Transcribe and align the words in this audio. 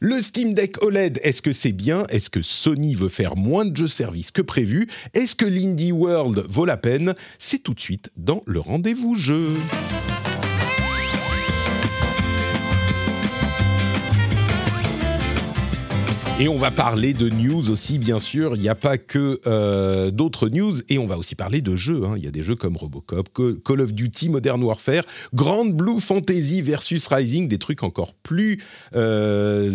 Le 0.00 0.20
Steam 0.20 0.54
Deck 0.54 0.80
OLED, 0.84 1.18
est-ce 1.24 1.42
que 1.42 1.50
c'est 1.50 1.72
bien? 1.72 2.04
Est-ce 2.08 2.30
que 2.30 2.40
Sony 2.40 2.94
veut 2.94 3.08
faire 3.08 3.36
moins 3.36 3.64
de 3.64 3.76
jeux 3.76 3.88
services 3.88 4.30
que 4.30 4.42
prévu? 4.42 4.86
Est-ce 5.12 5.34
que 5.34 5.44
l'Indie 5.44 5.90
World 5.90 6.44
vaut 6.48 6.66
la 6.66 6.76
peine? 6.76 7.14
C'est 7.40 7.58
tout 7.58 7.74
de 7.74 7.80
suite 7.80 8.08
dans 8.16 8.42
le 8.46 8.60
rendez-vous 8.60 9.16
jeu. 9.16 9.56
Et 16.40 16.46
on 16.46 16.54
va 16.54 16.70
parler 16.70 17.14
de 17.14 17.28
news 17.30 17.68
aussi, 17.68 17.98
bien 17.98 18.20
sûr. 18.20 18.54
Il 18.54 18.62
n'y 18.62 18.68
a 18.68 18.76
pas 18.76 18.96
que 18.96 19.40
euh, 19.48 20.12
d'autres 20.12 20.48
news. 20.48 20.72
Et 20.88 20.96
on 20.96 21.06
va 21.08 21.18
aussi 21.18 21.34
parler 21.34 21.60
de 21.60 21.74
jeux. 21.74 22.04
hein. 22.04 22.14
Il 22.16 22.22
y 22.22 22.28
a 22.28 22.30
des 22.30 22.44
jeux 22.44 22.54
comme 22.54 22.76
Robocop, 22.76 23.28
Co- 23.32 23.54
Call 23.56 23.80
of 23.80 23.92
Duty, 23.92 24.28
Modern 24.28 24.62
Warfare, 24.62 25.02
Grand 25.34 25.64
Blue 25.64 25.98
Fantasy 25.98 26.62
versus 26.62 27.08
Rising, 27.08 27.48
des 27.48 27.58
trucs 27.58 27.82
encore 27.82 28.14
plus, 28.14 28.62
euh, 28.94 29.68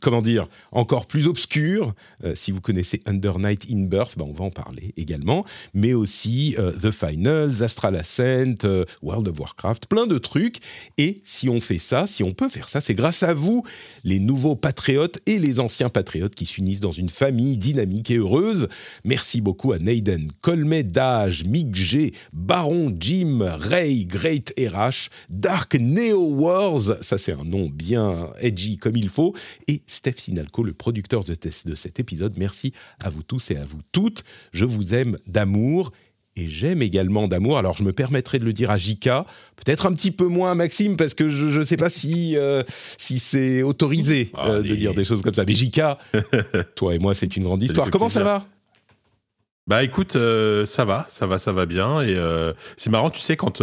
comment 0.00 0.22
dire, 0.22 0.46
encore 0.72 1.06
plus 1.06 1.26
obscurs. 1.26 1.92
Euh, 2.24 2.34
si 2.34 2.50
vous 2.50 2.62
connaissez 2.62 2.98
Under 3.04 3.38
Night 3.38 3.66
in 3.70 3.84
Birth, 3.84 4.16
ben 4.16 4.24
on 4.26 4.32
va 4.32 4.44
en 4.46 4.50
parler 4.50 4.94
également. 4.96 5.44
Mais 5.74 5.92
aussi 5.92 6.56
The 6.80 6.92
Finals, 6.92 7.62
Astral 7.62 7.94
Ascent, 7.94 8.66
World 9.02 9.28
of 9.28 9.38
Warcraft, 9.38 9.84
plein 9.86 10.06
de 10.06 10.16
trucs. 10.16 10.60
Et 10.96 11.20
si 11.24 11.50
on 11.50 11.60
fait 11.60 11.76
ça, 11.76 12.06
si 12.06 12.22
on 12.22 12.32
peut 12.32 12.48
faire 12.48 12.70
ça, 12.70 12.80
c'est 12.80 12.94
grâce 12.94 13.22
à 13.22 13.34
vous, 13.34 13.64
les 14.02 14.18
nouveaux 14.18 14.56
patriotes 14.56 15.18
et 15.26 15.38
les 15.38 15.60
anciens 15.60 15.90
patriotes 15.90 16.05
qui 16.34 16.46
s'unissent 16.46 16.80
dans 16.80 16.92
une 16.92 17.08
famille 17.08 17.58
dynamique 17.58 18.10
et 18.10 18.16
heureuse. 18.16 18.68
Merci 19.04 19.40
beaucoup 19.40 19.72
à 19.72 19.78
Naden, 19.78 20.30
Colmet, 20.40 20.82
Dage, 20.82 21.44
Mick 21.44 21.74
G, 21.74 22.12
Baron, 22.32 22.94
Jim, 22.98 23.40
Ray, 23.58 24.06
Great 24.06 24.52
RH, 24.58 25.10
Dark 25.28 25.74
Neo 25.74 26.34
Wars, 26.34 26.96
ça 27.02 27.18
c'est 27.18 27.32
un 27.32 27.44
nom 27.44 27.68
bien 27.68 28.30
edgy 28.40 28.76
comme 28.76 28.96
il 28.96 29.08
faut, 29.08 29.34
et 29.68 29.82
Steph 29.86 30.18
Sinalco, 30.18 30.62
le 30.62 30.72
producteur 30.72 31.24
de, 31.24 31.34
de 31.34 31.74
cet 31.74 32.00
épisode. 32.00 32.36
Merci 32.38 32.72
à 33.00 33.10
vous 33.10 33.22
tous 33.22 33.50
et 33.50 33.56
à 33.56 33.64
vous 33.64 33.80
toutes. 33.92 34.24
Je 34.52 34.64
vous 34.64 34.94
aime 34.94 35.18
d'amour 35.26 35.92
et 36.36 36.48
j'aime 36.48 36.82
également 36.82 37.28
d'amour. 37.28 37.58
Alors 37.58 37.76
je 37.76 37.82
me 37.82 37.92
permettrai 37.92 38.38
de 38.38 38.44
le 38.44 38.52
dire 38.52 38.70
à 38.70 38.76
Jika, 38.76 39.26
peut-être 39.56 39.86
un 39.86 39.92
petit 39.92 40.10
peu 40.10 40.26
moins 40.26 40.52
à 40.52 40.54
Maxime 40.54 40.96
parce 40.96 41.14
que 41.14 41.28
je 41.28 41.58
ne 41.58 41.64
sais 41.64 41.76
pas 41.76 41.90
si 41.90 42.36
euh, 42.36 42.62
si 42.98 43.18
c'est 43.18 43.62
autorisé 43.62 44.30
euh, 44.38 44.62
de 44.62 44.74
dire 44.74 44.94
des 44.94 45.04
choses 45.04 45.22
comme 45.22 45.34
ça. 45.34 45.44
Mais 45.46 45.54
Jika, 45.54 45.98
toi 46.74 46.94
et 46.94 46.98
moi 46.98 47.14
c'est 47.14 47.36
une 47.36 47.44
grande 47.44 47.62
histoire. 47.62 47.90
Comment 47.90 48.08
ça 48.08 48.22
va? 48.22 48.46
Bah 49.66 49.82
écoute, 49.82 50.14
euh, 50.14 50.64
ça 50.64 50.84
va, 50.84 51.06
ça 51.08 51.26
va, 51.26 51.38
ça 51.38 51.52
va 51.52 51.66
bien. 51.66 52.02
Et 52.02 52.16
c'est 52.76 52.90
marrant, 52.90 53.10
tu 53.10 53.20
sais, 53.20 53.36
quand. 53.36 53.62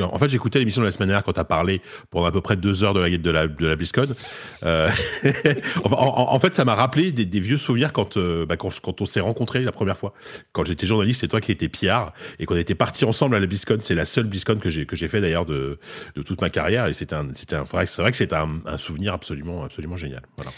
En 0.00 0.18
fait, 0.18 0.28
j'écoutais 0.28 0.58
l'émission 0.58 0.80
de 0.82 0.86
la 0.86 0.92
semaine 0.92 1.08
dernière 1.08 1.24
quand 1.24 1.32
tu 1.32 1.40
as 1.40 1.44
parlé 1.44 1.80
pendant 2.10 2.26
à 2.26 2.32
peu 2.32 2.40
près 2.40 2.56
deux 2.56 2.84
heures 2.84 2.94
de 2.94 3.00
la, 3.00 3.10
de 3.10 3.30
la, 3.30 3.46
de 3.46 3.66
la 3.66 3.76
BlizzCon. 3.76 4.08
Euh, 4.64 4.88
en, 5.84 6.38
fait, 6.38 6.54
ça 6.54 6.64
m'a 6.64 6.74
rappelé 6.74 7.12
des, 7.12 7.40
vieux 7.40 7.58
souvenirs 7.58 7.92
quand, 7.92 8.16
euh, 8.16 8.46
bah, 8.46 8.56
quand, 8.56 8.70
quand 8.80 9.00
on 9.00 9.06
s'est 9.06 9.20
rencontrés 9.20 9.62
la 9.62 9.72
première 9.72 9.96
fois. 9.96 10.12
Quand 10.52 10.64
j'étais 10.64 10.86
journaliste, 10.86 11.20
c'est 11.20 11.28
toi 11.28 11.40
qui 11.40 11.52
étais 11.52 11.68
Pierre 11.68 12.12
et 12.38 12.46
qu'on 12.46 12.56
était 12.56 12.74
partis 12.74 13.04
ensemble 13.04 13.36
à 13.36 13.40
la 13.40 13.46
BlizzCon. 13.46 13.78
C'est 13.80 13.94
la 13.94 14.04
seule 14.04 14.24
BlizzCon 14.24 14.56
que 14.56 14.70
j'ai 14.70 14.86
que 14.86 14.96
fait 14.96 15.20
d'ailleurs 15.20 15.46
de, 15.46 15.78
de 16.16 16.22
toute 16.22 16.40
ma 16.40 16.50
carrière. 16.50 16.86
Et 16.86 16.92
c'était 16.92 17.14
un, 17.14 17.28
un, 17.28 17.86
c'est 17.86 18.02
vrai 18.02 18.10
que 18.10 18.16
c'est 18.16 18.32
un, 18.32 18.60
un 18.66 18.78
souvenir 18.78 19.14
absolument, 19.14 19.64
absolument 19.64 19.96
génial. 19.96 20.22
Voilà. 20.36 20.52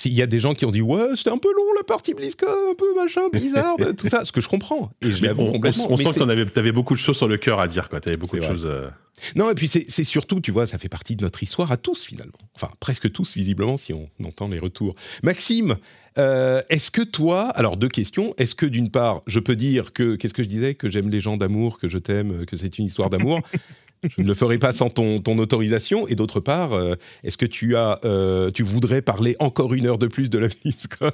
S'il 0.00 0.12
y 0.12 0.22
a 0.22 0.26
des 0.26 0.38
gens 0.38 0.54
qui 0.54 0.64
ont 0.64 0.70
dit 0.70 0.80
ouais 0.80 1.16
c'était 1.16 1.30
un 1.30 1.38
peu 1.38 1.48
long 1.52 1.72
la 1.76 1.82
partie 1.82 2.14
BlizzCon, 2.14 2.46
un 2.70 2.74
peu 2.76 2.94
machin 2.94 3.22
bizarre, 3.32 3.74
tout 3.98 4.06
ça, 4.06 4.24
ce 4.24 4.30
que 4.30 4.40
je 4.40 4.48
comprends 4.48 4.92
et 5.02 5.10
je 5.10 5.24
l'avoue 5.24 5.42
on- 5.42 5.52
complètement. 5.52 5.86
on 5.90 5.96
mais 5.96 6.04
sent 6.04 6.10
que 6.20 6.24
tu 6.24 6.30
avais, 6.30 6.46
t'avais 6.46 6.70
beaucoup 6.70 6.94
de 6.94 7.00
choses 7.00 7.16
sur 7.16 7.26
le 7.26 7.36
cœur 7.36 7.58
à 7.58 7.66
dire. 7.66 7.88
Tu 7.88 7.96
avais 7.96 8.16
beaucoup 8.16 8.36
de 8.36 8.40
vrai. 8.42 8.48
choses. 8.48 8.64
euh, 8.66 8.88
Non, 9.34 9.50
et 9.50 9.54
puis 9.54 9.66
c'est 9.66 9.86
c'est 9.88 10.04
surtout, 10.04 10.40
tu 10.40 10.52
vois, 10.52 10.66
ça 10.68 10.78
fait 10.78 10.88
partie 10.88 11.16
de 11.16 11.22
notre 11.24 11.42
histoire 11.42 11.72
à 11.72 11.76
tous 11.76 12.04
finalement. 12.04 12.38
Enfin, 12.54 12.70
presque 12.78 13.10
tous 13.10 13.34
visiblement 13.34 13.76
si 13.76 13.92
on 13.92 14.08
entend 14.24 14.46
les 14.46 14.60
retours. 14.60 14.94
Maxime, 15.24 15.76
euh, 16.18 16.62
est-ce 16.70 16.92
que 16.92 17.02
toi, 17.02 17.48
alors 17.50 17.76
deux 17.76 17.88
questions, 17.88 18.34
est-ce 18.38 18.54
que 18.54 18.66
d'une 18.66 18.90
part, 18.90 19.22
je 19.26 19.40
peux 19.40 19.56
dire 19.56 19.92
que, 19.92 20.14
qu'est-ce 20.14 20.34
que 20.34 20.44
je 20.44 20.48
disais, 20.48 20.74
que 20.76 20.88
j'aime 20.88 21.08
les 21.08 21.18
gens 21.20 21.36
d'amour, 21.36 21.78
que 21.78 21.88
je 21.88 21.98
t'aime, 21.98 22.46
que 22.46 22.56
c'est 22.56 22.78
une 22.78 22.84
histoire 22.86 23.10
d'amour 23.10 23.40
Je 24.04 24.22
ne 24.22 24.26
le 24.26 24.34
ferai 24.34 24.58
pas 24.58 24.72
sans 24.72 24.90
ton, 24.90 25.20
ton 25.20 25.38
autorisation. 25.38 26.06
Et 26.08 26.14
d'autre 26.14 26.40
part, 26.40 26.72
euh, 26.72 26.94
est-ce 27.24 27.36
que 27.36 27.46
tu 27.46 27.76
as, 27.76 27.98
euh, 28.04 28.50
tu 28.50 28.62
voudrais 28.62 29.02
parler 29.02 29.36
encore 29.38 29.74
une 29.74 29.86
heure 29.86 29.98
de 29.98 30.06
plus 30.06 30.30
de 30.30 30.38
la 30.38 30.48
BlizzCon 30.48 31.10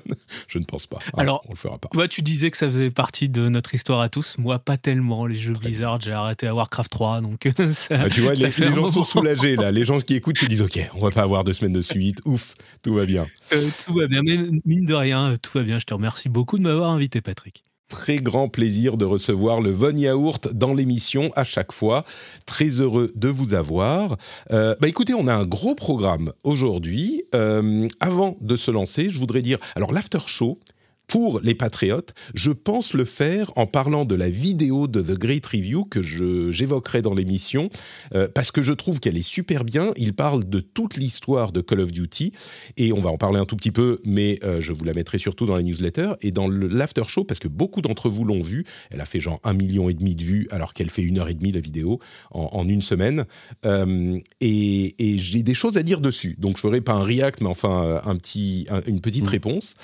Je 0.49 0.59
ne 0.59 0.65
pense 0.65 0.87
pas. 0.87 0.99
Ah, 1.13 1.21
Alors, 1.21 1.43
on 1.49 1.53
le 1.53 1.57
fera 1.57 1.79
pas. 1.79 1.89
Toi, 1.93 2.09
tu 2.09 2.23
disais 2.23 2.51
que 2.51 2.57
ça 2.57 2.67
faisait 2.67 2.91
partie 2.91 3.29
de 3.29 3.49
notre 3.49 3.75
histoire 3.75 4.01
à 4.01 4.09
tous. 4.09 4.37
Moi, 4.39 4.59
pas 4.59 4.77
tellement. 4.77 5.27
Les 5.27 5.37
jeux 5.37 5.55
Blizzard, 5.55 6.01
j'ai 6.01 6.13
arrêté 6.13 6.47
à 6.47 6.55
Warcraft 6.55 6.91
3, 6.91 7.21
donc 7.21 7.49
ça, 7.73 7.97
Ah, 8.01 8.11
tu 8.11 8.21
vois, 8.21 8.35
ça 8.35 8.49
les, 8.49 8.75
gens 8.75 8.89
sont 8.89 9.05
soulagés 9.05 9.57
là. 9.57 9.71
Les 9.75 9.85
gens 9.85 10.01
qui 10.01 10.15
écoutent 10.15 10.39
se 10.39 10.47
disent 10.47 10.63
OK, 10.63 10.79
on 10.95 11.01
va 11.01 11.11
pas 11.11 11.23
avoir 11.23 11.45
deux 11.45 11.53
semaines 11.53 11.73
de 11.73 11.83
suite. 11.83 12.21
Ouf, 12.25 12.55
tout 12.83 12.95
va 12.95 13.07
bien. 13.07 13.27
Euh, 13.53 13.69
tout 13.85 13.95
va 13.95 14.07
bien, 14.07 14.23
mais 14.23 14.39
mine 14.65 14.85
de 14.85 14.95
rien, 14.95 15.37
tout 15.41 15.59
va 15.59 15.65
bien. 15.65 15.79
Je 15.79 15.85
te 15.85 15.95
remercie 15.95 16.29
beaucoup 16.29 16.59
de 16.59 16.63
m'avoir 16.63 16.91
invité, 16.91 17.21
Patrick. 17.21 17.65
Très 17.95 18.17
grand 18.17 18.49
plaisir 18.49 18.97
de 18.97 19.05
recevoir 19.05 19.61
le 19.61 19.71
Von 19.71 19.97
Yaourt 19.97 20.53
dans 20.53 20.75
l'émission 20.75 21.31
à 21.37 21.45
chaque 21.45 21.71
fois. 21.71 22.05
Très 22.45 22.81
heureux 22.81 23.13
de 23.15 23.29
vous 23.29 23.55
avoir. 23.55 24.17
Euh, 24.51 24.75
bah 24.81 24.89
écoutez, 24.89 25.15
on 25.15 25.29
a 25.29 25.33
un 25.33 25.47
gros 25.47 25.77
programme 25.77 26.33
aujourd'hui. 26.43 27.23
Euh, 27.37 27.87
avant 28.01 28.37
de 28.41 28.57
se 28.57 28.73
lancer, 28.73 29.11
je 29.11 29.21
voudrais 29.21 29.43
dire, 29.43 29.59
alors 29.77 29.93
l'after 29.93 30.19
show. 30.27 30.59
Pour 31.07 31.41
les 31.43 31.55
patriotes, 31.55 32.15
je 32.35 32.51
pense 32.51 32.95
le 32.95 33.05
faire 33.05 33.53
en 33.57 33.67
parlant 33.67 34.05
de 34.05 34.15
la 34.15 34.31
vidéo 34.31 34.89
de 34.89 35.03
The 35.03 35.19
Great 35.19 35.45
Review 35.47 35.85
que 35.85 36.01
j'évoquerai 36.03 37.03
dans 37.03 37.15
l'émission, 37.15 37.69
euh, 38.15 38.27
parce 38.35 38.51
que 38.51 38.63
je 38.63 38.73
trouve 38.73 39.01
qu'elle 39.01 39.17
est 39.19 39.23
super 39.23 39.65
bien. 39.65 39.93
Il 39.97 40.15
parle 40.15 40.49
de 40.49 40.61
toute 40.61 40.97
l'histoire 40.97 41.53
de 41.53 41.61
Call 41.61 41.81
of 41.81 41.93
Duty, 41.93 42.33
et 42.79 42.93
on 42.93 43.01
va 43.01 43.11
en 43.11 43.19
parler 43.19 43.39
un 43.39 43.45
tout 43.45 43.55
petit 43.57 43.71
peu, 43.71 44.01
mais 44.05 44.39
euh, 44.45 44.61
je 44.61 44.73
vous 44.73 44.85
la 44.85 44.95
mettrai 44.95 45.19
surtout 45.19 45.45
dans 45.47 45.57
la 45.57 45.63
newsletter 45.63 46.13
et 46.23 46.31
dans 46.31 46.49
l'after 46.49 47.03
show, 47.07 47.23
parce 47.25 47.39
que 47.39 47.49
beaucoup 47.49 47.83
d'entre 47.83 48.09
vous 48.09 48.25
l'ont 48.25 48.43
vu. 48.43 48.65
Elle 48.91 49.01
a 49.03 49.07
fait 49.07 49.21
genre 49.21 49.41
un 49.45 49.53
million 49.53 49.89
et 49.91 49.95
demi 49.95 50.17
de 50.17 50.25
vues, 50.25 50.49
alors 50.51 50.73
qu'elle 50.75 50.91
fait 50.91 51.03
une 51.03 51.19
heure 51.19 51.29
et 51.29 51.35
demie 51.35 51.53
la 51.53 51.61
vidéo 51.61 52.01
en, 52.31 52.49
en 52.53 52.69
une 52.69 52.83
semaine. 52.83 53.25
Euh, 53.67 54.19
et 54.41 54.95
et 54.99 55.19
j'ai 55.19 55.43
des 55.43 55.55
choses 55.55 55.77
à 55.77 55.83
dire 55.83 56.01
dessus. 56.01 56.35
Donc 56.39 56.57
je 56.57 56.63
ferai 56.63 56.81
pas 56.81 56.93
un 56.95 57.05
react, 57.05 57.41
mais 57.43 57.49
enfin 57.49 58.01
un 58.05 58.17
petit, 58.17 58.67
un- 58.71 58.81
une 58.87 59.01
petite 59.01 59.29
réponse 59.29 59.75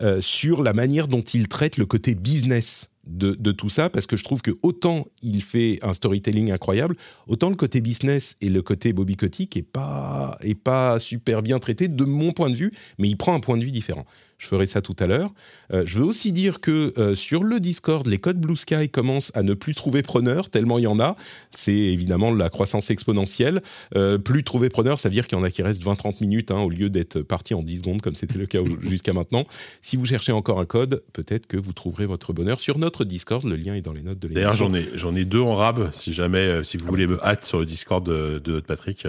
euh, 0.00 0.20
sur 0.20 0.62
la 0.62 0.72
manière 0.72 1.08
dont 1.08 1.22
il 1.22 1.48
traite 1.48 1.76
le 1.76 1.86
côté 1.86 2.14
business 2.14 2.90
de, 3.06 3.52
tout 3.52 3.68
ça, 3.68 3.90
parce 3.90 4.06
que 4.06 4.16
je 4.16 4.24
trouve 4.24 4.40
que 4.40 4.52
autant 4.62 5.06
il 5.20 5.42
fait 5.42 5.78
un 5.82 5.92
storytelling 5.92 6.50
incroyable, 6.50 6.96
autant 7.26 7.50
le 7.50 7.56
côté 7.56 7.80
business 7.80 8.36
et 8.40 8.48
le 8.48 8.62
côté 8.62 8.92
Bobby 8.92 9.16
Kotick 9.16 9.56
est 9.56 9.62
pas, 9.62 10.38
est 10.40 10.54
pas 10.54 10.98
super 10.98 11.42
bien 11.42 11.58
traité 11.58 11.88
de 11.88 12.04
mon 12.04 12.32
point 12.32 12.48
de 12.48 12.54
vue, 12.54 12.72
mais 12.98 13.08
il 13.08 13.16
prend 13.16 13.34
un 13.34 13.40
point 13.40 13.58
de 13.58 13.64
vue 13.64 13.70
différent. 13.70 14.06
Je 14.38 14.46
ferai 14.46 14.66
ça 14.66 14.80
tout 14.80 14.96
à 14.98 15.06
l'heure. 15.06 15.30
Euh, 15.72 15.84
je 15.86 15.98
veux 15.98 16.04
aussi 16.04 16.32
dire 16.32 16.60
que 16.60 16.92
euh, 16.98 17.14
sur 17.14 17.44
le 17.44 17.60
Discord, 17.60 18.06
les 18.06 18.18
codes 18.18 18.38
Blue 18.38 18.56
Sky 18.56 18.88
commencent 18.88 19.32
à 19.34 19.42
ne 19.42 19.54
plus 19.54 19.74
trouver 19.74 20.02
preneur, 20.02 20.50
tellement 20.50 20.78
il 20.78 20.82
y 20.82 20.86
en 20.86 21.00
a. 21.00 21.16
C'est 21.50 21.72
évidemment 21.72 22.32
la 22.32 22.50
croissance 22.50 22.90
exponentielle. 22.90 23.62
Euh, 23.96 24.18
plus 24.18 24.44
trouver 24.44 24.68
preneur, 24.68 24.98
ça 24.98 25.08
veut 25.08 25.14
dire 25.14 25.26
qu'il 25.26 25.38
y 25.38 25.40
en 25.40 25.44
a 25.44 25.50
qui 25.50 25.62
restent 25.62 25.82
20-30 25.84 26.20
minutes 26.20 26.50
hein, 26.50 26.60
au 26.60 26.70
lieu 26.70 26.90
d'être 26.90 27.20
partis 27.22 27.54
en 27.54 27.62
10 27.62 27.78
secondes 27.78 28.02
comme 28.02 28.14
c'était 28.14 28.38
le 28.38 28.46
cas 28.46 28.60
jusqu'à 28.82 29.12
maintenant. 29.12 29.46
Si 29.80 29.96
vous 29.96 30.06
cherchez 30.06 30.32
encore 30.32 30.58
un 30.58 30.66
code, 30.66 31.02
peut-être 31.12 31.46
que 31.46 31.56
vous 31.56 31.72
trouverez 31.72 32.06
votre 32.06 32.32
bonheur 32.32 32.60
sur 32.60 32.78
notre 32.78 33.04
Discord. 33.04 33.44
Le 33.44 33.56
lien 33.56 33.74
est 33.74 33.82
dans 33.82 33.92
les 33.92 34.02
notes 34.02 34.18
de 34.18 34.28
l'émission. 34.28 34.48
D'ailleurs, 34.48 34.56
j'en 34.56 34.74
ai, 34.74 34.88
j'en 34.98 35.14
ai 35.14 35.24
deux 35.24 35.40
en 35.40 35.54
rab. 35.54 35.90
Si 35.92 36.12
jamais, 36.12 36.64
si 36.64 36.76
vous 36.76 36.86
voulez 36.86 37.06
me 37.06 37.24
hâte 37.24 37.44
sur 37.44 37.60
le 37.60 37.66
Discord 37.66 38.04
de, 38.04 38.38
de 38.38 38.60
Patrick, 38.60 39.06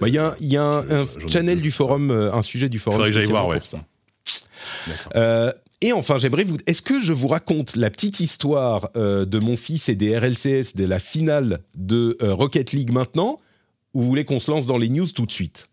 Bah, 0.00 0.08
Il 0.08 0.14
y 0.14 0.18
a, 0.18 0.36
il 0.40 0.48
y 0.48 0.56
a 0.56 0.64
un, 0.64 1.06
channel 1.28 1.60
du 1.60 1.70
forum, 1.70 2.10
un 2.10 2.42
sujet 2.42 2.68
du 2.68 2.78
forum 2.78 2.98
Faudrait 2.98 3.10
que 3.10 3.14
j'aille 3.14 3.24
spécialement 3.24 3.46
voir, 3.46 3.54
ouais. 3.54 3.58
pour 3.58 3.66
ça. 3.66 3.84
Euh, 5.16 5.52
et 5.80 5.92
enfin, 5.92 6.18
j'aimerais 6.18 6.44
vous. 6.44 6.56
Est-ce 6.66 6.82
que 6.82 7.00
je 7.00 7.12
vous 7.12 7.28
raconte 7.28 7.76
la 7.76 7.90
petite 7.90 8.20
histoire 8.20 8.90
euh, 8.96 9.24
de 9.24 9.38
mon 9.38 9.56
fils 9.56 9.88
et 9.88 9.94
des 9.94 10.16
RLCS 10.16 10.76
de 10.76 10.84
la 10.84 10.98
finale 10.98 11.60
de 11.74 12.16
euh, 12.22 12.34
Rocket 12.34 12.72
League 12.72 12.92
maintenant, 12.92 13.36
ou 13.94 14.02
vous 14.02 14.06
voulez 14.06 14.24
qu'on 14.24 14.40
se 14.40 14.50
lance 14.50 14.66
dans 14.66 14.78
les 14.78 14.88
news 14.88 15.06
tout 15.06 15.26
de 15.26 15.32
suite? 15.32 15.68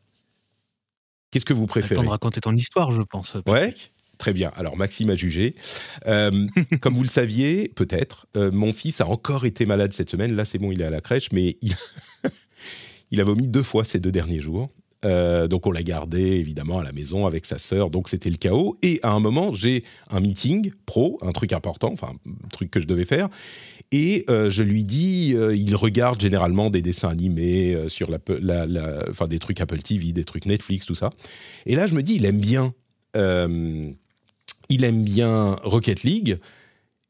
Qu'est-ce 1.32 1.46
que 1.46 1.54
vous 1.54 1.64
Attends 1.64 1.74
préférez 1.74 2.04
de 2.04 2.10
raconter 2.10 2.42
ton 2.42 2.56
histoire, 2.56 2.92
je 2.92 3.02
pense. 3.02 3.36
Ouais. 3.46 3.74
Très 4.18 4.34
bien. 4.34 4.52
Alors, 4.56 4.78
Maxime 4.78 5.10
a 5.10 5.16
jugé. 5.16 5.56
Euh, 6.08 6.48
comme 6.82 6.96
vous 6.96 7.04
le 7.04 7.10
saviez, 7.10 7.70
peut-être, 7.70 8.26
euh, 8.36 8.52
mon 8.52 8.74
fils 8.74 9.02
a 9.02 9.08
encore 9.08 9.46
été 9.46 9.66
malade 9.66 9.94
cette 9.94 10.10
semaine. 10.10 10.36
Là, 10.36 10.46
c'est 10.46 10.58
bon, 10.58 10.72
il 10.72 10.82
est 10.82 10.86
à 10.86 10.90
la 10.90 11.02
crèche, 11.02 11.32
mais 11.32 11.58
il, 11.62 11.76
il 13.12 13.22
a 13.22 13.24
vomi 13.24 13.48
deux 13.48 13.64
fois 13.64 13.84
ces 13.84 14.00
deux 14.00 14.12
derniers 14.12 14.42
jours. 14.42 14.70
Euh, 15.06 15.48
donc 15.48 15.68
on 15.68 15.72
l'a 15.72 15.84
gardé 15.84 16.22
évidemment 16.22 16.80
à 16.80 16.84
la 16.84 16.92
maison 16.92 17.28
avec 17.28 17.46
sa 17.46 17.58
sœur, 17.58 17.90
donc 17.90 18.10
c'était 18.10 18.30
le 18.30 18.38
chaos. 18.38 18.78
Et 18.82 19.00
à 19.04 19.12
un 19.12 19.20
moment, 19.20 19.54
j'ai 19.54 19.84
un 20.10 20.20
meeting 20.20 20.72
pro, 20.86 21.20
un 21.22 21.32
truc 21.32 21.54
important, 21.54 21.92
enfin 21.92 22.14
un 22.26 22.48
truc 22.50 22.72
que 22.72 22.80
je 22.80 22.88
devais 22.88 23.06
faire. 23.06 23.30
Et 23.92 24.26
euh, 24.30 24.50
je 24.50 24.64
lui 24.64 24.84
dis, 24.84 25.34
euh, 25.36 25.56
il 25.56 25.76
regarde 25.76 26.20
généralement 26.20 26.70
des 26.70 26.82
dessins 26.82 27.10
animés 27.10 27.78
sur 27.88 28.10
la, 28.10 28.18
enfin 29.10 29.28
des 29.28 29.40
trucs 29.40 29.62
Apple 29.62 29.82
TV, 29.82 30.12
des 30.14 30.26
trucs 30.26 30.46
Netflix, 30.46 30.86
tout 30.86 30.96
ça. 30.96 31.10
Et 31.66 31.76
là, 31.76 31.88
je 31.88 31.96
me 31.96 32.04
dis, 32.04 32.16
il 32.16 32.26
aime 32.26 32.40
bien, 32.40 32.74
il 33.16 34.84
aime 34.84 35.04
bien 35.04 35.56
Rocket 35.64 36.04
League. 36.04 36.40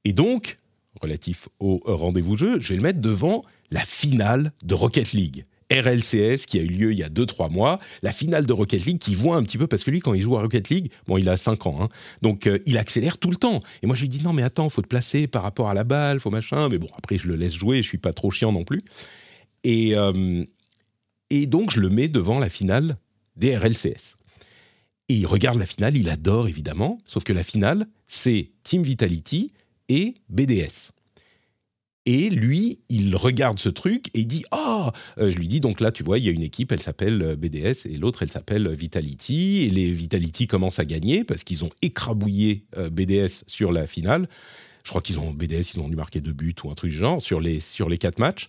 Et 0.04 0.14
donc, 0.14 0.60
relatif 1.02 1.50
au 1.60 1.82
rendez-vous 1.86 2.38
jeu, 2.38 2.62
je 2.62 2.70
vais 2.70 2.76
le 2.76 2.82
mettre 2.82 3.02
devant 3.02 3.44
la 3.72 3.82
finale 3.82 4.52
de 4.64 4.74
Rocket 4.74 5.12
League. 5.14 5.46
RLCS 5.72 6.46
qui 6.46 6.60
a 6.60 6.62
eu 6.62 6.68
lieu 6.68 6.92
il 6.92 6.98
y 6.98 7.04
a 7.04 7.10
2-3 7.10 7.52
mois, 7.52 7.80
la 8.02 8.12
finale 8.12 8.46
de 8.46 8.54
Rocket 8.54 8.86
League 8.86 9.00
qui 9.00 9.16
voit 9.16 9.36
un 9.36 9.44
petit 9.44 9.58
peu, 9.58 9.68
parce 9.68 9.84
que 9.84 9.92
lui 9.92 10.00
quand 10.00 10.14
il 10.14 10.22
joue 10.22 10.38
à 10.38 10.42
Rocket 10.42 10.70
League, 10.70 10.92
bon 11.08 11.18
il 11.18 11.28
a 11.30 11.38
5 11.38 11.68
ans, 11.68 11.78
hein, 11.82 11.88
donc 12.22 12.48
euh, 12.48 12.60
il 12.66 12.78
accélère 12.78 13.18
tout 13.18 13.30
le 13.30 13.36
temps. 13.36 13.62
Et 13.84 13.88
moi 13.88 13.96
je 13.96 14.02
lui 14.02 14.10
dis 14.10 14.22
non 14.22 14.34
mais 14.34 14.44
attends, 14.44 14.70
faut 14.70 14.82
te 14.82 14.88
placer 14.88 15.28
par 15.28 15.44
rapport 15.44 15.70
à 15.70 15.74
la 15.74 15.84
balle, 15.84 16.20
faut 16.20 16.30
machin, 16.30 16.70
mais 16.70 16.78
bon 16.78 16.90
après 16.98 17.18
je 17.18 17.28
le 17.28 17.36
laisse 17.36 17.56
jouer, 17.56 17.84
je 17.84 17.88
suis 17.88 17.98
pas 17.98 18.14
trop 18.14 18.32
chiant 18.32 18.52
non 18.52 18.64
plus. 18.64 18.84
Et, 19.64 19.96
euh, 19.96 20.46
et 21.30 21.46
donc 21.48 21.72
je 21.72 21.82
le 21.82 21.90
mets 21.90 22.08
devant 22.08 22.40
la 22.40 22.50
finale 22.50 22.98
des 23.36 23.58
RLCS. 23.58 24.16
Et 25.10 25.16
il 25.16 25.26
regarde 25.26 25.58
la 25.58 25.66
finale, 25.66 25.96
il 25.96 26.10
adore 26.10 26.48
évidemment, 26.48 26.98
sauf 27.06 27.24
que 27.24 27.34
la 27.34 27.44
finale 27.44 27.88
c'est 28.08 28.52
Team 28.64 28.84
Vitality 28.84 29.52
et 29.90 30.14
BDS. 30.30 30.92
Et 32.08 32.30
lui, 32.30 32.80
il 32.88 33.18
regarde 33.18 33.60
ce 33.60 33.68
truc 33.68 34.08
et 34.14 34.22
il 34.22 34.28
dit 34.28 34.46
Ah 34.52 34.94
Je 35.18 35.38
lui 35.38 35.50
dis 35.50 35.60
donc 35.60 35.82
là, 35.82 35.92
tu 35.92 36.04
vois, 36.04 36.20
il 36.20 36.24
y 36.24 36.30
a 36.30 36.32
une 36.32 36.42
équipe, 36.42 36.72
elle 36.72 36.82
s'appelle 36.82 37.22
euh, 37.22 37.36
BDS 37.36 37.86
et 37.86 37.98
l'autre, 37.98 38.24
elle 38.24 38.32
s'appelle 38.32 38.70
Vitality. 38.70 39.66
Et 39.66 39.70
les 39.70 39.92
Vitality 39.92 40.48
commencent 40.48 40.80
à 40.80 40.86
gagner 40.86 41.26
parce 41.26 41.44
qu'ils 41.44 41.66
ont 41.66 41.70
écrabouillé 41.82 42.64
euh, 42.78 42.90
BDS 42.90 43.44
sur 43.48 43.74
la 43.74 43.88
finale. 43.88 44.30
Je 44.86 44.90
crois 44.90 45.02
qu'ils 45.02 45.20
ont 45.20 45.34
BDS, 45.34 45.74
ils 45.76 45.82
ont 45.82 45.90
dû 45.90 45.98
marquer 45.98 46.22
deux 46.22 46.32
buts 46.32 46.56
ou 46.64 46.72
un 46.72 46.76
truc 46.76 46.92
du 46.92 46.98
genre 46.98 47.22
sur 47.22 47.42
les, 47.42 47.60
sur 47.60 47.90
les 47.90 47.98
quatre 47.98 48.20
matchs. 48.20 48.48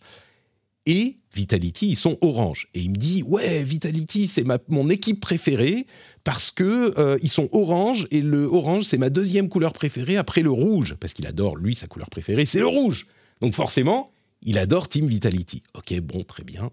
Et 0.86 1.18
Vitality, 1.34 1.88
ils 1.88 1.96
sont 1.96 2.16
orange. 2.20 2.68
Et 2.74 2.80
il 2.80 2.90
me 2.90 2.96
dit 2.96 3.24
Ouais, 3.24 3.64
Vitality, 3.64 4.28
c'est 4.28 4.44
mon 4.68 4.88
équipe 4.88 5.18
préférée 5.18 5.84
parce 6.22 6.52
que 6.52 6.96
euh, 6.96 7.18
ils 7.24 7.28
sont 7.28 7.48
orange 7.50 8.06
et 8.12 8.22
le 8.22 8.44
orange, 8.44 8.84
c'est 8.84 8.98
ma 8.98 9.10
deuxième 9.10 9.48
couleur 9.48 9.72
préférée 9.72 10.16
après 10.16 10.42
le 10.42 10.50
rouge. 10.52 10.94
Parce 11.00 11.12
qu'il 11.12 11.26
adore, 11.26 11.56
lui, 11.56 11.74
sa 11.74 11.88
couleur 11.88 12.08
préférée, 12.08 12.46
c'est 12.46 12.60
le 12.60 12.68
rouge. 12.68 13.08
Donc 13.40 13.54
forcément, 13.54 14.10
il 14.42 14.58
adore 14.58 14.88
Team 14.88 15.06
Vitality. 15.06 15.62
Ok, 15.74 15.98
bon, 16.00 16.22
très 16.22 16.44
bien. 16.44 16.70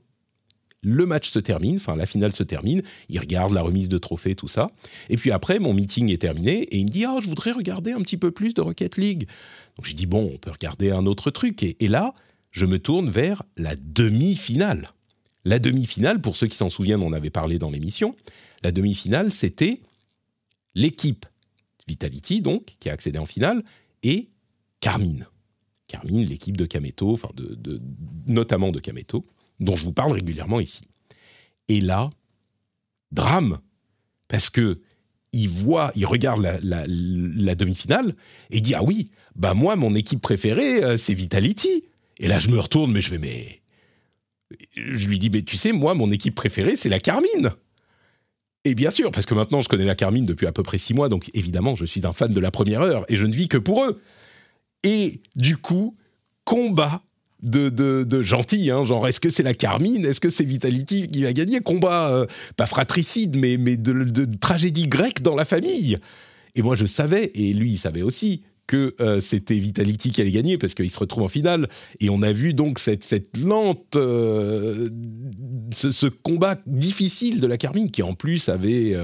Le 0.83 1.05
match 1.07 1.29
se 1.29 1.39
termine, 1.39 1.77
enfin 1.77 1.95
la 1.95 2.05
finale 2.05 2.31
se 2.31 2.43
termine, 2.43 2.83
il 3.09 3.19
regarde 3.19 3.53
la 3.53 3.63
remise 3.63 3.89
de 3.89 3.97
trophées, 3.97 4.35
tout 4.35 4.47
ça. 4.47 4.69
Et 5.09 5.17
puis 5.17 5.31
après, 5.31 5.57
mon 5.57 5.73
meeting 5.73 6.11
est 6.11 6.21
terminé 6.21 6.61
et 6.61 6.77
il 6.77 6.85
me 6.85 6.91
dit, 6.91 7.05
ah, 7.05 7.17
je 7.21 7.27
voudrais 7.27 7.51
regarder 7.51 7.91
un 7.91 8.01
petit 8.01 8.17
peu 8.17 8.29
plus 8.29 8.53
de 8.53 8.61
Rocket 8.61 8.97
League. 8.97 9.27
Donc 9.77 9.87
je 9.87 9.95
dis, 9.95 10.05
bon, 10.05 10.29
on 10.31 10.37
peut 10.37 10.51
regarder 10.51 10.91
un 10.91 11.07
autre 11.07 11.31
truc. 11.31 11.63
Et, 11.63 11.75
et 11.83 11.87
là, 11.87 12.13
je 12.51 12.67
me 12.67 12.77
tourne 12.77 13.09
vers 13.09 13.41
la 13.57 13.75
demi-finale. 13.75 14.91
La 15.43 15.59
demi-finale, 15.59 16.21
pour 16.21 16.35
ceux 16.35 16.47
qui 16.47 16.55
s'en 16.55 16.69
souviennent, 16.69 17.01
on 17.01 17.13
avait 17.13 17.31
parlé 17.31 17.57
dans 17.57 17.71
l'émission, 17.71 18.15
la 18.63 18.71
demi-finale, 18.71 19.31
c'était 19.31 19.79
l'équipe 20.73 21.25
Vitality, 21.87 22.41
donc, 22.41 22.77
qui 22.79 22.89
a 22.89 22.93
accédé 22.93 23.19
en 23.19 23.25
finale, 23.25 23.63
et 24.03 24.29
Carmine. 24.79 25.27
L'équipe 26.03 26.57
de 26.57 26.65
Kameto, 26.65 27.11
enfin 27.11 27.29
de, 27.35 27.79
notamment 28.27 28.71
de 28.71 28.79
Kameto, 28.79 29.25
dont 29.59 29.75
je 29.75 29.83
vous 29.83 29.93
parle 29.93 30.11
régulièrement 30.11 30.59
ici. 30.59 30.81
Et 31.67 31.81
là, 31.81 32.09
drame, 33.11 33.59
parce 34.27 34.49
que 34.49 34.81
il 35.31 35.49
voit, 35.49 35.91
il 35.95 36.05
regarde 36.05 36.39
la, 36.63 37.55
demi-finale 37.55 38.15
et 38.51 38.57
il 38.57 38.61
dit 38.61 38.73
ah 38.73 38.83
oui, 38.83 39.11
bah 39.35 39.53
moi 39.53 39.75
mon 39.75 39.93
équipe 39.93 40.21
préférée 40.21 40.83
euh, 40.83 40.97
c'est 40.97 41.13
Vitality. 41.13 41.83
Et 42.17 42.27
là 42.27 42.39
je 42.39 42.49
me 42.49 42.57
retourne 42.57 42.91
mais 42.93 43.01
je 43.01 43.09
vais 43.09 43.17
mais 43.17 43.61
je 44.75 45.07
lui 45.07 45.19
dis 45.19 45.29
mais 45.29 45.41
tu 45.41 45.57
sais 45.57 45.73
moi 45.73 45.93
mon 45.93 46.09
équipe 46.11 46.35
préférée 46.35 46.77
c'est 46.77 46.89
la 46.89 46.99
Carmine. 46.99 47.51
Et 48.63 48.73
bien 48.73 48.91
sûr, 48.91 49.11
parce 49.11 49.25
que 49.25 49.33
maintenant 49.33 49.61
je 49.61 49.67
connais 49.67 49.85
la 49.85 49.95
Carmine 49.95 50.25
depuis 50.25 50.47
à 50.47 50.51
peu 50.51 50.63
près 50.63 50.77
six 50.77 50.93
mois, 50.93 51.09
donc 51.09 51.29
évidemment 51.33 51.75
je 51.75 51.85
suis 51.85 52.05
un 52.05 52.13
fan 52.13 52.33
de 52.33 52.39
la 52.39 52.49
première 52.49 52.81
heure 52.81 53.05
et 53.09 53.17
je 53.17 53.25
ne 53.25 53.33
vis 53.33 53.49
que 53.49 53.57
pour 53.57 53.83
eux. 53.83 54.01
Et 54.85 55.19
du 55.35 55.57
coup, 55.57 55.97
combat 56.45 57.01
de, 57.41 57.69
de, 57.69 58.23
gentils, 58.23 58.71
hein, 58.71 58.85
genre 58.85 59.07
est-ce 59.07 59.19
que 59.19 59.29
c'est 59.29 59.43
la 59.43 59.53
Carmine, 59.53 60.05
est-ce 60.05 60.21
que 60.21 60.29
c'est 60.29 60.45
Vitality 60.45 61.07
qui 61.07 61.23
va 61.23 61.33
gagner? 61.33 61.59
Combat, 61.59 62.09
euh, 62.11 62.25
pas 62.55 62.67
fratricide, 62.67 63.35
mais, 63.35 63.57
mais 63.57 63.77
de, 63.77 64.25
tragédie 64.39 64.87
grecque 64.87 65.21
dans 65.21 65.35
la 65.35 65.43
famille. 65.43 65.97
Et 66.53 66.61
moi 66.61 66.75
je 66.75 66.85
savais, 66.85 67.31
et 67.33 67.53
lui 67.53 67.71
il 67.71 67.77
savait 67.77 68.03
aussi, 68.03 68.43
que 68.67 68.95
euh, 68.99 69.19
c'était 69.19 69.57
Vitality 69.57 70.11
qui 70.11 70.21
allait 70.21 70.31
gagner 70.31 70.57
parce 70.57 70.73
qu'il 70.75 70.89
se 70.89 70.99
retrouve 70.99 71.23
en 71.23 71.27
finale. 71.27 71.67
Et 71.99 72.09
on 72.09 72.21
a 72.21 72.31
vu 72.31 72.53
donc 72.53 72.77
cette, 72.77 73.03
cette 73.03 73.37
lente, 73.37 73.95
euh, 73.95 74.89
ce, 75.71 76.07
combat 76.07 76.57
difficile 76.67 77.39
de 77.39 77.47
la 77.47 77.57
Carmine 77.57 77.89
qui 77.89 78.03
en 78.03 78.13
plus 78.13 78.49
avait 78.49 78.95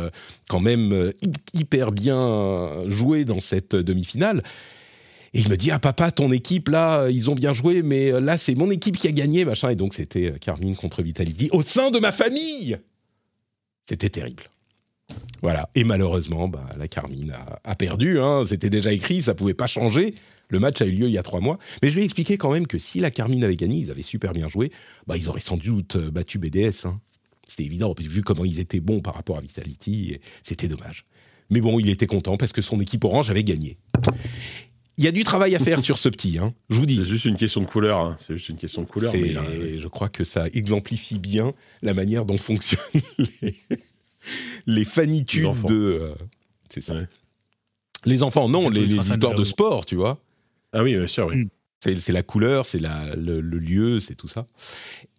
quand 0.48 0.60
même 0.60 1.12
hyper 1.54 1.92
bien 1.92 2.72
joué 2.88 3.26
dans 3.26 3.40
cette 3.40 3.76
demi-finale. 3.76 4.42
Et 5.34 5.40
il 5.40 5.50
me 5.50 5.56
dit, 5.56 5.72
ah 5.72 5.80
papa, 5.80 6.12
ton 6.12 6.32
équipe, 6.32 6.68
là, 6.68 7.08
ils 7.10 7.30
ont 7.30 7.36
bien 7.36 7.54
joué, 7.54 7.84
mais 7.84 8.12
euh, 8.12 8.20
là, 8.20 8.38
c'est 8.38 8.56
mon 8.56 8.70
équipe 8.70 8.98
qui 8.98 9.08
a 9.08 9.12
gagné, 9.12 9.46
machin. 9.46 9.70
Et 9.70 9.76
donc, 9.76 9.94
c'était 9.94 10.32
euh, 10.32 10.38
Carmine 10.38 10.76
contre 10.76 11.02
Vitality 11.02 11.50
au 11.54 11.62
sein 11.62 11.90
de 11.90 12.00
ma 12.00 12.12
famille. 12.12 12.78
C'était 13.88 14.10
terrible. 14.10 14.44
Voilà. 15.42 15.70
Et 15.76 15.84
malheureusement, 15.84 16.48
bah, 16.48 16.66
la 16.78 16.88
Carmine 16.88 17.34
a, 17.64 17.76
perdu. 17.76 18.20
Hein. 18.20 18.44
C'était 18.46 18.70
déjà 18.70 18.92
écrit, 18.92 19.22
ça 19.22 19.34
pouvait 19.34 19.54
pas 19.54 19.68
changer. 19.68 20.16
Le 20.50 20.60
match 20.60 20.82
a 20.82 20.86
eu 20.86 20.92
lieu 20.92 21.08
il 21.08 21.14
y 21.14 21.18
a 21.18 21.24
trois 21.24 21.40
mois. 21.40 21.58
Mais 21.82 21.90
je 21.90 21.96
lui 21.96 22.02
ai 22.02 22.06
expliqué 22.06 22.38
quand 22.38 22.52
même 22.52 22.68
que 22.68 22.78
si 22.78 23.00
la 23.00 23.10
Carmine 23.10 23.44
avait 23.44 23.56
gagné, 23.56 23.78
ils 23.78 23.92
avaient 23.92 24.04
super 24.04 24.34
bien 24.34 24.50
joué, 24.50 24.72
bah, 25.08 25.16
ils 25.18 25.30
auraient 25.30 25.40
sans 25.40 25.58
doute 25.58 25.96
euh, 25.96 26.12
battu 26.12 26.40
BDS. 26.40 26.86
Hein. 26.86 27.00
C'était 27.48 27.64
évident, 27.64 27.94
vu 27.98 28.22
comment 28.22 28.46
ils 28.46 28.60
étaient 28.60 28.82
bons 28.82 29.00
par 29.02 29.16
rapport 29.16 29.38
à 29.38 29.42
Vitality, 29.42 30.20
c'était 30.44 30.68
dommage. 30.68 31.06
Mais 31.50 31.60
bon, 31.60 31.80
il 31.80 31.90
était 31.90 32.08
content 32.08 32.38
parce 32.38 32.54
que 32.54 32.62
son 32.62 32.80
équipe 32.80 33.04
orange 33.04 33.30
avait 33.30 33.44
gagné 33.44 33.78
y 35.04 35.08
a 35.08 35.12
du 35.12 35.24
travail 35.24 35.56
à 35.56 35.60
faire 35.60 35.82
sur 35.82 35.98
ce 35.98 36.10
petit, 36.10 36.38
hein, 36.38 36.54
je 36.70 36.78
vous 36.78 36.86
dis. 36.86 36.96
C'est 36.96 37.06
juste 37.06 37.26
une 37.26 37.38
question 37.38 37.62
de 37.62 37.66
couleur. 37.66 38.00
Hein. 38.00 38.18
C'est 38.20 38.34
juste 38.34 38.50
une 38.50 38.58
question 38.58 38.82
de 38.82 38.88
couleur. 38.88 39.14
Mais 39.14 39.78
Je 39.78 39.88
crois 39.88 40.10
que 40.10 40.24
ça 40.24 40.48
exemplifie 40.54 41.20
bien 41.20 41.54
la 41.82 41.94
manière 41.94 42.26
dont 42.26 42.38
fonctionnent 42.38 42.82
les, 44.68 44.86
fanitudes 44.86 45.62
de. 45.68 45.76
Euh, 45.76 46.16
c'est 46.70 46.82
ça. 46.82 46.96
Les 48.06 48.24
enfants, 48.24 48.50
non, 48.50 48.70
les, 48.70 48.96
histoires 48.96 49.36
de 49.36 49.44
sport, 49.44 49.86
tu 49.86 49.96
vois. 49.96 50.20
Ah 50.74 50.84
oui, 50.84 50.96
bien 50.96 51.08
sûr, 51.08 51.28
oui. 51.28 51.38
Mm. 51.38 51.50
C'est 51.84 52.12
la 52.12 52.22
couleur, 52.22 52.66
c'est 52.68 52.80
le, 52.80 53.42
le, 53.42 53.58
lieu, 53.58 54.00
c'est 54.00 54.14
tout 54.14 54.28
ça. 54.28 54.46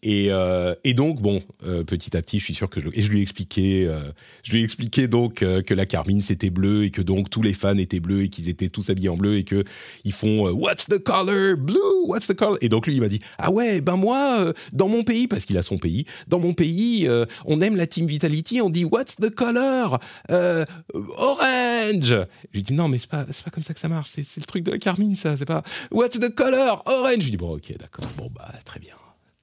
Et, 0.04 0.28
euh, 0.30 0.74
et, 0.82 0.94
donc, 0.94 1.22
bon, 1.22 1.42
euh, 1.64 1.84
petit 1.84 2.16
à 2.16 2.22
petit, 2.22 2.40
je 2.40 2.44
suis 2.44 2.54
sûr 2.54 2.68
que 2.68 2.80
je, 2.80 2.88
et 2.92 3.02
je 3.02 3.10
lui 3.10 3.20
ai 3.20 3.22
expliqué, 3.22 3.86
euh, 3.86 4.00
je 4.42 4.52
lui 4.52 4.64
ai 4.64 5.06
donc 5.06 5.34
que 5.34 5.74
la 5.74 5.86
Carmine 5.86 6.20
c'était 6.20 6.50
bleu 6.50 6.84
et 6.84 6.90
que 6.90 7.02
donc 7.02 7.30
tous 7.30 7.42
les 7.42 7.52
fans 7.52 7.76
étaient 7.76 8.00
bleus 8.00 8.24
et 8.24 8.28
qu'ils 8.28 8.48
étaient 8.48 8.68
tous 8.68 8.90
habillés 8.90 9.08
en 9.08 9.16
bleu 9.16 9.36
et 9.36 9.44
que 9.44 9.62
ils 10.04 10.12
font 10.12 10.48
What's 10.50 10.86
the 10.86 10.98
color? 10.98 11.56
Blue 11.56 11.78
What's 12.06 12.26
the 12.26 12.34
color? 12.34 12.56
Et 12.60 12.68
donc 12.68 12.86
lui 12.86 12.94
il 12.94 13.00
m'a 13.00 13.08
dit 13.08 13.20
ah 13.38 13.50
ouais 13.50 13.80
ben 13.80 13.96
moi 13.96 14.52
dans 14.72 14.88
mon 14.88 15.02
pays 15.04 15.28
parce 15.28 15.44
qu'il 15.44 15.56
a 15.58 15.62
son 15.62 15.78
pays 15.78 16.06
dans 16.28 16.38
mon 16.40 16.52
pays 16.54 17.08
on 17.44 17.60
aime 17.60 17.76
la 17.76 17.86
Team 17.86 18.06
Vitality 18.06 18.60
on 18.60 18.70
dit 18.70 18.84
What's 18.84 19.16
the 19.16 19.30
color? 19.30 19.98
Orange. 20.28 22.00
Je 22.02 22.54
lui 22.54 22.62
dis 22.62 22.74
non 22.74 22.88
mais 22.88 22.98
c'est 22.98 23.10
pas 23.10 23.24
pas 23.24 23.50
comme 23.50 23.64
ça 23.64 23.74
que 23.74 23.80
ça 23.80 23.88
marche 23.88 24.10
c'est 24.10 24.36
le 24.36 24.46
truc 24.46 24.64
de 24.64 24.72
la 24.72 24.78
Carmine 24.78 25.16
ça 25.16 25.36
c'est 25.36 25.46
pas 25.46 25.62
What's 25.90 26.18
the 26.18 26.34
color? 26.34 26.82
Orange. 26.86 27.18
Je 27.18 27.24
lui 27.24 27.30
dis 27.32 27.36
bon 27.36 27.54
ok 27.54 27.74
d'accord 27.78 28.06
bon 28.16 28.30
bah 28.34 28.52
très 28.64 28.80
bien. 28.80 28.94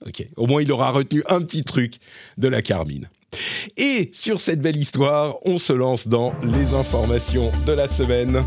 Ok, 0.05 0.25
au 0.37 0.47
moins 0.47 0.61
il 0.61 0.71
aura 0.71 0.91
retenu 0.91 1.23
un 1.27 1.41
petit 1.41 1.63
truc 1.63 1.95
de 2.37 2.47
la 2.47 2.61
Carmine. 2.61 3.09
Et 3.77 4.09
sur 4.13 4.39
cette 4.39 4.61
belle 4.61 4.77
histoire, 4.77 5.35
on 5.45 5.57
se 5.57 5.73
lance 5.73 6.07
dans 6.07 6.33
les 6.41 6.73
informations 6.73 7.51
de 7.65 7.73
la 7.73 7.87
semaine 7.87 8.43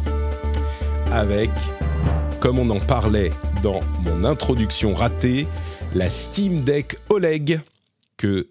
avec, 1.11 1.51
comme 2.41 2.59
on 2.59 2.71
en 2.71 2.81
parlait 2.81 3.33
dans 3.63 3.81
mon 4.01 4.25
introduction 4.25 4.95
ratée, 4.95 5.47
la 5.95 6.09
Steam 6.09 6.63
Deck 6.63 6.97
OLED 7.11 7.61
que 8.17 8.49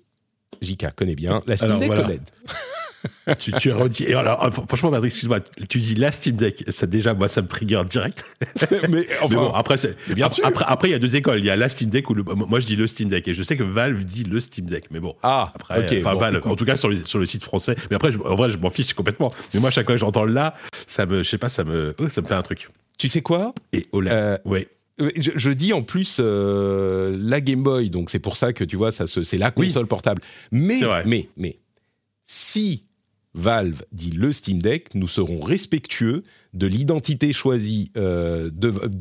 JK 0.61 0.93
connaît 0.95 1.15
bien, 1.15 1.41
la 1.47 1.57
Steam 1.57 1.79
Deck 1.79 1.91
OLED 1.91 2.21
tu, 3.39 3.51
tu 3.53 3.71
redis. 3.71 4.13
alors, 4.13 4.43
euh, 4.43 4.51
franchement, 4.51 4.91
Patrick, 4.91 5.11
excuse-moi, 5.11 5.39
tu 5.69 5.79
dis 5.79 5.95
la 5.95 6.11
Steam 6.11 6.35
Deck, 6.35 6.63
ça 6.67 6.85
déjà, 6.85 7.13
moi, 7.13 7.27
ça 7.27 7.41
me 7.41 7.47
trigger 7.47 7.81
direct. 7.89 8.25
mais, 8.89 9.07
enfin, 9.21 9.35
bon, 9.35 9.51
après, 9.51 9.75
bien 10.13 10.29
sûr. 10.29 10.45
Après, 10.45 10.65
après, 10.67 10.89
il 10.89 10.91
y 10.91 10.95
a 10.95 10.99
deux 10.99 11.15
écoles. 11.15 11.39
Il 11.39 11.45
y 11.45 11.49
a 11.49 11.55
la 11.55 11.69
Steam 11.69 11.89
Deck 11.89 12.09
ou 12.09 12.13
le, 12.13 12.23
moi, 12.23 12.59
je 12.59 12.67
dis 12.67 12.75
le 12.75 12.87
Steam 12.87 13.09
Deck. 13.09 13.27
Et 13.27 13.33
je 13.33 13.43
sais 13.43 13.57
que 13.57 13.63
Valve 13.63 14.03
dit 14.05 14.23
le 14.23 14.39
Steam 14.39 14.65
Deck. 14.65 14.85
Mais 14.91 14.99
bon. 14.99 15.15
Ah, 15.23 15.51
après, 15.55 15.79
ok. 15.79 15.95
Enfin, 15.99 16.15
Valve, 16.15 16.41
en 16.45 16.55
tout 16.55 16.65
cas, 16.65 16.77
sur 16.77 16.89
le, 16.89 17.05
sur 17.05 17.19
le 17.19 17.25
site 17.25 17.43
français. 17.43 17.75
Mais 17.89 17.95
après, 17.95 18.11
en 18.17 18.35
vrai, 18.35 18.49
je 18.49 18.57
m'en 18.57 18.69
fiche 18.69 18.93
complètement. 18.93 19.31
Mais 19.53 19.59
moi, 19.59 19.71
chaque 19.71 19.85
fois 19.85 19.95
que 19.95 19.99
j'entends 19.99 20.25
là, 20.25 20.53
ça 20.87 21.05
me, 21.05 21.23
je 21.23 21.29
sais 21.29 21.37
pas, 21.37 21.49
ça 21.49 21.63
me, 21.63 21.95
oh, 21.99 22.09
ça 22.09 22.21
me 22.21 22.27
fait 22.27 22.33
un 22.33 22.41
truc. 22.41 22.67
Tu 22.97 23.07
sais 23.07 23.21
quoi? 23.21 23.53
Et 23.73 23.85
OLED. 23.91 24.13
Euh, 24.13 24.37
ouais. 24.45 24.67
Je, 24.99 25.49
dis 25.51 25.73
en 25.73 25.81
plus 25.81 26.17
euh, 26.19 27.17
la 27.19 27.41
Game 27.41 27.63
Boy, 27.63 27.89
donc 27.89 28.11
c'est 28.11 28.19
pour 28.19 28.35
ça 28.35 28.53
que 28.53 28.63
tu 28.63 28.75
vois, 28.75 28.91
ça 28.91 29.05
c'est 29.07 29.37
la 29.37 29.49
console 29.49 29.87
portable. 29.87 30.21
Mais, 30.51 30.79
mais, 31.05 31.27
mais, 31.37 31.57
si 32.25 32.83
Valve 33.33 33.83
dit 33.93 34.11
le 34.11 34.31
Steam 34.33 34.61
Deck, 34.61 34.93
nous 34.93 35.07
serons 35.07 35.39
respectueux 35.39 36.23
de 36.53 36.67
l'identité 36.67 37.31
choisie 37.31 37.89
euh, 37.97 38.49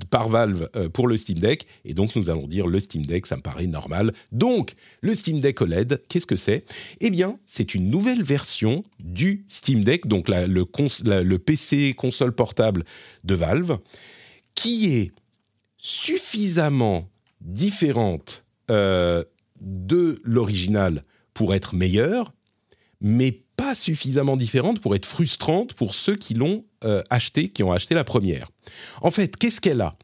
par 0.08 0.28
Valve 0.28 0.68
euh, 0.76 0.88
pour 0.88 1.08
le 1.08 1.16
Steam 1.16 1.40
Deck, 1.40 1.66
et 1.84 1.94
donc 1.94 2.14
nous 2.14 2.30
allons 2.30 2.46
dire 2.46 2.68
le 2.68 2.78
Steam 2.78 3.04
Deck, 3.04 3.26
ça 3.26 3.36
me 3.36 3.42
paraît 3.42 3.66
normal. 3.66 4.12
Donc, 4.30 4.74
le 5.00 5.14
Steam 5.14 5.40
Deck 5.40 5.60
OLED, 5.60 6.02
qu'est-ce 6.08 6.26
que 6.28 6.36
c'est? 6.36 6.64
Eh 7.00 7.10
bien, 7.10 7.38
c'est 7.48 7.74
une 7.74 7.90
nouvelle 7.90 8.22
version 8.22 8.84
du 9.02 9.44
Steam 9.48 9.82
Deck, 9.82 10.06
donc 10.06 10.28
la- 10.28 10.46
le 10.46 11.38
PC 11.38 11.94
console 11.94 12.32
portable 12.32 12.84
de 13.24 13.34
Valve, 13.34 13.78
qui 14.54 14.92
est 14.94 15.10
suffisamment 15.76 17.08
différente 17.40 18.44
euh, 18.70 19.24
de 19.60 20.20
l'original 20.24 21.04
pour 21.34 21.52
être 21.54 21.74
meilleure, 21.74 22.32
mais 23.00 23.42
pas 23.60 23.74
suffisamment 23.74 24.38
différente 24.38 24.80
pour 24.80 24.94
être 24.94 25.04
frustrante 25.04 25.74
pour 25.74 25.94
ceux 25.94 26.16
qui 26.16 26.32
l'ont 26.32 26.64
euh, 26.84 27.02
acheté, 27.10 27.50
qui 27.50 27.62
ont 27.62 27.72
acheté 27.72 27.94
la 27.94 28.04
première. 28.04 28.50
En 29.02 29.10
fait, 29.10 29.36
qu'est-ce 29.36 29.60
qu'elle 29.60 29.82
a? 29.82 29.96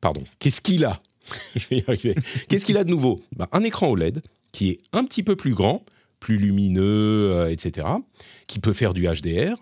Pardon, 0.00 0.24
qu'est-ce 0.40 0.60
qu'il 0.60 0.84
a? 0.84 1.00
Qu'est-ce 1.68 2.64
qu'il 2.64 2.76
a 2.76 2.84
de 2.84 2.90
nouveau? 2.90 3.20
Ben, 3.36 3.46
Un 3.52 3.62
écran 3.62 3.90
OLED 3.90 4.22
qui 4.50 4.70
est 4.70 4.78
un 4.92 5.04
petit 5.04 5.22
peu 5.22 5.36
plus 5.36 5.54
grand, 5.54 5.84
plus 6.18 6.38
lumineux, 6.38 7.30
euh, 7.32 7.50
etc., 7.50 7.86
qui 8.48 8.58
peut 8.58 8.72
faire 8.72 8.94
du 8.94 9.06
HDR, 9.06 9.56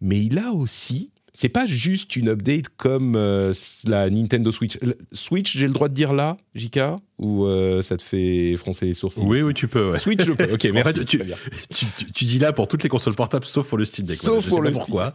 mais 0.00 0.24
il 0.24 0.38
a 0.38 0.52
aussi. 0.52 1.10
C'est 1.38 1.50
pas 1.50 1.66
juste 1.66 2.16
une 2.16 2.30
update 2.30 2.70
comme 2.78 3.14
euh, 3.14 3.52
la 3.86 4.08
Nintendo 4.08 4.50
Switch. 4.50 4.78
Le- 4.80 4.96
Switch, 5.12 5.54
j'ai 5.54 5.66
le 5.66 5.74
droit 5.74 5.88
de 5.90 5.94
dire 5.94 6.14
là, 6.14 6.38
JK 6.54 6.80
Ou 7.18 7.44
euh, 7.44 7.82
ça 7.82 7.98
te 7.98 8.02
fait 8.02 8.56
froncer 8.56 8.86
les 8.86 8.94
sourcils? 8.94 9.20
Oui, 9.22 9.42
oui, 9.42 9.52
tu 9.52 9.68
peux. 9.68 9.90
ouais. 9.90 9.98
Switch, 9.98 10.24
je 10.24 10.32
peux. 10.32 10.50
Ok, 10.54 10.64
merci. 10.72 10.92
fait, 10.94 11.04
tu- 11.04 11.18
Très 11.18 11.26
bien. 11.26 11.36
tu, 11.68 11.84
tu- 11.98 12.10
tu 12.12 12.24
dis 12.24 12.38
là 12.38 12.54
pour 12.54 12.68
toutes 12.68 12.82
les 12.82 12.88
consoles 12.88 13.14
portables 13.14 13.44
sauf 13.44 13.68
pour 13.68 13.76
le 13.76 13.84
Steam 13.84 14.06
Deck. 14.06 14.16
Sauf 14.16 14.26
Voilà, 14.26 14.40
je 14.40 14.48
pour 14.48 14.56
sais 14.58 14.64
le 14.64 14.70
pas 14.72 14.78
pourquoi. 14.78 15.14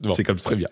Bon, 0.00 0.12
c'est 0.12 0.24
comme 0.24 0.38
ça. 0.38 0.50
Très 0.50 0.56
bien. 0.56 0.68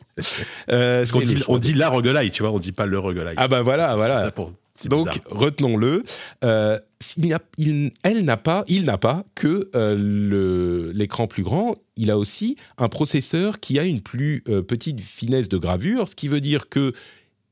Euh, 0.71 1.07
c'est 1.07 1.25
dit, 1.25 1.42
on 1.49 1.57
dit 1.57 1.73
la 1.73 1.88
roguelite, 1.88 2.33
tu 2.35 2.42
vois, 2.42 2.52
on 2.52 2.59
dit 2.59 2.73
pas 2.73 2.85
le 2.85 2.99
roguelite. 2.99 3.35
Ah 3.38 3.49
bah 3.49 3.62
voilà, 3.62 3.95
voilà. 3.97 4.21
ça 4.21 4.30
pour- 4.33 4.52
Donc 4.88 5.08
retenons-le. 5.26 6.02
Euh, 6.44 6.78
il 7.16 7.92
elle 8.02 8.25
n'a 8.25 8.37
pas, 8.37 8.64
il 8.68 8.84
n'a 8.84 8.99
pas 8.99 9.25
que 9.34 9.70
euh, 9.75 10.92
l'écran 10.94 11.26
plus 11.26 11.42
grand. 11.42 11.76
Il 11.96 12.10
a 12.10 12.18
aussi 12.18 12.56
un 12.78 12.88
processeur 12.88 13.60
qui 13.60 13.78
a 13.78 13.84
une 13.84 14.00
plus 14.00 14.42
euh, 14.49 14.62
petite 14.62 15.00
finesse 15.00 15.49
de 15.49 15.58
gravure, 15.58 16.08
ce 16.08 16.14
qui 16.14 16.28
veut 16.28 16.40
dire 16.40 16.68
que 16.68 16.92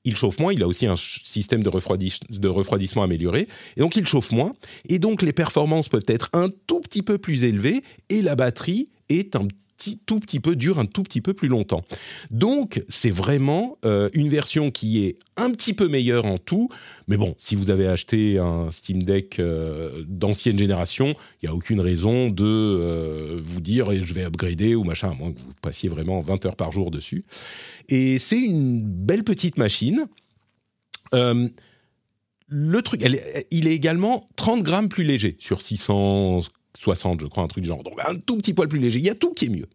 il 0.04 0.16
chauffe 0.16 0.38
moins. 0.38 0.52
Il 0.52 0.62
a 0.62 0.66
aussi 0.66 0.86
un 0.86 0.96
système 0.96 1.62
de, 1.62 1.68
refroidis- 1.68 2.20
de 2.30 2.48
refroidissement 2.48 3.02
amélioré, 3.02 3.48
et 3.76 3.80
donc 3.80 3.96
il 3.96 4.06
chauffe 4.06 4.32
moins. 4.32 4.54
Et 4.88 4.98
donc 4.98 5.22
les 5.22 5.32
performances 5.32 5.88
peuvent 5.88 6.04
être 6.08 6.30
un 6.32 6.48
tout 6.66 6.80
petit 6.80 7.02
peu 7.02 7.18
plus 7.18 7.44
élevées, 7.44 7.82
et 8.08 8.22
la 8.22 8.36
batterie 8.36 8.88
est 9.08 9.36
un 9.36 9.48
tout 10.06 10.20
petit 10.20 10.40
peu 10.40 10.56
dure 10.56 10.78
un 10.78 10.86
tout 10.86 11.02
petit 11.02 11.20
peu 11.20 11.34
plus 11.34 11.48
longtemps. 11.48 11.84
Donc 12.30 12.82
c'est 12.88 13.10
vraiment 13.10 13.78
euh, 13.84 14.08
une 14.12 14.28
version 14.28 14.70
qui 14.70 15.04
est 15.04 15.18
un 15.36 15.50
petit 15.50 15.72
peu 15.72 15.88
meilleure 15.88 16.26
en 16.26 16.38
tout, 16.38 16.68
mais 17.06 17.16
bon, 17.16 17.34
si 17.38 17.54
vous 17.54 17.70
avez 17.70 17.86
acheté 17.86 18.38
un 18.38 18.70
Steam 18.70 19.02
Deck 19.02 19.38
euh, 19.38 20.04
d'ancienne 20.06 20.58
génération, 20.58 21.14
il 21.42 21.46
n'y 21.46 21.48
a 21.48 21.54
aucune 21.54 21.80
raison 21.80 22.28
de 22.28 22.44
euh, 22.44 23.40
vous 23.42 23.60
dire 23.60 23.90
eh, 23.92 24.02
je 24.02 24.14
vais 24.14 24.24
upgrader 24.24 24.74
ou 24.74 24.84
machin, 24.84 25.10
à 25.10 25.14
moins 25.14 25.32
que 25.32 25.40
vous 25.40 25.52
passiez 25.62 25.88
vraiment 25.88 26.20
20 26.20 26.46
heures 26.46 26.56
par 26.56 26.72
jour 26.72 26.90
dessus. 26.90 27.24
Et 27.88 28.18
c'est 28.18 28.40
une 28.40 28.82
belle 28.82 29.24
petite 29.24 29.58
machine. 29.58 30.06
Le 32.50 32.80
truc, 32.80 33.02
elle 33.02 33.20
il 33.50 33.68
est 33.68 33.74
également 33.74 34.26
30 34.36 34.62
grammes 34.62 34.88
plus 34.88 35.04
léger 35.04 35.36
sur 35.38 35.60
660, 36.78 37.20
je 37.20 37.26
crois, 37.26 37.42
un 37.42 37.48
truc 37.48 37.64
du 37.64 37.68
genre. 37.68 37.82
Donc 37.82 37.94
un 38.06 38.16
tout 38.16 38.36
petit 38.36 38.54
poil 38.54 38.68
plus 38.68 38.78
léger. 38.78 38.98
Il 38.98 39.04
y 39.04 39.10
a 39.10 39.14
tout 39.14 39.32
qui 39.32 39.46
est 39.46 39.50
mieux. 39.50 39.68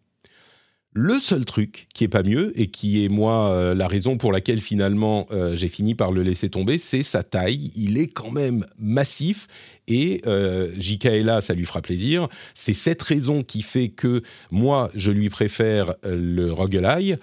Le 0.96 1.18
seul 1.18 1.44
truc 1.44 1.88
qui 1.92 2.04
est 2.04 2.08
pas 2.08 2.22
mieux 2.22 2.52
et 2.58 2.68
qui 2.68 3.04
est 3.04 3.08
moi 3.08 3.50
euh, 3.50 3.74
la 3.74 3.88
raison 3.88 4.16
pour 4.16 4.30
laquelle 4.30 4.60
finalement 4.60 5.26
euh, 5.32 5.56
j'ai 5.56 5.66
fini 5.66 5.96
par 5.96 6.12
le 6.12 6.22
laisser 6.22 6.48
tomber, 6.50 6.78
c'est 6.78 7.02
sa 7.02 7.24
taille. 7.24 7.72
Il 7.74 7.98
est 7.98 8.06
quand 8.06 8.30
même 8.30 8.64
massif 8.78 9.48
et 9.88 10.22
euh, 10.28 10.70
JK 10.78 11.06
est 11.06 11.22
là, 11.24 11.40
ça 11.40 11.54
lui 11.54 11.64
fera 11.64 11.82
plaisir. 11.82 12.28
C'est 12.54 12.74
cette 12.74 13.02
raison 13.02 13.42
qui 13.42 13.62
fait 13.62 13.88
que 13.88 14.22
moi 14.52 14.88
je 14.94 15.10
lui 15.10 15.30
préfère 15.30 15.94
euh, 16.06 16.14
le 16.16 16.52
roguelike. 16.52 17.20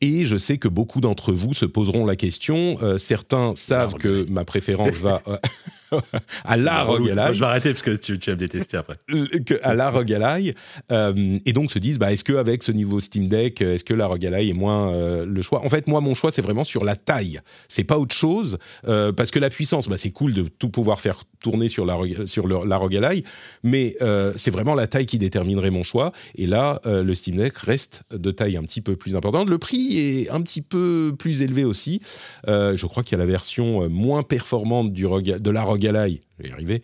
Et 0.00 0.26
je 0.26 0.36
sais 0.36 0.58
que 0.58 0.68
beaucoup 0.68 1.00
d'entre 1.00 1.32
vous 1.32 1.54
se 1.54 1.64
poseront 1.64 2.04
la 2.04 2.16
question. 2.16 2.76
Certains 2.98 3.54
savent 3.56 3.94
que 3.94 4.28
ma 4.28 4.44
préférence 4.44 4.96
va 4.96 5.22
à 6.44 6.56
la 6.56 6.84
Relou. 6.84 7.04
roguelike 7.04 7.34
Je 7.34 7.40
vais 7.40 7.46
arrêter 7.46 7.70
parce 7.70 7.82
que 7.82 7.96
tu, 7.96 8.18
tu 8.18 8.30
vas 8.30 8.34
me 8.34 8.40
détester 8.40 8.76
après. 8.76 8.94
que 9.46 9.54
à 9.62 9.74
la 9.74 9.90
roguelike 9.90 10.56
euh, 10.92 11.38
et 11.44 11.52
donc 11.52 11.70
se 11.70 11.78
disent 11.78 11.98
bah 11.98 12.12
est-ce 12.12 12.24
que 12.24 12.34
avec 12.34 12.62
ce 12.62 12.72
niveau 12.72 13.00
Steam 13.00 13.28
Deck 13.28 13.62
euh, 13.62 13.74
est-ce 13.74 13.84
que 13.84 13.94
la 13.94 14.06
roguelike 14.06 14.50
est 14.50 14.54
moins 14.54 14.92
euh, 14.92 15.26
le 15.26 15.42
choix? 15.42 15.64
En 15.64 15.68
fait 15.68 15.88
moi 15.88 16.00
mon 16.00 16.14
choix 16.14 16.30
c'est 16.30 16.42
vraiment 16.42 16.64
sur 16.64 16.84
la 16.84 16.96
taille 16.96 17.40
c'est 17.68 17.84
pas 17.84 17.98
autre 17.98 18.14
chose 18.14 18.58
euh, 18.86 19.12
parce 19.12 19.30
que 19.30 19.38
la 19.38 19.50
puissance 19.50 19.88
bah 19.88 19.96
c'est 19.98 20.10
cool 20.10 20.32
de 20.32 20.42
tout 20.42 20.68
pouvoir 20.68 21.00
faire 21.00 21.24
tourner 21.44 21.68
sur 21.68 21.84
la 21.90 21.96
sur 22.26 22.46
le- 22.50 22.64
la 22.66 22.76
roguelike 22.82 23.24
mais 23.62 23.86
euh, 24.00 24.32
c'est 24.36 24.50
vraiment 24.56 24.74
la 24.74 24.86
taille 24.86 25.06
qui 25.12 25.18
déterminerait 25.18 25.70
mon 25.78 25.82
choix 25.90 26.08
et 26.42 26.46
là 26.54 26.80
euh, 26.86 27.02
le 27.08 27.14
Steam 27.14 27.36
Deck 27.36 27.56
reste 27.58 28.02
de 28.10 28.30
taille 28.32 28.56
un 28.56 28.62
petit 28.68 28.80
peu 28.80 28.94
plus 28.96 29.14
importante 29.14 29.48
le 29.50 29.58
prix 29.58 29.98
est 29.98 30.30
un 30.30 30.40
petit 30.42 30.62
peu 30.62 31.14
plus 31.22 31.36
élevé 31.42 31.64
aussi 31.72 32.00
Euh, 32.48 32.76
je 32.80 32.86
crois 32.86 33.02
qu'il 33.04 33.16
y 33.16 33.20
a 33.20 33.24
la 33.26 33.30
version 33.38 33.88
moins 33.90 34.22
performante 34.22 34.92
du 34.92 35.04
de 35.48 35.50
la 35.50 35.62
roguelike 35.62 36.22
je 36.38 36.42
vais 36.42 36.48
y 36.48 36.52
arriver 36.52 36.82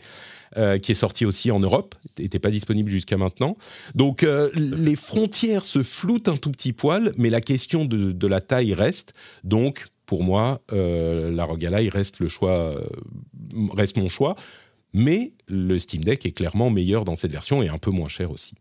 euh, 0.56 0.78
qui 0.82 0.90
est 0.92 1.00
sorti 1.06 1.24
aussi 1.26 1.50
en 1.52 1.60
Europe, 1.60 1.94
n'était 2.18 2.40
pas 2.46 2.50
disponible 2.50 2.90
jusqu'à 2.90 3.16
maintenant. 3.16 3.56
Donc 3.94 4.26
les 4.54 4.96
frontières 4.96 5.64
se 5.64 5.82
floutent 5.82 6.28
un 6.28 6.36
tout 6.36 6.50
petit 6.50 6.72
poil, 6.72 7.12
mais 7.16 7.30
la 7.30 7.40
question 7.40 7.84
de, 7.84 8.10
de 8.22 8.26
la 8.26 8.40
taille 8.40 8.74
reste. 8.74 9.12
Donc 9.44 9.86
pour 10.10 10.24
moi, 10.24 10.60
euh, 10.72 11.30
la 11.30 11.44
roguelike 11.44 11.92
reste 11.92 12.18
le 12.18 12.26
choix, 12.26 12.74
euh, 12.74 12.84
reste 13.76 13.96
mon 13.96 14.08
choix. 14.08 14.34
Mais 14.92 15.34
le 15.46 15.78
Steam 15.78 16.02
Deck 16.02 16.26
est 16.26 16.32
clairement 16.32 16.68
meilleur 16.68 17.04
dans 17.04 17.14
cette 17.14 17.30
version 17.30 17.62
et 17.62 17.68
un 17.68 17.78
peu 17.78 17.92
moins 17.92 18.08
cher 18.08 18.32
aussi. 18.32 18.54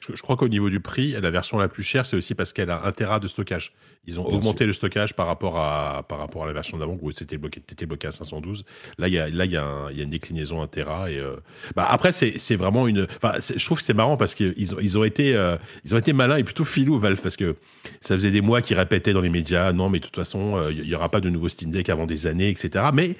Je, 0.00 0.16
je 0.16 0.22
crois 0.22 0.38
qu'au 0.38 0.48
niveau 0.48 0.70
du 0.70 0.80
prix, 0.80 1.12
la 1.12 1.30
version 1.30 1.58
la 1.58 1.68
plus 1.68 1.82
chère, 1.82 2.06
c'est 2.06 2.16
aussi 2.16 2.34
parce 2.34 2.54
qu'elle 2.54 2.70
a 2.70 2.86
un 2.86 2.92
Tera 2.92 3.20
de 3.20 3.28
stockage. 3.28 3.74
Ils 4.06 4.18
ont 4.18 4.24
Bien 4.24 4.38
augmenté 4.38 4.64
le 4.64 4.72
stockage 4.72 5.14
par 5.14 5.26
rapport 5.26 5.58
à, 5.58 6.04
par 6.08 6.18
rapport 6.18 6.44
à 6.44 6.46
la 6.46 6.54
version 6.54 6.78
d'avant 6.78 6.96
où 7.00 7.12
c'était 7.12 7.36
bloqué, 7.36 7.60
bloqué 7.86 8.08
à 8.08 8.10
512. 8.12 8.64
Là, 8.98 9.08
il 9.08 9.14
y 9.14 9.18
a, 9.18 9.28
là, 9.28 9.44
il 9.44 9.50
y 9.50 9.54
y 9.54 9.56
a 9.58 9.90
une 10.02 10.10
déclinaison 10.10 10.62
1 10.62 10.66
Tera. 10.68 11.10
Et, 11.10 11.18
euh, 11.18 11.36
bah, 11.76 11.86
après, 11.88 12.10
c'est, 12.12 12.56
vraiment 12.56 12.88
une. 12.88 13.06
Je 13.22 13.64
trouve 13.64 13.78
que 13.78 13.84
c'est 13.84 13.94
marrant 13.94 14.16
parce 14.16 14.34
qu'ils 14.34 14.74
ont, 14.74 14.78
ils 14.80 14.98
ont 14.98 15.04
été, 15.04 15.36
euh, 15.36 15.56
ils 15.84 15.94
ont 15.94 15.98
été 15.98 16.14
malins 16.14 16.38
et 16.38 16.44
plutôt 16.44 16.64
filous 16.64 16.98
Valve 16.98 17.20
parce 17.20 17.36
que 17.36 17.56
ça 18.00 18.14
faisait 18.14 18.30
des 18.30 18.40
mois 18.40 18.62
qu'ils 18.62 18.78
répétaient 18.78 19.12
dans 19.12 19.20
les 19.20 19.28
médias, 19.30 19.72
non, 19.74 19.90
mais 19.90 19.98
de 20.00 20.04
toute 20.06 20.16
façon, 20.16 20.56
euh, 20.56 20.72
il 20.72 20.86
y 20.86 20.94
aura 20.94 21.10
pas 21.10 21.20
de 21.20 21.28
nouveau 21.28 21.50
Steam 21.50 21.70
Deck 21.70 21.90
avant 21.90 22.06
des 22.06 22.26
années, 22.26 22.48
etc. 22.48 22.86
Mais 22.94 23.16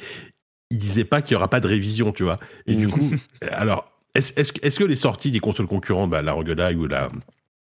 ils 0.70 0.78
disaient 0.78 1.04
pas 1.04 1.20
qu'il 1.20 1.34
y 1.34 1.36
aura 1.36 1.48
pas 1.48 1.60
de 1.60 1.68
révision, 1.68 2.10
tu 2.12 2.22
vois. 2.24 2.38
Et 2.66 2.74
du 2.74 2.86
Mhm. 2.86 2.90
coup, 2.92 3.10
alors, 3.52 3.92
est-ce, 4.14 4.32
que- 4.52 4.66
est-ce 4.66 4.78
que 4.78 4.84
les 4.84 4.96
sorties 4.96 5.30
des 5.30 5.40
consoles 5.40 5.66
concurrentes, 5.66 6.10
bah, 6.10 6.22
la 6.22 6.32
Roguelike 6.32 6.78
ou 6.78 6.86
la, 6.86 7.10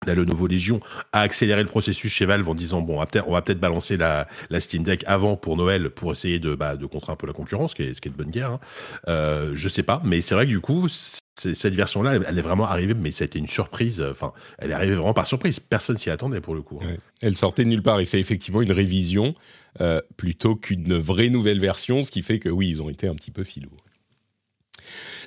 la 0.06 0.16
Lenovo 0.16 0.48
Legion, 0.48 0.80
a 1.12 1.22
accéléré 1.22 1.62
le 1.62 1.70
processus 1.70 2.12
chez 2.12 2.26
Valve 2.26 2.48
en 2.48 2.56
disant 2.56 2.82
bon, 2.82 2.96
on 2.96 3.32
va 3.32 3.42
peut-être, 3.42 3.60
balancer 3.60 3.98
la, 3.98 4.28
Steam 4.60 4.84
Deck 4.84 5.04
avant 5.08 5.36
pour 5.36 5.58
Noël 5.58 5.90
pour 5.90 6.12
essayer 6.12 6.40
de, 6.40 6.56
bah, 6.56 6.76
de 6.76 6.86
contrer 6.86 7.12
un 7.12 7.16
peu 7.16 7.28
la 7.28 7.34
concurrence, 7.34 7.72
ce 7.72 7.76
qui 7.76 7.84
est, 7.84 8.08
de 8.08 8.10
bonne 8.10 8.32
guerre. 8.32 8.52
Hein. 8.52 8.60
Euh, 9.08 9.52
je 9.54 9.70
sais 9.70 9.84
pas, 9.84 10.02
mais 10.04 10.22
c'est 10.22 10.36
vrai 10.36 10.46
que 10.46 10.52
du 10.52 10.60
coup, 10.60 10.88
cette 11.36 11.74
version-là, 11.74 12.16
elle, 12.28 12.38
est 12.38 12.42
vraiment 12.42 12.66
arrivée, 12.66 12.94
mais 12.94 13.12
ça 13.12 13.24
a 13.24 13.26
été 13.26 13.40
une 13.40 13.48
surprise. 13.48 14.06
Enfin, 14.10 14.34
elle 14.60 14.72
est 14.72 14.76
arrivée 14.76 14.96
vraiment 14.96 15.14
par 15.14 15.28
surprise. 15.28 15.60
Personne 15.60 15.98
s'y 15.98 16.10
attendait 16.10 16.42
pour 16.42 16.56
le 16.56 16.62
coup. 16.62 16.80
hein. 16.82 16.98
Elle 17.22 17.36
sortait 17.36 17.64
de 17.64 17.70
nulle 17.70 17.84
part 17.84 18.00
et 18.00 18.06
c'est 18.06 18.20
effectivement 18.20 18.62
une 18.62 18.72
révision 18.72 19.34
euh, 19.82 20.02
plutôt 20.18 20.56
qu'une 20.56 20.98
vraie 20.98 21.30
nouvelle 21.30 21.60
version, 21.60 22.02
ce 22.02 22.12
qui 22.12 22.22
fait 22.22 22.40
que 22.40 22.50
oui, 22.50 22.70
ils 22.70 22.82
ont 22.82 22.90
été 22.90 23.08
un 23.08 23.16
petit 23.16 23.32
peu 23.32 23.44
filous. 23.44 23.72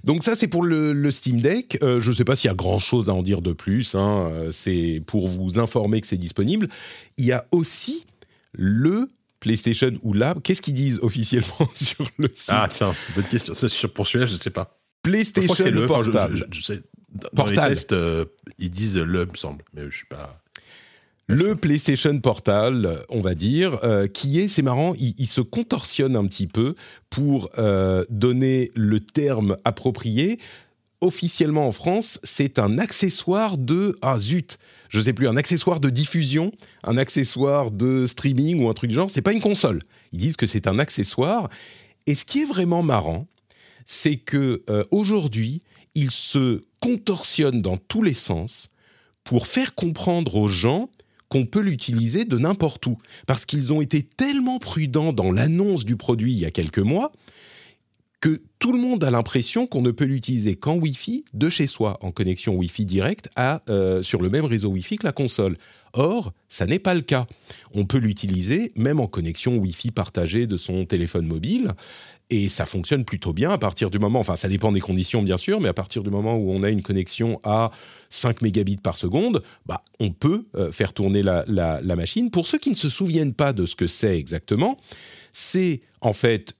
Donc 0.04 0.22
ça, 0.24 0.34
c'est 0.34 0.48
pour 0.48 0.62
le, 0.64 0.92
le 0.92 1.10
Steam 1.10 1.40
Deck. 1.40 1.78
Euh, 1.82 2.00
je 2.00 2.10
ne 2.10 2.14
sais 2.14 2.24
pas 2.24 2.36
s'il 2.36 2.48
y 2.48 2.50
a 2.52 2.54
grand-chose 2.54 3.08
à 3.10 3.14
en 3.14 3.22
dire 3.22 3.42
de 3.42 3.52
plus. 3.52 3.94
hein. 3.94 4.28
Euh, 4.30 4.50
C'est 4.50 5.02
pour 5.06 5.28
vous 5.28 5.58
informer 5.58 6.00
que 6.00 6.06
c'est 6.06 6.16
disponible. 6.18 6.68
Il 7.18 7.24
y 7.26 7.32
a 7.32 7.46
aussi 7.52 8.04
le 8.52 9.10
PlayStation 9.40 9.92
ou 10.02 10.12
là, 10.12 10.34
qu'est-ce 10.42 10.62
qu'ils 10.62 10.74
disent 10.74 10.98
officiellement 11.02 11.68
sur 11.74 12.06
le 12.18 12.28
site? 12.34 12.48
Ah 12.48 12.68
tiens, 12.70 12.94
bonne 13.14 13.24
question. 13.28 13.54
Sur- 13.54 13.92
pour 13.92 14.06
celui-là, 14.06 14.26
je 14.26 14.36
sais 14.36 14.50
pas. 14.50 14.78
Je 15.04 15.10
crois 15.10 15.22
que 15.22 15.32
PlayStation 15.42 15.54
c'est 15.56 15.70
le. 15.70 15.84
enfin, 15.84 16.02
je- 16.02 16.10
Portable. 16.10 16.36
je- 16.36 16.58
je 16.58 16.62
sais, 16.64 16.82
dans 17.14 17.28
Portal. 17.34 17.70
les 17.70 17.74
tests, 17.76 17.92
euh, 17.92 18.24
ils 18.58 18.70
disent 18.70 18.96
le, 18.96 19.26
me 19.26 19.36
semble, 19.36 19.62
mais 19.74 19.82
je 19.90 19.96
suis 19.98 20.06
pas. 20.06 20.42
Le 21.28 21.56
PlayStation 21.56 22.18
Portal, 22.20 23.04
on 23.08 23.20
va 23.20 23.34
dire, 23.34 23.80
euh, 23.82 24.06
qui 24.06 24.38
est, 24.38 24.48
c'est 24.48 24.62
marrant, 24.62 24.94
il, 24.96 25.14
il 25.18 25.26
se 25.26 25.40
contorsionne 25.40 26.14
un 26.14 26.26
petit 26.26 26.46
peu 26.46 26.76
pour 27.10 27.50
euh, 27.58 28.04
donner 28.10 28.70
le 28.74 29.00
terme 29.00 29.56
approprié. 29.64 30.38
Officiellement 31.00 31.66
en 31.66 31.72
France, 31.72 32.20
c'est 32.22 32.58
un 32.58 32.78
accessoire 32.78 33.58
de 33.58 33.98
ah 34.02 34.18
zut, 34.18 34.58
je 34.88 35.00
sais 35.00 35.12
plus, 35.12 35.26
un 35.28 35.36
accessoire 35.36 35.80
de 35.80 35.90
diffusion, 35.90 36.52
un 36.84 36.96
accessoire 36.96 37.70
de 37.70 38.06
streaming 38.06 38.62
ou 38.62 38.68
un 38.68 38.72
truc 38.72 38.90
du 38.90 38.96
genre. 38.96 39.10
C'est 39.10 39.20
pas 39.20 39.32
une 39.32 39.42
console. 39.42 39.80
Ils 40.12 40.20
disent 40.20 40.36
que 40.36 40.46
c'est 40.46 40.68
un 40.68 40.78
accessoire. 40.78 41.50
Et 42.06 42.14
ce 42.14 42.24
qui 42.24 42.42
est 42.42 42.46
vraiment 42.46 42.82
marrant, 42.82 43.26
c'est 43.84 44.16
que 44.16 44.62
euh, 44.70 44.84
aujourd'hui, 44.92 45.62
il 45.94 46.10
se 46.10 46.62
contorsionne 46.80 47.62
dans 47.62 47.78
tous 47.78 48.02
les 48.02 48.14
sens 48.14 48.70
pour 49.24 49.48
faire 49.48 49.74
comprendre 49.74 50.36
aux 50.36 50.48
gens 50.48 50.88
qu'on 51.28 51.46
peut 51.46 51.60
l'utiliser 51.60 52.24
de 52.24 52.38
n'importe 52.38 52.86
où. 52.86 52.98
Parce 53.26 53.44
qu'ils 53.44 53.72
ont 53.72 53.80
été 53.80 54.02
tellement 54.02 54.58
prudents 54.58 55.12
dans 55.12 55.32
l'annonce 55.32 55.84
du 55.84 55.96
produit 55.96 56.32
il 56.32 56.38
y 56.38 56.44
a 56.44 56.50
quelques 56.50 56.78
mois 56.78 57.12
que 58.20 58.42
tout 58.58 58.72
le 58.72 58.78
monde 58.78 59.04
a 59.04 59.10
l'impression 59.10 59.66
qu'on 59.66 59.82
ne 59.82 59.90
peut 59.90 60.04
l'utiliser 60.04 60.56
qu'en 60.56 60.76
Wi-Fi 60.76 61.24
de 61.34 61.50
chez 61.50 61.66
soi, 61.66 61.98
en 62.00 62.10
connexion 62.10 62.54
Wi-Fi 62.54 62.86
direct 62.86 63.28
à, 63.36 63.62
euh, 63.68 64.02
sur 64.02 64.22
le 64.22 64.30
même 64.30 64.44
réseau 64.44 64.70
Wi-Fi 64.70 64.96
que 64.96 65.06
la 65.06 65.12
console. 65.12 65.56
Or, 65.92 66.32
ça 66.48 66.66
n'est 66.66 66.78
pas 66.78 66.94
le 66.94 67.02
cas. 67.02 67.26
On 67.72 67.84
peut 67.84 67.98
l'utiliser 67.98 68.72
même 68.74 69.00
en 69.00 69.06
connexion 69.06 69.56
Wi-Fi 69.56 69.90
partagée 69.90 70.46
de 70.46 70.56
son 70.56 70.84
téléphone 70.86 71.26
mobile. 71.26 71.72
Et 72.28 72.48
ça 72.48 72.66
fonctionne 72.66 73.04
plutôt 73.04 73.32
bien 73.32 73.50
à 73.50 73.58
partir 73.58 73.88
du 73.88 74.00
moment, 74.00 74.18
enfin 74.18 74.34
ça 74.34 74.48
dépend 74.48 74.72
des 74.72 74.80
conditions 74.80 75.22
bien 75.22 75.36
sûr, 75.36 75.60
mais 75.60 75.68
à 75.68 75.74
partir 75.74 76.02
du 76.02 76.10
moment 76.10 76.36
où 76.36 76.50
on 76.50 76.64
a 76.64 76.70
une 76.70 76.82
connexion 76.82 77.40
à 77.44 77.70
5 78.10 78.42
mégabits 78.42 78.78
par 78.78 78.96
seconde, 78.96 79.44
bah, 79.64 79.84
on 80.00 80.10
peut 80.10 80.46
euh, 80.56 80.72
faire 80.72 80.92
tourner 80.92 81.22
la, 81.22 81.44
machine. 81.96 82.32
Pour 82.32 82.48
ceux 82.48 82.58
qui 82.58 82.70
ne 82.70 82.74
se 82.74 82.88
souviennent 82.88 83.32
pas 83.32 83.52
de 83.52 83.64
ce 83.64 83.76
que 83.76 83.86
c'est 83.86 84.18
exactement, 84.18 84.76
c'est 85.32 85.82
en 86.00 86.12
fait 86.12 86.56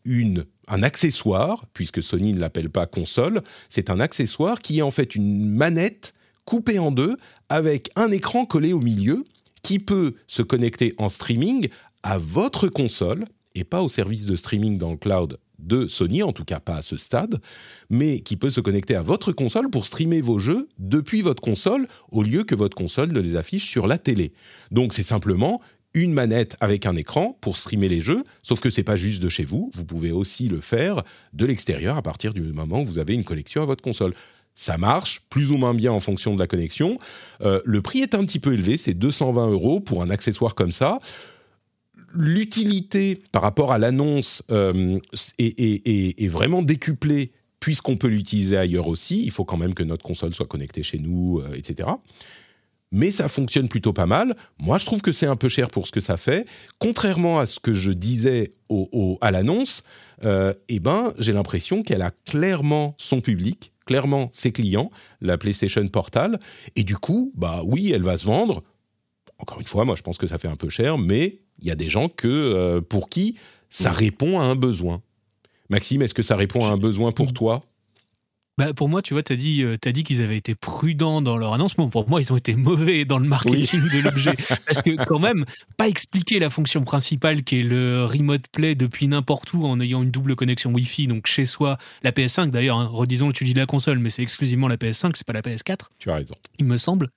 un 0.69 0.83
accessoire, 0.85 1.67
puisque 1.73 2.03
Sony 2.03 2.33
ne 2.33 2.39
l'appelle 2.39 2.71
pas 2.71 2.87
console, 2.87 3.43
c'est 3.69 3.91
un 3.91 3.99
accessoire 3.99 4.61
qui 4.61 4.79
est 4.79 4.83
en 4.83 4.93
fait 4.93 5.17
une 5.17 5.49
manette 5.49 6.15
coupée 6.45 6.79
en 6.79 6.93
deux 6.93 7.17
avec 7.49 7.91
un 7.97 8.13
écran 8.13 8.47
collé 8.47 8.73
au 8.73 8.81
milieu 8.81 9.25
qui 9.63 9.81
peut 9.81 10.15
se 10.29 10.43
connecter 10.43 10.95
en 10.99 11.09
streaming 11.09 11.69
à 12.05 12.19
votre 12.19 12.69
console 12.69 13.25
et 13.57 13.65
pas 13.65 13.83
au 13.83 13.89
service 13.89 14.27
de 14.27 14.37
streaming 14.37 14.79
dans 14.79 14.93
le 14.93 14.97
cloud 14.97 15.39
de 15.59 15.87
Sony, 15.89 16.23
en 16.23 16.33
tout 16.33 16.45
cas 16.45 16.61
pas 16.61 16.77
à 16.77 16.83
ce 16.83 16.97
stade, 16.97 17.41
mais 17.91 18.21
qui 18.21 18.37
peut 18.37 18.51
se 18.51 18.61
connecter 18.61 18.95
à 18.95 19.03
votre 19.03 19.33
console 19.33 19.71
pour 19.71 19.87
streamer 19.87 20.21
vos 20.21 20.39
jeux 20.39 20.69
depuis 20.79 21.23
votre 21.23 21.43
console 21.43 21.87
au 22.11 22.23
lieu 22.23 22.45
que 22.45 22.55
votre 22.55 22.77
console 22.77 23.13
ne 23.13 23.21
les 23.21 23.37
affiche 23.37 23.69
sur 23.69 23.87
la 23.87 23.99
télé. 23.99 24.33
Donc 24.71 24.93
c'est 24.93 25.03
simplement 25.03 25.61
une 25.95 26.13
manette 26.13 26.57
avec 26.61 26.85
un 26.85 26.95
écran 26.95 27.39
pour 27.41 27.57
streamer 27.57 27.89
les 27.89 28.01
jeux, 28.01 28.25
sauf 28.43 28.61
que 28.61 28.71
c'est 28.71 28.85
pas 28.85 28.97
juste 28.97 29.23
de 29.23 29.29
chez 29.29 29.45
vous, 29.45 29.71
vous 29.75 29.85
pouvez 29.85 30.13
aussi 30.13 30.49
le 30.49 30.61
faire 30.61 31.03
de 31.33 31.47
l'extérieur 31.47 31.97
à 31.97 32.03
partir 32.03 32.35
du 32.35 32.43
moment 32.43 32.83
où 32.83 32.85
vous 32.85 32.99
avez 32.99 33.15
une 33.15 33.25
connexion 33.25 33.63
à 33.63 33.65
votre 33.65 33.83
console. 33.83 34.13
Ça 34.55 34.79
marche 34.79 35.23
plus 35.29 35.53
ou 35.53 35.57
moins 35.57 35.75
bien 35.75 35.93
en 35.93 36.01
fonction 36.01 36.35
de 36.35 36.39
la 36.39 36.47
connexion. 36.47 36.99
Euh, 37.43 37.61
le 37.65 37.83
prix 37.83 38.01
est 38.01 38.15
un 38.15 38.25
petit 38.25 38.39
peu 38.39 38.55
élevé, 38.55 38.77
c'est 38.77 38.95
220 38.95 39.51
euros 39.51 39.81
pour 39.81 40.03
un 40.03 40.11
accessoire 40.11 40.55
comme 40.55 40.73
ça 40.73 40.99
l'utilité 42.17 43.19
par 43.33 43.43
rapport 43.43 43.73
à 43.73 43.79
l'annonce 43.79 44.43
euh, 44.51 44.99
est, 45.39 46.29
vraiment 46.29 46.63
décuplée 46.63 47.33
puisqu'on 47.61 47.97
peut 47.97 48.09
l'utiliser 48.09 48.57
ailleurs 48.57 48.89
aussi. 48.89 49.23
Il 49.25 49.31
faut 49.31 49.45
quand 49.45 49.57
même 49.57 49.75
que 49.75 49.83
notre 49.83 50.05
console 50.05 50.35
soit 50.35 50.47
connectée 50.47 50.83
chez 50.83 50.99
nous, 50.99 51.41
euh, 51.41 51.55
etc. 51.55 51.89
Mais 52.93 53.11
ça 53.11 53.29
fonctionne 53.29 53.69
plutôt 53.69 53.93
pas 53.93 54.07
mal. 54.07 54.37
Moi, 54.59 54.79
je 54.79 54.87
trouve 54.87 55.03
que 55.03 55.13
c'est 55.13 55.27
un 55.27 55.37
peu 55.37 55.49
cher 55.49 55.69
pour 55.69 55.87
ce 55.87 55.93
que 55.93 56.01
ça 56.01 56.17
fait. 56.17 56.47
Contrairement 56.79 57.39
à 57.39 57.47
ce 57.47 57.59
que 57.59 57.75
je 57.75 57.91
disais 57.93 58.55
à 59.21 59.31
l'annonce, 59.31 59.83
euh, 60.25 60.55
eh 60.69 60.81
ben, 60.81 61.13
j'ai 61.19 61.33
l'impression 61.33 61.83
qu'elle 61.83 62.03
a 62.03 62.13
clairement 62.25 62.95
son 62.99 63.21
public, 63.21 63.73
clairement 63.87 64.31
ses 64.33 64.53
clients, 64.53 64.91
la 65.21 65.37
PlayStation 65.37 65.87
Portal. 65.89 66.39
Et 66.77 66.85
du 66.85 66.97
coup, 66.97 67.33
bah 67.35 67.63
oui, 67.65 67.91
elle 67.93 68.03
va 68.03 68.17
se 68.17 68.27
vendre. 68.27 68.63
Encore 69.39 69.61
une 69.61 69.67
fois, 69.67 69.85
moi, 69.85 69.97
je 69.97 70.03
pense 70.03 70.17
que 70.17 70.27
ça 70.27 70.39
fait 70.39 70.49
un 70.49 70.57
peu 70.57 70.69
cher, 70.69 70.97
mais 70.97 71.41
il 71.61 71.67
y 71.67 71.71
a 71.71 71.75
des 71.75 71.89
gens 71.89 72.09
que, 72.09 72.27
euh, 72.27 72.81
pour 72.81 73.09
qui 73.09 73.37
ça 73.71 73.91
répond 73.91 74.39
à 74.39 74.45
un 74.45 74.55
besoin. 74.55 75.03
Maxime, 75.69 76.03
est-ce 76.03 76.15
que 76.15 76.23
ça 76.23 76.37
répond 76.37 76.65
à 76.65 76.71
un 76.71 76.77
besoin 76.77 77.13
pour 77.13 77.33
toi? 77.33 77.61
Bah, 78.59 78.73
pour 78.73 78.89
moi, 78.89 79.03
tu 79.03 79.13
vois, 79.13 79.23
tu 79.23 79.35
as 79.35 79.37
dit, 79.37 79.63
euh, 79.63 79.77
dit 79.77 80.03
qu'ils 80.03 80.23
avaient 80.23 80.37
été 80.37 80.55
prudents 80.55 81.21
dans 81.21 81.37
leur 81.37 81.53
annoncement. 81.53 81.89
Pour 81.91 82.09
moi, 82.09 82.23
ils 82.23 82.33
ont 82.33 82.37
été 82.37 82.57
mauvais 82.57 83.05
dans 83.05 83.19
le 83.19 83.29
marketing 83.29 83.89
de 83.91 83.99
l'objet. 83.99 84.35
Parce 84.67 84.80
que, 84.80 85.04
quand 85.04 85.19
même, 85.19 85.45
pas 85.76 85.89
expliquer 85.89 86.39
la 86.39 86.49
fonction 86.49 86.83
principale 86.83 87.43
qui 87.43 87.61
est 87.61 87.63
le 87.63 88.07
remote 88.07 88.47
play 88.49 88.75
depuis 88.75 89.09
n'importe 89.09 89.52
où 89.52 89.67
en 89.67 89.78
ayant 89.80 90.02
une 90.02 90.11
double 90.11 90.37
connexion 90.37 90.73
Wi-Fi, 90.73 91.07
donc 91.07 91.26
chez 91.26 91.45
soi, 91.45 91.76
la 92.02 92.13
PS5 92.13 92.50
d'ailleurs, 92.50 92.78
hein, 92.78 92.89
redisons, 92.91 93.30
tu 93.30 93.45
dis 93.45 93.52
la 93.52 93.67
console, 93.67 93.99
mais 93.99 94.09
c'est 94.09 94.23
exclusivement 94.23 94.69
la 94.69 94.76
PS5, 94.76 95.13
c'est 95.15 95.26
pas 95.26 95.35
la 95.35 95.43
PS4. 95.43 95.89
Tu 95.99 96.11
as 96.11 96.15
raison. 96.15 96.35
Il 96.59 96.65
me 96.65 96.78
semble. 96.78 97.11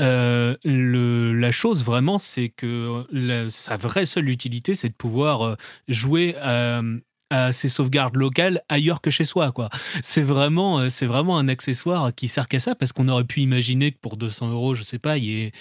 Euh, 0.00 0.56
le, 0.64 1.34
la 1.34 1.52
chose 1.52 1.84
vraiment, 1.84 2.18
c'est 2.18 2.48
que 2.48 3.04
sa 3.50 3.76
vraie 3.76 4.06
seule 4.06 4.30
utilité, 4.30 4.72
c'est 4.72 4.88
de 4.88 4.94
pouvoir 4.94 5.42
euh, 5.42 5.56
jouer 5.88 6.36
à 6.36 6.80
ses 7.52 7.68
sauvegardes 7.68 8.16
locales 8.16 8.62
ailleurs 8.68 9.00
que 9.00 9.10
chez 9.10 9.24
soi. 9.24 9.52
quoi. 9.52 9.70
C'est 10.02 10.22
vraiment, 10.22 10.80
euh, 10.80 10.88
c'est 10.90 11.06
vraiment 11.06 11.38
un 11.38 11.48
accessoire 11.48 12.14
qui 12.14 12.28
sert 12.28 12.48
qu'à 12.48 12.58
ça, 12.58 12.74
parce 12.74 12.92
qu'on 12.92 13.08
aurait 13.08 13.24
pu 13.24 13.40
imaginer 13.40 13.92
que 13.92 13.98
pour 13.98 14.16
200 14.16 14.50
euros, 14.50 14.74
je 14.74 14.82
sais 14.82 14.98
pas, 14.98 15.18
il 15.18 15.24
y 15.24 15.42
ait 15.42 15.52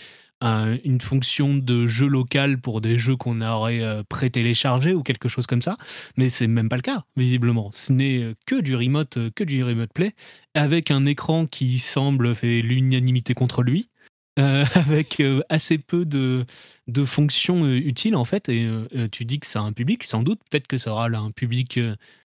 une 0.42 1.02
fonction 1.02 1.56
de 1.56 1.88
jeu 1.88 2.06
local 2.06 2.60
pour 2.60 2.80
des 2.80 3.00
jeux 3.00 3.16
qu'on 3.16 3.42
aurait 3.42 3.82
euh, 3.82 4.04
pré-téléchargés 4.08 4.94
ou 4.94 5.02
quelque 5.02 5.28
chose 5.28 5.48
comme 5.48 5.64
ça, 5.64 5.76
mais 6.18 6.30
c'est 6.30 6.46
même 6.46 6.70
pas 6.70 6.76
le 6.76 6.84
cas, 6.84 7.04
visiblement. 7.18 7.72
Ce 7.72 7.92
n'est 7.92 8.20
euh, 8.22 8.36
que 8.46 8.62
du 8.62 8.76
remote, 8.76 9.18
que 9.34 9.44
du 9.44 9.64
remote 9.64 9.92
play, 9.92 10.14
avec 10.54 10.92
un 10.92 11.08
écran 11.08 11.48
qui 11.48 11.80
semble 11.80 12.36
faire 12.36 12.62
l'unanimité 12.64 13.34
contre 13.34 13.64
lui, 13.64 13.88
avec 14.76 15.22
assez 15.50 15.78
peu 15.78 16.06
de 16.06 16.46
de 16.88 17.06
fonctions 17.06 17.64
euh, 17.66 17.76
utiles 17.78 18.16
en 18.16 18.26
fait. 18.26 18.50
Et 18.50 18.66
euh, 18.66 18.88
euh, 18.96 19.08
tu 19.12 19.26
dis 19.26 19.40
que 19.40 19.48
ça 19.48 19.60
a 19.60 19.64
un 19.64 19.74
public, 19.74 20.04
sans 20.04 20.24
doute. 20.24 20.40
Peut-être 20.50 20.68
que 20.68 20.78
ça 20.78 20.92
aura 20.92 21.08
un 21.08 21.32
public 21.32 21.80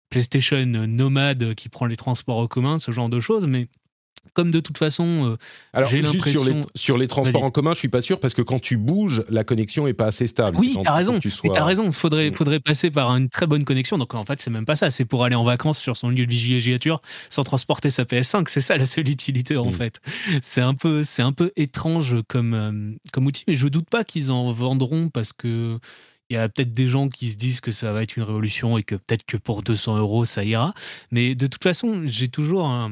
PlayStation 0.09 0.65
nomade 0.65 1.53
qui 1.55 1.69
prend 1.69 1.85
les 1.85 1.97
transports 1.97 2.37
en 2.37 2.47
commun, 2.47 2.79
ce 2.79 2.91
genre 2.91 3.09
de 3.09 3.19
choses. 3.19 3.47
Mais 3.47 3.67
comme 4.33 4.51
de 4.51 4.59
toute 4.59 4.77
façon, 4.77 5.25
euh, 5.25 5.37
alors 5.73 5.89
juste 5.89 6.27
sur 6.27 6.45
les, 6.45 6.61
sur 6.75 6.97
les 6.97 7.07
transports 7.07 7.43
en 7.43 7.51
commun, 7.51 7.73
je 7.73 7.79
suis 7.79 7.89
pas 7.89 8.01
sûr 8.01 8.19
parce 8.19 8.33
que 8.33 8.41
quand 8.41 8.59
tu 8.59 8.77
bouges, 8.77 9.23
la 9.29 9.43
connexion 9.43 9.87
est 9.87 9.93
pas 9.93 10.07
assez 10.07 10.27
stable. 10.27 10.57
Oui, 10.59 10.77
tu 10.81 10.87
as 10.87 10.93
raison. 10.93 11.19
Tu 11.19 11.29
sois... 11.29 11.57
as 11.57 11.63
raison. 11.63 11.85
Il 11.85 11.93
faudrait, 11.93 12.31
mm. 12.31 12.35
faudrait 12.35 12.59
passer 12.59 12.91
par 12.91 13.09
une 13.11 13.29
très 13.29 13.47
bonne 13.47 13.63
connexion. 13.63 13.97
Donc 13.97 14.13
en 14.13 14.25
fait, 14.25 14.39
c'est 14.39 14.49
même 14.49 14.65
pas 14.65 14.75
ça. 14.75 14.89
C'est 14.89 15.05
pour 15.05 15.23
aller 15.23 15.35
en 15.35 15.43
vacances 15.43 15.79
sur 15.79 15.97
son 15.97 16.09
lieu 16.09 16.25
de 16.25 16.31
villégiature 16.31 17.01
sans 17.29 17.43
transporter 17.43 17.89
sa 17.89 18.03
PS5. 18.03 18.45
C'est 18.47 18.61
ça 18.61 18.77
la 18.77 18.85
seule 18.85 19.09
utilité 19.09 19.57
en 19.57 19.67
mm. 19.67 19.73
fait. 19.73 20.01
C'est 20.41 20.61
un 20.61 20.73
peu, 20.73 21.03
c'est 21.03 21.21
un 21.23 21.33
peu 21.33 21.51
étrange 21.55 22.15
comme 22.27 22.53
euh, 22.53 22.95
comme 23.11 23.25
outil, 23.25 23.43
mais 23.47 23.55
je 23.55 23.67
doute 23.67 23.89
pas 23.89 24.03
qu'ils 24.03 24.31
en 24.31 24.51
vendront 24.51 25.09
parce 25.09 25.33
que 25.33 25.79
il 26.29 26.35
y 26.35 26.37
a 26.37 26.49
peut-être 26.49 26.73
des 26.73 26.87
gens 26.87 27.07
qui 27.07 27.29
se 27.29 27.35
disent 27.35 27.61
que 27.61 27.71
ça 27.71 27.91
va 27.93 28.03
être 28.03 28.17
une 28.17 28.23
révolution 28.23 28.77
et 28.77 28.83
que 28.83 28.95
peut-être 28.95 29.25
que 29.25 29.37
pour 29.37 29.63
200 29.63 29.97
euros 29.97 30.25
ça 30.25 30.43
ira. 30.43 30.73
Mais 31.11 31.35
de 31.35 31.47
toute 31.47 31.63
façon, 31.63 32.03
j'ai 32.05 32.27
toujours 32.27 32.67
un, 32.67 32.91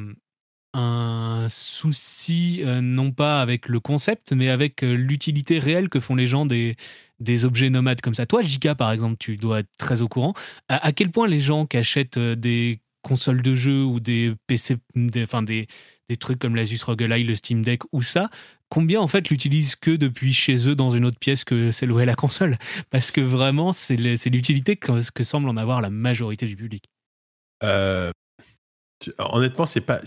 un 0.75 1.47
souci, 1.49 2.61
euh, 2.63 2.81
non 2.81 3.11
pas 3.11 3.41
avec 3.41 3.69
le 3.69 3.79
concept, 3.79 4.33
mais 4.33 4.49
avec 4.49 4.83
euh, 4.83 4.93
l'utilité 4.93 5.59
réelle 5.59 5.89
que 5.89 5.99
font 5.99 6.15
les 6.15 6.27
gens 6.27 6.45
des, 6.45 6.75
des 7.19 7.45
objets 7.45 7.69
nomades 7.69 8.01
comme 8.01 8.13
ça. 8.13 8.25
Toi, 8.25 8.41
Jika, 8.41 8.75
par 8.75 8.91
exemple, 8.91 9.15
tu 9.19 9.37
dois 9.37 9.59
être 9.59 9.69
très 9.77 10.01
au 10.01 10.07
courant. 10.07 10.33
À, 10.67 10.91
quel 10.91 11.11
point 11.11 11.27
les 11.27 11.39
gens 11.39 11.65
qui 11.65 11.77
achètent 11.77 12.17
euh, 12.17 12.35
des 12.35 12.81
consoles 13.01 13.41
de 13.41 13.55
jeux 13.55 13.83
ou 13.83 13.99
des 13.99 14.33
PC, 14.47 14.77
enfin 15.23 15.43
des, 15.43 15.67
des 16.09 16.17
trucs 16.17 16.39
comme 16.39 16.55
l'Asus 16.55 16.79
ROG 16.83 17.01
le 17.01 17.35
Steam 17.35 17.63
Deck 17.63 17.83
ou 17.91 18.01
ça, 18.01 18.29
combien 18.69 18.99
en 18.99 19.07
fait 19.07 19.29
l'utilisent 19.29 19.75
que 19.75 19.91
depuis 19.91 20.33
chez 20.33 20.67
eux 20.67 20.75
dans 20.75 20.89
une 20.89 21.05
autre 21.05 21.19
pièce 21.19 21.43
que 21.43 21.71
celle 21.71 21.91
où 21.91 21.99
est 21.99 22.05
la 22.05 22.15
console? 22.15 22.57
Parce 22.89 23.11
que 23.11 23.21
vraiment, 23.21 23.73
c'est 23.73 23.95
l'utilité 23.95 24.75
que, 24.75 25.11
que 25.11 25.23
semble 25.23 25.47
en 25.47 25.55
avoir 25.55 25.81
la 25.81 25.89
majorité 25.89 26.47
du 26.47 26.55
public. 26.55 26.89
Honnêtement, 29.19 29.65
c'est 29.65 29.81
pas, 29.81 29.99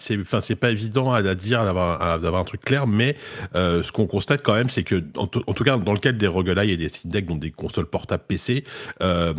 pas 0.60 0.70
évident 0.70 1.12
à, 1.12 1.22
dire 1.34 1.64
d'avoir, 1.64 2.18
d'avoir 2.18 2.42
un 2.42 2.44
truc 2.44 2.62
clair, 2.62 2.86
mais 2.86 3.16
euh, 3.54 3.82
ce 3.82 3.92
qu'on 3.92 4.06
constate 4.06 4.42
quand 4.42 4.54
même, 4.54 4.70
c'est 4.70 4.84
que, 4.84 5.02
en, 5.16 5.26
tout 5.26 5.64
cas, 5.64 5.76
dans 5.76 5.92
le 5.92 5.98
cadre 5.98 6.18
des 6.18 6.26
roguelites 6.26 6.70
et 6.70 6.76
des 6.76 6.88
Steam 6.88 7.10
Deck, 7.10 7.26
donc 7.26 7.40
des 7.40 7.50
consoles 7.50 7.86
portables 7.86 8.24
PC, 8.26 8.64
euh, 9.02 9.34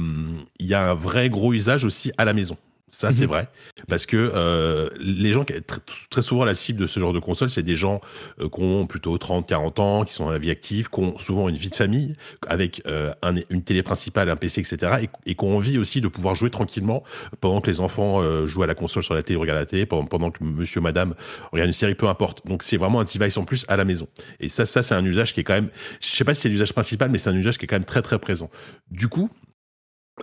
il 0.60 0.65
y 0.65 0.74
a 0.74 0.91
un 0.91 0.93
vrai 0.93 1.30
gros 1.30 1.54
usage 1.54 1.86
aussi 1.86 2.12
à 2.17 2.26
la 2.26 2.34
maison. 2.34 2.58
Ça, 2.89 3.12
c'est 3.12 3.25
mhm. 3.25 3.30
vrai. 3.30 3.47
Parce 3.88 4.06
que 4.06 4.32
euh, 4.34 4.89
les 4.99 5.32
gens, 5.32 5.43
très, 5.43 5.62
très 6.10 6.21
souvent, 6.21 6.43
la 6.43 6.56
cible 6.56 6.80
de 6.80 6.88
ce 6.88 6.99
genre 6.99 7.13
de 7.13 7.19
console, 7.19 7.49
c'est 7.49 7.63
des 7.63 7.75
gens 7.75 8.02
euh, 8.39 8.49
qui 8.49 8.62
ont 8.62 8.88
plutôt 8.88 9.17
30, 9.17 9.47
40 9.47 9.80
ans, 9.80 10.06
qui 10.06 10.13
sont 10.13 10.25
dans 10.25 10.32
la 10.32 10.39
vie 10.39 10.49
active, 10.49 10.89
qui 10.89 10.99
ont 10.99 11.17
souvent 11.17 11.49
une 11.49 11.56
vie 11.56 11.69
de 11.69 11.75
famille, 11.75 12.15
avec 12.47 12.82
euh, 12.88 13.13
un, 13.21 13.36
une 13.49 13.63
télé 13.63 13.84
principale, 13.84 14.30
un 14.30 14.36
PC, 14.36 14.62
etc. 14.62 15.04
Et, 15.04 15.32
et 15.32 15.36
qui 15.36 15.43
ont 15.43 15.56
envie 15.56 15.78
aussi 15.78 16.02
de 16.02 16.08
pouvoir 16.08 16.36
jouer 16.36 16.49
tranquillement 16.49 17.04
pendant 17.41 17.62
que 17.62 17.69
les 17.69 17.80
enfants 17.80 18.45
jouent 18.45 18.63
à 18.63 18.67
la 18.67 18.75
console 18.75 19.04
sur 19.04 19.13
la 19.13 19.23
télé, 19.23 19.38
regardent 19.38 19.60
la 19.60 19.65
télé, 19.65 19.86
pendant, 19.86 20.06
pendant 20.06 20.32
que 20.32 20.43
monsieur, 20.43 20.82
madame 20.82 21.13
regarde 21.52 21.67
une 21.67 21.73
série, 21.73 21.95
peu 21.95 22.08
importe. 22.08 22.45
Donc, 22.45 22.63
c'est 22.63 22.78
vraiment 22.78 22.99
un 22.99 23.04
device 23.04 23.38
en 23.38 23.45
plus 23.45 23.65
à 23.67 23.78
la 23.78 23.86
maison. 23.86 24.08
Et 24.39 24.49
ça, 24.49 24.65
ça 24.65 24.84
c'est 24.84 24.95
un 24.95 25.06
usage 25.06 25.34
qui 25.34 25.41
est 25.41 25.43
quand 25.43 25.54
même... 25.54 25.69
Je 26.02 26.08
sais 26.08 26.23
pas 26.23 26.34
si 26.34 26.41
c'est 26.41 26.49
l'usage 26.49 26.73
principal, 26.73 27.10
mais 27.10 27.17
c'est 27.17 27.30
un 27.30 27.36
usage 27.36 27.58
qui 27.58 27.65
est 27.65 27.67
quand 27.67 27.75
même 27.75 27.86
très, 27.86 28.02
très 28.02 28.19
présent. 28.19 28.49
Du 28.91 29.08
coup, 29.08 29.30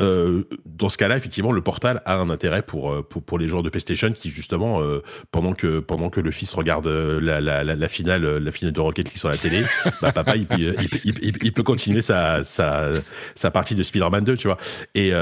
euh, 0.01 0.45
dans 0.65 0.89
ce 0.89 0.99
cas-là, 0.99 1.17
effectivement, 1.17 1.53
le 1.53 1.63
portal 1.63 2.03
a 2.05 2.17
un 2.17 2.31
intérêt 2.31 2.63
pour, 2.63 2.93
euh, 2.93 3.03
pour, 3.03 3.23
pour 3.23 3.39
les 3.39 3.49
joueurs 3.49 3.63
de 3.63 3.71
PlayStation 3.71 4.13
qui, 4.13 4.31
justement, 4.31 4.81
euh, 4.81 5.03
pendant, 5.31 5.53
que, 5.53 5.81
pendant 5.81 6.11
que 6.11 6.21
le 6.21 6.31
fils 6.31 6.53
regarde 6.53 6.87
la, 6.87 7.41
la, 7.41 7.65
la, 7.65 7.89
finale, 7.89 8.39
la 8.39 8.51
finale 8.51 8.73
de 8.73 8.81
Rocket 8.81 9.09
League 9.09 9.19
sur 9.19 9.29
la 9.29 9.37
télé, 9.37 9.65
bah, 10.03 10.13
papa, 10.13 10.37
il, 10.37 10.47
il, 10.59 10.89
il, 11.05 11.37
il, 11.43 11.53
peut 11.53 11.63
continuer 11.63 12.03
sa, 12.03 12.45
sa, 12.45 12.91
sa 13.35 13.51
partie 13.51 13.75
de 13.75 13.83
Spider-Man 13.83 14.25
2, 14.25 14.37
tu 14.37 14.49
vois. 14.49 14.59
Et, 14.95 15.13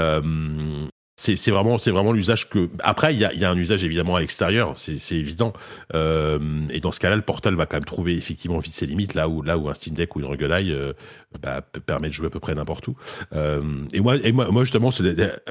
c'est 1.17 1.51
vraiment 1.51 1.77
c'est 1.77 1.91
vraiment 1.91 2.11
l'usage 2.11 2.49
que 2.49 2.69
après 2.79 3.13
il 3.13 3.19
y 3.19 3.25
a, 3.25 3.33
y 3.33 3.45
a, 3.45 3.49
un 3.49 3.57
usage 3.57 3.85
évidemment 3.85 4.17
à 4.17 4.19
l'extérieur 4.19 4.73
c'est 4.75 5.15
évident 5.15 5.53
euh, 5.93 6.39
et 6.69 6.81
dans 6.81 6.91
ce 6.91 6.99
cas-là 6.99 7.15
le 7.15 7.21
portal 7.21 7.55
va 7.55 7.65
quand 7.65 7.77
même 7.77 7.85
trouver 7.85 8.15
effectivement 8.15 8.59
vite 8.59 8.73
ses 8.73 8.85
limites 8.85 9.13
là 9.13 9.29
où 9.29 9.41
là 9.41 9.57
où 9.57 9.69
un 9.69 9.73
Steam 9.73 9.95
Deck 9.95 10.15
ou 10.15 10.19
une 10.19 10.25
Rogue 10.25 10.43
euh, 10.43 10.93
bah, 11.41 11.61
permet 11.85 12.09
de 12.09 12.13
jouer 12.13 12.27
à 12.27 12.29
peu 12.29 12.39
près 12.39 12.55
n'importe 12.55 12.87
où 12.87 12.95
euh, 13.33 13.61
et 13.93 13.99
moi 13.99 14.15
moi, 14.33 14.51
moi 14.51 14.63
justement 14.63 14.89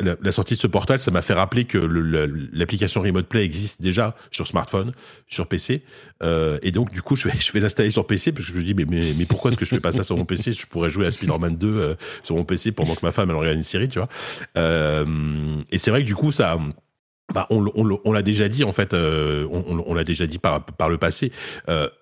la, 0.00 0.32
sortie 0.32 0.54
de 0.54 0.60
ce 0.60 0.66
portal 0.66 0.98
ça 1.00 1.10
m'a 1.10 1.22
fait 1.22 1.34
rappeler 1.34 1.64
que 1.64 1.78
l'application 2.52 3.02
Remote 3.02 3.26
Play 3.26 3.44
existe 3.44 3.82
déjà 3.82 4.14
sur 4.30 4.46
smartphone 4.46 4.92
sur 5.28 5.46
PC 5.46 5.82
euh, 6.22 6.58
et 6.62 6.70
donc 6.70 6.92
du 6.92 7.02
coup 7.02 7.16
je 7.16 7.28
vais 7.28 7.34
l'installer 7.60 7.90
sur 7.90 8.06
PC 8.06 8.32
parce 8.32 8.46
que 8.46 8.52
je 8.52 8.58
me 8.58 8.64
dis 8.64 8.74
mais 8.74 9.24
pourquoi 9.26 9.50
est-ce 9.50 9.58
que 9.58 9.64
je 9.64 9.70
fais 9.70 9.80
pas 9.80 9.92
ça 9.92 10.04
sur 10.04 10.16
mon 10.16 10.24
PC 10.24 10.52
je 10.52 10.66
pourrais 10.66 10.90
jouer 10.90 11.06
à 11.06 11.10
Spider-Man 11.10 11.56
2 11.56 11.68
euh, 11.68 11.94
sur 12.22 12.36
mon 12.36 12.44
PC 12.44 12.72
pendant 12.72 12.94
que 12.94 13.04
ma 13.04 13.12
femme 13.12 13.30
elle 13.30 13.36
regarde 13.36 13.56
une 13.56 13.64
série 13.64 13.88
tu 13.88 13.98
vois 13.98 14.08
et 15.70 15.78
c'est 15.78 15.90
vrai 15.90 16.02
que 16.02 16.06
du 16.06 16.14
coup, 16.14 16.32
ça. 16.32 16.58
Bah, 17.32 17.46
on, 17.50 18.12
l'a 18.12 18.22
déjà 18.22 18.48
dit 18.48 18.64
en 18.64 18.72
fait, 18.72 18.94
on, 18.94 19.94
l'a 19.94 20.04
déjà 20.04 20.26
dit 20.26 20.38
par, 20.38 20.88
le 20.88 20.98
passé. 20.98 21.32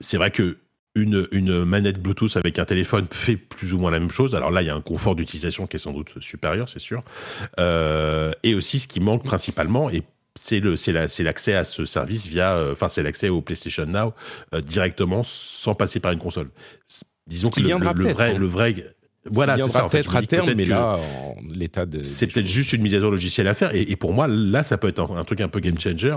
C'est 0.00 0.16
vrai 0.16 0.30
que 0.30 0.58
une, 0.94 1.26
une, 1.32 1.64
manette 1.64 2.00
Bluetooth 2.00 2.36
avec 2.36 2.58
un 2.58 2.64
téléphone 2.64 3.06
fait 3.10 3.36
plus 3.36 3.72
ou 3.72 3.78
moins 3.78 3.90
la 3.90 4.00
même 4.00 4.10
chose. 4.10 4.34
Alors 4.34 4.50
là, 4.50 4.62
il 4.62 4.66
y 4.66 4.70
a 4.70 4.74
un 4.74 4.80
confort 4.80 5.14
d'utilisation 5.14 5.66
qui 5.66 5.76
est 5.76 5.78
sans 5.78 5.92
doute 5.92 6.20
supérieur, 6.20 6.68
c'est 6.68 6.78
sûr. 6.78 7.02
Euh, 7.58 8.32
et 8.42 8.54
aussi, 8.54 8.78
ce 8.78 8.88
qui 8.88 9.00
manque 9.00 9.24
principalement, 9.24 9.90
et 9.90 10.02
c'est 10.38 10.60
le 10.60 10.76
c'est 10.76 10.92
l'accès 10.92 11.54
à 11.54 11.64
ce 11.64 11.84
service 11.84 12.26
via 12.26 12.58
enfin 12.72 12.88
c'est 12.88 13.02
l'accès 13.02 13.28
au 13.28 13.42
PlayStation 13.42 13.84
Now 13.84 14.14
directement 14.62 15.22
sans 15.22 15.74
passer 15.74 16.00
par 16.00 16.10
une 16.12 16.18
console 16.18 16.48
disons 17.26 17.48
que 17.48 17.60
le, 17.60 17.68
vrai 18.08 18.34
hein. 18.34 18.38
le 18.38 18.46
vrai 18.46 18.74
voilà, 19.30 19.56
c'est 19.56 19.68
ça. 19.68 19.88
Peut-être 19.88 20.16
à 20.16 20.22
terme, 20.22 20.52
mais 20.54 20.64
là, 20.64 20.98
l'état 21.48 21.86
de. 21.86 22.02
C'est 22.02 22.26
peut-être 22.26 22.46
juste 22.46 22.72
une 22.72 22.82
mise 22.82 22.94
à 22.94 23.00
jour 23.00 23.10
logicielle 23.10 23.48
à 23.48 23.54
faire. 23.54 23.74
Et, 23.74 23.82
et, 23.82 23.96
pour 23.96 24.12
moi, 24.12 24.26
là, 24.26 24.62
ça 24.62 24.78
peut 24.78 24.88
être 24.88 25.00
un, 25.00 25.24
truc 25.24 25.40
un 25.40 25.48
peu 25.48 25.60
game 25.60 25.78
changer 25.78 26.16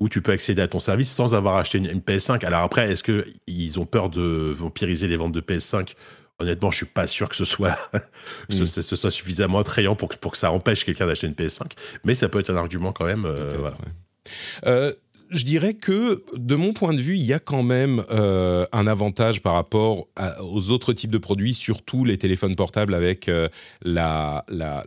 où 0.00 0.08
tu 0.08 0.22
peux 0.22 0.32
accéder 0.32 0.62
à 0.62 0.68
ton 0.68 0.80
service 0.80 1.10
sans 1.10 1.34
avoir 1.34 1.56
acheté 1.56 1.78
une, 1.78 2.00
PS5. 2.00 2.44
Alors 2.44 2.60
après, 2.60 2.90
est-ce 2.90 3.02
que 3.02 3.26
ils 3.46 3.78
ont 3.78 3.86
peur 3.86 4.08
de 4.08 4.54
vampiriser 4.56 5.08
les 5.08 5.16
ventes 5.16 5.32
de 5.32 5.40
PS5 5.40 5.94
Honnêtement, 6.38 6.70
je 6.70 6.76
suis 6.76 6.86
pas 6.86 7.06
sûr 7.06 7.30
que 7.30 7.36
ce 7.36 7.46
soit, 7.46 7.78
mm. 8.50 8.66
ce, 8.66 8.82
soit 8.82 9.10
suffisamment 9.10 9.58
attrayant 9.58 9.96
pour 9.96 10.10
que, 10.10 10.16
pour 10.16 10.32
que 10.32 10.38
ça 10.38 10.50
empêche 10.50 10.84
quelqu'un 10.84 11.06
d'acheter 11.06 11.26
une 11.26 11.32
PS5. 11.32 11.62
Mais 12.04 12.14
ça 12.14 12.28
peut 12.28 12.40
être 12.40 12.50
un 12.50 12.56
argument 12.56 12.92
quand 12.92 13.06
même. 13.06 13.24
Euh, 13.24 13.52
voilà. 13.58 13.76
euh, 14.66 14.92
je 15.30 15.44
dirais 15.44 15.74
que, 15.74 16.24
de 16.34 16.54
mon 16.54 16.72
point 16.72 16.92
de 16.92 17.00
vue, 17.00 17.16
il 17.16 17.24
y 17.24 17.32
a 17.32 17.38
quand 17.38 17.62
même 17.62 18.02
euh, 18.10 18.66
un 18.72 18.86
avantage 18.86 19.42
par 19.42 19.54
rapport 19.54 20.08
aux 20.40 20.70
autres 20.70 20.92
types 20.92 21.10
de 21.10 21.18
produits, 21.18 21.54
surtout 21.54 22.04
les 22.04 22.16
téléphones 22.16 22.56
portables 22.56 22.94
avec 22.94 23.28
euh, 23.28 23.48
la, 23.82 24.44
la, 24.48 24.84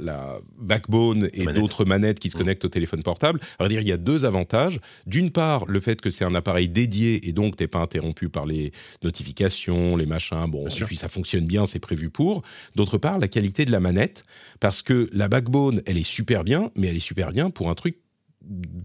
backbone 0.58 1.30
et 1.34 1.46
d'autres 1.46 1.86
manettes 1.86 2.20
qui 2.20 2.30
se 2.30 2.38
mmh. 2.38 2.40
connectent 2.40 2.66
au 2.66 2.70
téléphone 2.70 3.04
portable. 3.04 3.40
Alors 3.58 3.70
dire, 3.70 3.82
il 3.82 3.88
y 3.88 3.92
a 3.92 3.98
deux 3.98 4.26
avantages. 4.26 4.80
D'une 5.06 5.32
part, 5.32 5.66
le 5.66 5.80
fait 5.80 6.00
que 6.02 6.10
c'est 6.10 6.26
un 6.26 6.36
appareil 6.36 6.70
dédié 6.70 7.28
et 7.28 7.34
donc 7.34 7.56
t'es 7.56 7.68
pas 7.68 7.80
interrompu 7.80 8.30
par 8.30 8.46
les 8.46 8.72
notifications, 9.04 9.96
les 9.96 10.06
machins. 10.06 10.46
Bon, 10.48 10.68
et 10.68 10.84
puis 10.86 10.96
ça 10.96 11.10
fonctionne 11.10 11.46
bien, 11.46 11.66
c'est 11.66 11.80
prévu 11.80 12.10
pour. 12.10 12.44
D'autre 12.76 12.98
part, 12.98 13.20
la 13.20 13.28
qualité 13.28 13.66
de 13.66 13.72
la 13.72 13.80
manette, 13.80 14.24
parce 14.60 14.82
que 14.82 15.10
la 15.14 15.28
backbone, 15.28 15.82
elle 15.86 15.98
est 15.98 16.04
super 16.04 16.44
bien, 16.44 16.72
mais 16.76 16.88
elle 16.88 16.98
est 16.98 17.00
super 17.00 17.32
bien 17.32 17.50
pour 17.50 17.70
un 17.70 17.76
truc 17.76 17.98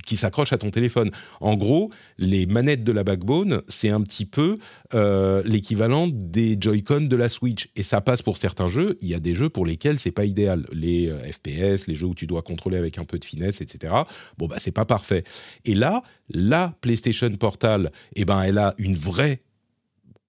qui 0.05 0.17
s'accroche 0.17 0.53
à 0.53 0.59
ton 0.59 0.71
téléphone. 0.71 1.11
En 1.41 1.57
gros, 1.57 1.91
les 2.19 2.47
manettes 2.47 2.85
de 2.85 2.93
la 2.93 3.05
backbone, 3.05 3.63
c'est 3.69 3.91
un 3.91 4.01
petit 4.01 4.27
peu 4.27 4.59
euh, 4.95 5.43
l'équivalent 5.45 6.09
des 6.09 6.57
Joy-Con 6.61 7.03
de 7.03 7.17
la 7.17 7.29
Switch. 7.29 7.71
Et 7.77 7.83
ça 7.83 8.01
passe 8.01 8.23
pour 8.23 8.37
certains 8.37 8.69
jeux. 8.69 8.99
Il 9.01 9.09
y 9.09 9.15
a 9.15 9.21
des 9.21 9.35
jeux 9.35 9.49
pour 9.49 9.67
lesquels 9.67 9.99
c'est 9.99 10.13
pas 10.13 10.25
idéal. 10.25 10.67
Les 10.73 11.09
euh, 11.09 11.19
FPS, 11.19 11.87
les 11.87 11.95
jeux 11.95 12.07
où 12.07 12.15
tu 12.15 12.27
dois 12.27 12.43
contrôler 12.43 12.77
avec 12.77 12.99
un 12.99 13.05
peu 13.05 13.19
de 13.19 13.25
finesse, 13.25 13.61
etc. 13.61 13.95
Bon, 14.39 14.47
bah, 14.47 14.57
c'est 14.59 14.73
pas 14.73 14.85
parfait. 14.85 15.25
Et 15.65 15.75
là, 15.75 16.03
la 16.29 16.75
PlayStation 16.81 17.31
Portal, 17.37 17.91
eh 18.17 18.25
ben, 18.25 18.43
elle 18.43 18.59
a 18.59 18.75
une 18.79 18.97
vraie 18.97 19.43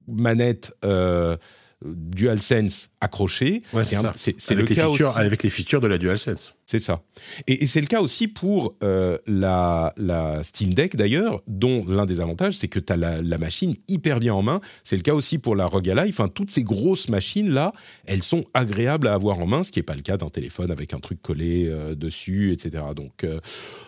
manette. 0.07 0.73
Euh, 0.83 1.37
DualSense 1.83 2.89
accroché. 3.01 3.63
c'est 3.81 4.55
le 4.55 4.65
cas 4.65 4.89
aussi. 4.89 5.03
Avec 5.15 5.43
les 5.43 5.49
features 5.49 5.81
de 5.81 5.87
la 5.87 5.97
DualSense. 5.97 6.55
C'est 6.65 6.79
ça. 6.79 7.03
Et, 7.45 7.67
c'est 7.67 7.81
le 7.81 7.85
cas 7.85 8.01
aussi 8.01 8.27
pour 8.27 8.73
euh, 8.83 9.19
la, 9.27 9.93
la, 9.97 10.43
Steam 10.43 10.73
Deck 10.73 10.95
d'ailleurs, 10.95 11.41
dont 11.47 11.85
l'un 11.87 12.07
des 12.07 12.21
avantages, 12.21 12.57
c'est 12.57 12.67
que 12.67 12.79
tu 12.79 12.91
as 12.91 12.97
la, 12.97 13.37
machine 13.37 13.75
hyper 13.87 14.19
bien 14.19 14.33
en 14.33 14.41
main. 14.41 14.61
C'est 14.83 14.95
le 14.95 15.03
cas 15.03 15.13
aussi 15.13 15.37
pour 15.37 15.55
la 15.55 15.67
ROG 15.67 15.89
Ally. 15.89 16.09
Enfin, 16.09 16.27
toutes 16.27 16.49
ces 16.49 16.63
grosses 16.63 17.09
machines-là, 17.09 17.71
elles 18.05 18.23
sont 18.23 18.45
agréables 18.53 19.07
à 19.07 19.13
avoir 19.13 19.39
en 19.39 19.45
main, 19.45 19.63
ce 19.63 19.71
qui 19.71 19.79
n'est 19.79 19.83
pas 19.83 19.95
le 19.95 20.01
cas 20.01 20.17
d'un 20.17 20.29
téléphone 20.29 20.71
avec 20.71 20.93
un 20.93 20.99
truc 20.99 21.21
collé 21.21 21.67
euh, 21.67 21.93
dessus, 21.93 22.51
etc. 22.51 22.83
Donc, 22.95 23.23
euh, 23.23 23.39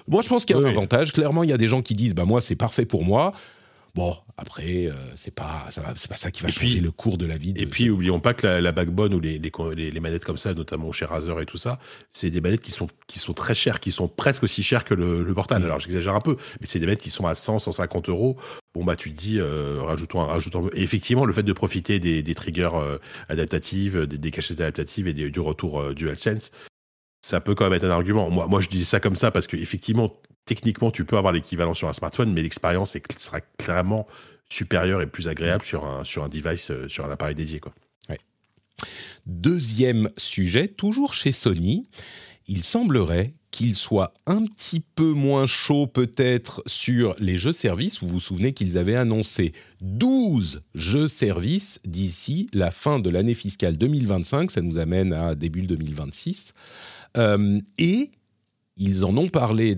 moi, 0.08 0.22
je 0.22 0.30
pense 0.30 0.46
qu'il 0.46 0.56
y 0.56 0.60
a 0.60 0.62
un 0.62 0.66
avantage. 0.66 1.14
Clairement, 1.14 1.44
il 1.44 1.50
y 1.50 1.54
a 1.54 1.58
des 1.58 1.68
gens 1.68 1.82
qui 1.82 1.96
disent, 1.96 2.14
bah 2.14 2.26
moi, 2.26 2.42
c'est 2.42 2.56
parfait 2.56 2.86
pour 2.86 3.04
moi. 3.04 3.34
Bon, 3.98 4.16
après, 4.38 4.86
euh, 4.86 4.92
c'est 5.16 5.34
pas, 5.34 5.70
ça 5.72 6.30
qui 6.30 6.44
va 6.44 6.52
changer 6.52 6.82
le 6.82 6.92
cours 6.92 7.18
de 7.18 7.26
la 7.26 7.36
vie. 7.36 7.56
et 7.56 7.66
puis, 7.66 7.90
oublions 7.90 8.20
pas 8.20 8.36
que 8.36 8.46
la, 8.46 8.72
backbone 8.72 9.12
ou 9.16 9.20
les, 9.20 9.40
les, 9.40 10.00
manettes 10.00 10.24
comme 10.24 10.38
ça, 10.38 10.54
notamment 10.54 10.92
chez 10.92 11.06
Razer 11.06 11.42
et 11.42 11.48
tout 11.48 11.58
ça, 11.58 11.80
c'est 12.12 12.30
des 12.30 12.40
manettes 12.40 12.62
qui 12.62 12.70
sont, 12.72 12.88
qui 13.08 13.18
sont 13.18 13.34
très 13.34 13.56
chères, 13.56 13.80
qui 13.80 13.90
sont 13.90 14.08
presque 14.08 14.44
aussi 14.44 14.62
chères 14.62 14.86
que 14.86 14.94
le, 14.94 15.24
le 15.24 15.34
portal. 15.34 15.64
Mm. 15.64 15.66
Alors, 15.66 15.80
j'exagère 15.80 16.14
un 16.14 16.22
peu, 16.22 16.38
mais 16.62 16.68
c'est 16.68 16.78
des 16.78 16.86
manettes 16.86 17.02
qui 17.02 17.10
sont 17.10 17.26
à 17.26 17.34
100, 17.34 17.58
150 17.58 18.10
euros. 18.10 18.38
Bon, 18.76 18.86
bah, 18.86 18.96
tu 18.96 19.12
te 19.12 19.18
dis, 19.18 19.40
euh, 19.40 19.80
rajoutons, 19.82 20.20
rajoutons. 20.20 20.70
Et 20.74 20.84
effectivement, 20.84 21.26
le 21.26 21.34
fait 21.34 21.42
de 21.42 21.54
profiter 21.54 22.00
des, 22.00 22.22
des 22.22 22.36
triggers 22.36 22.70
euh, 22.76 23.00
adaptatives, 23.30 24.06
des, 24.06 24.20
des 24.20 24.30
cachettes 24.30 24.62
adaptatives 24.62 25.08
et 25.08 25.14
du 25.14 25.40
retour 25.40 25.96
DualSense, 25.96 26.52
ça 27.22 27.42
peut 27.42 27.56
quand 27.56 27.64
même 27.64 27.74
être 27.74 27.86
un 27.86 27.90
argument. 27.90 28.30
Moi, 28.30 28.46
moi 28.46 28.62
je 28.62 28.70
dis 28.70 28.86
ça 28.86 29.00
comme 29.00 29.16
ça 29.16 29.32
parce 29.32 29.48
qu'effectivement, 29.48 30.22
techniquement, 30.48 30.90
tu 30.90 31.06
peux 31.06 31.18
avoir 31.18 31.34
l'équivalent 31.34 31.76
sur 31.76 31.88
un 31.88 31.94
smartphone, 31.94 32.34
mais 32.34 32.42
l'expérience 32.42 32.98
sera 33.18 33.42
clairement 33.60 34.08
supérieure 34.50 35.02
et 35.02 35.08
plus 35.08 35.28
agréable 35.28 35.64
sur 35.64 35.86
un, 35.86 36.04
sur 36.04 36.24
un 36.24 36.30
device, 36.30 36.72
euh, 36.72 36.88
sur 36.88 37.06
un 37.06 37.12
appareil 37.12 37.36
dédié. 37.36 37.60
Quoi. 37.60 37.74
Deuxième 39.26 40.10
sujet, 40.16 40.68
toujours 40.68 41.14
chez 41.14 41.32
Sony, 41.32 41.90
il 42.48 42.64
semblerait 42.64 43.34
qu'il 43.52 43.76
soit 43.76 44.14
un 44.26 44.46
petit 44.46 44.80
peu 44.80 45.12
moins 45.12 45.48
chaud 45.48 45.88
peut-être 45.88 46.64
sur 46.66 47.16
les 47.20 47.38
jeux 47.38 47.52
services. 47.52 48.02
Vous 48.02 48.08
vous 48.08 48.20
souvenez 48.20 48.54
qu'ils 48.54 48.78
avaient 48.78 48.96
annoncé 48.96 49.52
12 49.82 50.62
jeux 50.76 51.08
services 51.08 51.80
d'ici 51.84 52.48
la 52.54 52.72
fin 52.72 53.00
de 53.00 53.10
l'année 53.10 53.34
fiscale 53.34 53.78
2025. 53.78 54.52
Ça 54.52 54.62
nous 54.62 54.78
amène 54.78 55.12
à 55.12 55.36
début 55.36 55.64
2026. 55.64 56.54
Euh, 57.18 57.60
et 57.80 58.12
ils 58.78 59.06
en 59.06 59.16
ont 59.18 59.28
parlé 59.28 59.76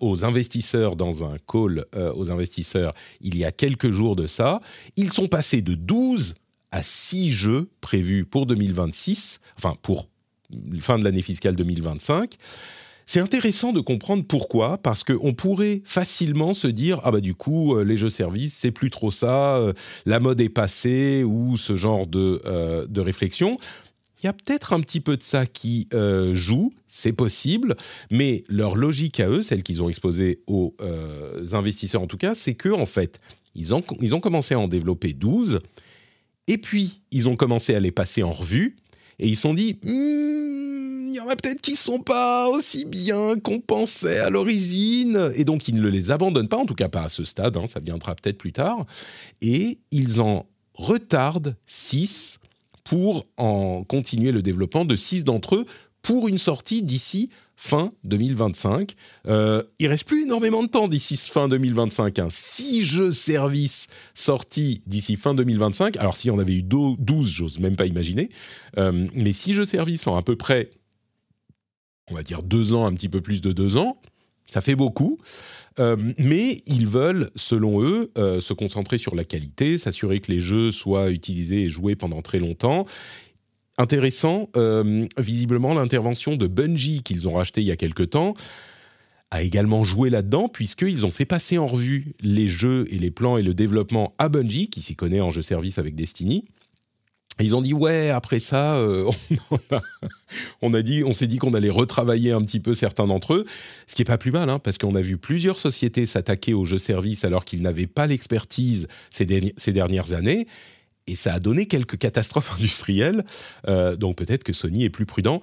aux 0.00 0.24
investisseurs 0.24 0.96
dans 0.96 1.24
un 1.24 1.36
call 1.46 1.84
euh, 1.94 2.12
aux 2.14 2.30
investisseurs 2.30 2.92
il 3.20 3.36
y 3.36 3.44
a 3.44 3.52
quelques 3.52 3.90
jours 3.90 4.16
de 4.16 4.26
ça. 4.26 4.60
Ils 4.96 5.12
sont 5.12 5.28
passés 5.28 5.62
de 5.62 5.74
12 5.74 6.34
à 6.70 6.82
6 6.82 7.30
jeux 7.30 7.68
prévus 7.80 8.24
pour 8.24 8.46
2026, 8.46 9.40
enfin 9.56 9.76
pour 9.82 10.08
fin 10.80 10.98
de 10.98 11.04
l'année 11.04 11.22
fiscale 11.22 11.56
2025. 11.56 12.34
C'est 13.06 13.20
intéressant 13.20 13.72
de 13.72 13.80
comprendre 13.80 14.24
pourquoi, 14.26 14.78
parce 14.78 15.04
qu'on 15.04 15.34
pourrait 15.34 15.82
facilement 15.84 16.54
se 16.54 16.68
dire 16.68 17.00
ah 17.04 17.10
bah 17.10 17.20
du 17.20 17.34
coup 17.34 17.76
euh, 17.76 17.84
les 17.84 17.98
jeux 17.98 18.08
services 18.08 18.54
c'est 18.54 18.70
plus 18.70 18.90
trop 18.90 19.10
ça, 19.10 19.60
la 20.06 20.20
mode 20.20 20.40
est 20.40 20.48
passée 20.48 21.22
ou 21.22 21.56
ce 21.56 21.76
genre 21.76 22.06
de, 22.06 22.40
de 22.88 23.00
réflexion 23.00 23.58
il 24.24 24.28
y 24.28 24.30
a 24.30 24.32
peut-être 24.32 24.72
un 24.72 24.80
petit 24.80 25.00
peu 25.00 25.18
de 25.18 25.22
ça 25.22 25.44
qui 25.44 25.86
euh, 25.92 26.34
joue, 26.34 26.72
c'est 26.88 27.12
possible, 27.12 27.76
mais 28.10 28.42
leur 28.48 28.74
logique 28.74 29.20
à 29.20 29.28
eux, 29.28 29.42
celle 29.42 29.62
qu'ils 29.62 29.82
ont 29.82 29.90
exposée 29.90 30.40
aux 30.46 30.74
euh, 30.80 31.44
investisseurs 31.52 32.00
en 32.00 32.06
tout 32.06 32.16
cas, 32.16 32.34
c'est 32.34 32.54
que 32.54 32.70
en 32.70 32.86
fait, 32.86 33.20
ils 33.54 33.74
ont, 33.74 33.84
ils 34.00 34.14
ont 34.14 34.20
commencé 34.20 34.54
à 34.54 34.58
en 34.58 34.66
développer 34.66 35.12
12, 35.12 35.60
et 36.46 36.56
puis 36.56 37.02
ils 37.10 37.28
ont 37.28 37.36
commencé 37.36 37.74
à 37.74 37.80
les 37.80 37.90
passer 37.90 38.22
en 38.22 38.32
revue, 38.32 38.76
et 39.18 39.28
ils 39.28 39.36
se 39.36 39.42
sont 39.42 39.52
dit, 39.52 39.78
hmm, 39.82 41.08
il 41.08 41.14
y 41.14 41.20
en 41.20 41.28
a 41.28 41.36
peut-être 41.36 41.60
qui 41.60 41.76
sont 41.76 42.00
pas 42.00 42.48
aussi 42.48 42.86
bien 42.86 43.38
qu'on 43.38 43.60
pensait 43.60 44.20
à 44.20 44.30
l'origine, 44.30 45.32
et 45.34 45.44
donc 45.44 45.68
ils 45.68 45.76
ne 45.76 45.86
les 45.86 46.10
abandonnent 46.10 46.48
pas, 46.48 46.56
en 46.56 46.64
tout 46.64 46.74
cas 46.74 46.88
pas 46.88 47.02
à 47.02 47.08
ce 47.10 47.24
stade, 47.24 47.58
hein, 47.58 47.66
ça 47.66 47.80
viendra 47.80 48.14
peut-être 48.14 48.38
plus 48.38 48.52
tard, 48.52 48.86
et 49.42 49.80
ils 49.90 50.22
en 50.22 50.46
retardent 50.72 51.56
6 51.66 52.38
pour 52.84 53.26
en 53.36 53.82
continuer 53.84 54.30
le 54.30 54.42
développement 54.42 54.84
de 54.84 54.94
six 54.96 55.24
d'entre 55.24 55.56
eux 55.56 55.66
pour 56.02 56.28
une 56.28 56.38
sortie 56.38 56.82
d'ici 56.82 57.30
fin 57.56 57.92
2025. 58.04 58.94
Euh, 59.26 59.62
il 59.78 59.88
reste 59.88 60.04
plus 60.06 60.24
énormément 60.24 60.62
de 60.62 60.68
temps 60.68 60.86
d'ici 60.88 61.16
fin 61.16 61.48
2025. 61.48 62.18
Hein. 62.18 62.28
Six 62.30 62.82
jeux 62.82 63.12
services 63.12 63.86
sortis 64.12 64.82
d'ici 64.86 65.16
fin 65.16 65.34
2025. 65.34 65.96
Alors 65.96 66.16
si 66.16 66.30
on 66.30 66.38
avait 66.38 66.54
eu 66.54 66.62
12, 66.62 66.98
j'ose 67.28 67.58
même 67.58 67.76
pas 67.76 67.86
imaginer. 67.86 68.28
Euh, 68.78 69.06
mais 69.14 69.32
six 69.32 69.54
jeux 69.54 69.64
services 69.64 70.06
en 70.06 70.16
à 70.16 70.22
peu 70.22 70.36
près, 70.36 70.70
on 72.10 72.14
va 72.14 72.22
dire 72.22 72.42
deux 72.42 72.74
ans, 72.74 72.86
un 72.86 72.92
petit 72.92 73.08
peu 73.08 73.20
plus 73.20 73.40
de 73.40 73.52
deux 73.52 73.76
ans. 73.76 74.00
Ça 74.48 74.60
fait 74.60 74.74
beaucoup. 74.74 75.18
Euh, 75.80 75.96
mais 76.18 76.62
ils 76.66 76.86
veulent, 76.86 77.30
selon 77.34 77.82
eux, 77.82 78.12
euh, 78.16 78.40
se 78.40 78.52
concentrer 78.52 78.98
sur 78.98 79.14
la 79.14 79.24
qualité, 79.24 79.76
s'assurer 79.76 80.20
que 80.20 80.30
les 80.30 80.40
jeux 80.40 80.70
soient 80.70 81.10
utilisés 81.10 81.64
et 81.64 81.70
joués 81.70 81.96
pendant 81.96 82.22
très 82.22 82.38
longtemps. 82.38 82.86
intéressant, 83.76 84.50
visiblement 85.18 85.74
l'intervention 85.74 86.36
de 86.36 86.46
Bungie 86.46 87.02
qu'ils 87.02 87.26
ont 87.26 87.34
racheté 87.34 87.60
il 87.60 87.66
y 87.66 87.72
a 87.72 87.76
quelque 87.76 88.04
temps 88.04 88.34
a 89.34 89.42
également 89.42 89.82
joué 89.82 90.10
là-dedans, 90.10 90.48
puisqu'ils 90.48 91.04
ont 91.04 91.10
fait 91.10 91.24
passer 91.24 91.58
en 91.58 91.66
revue 91.66 92.12
les 92.20 92.46
jeux 92.46 92.84
et 92.90 92.98
les 92.98 93.10
plans 93.10 93.36
et 93.36 93.42
le 93.42 93.52
développement 93.52 94.14
à 94.16 94.28
Bungie, 94.28 94.68
qui 94.68 94.80
s'y 94.80 94.94
connaît 94.94 95.20
en 95.20 95.32
jeu 95.32 95.42
service 95.42 95.78
avec 95.78 95.96
Destiny. 95.96 96.44
Ils 97.40 97.54
ont 97.54 97.62
dit 97.62 97.72
ouais 97.72 98.10
après 98.10 98.38
ça 98.38 98.76
euh, 98.76 99.10
on, 100.62 100.72
a, 100.74 100.82
dit 100.82 101.02
on 101.04 101.12
s'est 101.12 101.26
dit 101.26 101.38
qu'on 101.38 101.54
allait 101.54 101.70
retravailler 101.70 102.32
un 102.32 102.40
petit 102.42 102.60
peu 102.60 102.74
certains 102.74 103.06
d'entre 103.06 103.34
eux 103.34 103.44
ce 103.86 103.94
qui 103.94 104.02
est 104.02 104.06
pas 104.06 104.18
plus 104.18 104.32
mal 104.32 104.48
hein, 104.48 104.58
parce 104.58 104.78
qu'on 104.78 104.94
a 104.94 105.00
vu 105.00 105.16
plusieurs 105.16 105.58
sociétés 105.58 106.06
s'attaquer 106.06 106.54
aux 106.54 106.64
jeux 106.64 106.78
service 106.78 107.24
alors 107.24 107.44
qu'ils 107.44 107.62
n'avaient 107.62 107.86
pas 107.86 108.06
l'expertise 108.06 108.88
ces, 109.10 109.54
ces, 109.56 109.72
dernières 109.72 110.12
années 110.12 110.46
et 111.06 111.16
ça 111.16 111.34
a 111.34 111.40
donné 111.40 111.66
quelques 111.66 111.98
catastrophes 111.98 112.52
industrielles 112.58 113.24
euh, 113.68 113.96
donc 113.96 114.16
peut-être 114.16 114.44
que 114.44 114.52
Sony 114.52 114.84
est 114.84 114.90
plus 114.90 115.06
prudent. 115.06 115.40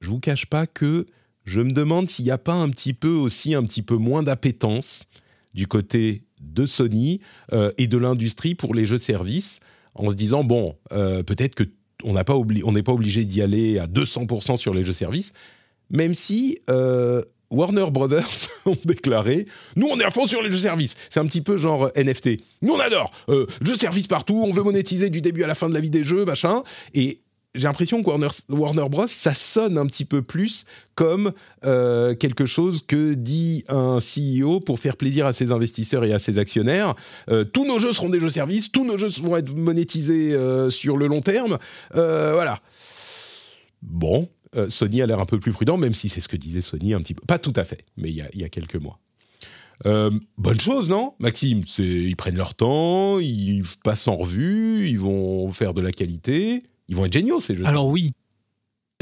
Je 0.00 0.08
vous 0.08 0.20
cache 0.20 0.46
pas 0.46 0.66
que 0.66 1.06
je 1.44 1.60
me 1.60 1.72
demande 1.72 2.08
s'il 2.08 2.24
n'y 2.24 2.30
a 2.30 2.38
pas 2.38 2.54
un 2.54 2.68
petit 2.70 2.94
peu 2.94 3.10
aussi 3.10 3.54
un 3.54 3.64
petit 3.64 3.82
peu 3.82 3.96
moins 3.96 4.22
d'appétence 4.22 5.06
du 5.54 5.66
côté 5.66 6.22
de 6.40 6.66
Sony 6.66 7.20
euh, 7.52 7.72
et 7.78 7.86
de 7.86 7.98
l'industrie 7.98 8.54
pour 8.54 8.74
les 8.74 8.86
jeux 8.86 8.98
services, 8.98 9.60
en 9.94 10.08
se 10.08 10.14
disant 10.14 10.44
bon, 10.44 10.76
euh, 10.92 11.22
peut-être 11.22 11.54
que 11.54 11.64
on 12.02 12.14
n'est 12.14 12.24
pas, 12.24 12.34
pas 12.34 12.92
obligé 12.92 13.24
d'y 13.24 13.42
aller 13.42 13.78
à 13.78 13.86
200% 13.86 14.56
sur 14.56 14.72
les 14.72 14.84
jeux 14.84 14.94
services, 14.94 15.34
même 15.90 16.14
si 16.14 16.58
euh, 16.70 17.22
Warner 17.50 17.90
Brothers 17.90 18.48
ont 18.66 18.76
déclaré 18.86 19.44
Nous, 19.76 19.86
on 19.86 20.00
est 20.00 20.04
à 20.04 20.10
fond 20.10 20.26
sur 20.26 20.40
les 20.40 20.50
jeux 20.50 20.60
services. 20.60 20.96
C'est 21.10 21.20
un 21.20 21.26
petit 21.26 21.42
peu 21.42 21.58
genre 21.58 21.90
NFT. 21.96 22.38
Nous, 22.62 22.72
on 22.72 22.78
adore. 22.78 23.12
jeux 23.60 23.76
services 23.76 24.06
partout, 24.06 24.42
on 24.46 24.52
veut 24.52 24.62
monétiser 24.62 25.10
du 25.10 25.20
début 25.20 25.42
à 25.42 25.46
la 25.46 25.54
fin 25.54 25.68
de 25.68 25.74
la 25.74 25.80
vie 25.80 25.90
des 25.90 26.04
jeux, 26.04 26.24
machin. 26.24 26.62
Et 26.94 27.20
j'ai 27.54 27.64
l'impression 27.64 28.02
que 28.02 28.08
Warner, 28.48 28.88
Bros, 28.88 29.06
ça 29.08 29.34
sonne 29.34 29.76
un 29.76 29.86
petit 29.86 30.04
peu 30.04 30.22
plus 30.22 30.64
comme 30.94 31.32
euh, 31.64 32.14
quelque 32.14 32.46
chose 32.46 32.84
que 32.86 33.14
dit 33.14 33.64
un 33.68 33.98
CEO 33.98 34.60
pour 34.60 34.78
faire 34.78 34.96
plaisir 34.96 35.26
à 35.26 35.32
ses 35.32 35.50
investisseurs 35.50 36.04
et 36.04 36.12
à 36.12 36.18
ses 36.18 36.38
actionnaires. 36.38 36.94
Euh, 37.28 37.44
tous 37.44 37.66
nos 37.66 37.78
jeux 37.78 37.92
seront 37.92 38.08
des 38.08 38.20
jeux 38.20 38.30
services, 38.30 38.70
tous 38.70 38.84
nos 38.84 38.96
jeux 38.96 39.08
vont 39.22 39.36
être 39.36 39.56
monétisés 39.56 40.32
euh, 40.32 40.70
sur 40.70 40.96
le 40.96 41.08
long 41.08 41.22
terme. 41.22 41.58
voilà. 41.92 42.60
Bon, 43.82 44.28
Sony 44.68 45.02
a 45.02 45.06
l'air 45.06 45.20
un 45.20 45.26
peu 45.26 45.40
plus 45.40 45.52
prudent, 45.52 45.78
même 45.78 45.94
si 45.94 46.08
c'est 46.08 46.20
ce 46.20 46.28
que 46.28 46.36
disait 46.36 46.60
Sony 46.60 46.94
un 46.94 47.00
petit 47.00 47.14
peu. 47.14 47.24
Pas 47.26 47.38
tout 47.38 47.52
à 47.56 47.64
fait, 47.64 47.84
mais 47.96 48.10
il 48.10 48.40
y 48.40 48.44
a 48.44 48.48
quelques 48.48 48.76
mois. 48.76 49.00
bonne 49.84 50.60
chose, 50.60 50.88
non, 50.88 51.14
Maxime? 51.18 51.64
Ils 51.78 52.14
prennent 52.14 52.36
leur 52.36 52.54
temps, 52.54 53.18
ils 53.18 53.62
passent 53.82 54.06
en 54.06 54.16
revue, 54.16 54.88
ils 54.88 54.98
vont 54.98 55.48
faire 55.48 55.74
de 55.74 55.80
la 55.80 55.92
qualité 55.92 56.62
ils 56.90 56.96
vont 56.96 57.06
être 57.06 57.12
géniaux 57.12 57.40
ces 57.40 57.56
jeux. 57.56 57.66
Alors 57.66 57.86
oui. 57.86 58.12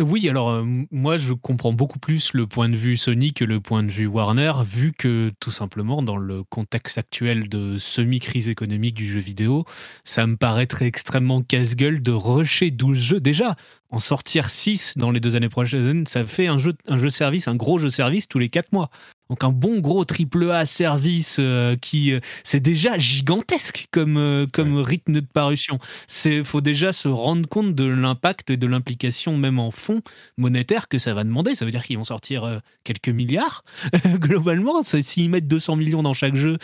Oui, 0.01 0.29
alors 0.29 0.51
euh, 0.51 0.65
moi 0.93 1.17
je 1.17 1.33
comprends 1.33 1.73
beaucoup 1.73 1.99
plus 1.99 2.33
le 2.33 2.47
point 2.47 2.69
de 2.69 2.77
vue 2.77 2.97
Sony 2.97 3.33
que 3.33 3.45
le 3.45 3.61
point 3.61 3.83
de 3.83 3.91
vue 3.91 4.07
Warner, 4.07 4.53
vu 4.65 4.93
que 4.93 5.33
tout 5.41 5.51
simplement 5.51 6.05
dans 6.05 6.19
le 6.19 6.45
contexte 6.45 6.99
actuel 6.99 7.49
de 7.49 7.79
semi-crise 7.79 8.49
économique 8.49 8.95
du 8.95 9.09
jeu 9.09 9.19
vidéo, 9.19 9.65
ça 10.05 10.25
me 10.29 10.37
paraîtrait 10.37 10.87
extrêmement 10.87 11.43
casse-gueule 11.43 12.01
de 12.01 12.13
rusher 12.13 12.71
12 12.71 12.97
jeux. 12.97 13.21
Déjà, 13.21 13.57
en 13.91 13.99
sortir 13.99 14.51
6 14.51 14.99
dans 14.99 15.11
les 15.11 15.19
deux 15.19 15.35
années 15.35 15.49
prochaines, 15.49 16.07
ça 16.07 16.25
fait 16.27 16.47
un 16.47 16.59
jeu, 16.59 16.75
un 16.87 16.99
jeu 16.99 17.09
service, 17.09 17.49
un 17.49 17.57
gros 17.57 17.81
jeu 17.81 17.89
service 17.89 18.29
tous 18.29 18.39
les 18.39 18.51
4 18.51 18.71
mois. 18.71 18.91
Donc 19.31 19.45
un 19.45 19.51
bon 19.51 19.81
gros 19.81 20.05
triple 20.05 20.51
A 20.51 20.65
service 20.65 21.37
euh, 21.39 21.77
qui 21.77 22.13
euh, 22.13 22.21
c'est 22.45 22.61
déjà 22.61 22.99
gigantesque 22.99 23.87
comme 23.91 24.17
euh, 24.17 24.47
comme 24.53 24.79
rythme 24.79 25.21
de 25.21 25.21
parution. 25.21 25.79
C'est 26.07 26.43
faut 26.45 26.63
déjà 26.63 26.95
se 26.95 27.09
rendre 27.09 27.47
compte 27.47 27.75
de 27.75 27.85
l'impact 27.85 28.51
et 28.51 28.57
de 28.57 28.67
l'implication 28.67 29.37
même 29.37 29.59
en 29.59 29.71
fonds 29.71 30.01
monétaires 30.39 30.89
que 30.89 30.97
ça 30.97 31.13
va 31.13 31.25
demander. 31.25 31.55
Ça 31.55 31.67
veut 31.67 31.71
dire 31.71 31.83
qu'ils 31.83 31.99
vont 31.99 32.05
sortir 32.05 32.61
quelques 32.85 33.09
milliards 33.11 33.65
globalement. 34.07 34.83
S'ils 34.83 35.29
mettent 35.29 35.49
200 35.49 35.77
millions 35.77 36.03
dans 36.03 36.15
chaque 36.15 36.35
jeu, 36.35 36.59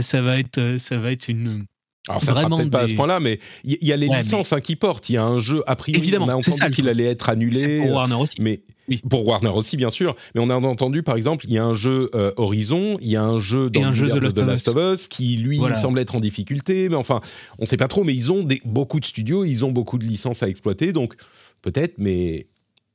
ça 0.00 0.22
va 0.22 0.38
être 0.38 0.76
ça 0.78 0.98
va 0.98 1.12
être 1.12 1.28
une 1.28 1.66
alors 2.08 2.22
ça 2.22 2.34
sera 2.34 2.48
peut-être 2.48 2.70
pas 2.70 2.80
à 2.80 2.88
ce 2.88 2.94
point-là, 2.94 3.20
mais 3.20 3.38
il 3.62 3.76
y, 3.82 3.92
a 3.92 3.96
les 3.96 4.08
licences 4.08 4.52
hein, 4.52 4.60
qui 4.60 4.74
portent. 4.74 5.10
Il 5.10 5.14
y 5.14 5.16
a 5.18 5.24
un 5.24 5.38
jeu 5.38 5.62
a 5.66 5.76
priori. 5.76 6.00
Évidemment, 6.00 6.26
on 6.26 6.30
a 6.30 6.34
entendu 6.34 6.70
qu'il 6.70 6.88
allait 6.88 7.04
être 7.04 7.28
annulé. 7.28 7.80
Pour 7.80 7.90
Warner 7.90 8.14
aussi. 8.14 8.40
Mais 8.40 8.62
pour 9.08 9.26
Warner 9.26 9.50
aussi, 9.50 9.76
bien 9.76 9.90
sûr. 9.90 10.14
Mais 10.34 10.40
on 10.40 10.48
a 10.48 10.54
entendu, 10.56 11.02
par 11.02 11.16
exemple, 11.16 11.44
il 11.46 11.52
y 11.52 11.58
a 11.58 11.64
un 11.64 11.74
jeu 11.74 12.10
euh, 12.14 12.32
Horizon, 12.38 12.96
il 13.02 13.08
y 13.08 13.16
a 13.16 13.22
un 13.22 13.38
jeu 13.38 13.68
dans 13.68 13.88
le 13.88 13.92
jeu 13.92 14.08
de 14.08 14.30
The 14.30 14.38
Last 14.38 14.68
of 14.68 14.76
Us 14.76 15.08
qui 15.08 15.36
lui 15.36 15.60
semble 15.80 15.98
être 15.98 16.14
en 16.14 16.20
difficulté. 16.20 16.88
Mais 16.88 16.96
enfin, 16.96 17.20
on 17.58 17.62
ne 17.62 17.66
sait 17.66 17.76
pas 17.76 17.88
trop. 17.88 18.02
Mais 18.02 18.14
ils 18.14 18.32
ont 18.32 18.42
des, 18.42 18.62
beaucoup 18.64 18.98
de 18.98 19.04
studios, 19.04 19.44
ils 19.44 19.64
ont 19.66 19.70
beaucoup 19.70 19.98
de 19.98 20.04
licences 20.04 20.42
à 20.42 20.48
exploiter, 20.48 20.92
donc 20.92 21.14
peut-être. 21.60 21.98
Mais 21.98 22.46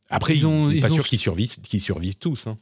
après, 0.09 0.35
ils 0.35 0.47
ont, 0.47 0.71
pas 0.81 0.89
sûr 0.89 1.05
qu'ils 1.05 1.19
survivent, 1.19 1.61
qu'ils 1.61 1.81
survivent 1.81 2.17
tous. 2.17 2.47
Hein. 2.47 2.57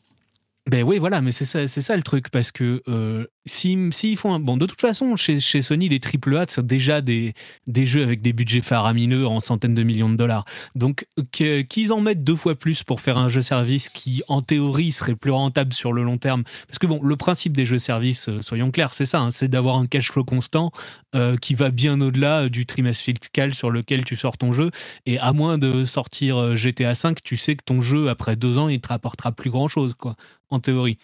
Ben 0.70 0.84
oui, 0.84 0.98
voilà, 0.98 1.20
mais 1.20 1.32
c'est 1.32 1.46
ça, 1.46 1.68
c'est 1.68 1.82
ça 1.82 1.98
le 1.98 2.04
truc, 2.04 2.30
parce 2.30 2.52
que 2.52 2.82
euh, 2.88 3.26
s'ils 3.46 3.94
si, 3.94 4.16
font 4.16 4.34
un... 4.34 4.40
Bon, 4.40 4.58
de 4.58 4.66
toute 4.66 4.80
façon, 4.80 5.16
chez, 5.16 5.40
Sony, 5.40 5.90
les 5.90 6.00
AAA 6.00 6.46
sont 6.48 6.62
déjà 6.62 7.02
des, 7.02 7.34
des 7.68 7.86
jeux 7.86 8.04
avec 8.04 8.22
des 8.22 8.34
budgets 8.34 8.62
faramineux 8.62 9.28
en 9.28 9.40
centaines 9.40 9.74
de 9.74 9.84
millions 9.84 10.10
de 10.10 10.16
dollars. 10.16 10.46
Donc, 10.76 11.06
qu'ils 11.32 11.94
en 11.94 12.02
mettent 12.02 12.24
deux 12.24 12.36
fois 12.36 12.56
plus 12.56 12.84
pour 12.84 13.02
faire 13.02 13.18
un 13.18 13.30
jeu-service 13.30 13.90
qui, 13.90 14.24
en 14.28 14.42
théorie, 14.42 14.92
serait 14.92 15.16
plus 15.16 15.32
rentable 15.32 15.74
sur 15.74 15.94
le 15.94 16.04
long 16.04 16.18
terme. 16.18 16.44
Parce 16.68 16.80
que, 16.80 16.88
bon, 16.88 17.02
le 17.04 17.16
principe 17.16 17.56
des 17.56 17.66
jeux-services, 17.66 18.30
euh, 18.30 18.42
soyons 18.42 18.72
clairs, 18.72 18.94
c'est 18.94 19.06
ça, 19.06 19.20
hein, 19.20 19.32
c'est 19.32 19.48
d'avoir 19.48 19.78
un 19.78 19.88
cash 19.88 20.12
flow 20.12 20.24
constant 20.24 20.72
euh, 21.16 21.36
qui 21.38 21.56
va 21.56 21.72
bien 21.72 22.00
au-delà 22.00 22.50
du 22.50 22.66
trimestre 22.66 23.04
fiscal 23.04 23.54
sur 23.54 23.70
lequel 23.70 24.06
tu 24.06 24.16
sors 24.16 24.38
ton 24.38 24.54
jeu. 24.54 24.72
Et 25.06 25.20
à 25.20 25.34
moins 25.34 25.58
de 25.58 25.86
sortir 25.86 26.56
GTA 26.56 26.94
V, 26.94 27.16
tu 27.24 27.38
sais 27.38 27.56
que 27.56 27.64
ton 27.64 27.82
jeu, 27.82 28.10
après 28.10 28.36
deux 28.36 28.58
ans, 28.58 28.70
il 28.70 28.80
te 28.80 28.88
rapportera 28.88 29.32
plus 29.32 29.50
grand-chose, 29.50 29.94
quoi 29.98 30.16
en 30.54 30.60
théorie. 30.60 30.98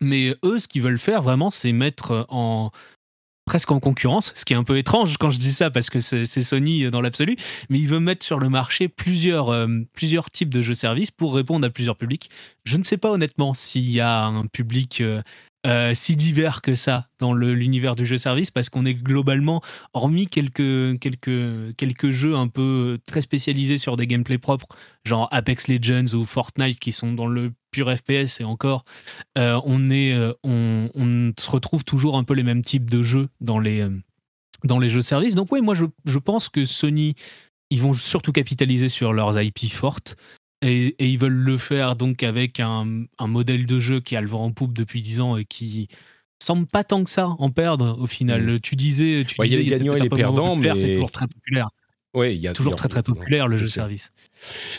Mais 0.00 0.34
eux, 0.44 0.58
ce 0.58 0.68
qu'ils 0.68 0.82
veulent 0.82 0.98
faire 0.98 1.22
vraiment, 1.22 1.50
c'est 1.50 1.72
mettre 1.72 2.26
en 2.28 2.70
presque 3.50 3.72
en 3.72 3.80
concurrence, 3.80 4.32
ce 4.36 4.44
qui 4.44 4.52
est 4.52 4.56
un 4.56 4.62
peu 4.62 4.78
étrange 4.78 5.16
quand 5.16 5.30
je 5.30 5.38
dis 5.40 5.52
ça 5.52 5.70
parce 5.70 5.90
que 5.90 5.98
c'est 5.98 6.24
Sony 6.24 6.88
dans 6.88 7.00
l'absolu, 7.00 7.34
mais 7.68 7.80
ils 7.80 7.88
veulent 7.88 7.98
mettre 7.98 8.24
sur 8.24 8.38
le 8.38 8.48
marché 8.48 8.86
plusieurs, 8.86 9.48
euh, 9.48 9.66
plusieurs 9.92 10.30
types 10.30 10.54
de 10.54 10.62
jeux-services 10.62 11.10
pour 11.10 11.34
répondre 11.34 11.66
à 11.66 11.70
plusieurs 11.70 11.96
publics. 11.96 12.30
Je 12.64 12.76
ne 12.76 12.84
sais 12.84 12.96
pas 12.96 13.10
honnêtement 13.10 13.52
s'il 13.52 13.90
y 13.90 13.98
a 13.98 14.24
un 14.24 14.46
public 14.46 15.00
euh, 15.00 15.20
euh, 15.66 15.92
si 15.94 16.14
divers 16.14 16.62
que 16.62 16.76
ça 16.76 17.08
dans 17.18 17.34
l'univers 17.34 17.96
du 17.96 18.06
jeu 18.06 18.16
service 18.16 18.52
parce 18.52 18.68
qu'on 18.68 18.86
est 18.86 18.94
globalement, 18.94 19.62
hormis 19.94 20.28
quelques, 20.28 21.00
quelques, 21.00 21.74
quelques 21.76 22.10
jeux 22.10 22.36
un 22.36 22.46
peu 22.46 22.98
très 23.04 23.20
spécialisés 23.20 23.78
sur 23.78 23.96
des 23.96 24.06
gameplays 24.06 24.38
propres, 24.38 24.68
genre 25.04 25.28
Apex 25.32 25.66
Legends 25.66 26.14
ou 26.14 26.24
Fortnite 26.24 26.78
qui 26.78 26.92
sont 26.92 27.12
dans 27.12 27.26
le 27.26 27.52
pur 27.70 27.90
FPS 27.96 28.40
et 28.40 28.44
encore, 28.44 28.84
euh, 29.38 29.60
on, 29.64 29.90
est, 29.90 30.12
euh, 30.12 30.32
on, 30.42 30.90
on, 30.94 31.32
se 31.38 31.50
retrouve 31.50 31.84
toujours 31.84 32.16
un 32.16 32.24
peu 32.24 32.34
les 32.34 32.42
mêmes 32.42 32.62
types 32.62 32.90
de 32.90 33.02
jeux 33.02 33.28
dans 33.40 33.58
les, 33.58 33.86
dans 34.64 34.78
les 34.78 34.90
jeux 34.90 35.02
services. 35.02 35.34
Donc 35.34 35.52
oui, 35.52 35.60
moi 35.60 35.74
je, 35.74 35.84
je 36.04 36.18
pense 36.18 36.48
que 36.48 36.64
Sony 36.64 37.14
ils 37.70 37.80
vont 37.80 37.94
surtout 37.94 38.32
capitaliser 38.32 38.88
sur 38.88 39.12
leurs 39.12 39.40
IP 39.40 39.70
fortes. 39.70 40.16
Et, 40.62 40.94
ils 40.98 41.18
veulent 41.18 41.32
le 41.32 41.56
faire 41.56 41.96
donc 41.96 42.22
avec 42.22 42.60
un, 42.60 43.06
modèle 43.20 43.64
de 43.64 43.80
jeu 43.80 44.00
qui 44.00 44.16
a 44.16 44.20
le 44.20 44.26
vent 44.26 44.44
en 44.44 44.52
poupe 44.52 44.74
depuis 44.74 45.00
10 45.00 45.20
ans 45.20 45.36
et 45.36 45.44
qui 45.44 45.88
semble 46.42 46.66
pas 46.66 46.84
tant 46.84 47.02
que 47.04 47.10
ça 47.10 47.28
en 47.38 47.50
perdre 47.50 47.96
au 47.98 48.06
final. 48.06 48.54
Mm. 48.54 48.60
Tu 48.60 48.76
disais, 48.76 49.24
tu 49.26 49.36
disais, 49.40 49.46
il 49.46 49.52
y 49.52 49.54
a 49.54 49.58
les 49.58 49.78
gagnants 49.78 49.96
et 49.96 50.00
les 50.00 50.10
perdants, 50.10 50.56
mais 50.56 50.78
c'est 50.78 50.94
toujours 50.94 51.10
très 51.10 51.28
populaire. 51.28 51.70
Oui, 52.14 52.34
il 52.34 52.40
y 52.40 52.48
a 52.48 52.52
toujours 52.52 52.76
très 52.76 52.88
très 52.88 53.02
populaire 53.02 53.48
le 53.48 53.58
jeu 53.58 53.66
service. 53.66 54.10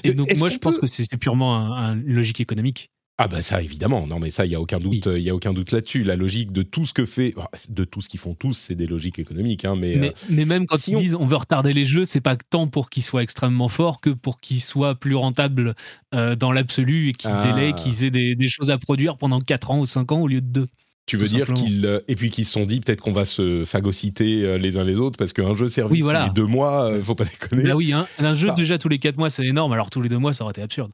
Et 0.04 0.14
donc 0.14 0.36
moi 0.38 0.50
je 0.50 0.58
pense 0.58 0.78
que 0.78 0.88
c'est 0.88 1.06
purement 1.18 1.72
une 1.94 2.14
logique 2.14 2.40
économique. 2.40 2.90
Ah 3.24 3.28
bah 3.28 3.44
ça 3.44 3.62
évidemment, 3.62 4.08
non 4.08 4.18
mais 4.18 4.32
ça 4.32 4.48
il 4.48 4.52
y 4.52 4.56
a 4.56 4.60
aucun 4.60 4.80
doute, 4.80 5.06
il 5.06 5.22
y 5.22 5.30
a 5.30 5.36
aucun 5.36 5.54
doute 5.54 5.72
là-dessus. 5.72 6.04
La 6.04 6.16
logique 6.16 6.52
de 6.52 6.64
tout 6.64 6.86
ce 6.86 6.94
que 6.94 7.06
fait, 7.06 7.36
de 7.70 7.84
tout 7.84 8.02
ce 8.02 8.10
qu'ils 8.10 8.20
font 8.20 8.34
tous, 8.34 8.54
c'est 8.54 8.74
des 8.74 8.88
logiques 8.88 9.20
économiques. 9.20 9.64
Hein, 9.64 9.76
mais, 9.78 9.96
mais, 9.96 10.14
euh, 10.32 10.46
même 10.46 10.66
quand 10.66 10.88
ils 10.88 10.98
disent 10.98 11.14
on 11.14 11.28
veut 11.28 11.36
retarder 11.36 11.74
les 11.74 11.86
jeux, 11.86 12.06
c'est 12.06 12.22
pas 12.22 12.36
tant 12.36 12.68
pour 12.68 12.90
qu'ils 12.90 13.04
soient 13.04 13.22
extrêmement 13.22 13.70
forts 13.70 14.02
que 14.02 14.10
pour 14.10 14.40
qu'ils 14.40 14.62
soient 14.62 14.96
plus 14.96 15.14
rentables 15.14 15.76
euh, 16.16 16.36
dans 16.36 16.52
l'absolu 16.52 17.10
et 17.10 17.12
qu'ils 17.12 17.30
ah. 17.32 17.74
qu'ils 17.74 18.04
aient 18.06 18.10
des, 18.12 18.50
choses 18.50 18.72
à 18.72 18.80
produire 18.80 19.18
pendant 19.18 19.40
4 19.40 19.70
ans 19.70 19.80
ou 19.80 19.86
5 19.86 20.12
ans 20.14 20.22
au 20.22 20.28
lieu 20.28 20.42
de 20.42 20.48
2. 20.48 20.68
Tu 21.08 21.18
veux 21.18 21.28
dire 21.28 21.52
qu'ils 21.54 21.86
euh, 21.86 22.00
et 22.08 22.16
puis 22.16 22.30
qu'ils 22.30 22.46
se 22.46 22.54
sont 22.54 22.66
dit 22.66 22.80
peut-être 22.80 23.02
qu'on 23.02 23.12
va 23.12 23.26
se 23.26 23.66
phagocyter 23.66 24.58
les 24.58 24.78
uns 24.78 24.84
les 24.84 24.96
autres 24.96 25.18
parce 25.18 25.34
qu'un 25.34 25.56
jeu 25.56 25.68
service 25.68 26.02
tous 26.02 26.10
les 26.10 26.30
deux 26.34 26.46
mois, 26.46 26.92
faut 27.02 27.16
pas 27.16 27.26
déconner. 27.26 27.64
Bah 27.64 27.76
oui, 27.76 27.92
hein. 27.92 28.08
un 28.20 28.34
jeu 28.34 28.50
déjà 28.56 28.78
tous 28.78 28.90
les 28.90 29.00
4 29.00 29.18
mois 29.18 29.30
c'est 29.30 29.46
énorme, 29.46 29.74
alors 29.74 29.90
tous 29.90 30.02
les 30.02 30.10
deux 30.10 30.20
mois 30.20 30.34
ça 30.34 30.44
aurait 30.44 30.52
été 30.52 30.62
absurde. 30.62 30.92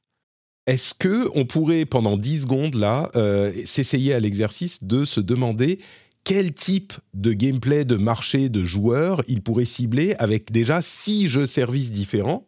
Est-ce 0.68 0.94
que 0.94 1.30
on 1.34 1.46
pourrait 1.46 1.86
pendant 1.86 2.18
10 2.18 2.42
secondes 2.42 2.76
là 2.76 3.10
euh, 3.16 3.54
s'essayer 3.66 4.14
à 4.14 4.20
l'exercice 4.20 4.84
de 4.84 5.06
se 5.06 5.22
demander 5.22 5.80
quel 6.26 6.54
type 6.54 6.92
de 7.14 7.32
gameplay, 7.32 7.86
de 7.86 7.96
marché, 7.96 8.50
de 8.50 8.66
joueurs 8.66 9.24
il 9.30 9.42
pourrait 9.42 9.66
cibler 9.66 10.14
avec 10.20 10.52
déjà 10.52 10.82
six 10.82 11.30
jeux 11.30 11.46
services 11.46 11.92
différents 11.92 12.46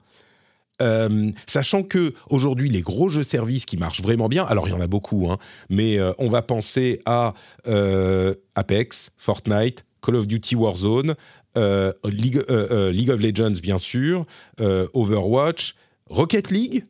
euh, 0.82 1.32
sachant 1.48 1.84
que 1.84 2.14
aujourd'hui 2.30 2.70
les 2.70 2.82
gros 2.82 3.10
jeux 3.10 3.24
services 3.24 3.66
qui 3.66 3.78
marchent 3.78 4.02
vraiment 4.02 4.28
bien, 4.30 4.44
alors 4.46 4.68
il 4.68 4.72
y 4.72 4.74
en 4.74 4.82
a 4.82 4.88
beaucoup, 4.88 5.30
hein, 5.32 5.38
mais 5.70 6.00
euh, 6.00 6.12
on 6.18 6.30
va 6.30 6.42
penser 6.42 7.02
à 7.06 7.34
Apex, 8.56 9.12
Fortnite, 9.18 9.86
Call 10.02 10.16
of 10.16 10.28
Duty 10.28 10.56
Warzone, 10.56 11.16
League, 11.56 12.44
League, 12.92 13.10
of 13.10 13.20
Legends 13.20 13.60
bien 13.62 13.78
sûr, 13.78 14.26
Overwatch, 14.94 15.76
Rocket 16.10 16.52
League, 16.52 16.86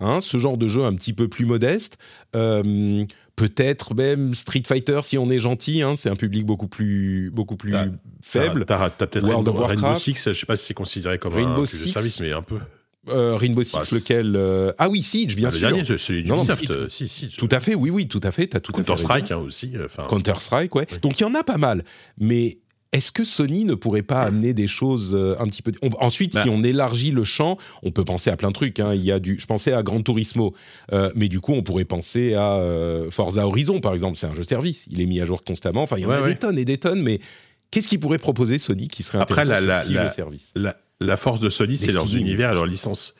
hein, 0.00 0.20
ce 0.20 0.38
genre 0.38 0.56
de 0.56 0.68
jeu 0.68 0.84
un 0.84 0.94
petit 0.94 1.12
peu 1.12 1.28
plus 1.28 1.44
modeste. 1.44 1.98
Euh, 2.34 3.04
peut-être 3.36 3.94
même 3.94 4.34
Street 4.34 4.62
Fighter 4.66 5.00
si 5.02 5.18
on 5.18 5.28
est 5.30 5.38
gentil, 5.38 5.82
hein, 5.82 5.94
c'est 5.96 6.08
un 6.08 6.16
public 6.16 6.46
beaucoup 6.46 6.68
plus, 6.68 7.30
beaucoup 7.30 7.56
plus 7.56 7.72
T'as- 7.72 7.86
faible. 8.22 8.64
T'as 8.66 8.88
peut-être 8.90 9.26
Rainbow, 9.26 9.52
Rainbow. 9.52 9.94
Six, 9.94 10.28
je 10.28 10.32
sais 10.32 10.46
pas 10.46 10.56
si 10.56 10.66
c'est 10.66 10.74
considéré 10.74 11.18
comme 11.18 11.34
Rainbow 11.34 11.62
un 11.62 11.66
jeu 11.66 11.78
de 11.78 11.82
Six. 11.82 11.90
service, 11.92 12.20
mais 12.20 12.32
un 12.32 12.42
peu. 12.42 12.58
Euh, 13.08 13.36
Rainbow 13.36 13.62
Six, 13.62 13.72
Bah, 13.76 13.82
lequel 13.92 14.34
euh, 14.36 14.72
Ah 14.78 14.88
oui, 14.88 15.02
Siege, 15.02 15.36
bien 15.36 15.48
Ah, 15.48 15.52
le 15.52 15.58
sûr. 15.58 15.68
dernier, 15.72 15.98
celui 15.98 16.24
Non, 16.24 16.36
non. 16.36 16.88
Siege. 16.88 17.08
si. 17.08 17.28
Tout 17.36 17.48
à 17.50 17.60
fait, 17.60 17.74
oui, 17.74 17.90
oui, 17.90 18.08
tout 18.08 18.20
à 18.22 18.30
fait. 18.32 18.46
T'as 18.48 18.60
tout 18.60 18.72
à 18.74 18.78
fait 18.78 18.84
Counter. 18.84 19.02
Strike 19.02 19.30
hein, 19.30 19.36
aussi. 19.38 19.72
euh, 19.76 19.86
Enfin, 19.86 20.06
Counter-Strike, 20.08 20.74
ouais. 20.74 20.86
Donc 21.02 21.20
il 21.20 21.22
y 21.22 21.26
en 21.26 21.34
a 21.34 21.44
pas 21.44 21.56
mal. 21.58 21.84
Mais 22.18 22.58
est-ce 22.92 23.12
que 23.12 23.24
Sony 23.24 23.64
ne 23.64 23.74
pourrait 23.74 24.02
pas 24.02 24.22
amener 24.22 24.54
des 24.54 24.68
choses 24.68 25.14
un 25.38 25.44
petit 25.46 25.60
peu... 25.62 25.72
on- 25.82 25.90
ensuite, 26.00 26.32
Bah. 26.34 26.42
si 26.42 26.48
on 26.48 26.62
élargit 26.62 27.10
le 27.10 27.24
champ, 27.24 27.58
on 27.82 27.90
peut 27.90 28.04
penser 28.04 28.30
à 28.30 28.36
plein 28.36 28.48
de 28.48 28.54
trucs. 28.54 28.80
hein. 28.80 28.94
Il 28.94 29.02
y 29.02 29.12
a 29.12 29.18
du... 29.18 29.38
Je 29.38 29.46
pensais 29.46 29.72
à 29.72 29.82
Gran 29.82 30.00
Turismo, 30.00 30.54
euh, 30.92 31.10
mais 31.14 31.28
du 31.28 31.40
coup, 31.40 31.52
on 31.52 31.62
pourrait 31.62 31.84
penser 31.84 32.34
à 32.34 32.60
Forza 33.10 33.46
Horizon, 33.46 33.80
par 33.80 33.92
exemple. 33.92 34.16
C'est 34.16 34.26
un 34.28 34.34
jeu 34.34 34.44
service. 34.44 34.86
Il 34.90 35.00
est 35.00 35.06
mis 35.06 35.20
à 35.20 35.26
jour 35.26 35.42
constamment. 35.42 35.82
Enfin, 35.82 35.96
il 35.98 36.02
y 36.02 36.06
en 36.06 36.10
Ouais, 36.10 36.16
a 36.16 36.22
ouais. 36.22 36.32
des 36.32 36.38
tonnes 36.38 36.58
et 36.58 36.64
des 36.64 36.78
tonnes, 36.78 37.02
mais 37.02 37.20
qu'est-ce 37.70 37.88
qu'il 37.88 38.00
pourrait 38.00 38.18
proposer 38.18 38.58
Sony 38.58 38.88
qui 38.88 39.02
serait 39.02 39.18
Après, 39.18 39.42
intéressant 39.42 39.66
la- 39.66 39.82
sur 39.82 39.92
la- 39.92 40.00
six 40.00 40.04
la- 40.06 40.08
service? 40.08 40.52
la, 40.54 40.76
la 41.00 41.16
force 41.16 41.40
de 41.40 41.48
Sony, 41.48 41.76
c'est 41.76 41.92
leurs 41.92 42.14
univers 42.16 42.50
et 42.52 42.54
leurs 42.54 42.66
licences. 42.66 43.14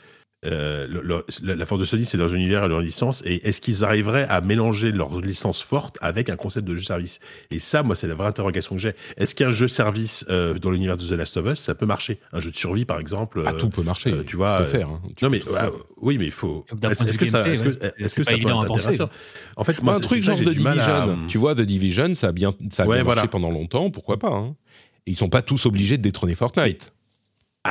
Euh, 0.45 0.87
le- 0.87 1.01
le- 1.43 1.55
la, 1.55 1.67
force 1.67 1.81
de 1.81 1.87
Sony, 1.87 2.05
c'est 2.05 2.19
leurs 2.19 2.33
univers 2.35 2.63
et 2.65 2.69
leurs 2.69 2.81
licences. 2.83 3.23
Et 3.25 3.49
est-ce 3.49 3.61
qu'ils 3.61 3.83
arriveraient 3.85 4.27
à 4.29 4.41
mélanger 4.43 4.93
leurs 4.93 5.21
licences 5.21 5.61
fortes 5.63 5.97
avec 6.03 6.29
un 6.31 6.37
concept 6.37 6.69
de 6.69 6.75
jeu 6.75 6.83
service? 6.83 7.21
Et 7.51 7.59
ça, 7.59 7.83
moi, 7.83 7.95
c'est 7.97 8.07
la 8.07 8.15
vraie 8.15 8.29
interrogation 8.29 8.77
que 8.77 8.81
j'ai. 8.83 8.93
Est-ce 9.17 9.35
qu'un 9.35 9.51
jeu 9.51 9.67
service 9.67 10.25
euh, 10.29 10.55
dans 10.59 10.71
l'univers 10.71 10.99
de 10.99 11.05
The 11.05 11.13
Last 11.13 11.37
of 11.39 11.47
Us, 11.53 11.59
ça 11.59 11.75
peut 11.75 11.87
marcher? 11.87 12.21
Un 12.33 12.41
jeu 12.41 12.51
de 12.53 12.57
survie, 12.57 12.85
par 12.85 13.01
exemple 13.01 13.43
Ah, 13.45 13.51
euh, 13.51 13.53
tout 13.55 13.71
peut 13.71 13.83
marcher. 13.83 14.13
euh, 14.13 14.23
tu 14.25 14.37
vois, 14.37 14.59
Tu 14.59 14.63
euh, 14.63 14.65
peux 14.67 14.71
faire. 14.79 14.89
hein. 14.91 15.03
Tu 15.17 15.25
Non 15.25 15.31
mais 15.31 15.41
tout 15.41 15.49
faire. 15.53 15.73
oui 16.03 16.17
mais 16.19 16.27
il 16.27 16.31
faut. 16.31 16.65
Est-ce 16.83 17.19
que 17.19 17.27
ça, 17.27 17.49
est-ce 17.49 17.65
que, 17.65 17.69
ouais. 17.71 17.93
est-ce 17.99 18.09
C'est 18.09 18.17
que 18.17 18.21
pas 18.21 18.25
ça 18.25 18.31
peut 18.33 18.37
évident 18.37 18.61
à 18.61 18.65
être 18.65 18.69
penser. 18.69 18.81
intéressant 18.89 19.11
En 19.57 19.65
fait, 19.65 19.83
moi, 19.83 19.95
un 19.95 20.01
truc 20.01 20.21
ça, 20.23 20.35
genre 20.35 20.37
j'ai 20.37 20.45
The 20.55 20.61
mal 20.63 20.79
à- 20.79 21.01
Division. 21.07 21.27
Tu 21.29 21.39
vois, 21.39 21.55
The 21.57 21.63
Division, 21.63 22.15
ça 22.15 22.29
a 22.29 22.33
bien, 22.33 22.55
ça 22.69 22.85
a 22.85 22.87
Ouais, 22.87 22.97
bien 22.97 23.05
voilà. 23.05 23.23
marché 23.23 23.31
pendant 23.31 23.51
longtemps. 23.51 23.91
Pourquoi 23.91 24.19
pas 24.19 24.31
hein. 24.33 24.55
Et 25.07 25.13
Ils 25.13 25.17
sont 25.17 25.29
pas 25.29 25.43
tous 25.43 25.67
obligés 25.67 25.97
de 25.99 26.03
détrôner 26.03 26.35
Fortnite. 26.37 26.93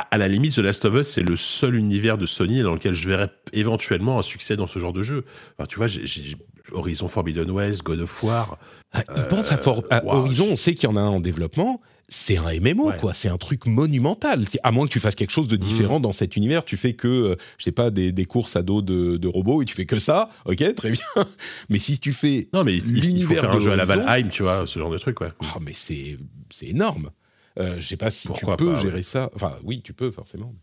À, 0.00 0.06
à 0.10 0.18
la 0.18 0.28
limite, 0.28 0.54
The 0.54 0.58
Last 0.58 0.84
of 0.84 0.94
Us, 0.94 1.06
c'est 1.08 1.22
le 1.22 1.36
seul 1.36 1.74
univers 1.74 2.18
de 2.18 2.26
Sony 2.26 2.62
dans 2.62 2.74
lequel 2.74 2.94
je 2.94 3.08
verrais 3.08 3.30
éventuellement 3.52 4.18
un 4.18 4.22
succès 4.22 4.56
dans 4.56 4.66
ce 4.66 4.78
genre 4.78 4.92
de 4.92 5.02
jeu. 5.02 5.24
Enfin, 5.58 5.66
tu 5.66 5.76
vois, 5.76 5.86
j'ai- 5.88 6.36
Horizon 6.72 7.06
Forbidden 7.08 7.50
West, 7.50 7.84
God 7.84 8.00
of 8.00 8.22
War. 8.24 8.58
Ah, 8.92 9.02
pensent 9.28 9.52
à, 9.52 9.56
For- 9.56 9.84
à 9.90 10.04
Horizon, 10.04 10.46
je- 10.46 10.52
on 10.52 10.56
sait 10.56 10.74
qu'il 10.74 10.88
y 10.88 10.92
en 10.92 10.96
a 10.96 11.00
un 11.00 11.08
en 11.08 11.20
développement. 11.20 11.80
C'est 12.08 12.36
un 12.38 12.50
MMO, 12.60 12.88
Ouais. 12.90 12.96
quoi. 12.98 13.14
C'est 13.14 13.28
un 13.28 13.36
truc 13.36 13.66
monumental. 13.66 14.44
À 14.62 14.70
moins 14.72 14.86
que 14.86 14.92
tu 14.92 15.00
fasses 15.00 15.14
quelque 15.16 15.30
chose 15.32 15.48
de 15.48 15.56
différent 15.56 15.98
dans 15.98 16.12
cet 16.12 16.36
univers. 16.36 16.64
Tu 16.64 16.76
fais 16.76 16.92
que, 16.94 17.08
euh, 17.08 17.36
je 17.58 17.64
sais 17.64 17.72
pas, 17.72 17.90
des, 17.90 18.12
des 18.12 18.24
courses 18.26 18.54
à 18.56 18.62
dos 18.62 18.80
de, 18.82 19.16
de 19.16 19.28
robots 19.28 19.62
et 19.62 19.64
tu 19.64 19.74
fais 19.74 19.86
que 19.86 19.98
ça. 19.98 20.28
Ok, 20.44 20.74
très 20.76 20.90
bien. 20.90 21.00
Mais 21.68 21.78
si 21.78 21.98
tu 21.98 22.12
fais. 22.12 22.48
Non, 22.52 22.62
mais 22.64 22.76
il, 22.76 22.84
il 22.88 22.94
faut 22.94 23.00
L'univers 23.00 23.40
faire 23.42 23.50
un 23.50 23.54
de 23.56 23.60
jeu 23.60 23.72
à 23.72 23.76
la 23.76 23.84
Valheim, 23.84 24.28
tu 24.30 24.42
vois, 24.44 24.66
ce 24.68 24.78
genre 24.78 24.90
de 24.90 24.98
truc, 24.98 25.20
ouais. 25.20 25.30
Ah, 25.42 25.58
mais 25.60 25.72
c'est 25.74 26.16
c'est 26.50 26.66
énorme. 26.66 27.10
Euh, 27.58 27.76
je 27.78 27.86
sais 27.86 27.96
pas 27.96 28.10
si 28.10 28.28
Pourquoi 28.28 28.56
tu 28.56 28.64
peux 28.64 28.72
pas, 28.72 28.80
gérer 28.80 28.94
ouais. 28.96 29.02
ça. 29.02 29.30
Enfin, 29.34 29.54
oui, 29.64 29.80
tu 29.82 29.92
peux, 29.94 30.10
forcément. 30.10 30.54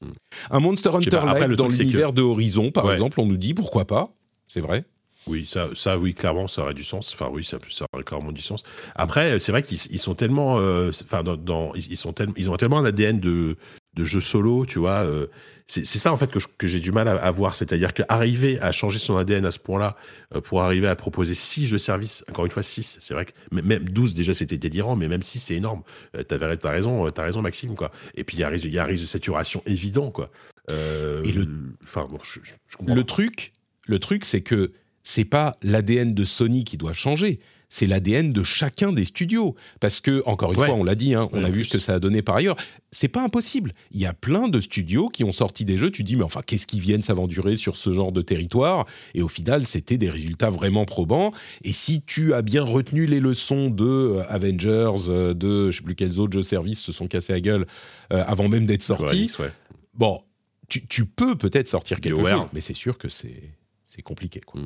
Hmm. 0.00 0.10
Un 0.50 0.60
Monster 0.60 0.90
Hunter 0.90 1.20
Live 1.24 1.46
le 1.48 1.56
dans 1.56 1.68
que- 1.68 1.74
l'univers 1.74 2.12
de 2.12 2.22
Horizon, 2.22 2.70
par 2.70 2.84
Ouais. 2.86 2.92
exemple, 2.92 3.20
on 3.20 3.26
nous 3.26 3.36
dit 3.36 3.54
pourquoi 3.54 3.86
pas. 3.86 4.10
C'est 4.46 4.60
vrai. 4.60 4.84
Oui, 5.26 5.44
ça, 5.50 5.68
ça, 5.74 5.98
oui, 5.98 6.14
clairement, 6.14 6.46
ça 6.46 6.62
aurait 6.62 6.74
du 6.74 6.84
sens. 6.84 7.12
Enfin, 7.14 7.28
oui, 7.32 7.42
ça, 7.42 7.58
ça 7.70 7.84
aurait 7.92 8.04
clairement 8.04 8.30
du 8.30 8.42
sens. 8.42 8.62
Après, 8.94 9.38
c'est 9.40 9.50
vrai 9.50 9.62
qu'ils 9.62 9.78
ils 9.90 9.98
sont 9.98 10.14
tellement, 10.14 10.58
euh, 10.60 10.90
enfin, 11.04 11.22
dans, 11.24 11.36
dans- 11.36 11.74
ils 11.74 11.90
ils 11.92 11.96
sont 11.96 12.12
tellement, 12.12 12.34
ils 12.36 12.48
ont 12.50 12.56
tellement 12.56 12.78
un 12.78 12.84
ADN 12.84 13.18
de, 13.18 13.56
de 13.94 14.04
jeu 14.04 14.20
solo, 14.20 14.66
tu 14.66 14.78
vois. 14.78 15.04
euh, 15.04 15.26
c'est 15.68 15.98
ça 15.98 16.12
en 16.12 16.16
fait 16.16 16.30
que, 16.30 16.66
j'ai 16.68 16.78
du 16.80 16.92
mal 16.92 17.08
à, 17.08 17.16
à 17.16 17.30
voir, 17.32 17.56
c'est-à-dire 17.56 17.92
qu'arriver 17.92 18.60
à 18.60 18.70
changer 18.72 18.98
son 19.00 19.16
ADN 19.16 19.44
à 19.44 19.50
ce 19.50 19.58
point-là 19.58 19.96
euh, 20.34 20.40
pour 20.40 20.62
arriver 20.62 20.86
à 20.86 20.94
proposer 20.94 21.34
six 21.34 21.66
jeux 21.66 21.78
services, 21.78 22.24
encore 22.28 22.44
une 22.44 22.52
fois 22.52 22.62
six, 22.62 22.96
c'est 23.00 23.14
vrai 23.14 23.24
que 23.26 23.32
même 23.50 23.84
12 23.88 24.14
déjà 24.14 24.32
c'était 24.32 24.58
délirant, 24.58 24.94
mais 24.94 25.08
même 25.08 25.22
6 25.22 25.40
c'est 25.40 25.54
énorme. 25.56 25.82
Euh, 26.16 26.22
t'as 26.22 26.70
raison, 26.70 27.06
euh, 27.06 27.10
t'as 27.10 27.24
raison 27.24 27.42
Maxime 27.42 27.74
quoi. 27.74 27.90
Et 28.14 28.22
puis 28.22 28.36
il 28.36 28.40
y 28.40 28.44
a 28.44 28.46
un 28.46 28.50
risque, 28.50 28.64
il 28.64 28.72
y 28.74 28.78
a 28.78 28.84
un 28.84 28.86
risque 28.86 29.02
de 29.02 29.08
saturation 29.08 29.62
évident 29.66 30.10
quoi. 30.12 30.30
Euh, 30.70 31.22
Et 31.24 31.32
le- 31.32 31.48
enfin 31.84 32.06
bon, 32.10 32.18
je, 32.22 32.38
je- 32.44 32.52
je 32.68 32.76
comprends 32.76 32.94
Le 32.94 33.04
truc, 33.04 33.52
le 33.86 33.98
truc, 33.98 34.24
c'est 34.24 34.42
que 34.42 34.72
c'est 35.02 35.24
pas 35.24 35.56
l'ADN 35.62 36.14
de 36.14 36.24
Sony 36.24 36.64
qui 36.64 36.76
doit 36.76 36.92
changer. 36.92 37.38
C'est 37.68 37.86
l'ADN 37.86 38.32
de 38.32 38.44
chacun 38.44 38.92
des 38.92 39.04
studios. 39.04 39.56
Parce 39.80 40.00
que, 40.00 40.22
encore 40.26 40.52
une 40.52 40.60
Ouais. 40.60 40.66
fois, 40.66 40.76
on 40.76 40.84
l'a 40.84 40.94
dit, 40.94 41.14
hein, 41.14 41.28
on 41.32 41.40
Ouais, 41.40 41.46
a 41.46 41.50
vu 41.50 41.64
ce 41.64 41.70
que 41.70 41.78
ça 41.80 41.94
a 41.94 41.98
donné 41.98 42.22
par 42.22 42.36
ailleurs. 42.36 42.56
C'est 42.92 43.08
pas 43.08 43.22
impossible. 43.24 43.72
Il 43.90 44.00
y 44.00 44.06
a 44.06 44.12
plein 44.12 44.46
de 44.48 44.60
studios 44.60 45.08
qui 45.08 45.24
ont 45.24 45.32
sorti 45.32 45.64
des 45.64 45.76
jeux. 45.76 45.90
Tu 45.90 46.04
dis, 46.04 46.14
mais 46.16 46.22
enfin, 46.22 46.42
qu'est-ce 46.46 46.66
qu'ils 46.66 46.80
viennent 46.80 47.02
s'aventurer 47.02 47.56
sur 47.56 47.76
ce 47.76 47.92
genre 47.92 48.12
de 48.12 48.22
territoire? 48.22 48.86
Et 49.14 49.22
au 49.22 49.28
final, 49.28 49.66
c'était 49.66 49.98
des 49.98 50.08
résultats 50.10 50.50
vraiment 50.50 50.84
probants. 50.84 51.32
Et 51.64 51.72
si 51.72 52.02
tu 52.02 52.34
as 52.34 52.42
bien 52.42 52.62
retenu 52.62 53.06
les 53.06 53.18
leçons 53.20 53.68
de 53.70 53.84
euh, 53.84 54.22
Avengers, 54.28 54.92
euh, 55.08 55.34
de 55.34 55.70
je 55.72 55.78
sais 55.78 55.82
plus 55.82 55.96
quels 55.96 56.20
autres 56.20 56.34
jeux 56.34 56.42
services 56.44 56.80
se 56.80 56.92
sont 56.92 57.08
cassés 57.08 57.32
la 57.32 57.40
gueule 57.40 57.66
euh, 58.12 58.22
avant 58.26 58.48
même 58.48 58.66
d'être 58.66 58.82
sortis, 58.84 59.30
ouais. 59.40 59.50
bon, 59.94 60.22
tu, 60.68 60.86
tu 60.86 61.04
peux 61.04 61.36
peut-être 61.36 61.68
sortir 61.68 62.00
quelque 62.00 62.18
chose, 62.24 62.46
mais 62.52 62.60
c'est 62.60 62.74
sûr 62.74 62.96
que 62.96 63.08
c'est 63.08 64.02
compliqué. 64.04 64.40
Quoi. 64.46 64.60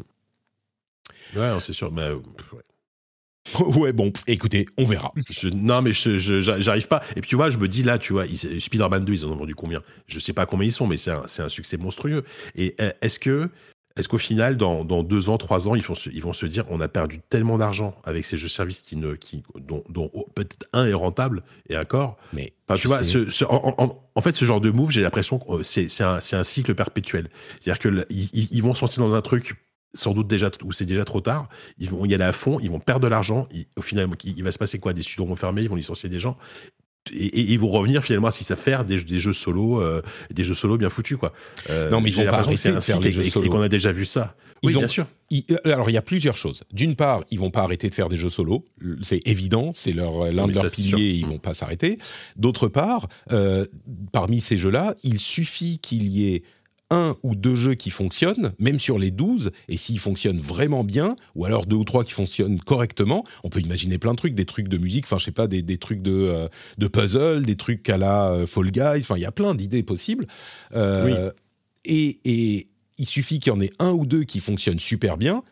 Ouais, 1.37 1.49
non, 1.51 1.61
c'est 1.61 1.73
sûr. 1.73 1.91
Mais, 1.93 2.11
ouais. 2.11 2.63
ouais, 3.77 3.93
bon, 3.93 4.13
écoutez, 4.27 4.67
on 4.79 4.85
verra. 4.85 5.13
Je- 5.31 5.49
non, 5.57 5.83
mais 5.83 5.93
je, 5.93 6.19
j'arrive 6.41 6.89
pas. 6.89 7.03
Et 7.17 7.21
puis 7.21 7.29
tu 7.29 7.37
vois, 7.37 7.51
je 7.51 7.59
me 7.59 7.69
dis 7.69 7.83
là, 7.83 7.99
tu 7.99 8.13
vois, 8.13 8.27
ils- 8.27 8.61
Spider-Man 8.61 9.05
2, 9.05 9.13
ils 9.13 9.25
en 9.25 9.31
ont 9.31 9.37
vendu 9.37 9.55
combien? 9.55 9.83
Je 10.07 10.19
sais 10.19 10.33
pas 10.33 10.47
combien 10.47 10.67
ils 10.69 10.73
sont, 10.73 10.87
mais 10.87 10.97
c'est 10.97 11.11
un, 11.11 11.49
succès 11.49 11.77
monstrueux. 11.77 12.25
Et 12.57 12.75
euh, 12.81 12.91
est-ce 13.03 13.19
que, 13.19 13.49
est-ce 13.97 14.09
qu'au 14.09 14.19
final, 14.19 14.57
dans, 14.57 14.85
dans 14.85 15.03
deux 15.03 15.29
ans, 15.29 15.37
trois 15.37 15.67
ans, 15.69 15.75
ils, 15.75 15.83
vont 15.83 15.95
se, 15.97 16.09
ils 16.11 16.23
vont 16.23 16.33
se 16.33 16.47
dire, 16.47 16.65
on 16.71 16.81
a 16.81 16.89
perdu 16.89 17.21
tellement 17.29 17.59
d'argent 17.59 17.95
avec 18.05 18.25
ces 18.25 18.37
jeux 18.37 18.49
services 18.49 18.81
qui 18.81 18.97
ne, 18.97 19.15
qui, 19.15 19.43
dont, 19.59 19.83
dont 19.89 20.11
oh, 20.15 20.29
peut-être 20.35 20.67
un 20.73 20.87
est 20.87 20.93
rentable 20.95 21.43
et 21.69 21.77
un 21.77 21.85
corps? 21.85 22.17
Mais 22.33 22.53
Enfin, 22.69 22.79
tu 22.81 22.87
vois, 22.89 22.99
sais- 23.03 23.25
ce, 23.25 23.31
ce- 23.31 23.45
en, 23.45 23.75
en- 23.79 23.99
en 24.15 24.21
fait, 24.23 24.37
ce 24.37 24.45
genre 24.45 24.61
de 24.61 24.71
move, 24.71 24.91
j'ai 24.91 25.03
l'impression 25.03 25.39
que 25.39 25.53
euh, 25.53 25.63
c'est 25.65 26.03
un, 26.03 26.21
cycle 26.45 26.75
perpétuel. 26.75 27.31
C'est-à-dire 27.61 27.81
que 27.81 27.89
le- 27.89 28.07
ils, 28.11 28.29
ils- 28.33 28.49
ils 28.53 28.63
vont 28.63 28.75
sortir 28.75 29.03
dans 29.03 29.15
un 29.15 29.23
truc 29.23 29.55
sans 29.95 30.13
doute 30.13 30.29
déjà 30.29 30.51
où 30.65 30.73
c'est 30.73 30.87
déjà 30.87 31.05
trop 31.05 31.21
tard. 31.21 31.49
Ils 31.79 31.91
vont 31.91 32.05
y 32.05 32.15
aller 32.15 32.25
à 32.25 32.33
fond, 32.33 32.59
ils 32.61 32.71
vont 32.71 32.81
perdre 32.81 33.03
de 33.03 33.09
l'argent. 33.09 33.49
Au 33.77 33.83
final, 33.83 34.09
il, 34.25 34.39
il 34.39 34.45
va 34.45 34.53
se 34.53 34.59
passer 34.59 34.79
quoi? 34.79 34.93
Des 34.93 35.03
studios 35.03 35.27
vont 35.27 35.37
fermer, 35.37 35.63
ils 35.63 35.69
vont 35.69 35.77
licencier 35.77 36.09
des 36.09 36.21
gens. 36.21 36.37
Et, 37.13 37.25
et 37.27 37.41
ils 37.53 37.59
vont 37.59 37.71
revenir 37.71 38.05
finalement 38.05 38.29
à 38.29 38.31
ce 38.31 38.39
qu'ils 38.39 38.47
savent 38.47 38.59
faire, 38.59 38.85
des, 38.85 39.03
des 39.03 39.19
jeux 39.19 39.33
solo, 39.33 39.81
euh, 39.81 40.03
des 40.31 40.45
jeux 40.45 40.55
solo 40.55 40.77
bien 40.77 40.91
foutus 40.91 41.17
quoi. 41.17 41.33
Euh, 41.71 41.89
Non, 41.91 42.01
mais 42.03 42.11
ils 42.11 42.15
vont 42.17 42.27
pas 42.27 42.39
arrêter 42.41 42.71
de 42.73 42.81
faire 42.81 43.01
les 43.01 43.09
et- 43.09 43.13
jeux 43.13 43.23
et- 43.25 43.31
solo. 43.31 43.47
Et 43.47 43.49
qu'on 43.49 43.63
a 43.63 43.69
déjà 43.71 43.91
vu 43.91 44.05
ça. 44.05 44.37
Ils 44.63 44.67
Oui, 44.69 44.77
ont- 44.77 44.81
bien 44.81 44.87
sûr. 44.89 45.07
Il- 45.31 45.45
alors, 45.65 45.89
il 45.89 45.95
y 45.95 45.97
a 45.97 46.03
plusieurs 46.03 46.37
choses. 46.37 46.63
D'une 46.71 46.95
part, 46.97 47.25
ils 47.31 47.39
vont 47.39 47.51
pas 47.51 47.63
arrêter 47.63 47.89
de 47.89 47.95
faire 47.95 48.11
des 48.11 48.17
jeux 48.17 48.29
solo. 48.29 48.67
C'est 49.01 49.27
évident, 49.27 49.73
c'est 49.75 49.93
leur, 49.93 50.31
l'un 50.31 50.47
de 50.47 50.53
leurs 50.53 50.67
piliers, 50.71 51.13
ils 51.15 51.25
vont 51.27 51.39
pas 51.39 51.55
s'arrêter. 51.55 51.97
D'autre 52.37 52.69
part, 52.69 53.09
euh, 53.33 53.65
parmi 54.13 54.43
ces 54.43 54.59
jeux-là, 54.59 54.95
il 55.03 55.19
suffit 55.19 55.79
qu'il 55.79 56.07
y 56.07 56.35
ait 56.35 56.43
un 56.91 57.15
ou 57.23 57.35
deux 57.37 57.55
jeux 57.57 57.75
qui 57.75 57.91
fonctionnent, 57.91 58.53
même 58.59 58.79
sur 58.79 58.99
les 58.99 59.11
12, 59.11 59.51
et 59.69 59.77
s'ils 59.77 59.99
fonctionnent 60.01 60.41
vraiment 60.41 60.83
bien, 60.85 61.15
ou 61.35 61.45
alors 61.45 61.67
deux 61.67 61.77
ou 61.77 61.85
trois 61.85 62.05
qui 62.05 62.13
fonctionnent 62.13 62.59
correctement, 62.61 63.25
on 63.45 63.49
peut 63.49 63.61
imaginer 63.61 63.99
plein 63.99 64.13
de 64.13 64.17
trucs, 64.17 64.35
des 64.35 64.45
trucs 64.47 64.69
de 64.69 64.77
musique, 64.79 65.05
enfin 65.07 65.19
je 65.19 65.25
sais 65.27 65.31
pas, 65.33 65.47
des, 65.47 65.63
des 65.63 65.79
trucs 65.79 66.03
de, 66.03 66.13
euh, 66.13 66.49
de 66.79 66.89
puzzle, 66.89 67.45
des 67.47 67.57
trucs 67.57 67.89
à 67.89 67.97
la 67.97 68.31
euh, 68.33 68.47
Fall 68.47 68.71
Guys, 68.71 69.01
enfin 69.01 69.17
il 69.17 69.23
y 69.23 69.27
a 69.27 69.33
plein 69.33 69.55
d'idées 69.55 69.83
possibles. 69.83 70.27
Euh, 70.75 71.31
et, 71.85 72.19
et 72.25 72.69
il 72.99 73.07
suffit 73.07 73.39
qu'il 73.39 73.53
y 73.53 73.57
en 73.57 73.61
ait 73.61 73.73
un 73.79 73.91
ou 73.93 74.05
deux 74.05 74.25
qui 74.25 74.41
fonctionnent 74.41 74.79
super 74.81 75.17
bien, 75.17 75.43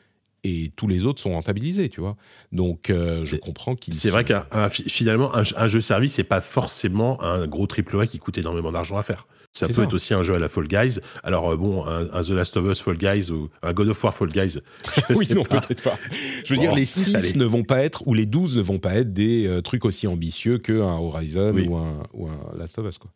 et 0.44 0.70
tous 0.77 0.87
les 0.87 1.05
autres 1.05 1.20
sont 1.20 1.33
rentabilisés, 1.33 1.88
tu 1.88 2.01
vois. 2.01 2.16
Donc 2.53 2.90
euh, 2.90 3.24
je 3.24 3.37
comprends 3.37 3.74
qu'ils... 3.74 3.94
C'est 3.94 4.11
vrai 4.11 4.24
qu'un 4.24 4.46
un- 4.53 4.70
finalement 4.70 5.35
un, 5.35 5.42
un 5.57 5.68
jeu 5.68 5.81
service 5.81 6.14
c'est 6.14 6.24
pas 6.24 6.40
forcément 6.40 7.22
un 7.22 7.46
gros 7.46 7.66
triple 7.66 8.01
A 8.01 8.07
qui 8.07 8.18
coûte 8.18 8.38
énormément 8.38 8.70
d'argent 8.72 8.96
à 8.96 9.03
faire. 9.03 9.27
Ça 9.58 9.66
peut 9.66 9.72
ça. 9.72 9.82
être 9.84 9.94
aussi 9.94 10.14
un 10.14 10.22
jeu 10.22 10.34
à 10.34 10.38
la 10.38 10.48
Fall 10.48 10.66
Guys. 10.68 10.98
Alors 11.22 11.50
euh, 11.52 11.56
bon, 11.56 11.84
un, 11.86 12.08
un 12.12 12.22
The 12.22 12.30
Last 12.30 12.56
of 12.56 12.70
Us 12.70 12.80
Fall 12.80 12.96
Guys 12.96 13.30
ou 13.30 13.48
un 13.62 13.72
God 13.72 13.88
of 13.88 14.02
War 14.04 14.14
Fall 14.14 14.28
Guys. 14.28 14.58
je 15.09 15.14
oui, 15.14 15.26
sais 15.26 15.34
non, 15.34 15.42
peut-être 15.44 15.82
pas. 15.82 15.98
Je 16.44 16.50
veux 16.54 16.56
Bon, 16.56 16.62
dire, 16.62 16.74
les 16.74 16.86
6 16.86 17.14
allez. 17.14 17.32
ne 17.34 17.44
vont 17.44 17.64
pas 17.64 17.82
être, 17.82 18.06
ou 18.06 18.14
les 18.14 18.26
12 18.26 18.56
ne 18.56 18.62
vont 18.62 18.78
pas 18.78 18.94
être 18.94 19.12
des 19.12 19.46
euh, 19.46 19.61
trucs 19.62 19.84
aussi 19.84 20.06
ambitieux 20.06 20.59
qu'un 20.59 20.96
Horizon 20.98 21.52
Oui. 21.54 21.66
ou, 21.68 21.76
un, 21.76 22.02
ou 22.14 22.28
un 22.28 22.40
Last 22.56 22.78
of 22.78 22.86
Us. 22.88 22.98
Quoi. 22.98 23.11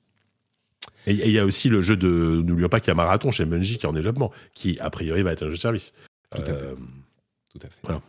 Et 1.06 1.12
il 1.14 1.30
y 1.32 1.38
a 1.38 1.44
aussi 1.44 1.68
le 1.68 1.82
jeu 1.82 1.96
de 1.96 2.42
n'oublions 2.44 2.68
pas 2.68 2.78
qu'il 2.80 2.88
y 2.88 2.92
a 2.92 2.94
Marathon 2.94 3.30
chez 3.32 3.44
Bungie 3.44 3.76
qui 3.78 3.86
est 3.86 3.88
en 3.88 3.92
développement, 3.92 4.30
qui 4.54 4.78
a 4.78 4.88
priori 4.90 5.22
va 5.22 5.32
être 5.32 5.44
un 5.44 5.48
jeu 5.50 5.56
service. 5.56 5.92
Tout 6.30 6.42
à 6.42 6.44
fait. 6.44 6.52
Euh, 6.52 6.74
Tout 7.52 7.58
à 7.66 7.68
fait. 7.68 7.78
Voilà. 7.82 8.00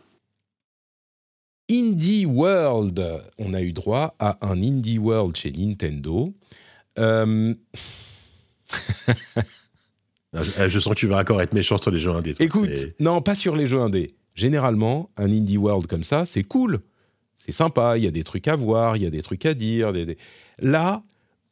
Indie 1.70 2.26
World, 2.26 3.02
on 3.38 3.54
a 3.54 3.62
eu 3.62 3.72
droit 3.72 4.14
à 4.18 4.38
un 4.46 4.60
Indie 4.60 4.98
World 4.98 5.34
chez 5.36 5.50
Nintendo. 5.50 6.32
Euh, 6.98 7.54
je, 10.34 10.68
je 10.68 10.78
sens 10.78 10.94
que 10.94 10.98
tu 11.00 11.06
vas 11.06 11.18
encore 11.20 11.40
être 11.42 11.52
méchant 11.54 11.78
sur 11.78 11.90
les 11.90 11.98
jeux 11.98 12.10
indés. 12.12 12.34
toi. 12.34 12.44
écoute, 12.46 12.70
non, 13.00 13.22
pas 13.22 13.34
sur 13.34 13.56
les 13.56 13.66
jeux 13.66 13.80
indés. 13.80 14.10
Généralement, 14.34 15.10
un 15.16 15.30
Indie 15.30 15.58
World 15.58 15.86
comme 15.86 16.02
ça, 16.02 16.26
c'est 16.26 16.42
cool. 16.42 16.80
C'est 17.38 17.52
sympa, 17.52 17.96
il 17.98 18.04
y 18.04 18.06
a 18.06 18.10
des 18.10 18.24
trucs 18.24 18.48
à 18.48 18.56
voir, 18.56 18.96
il 18.96 19.02
y 19.02 19.06
a 19.06 19.10
des 19.10 19.22
trucs 19.22 19.46
à 19.46 19.54
dire. 19.54 19.92
des- 19.92 20.06
des- 20.06 20.18
Là, 20.58 21.02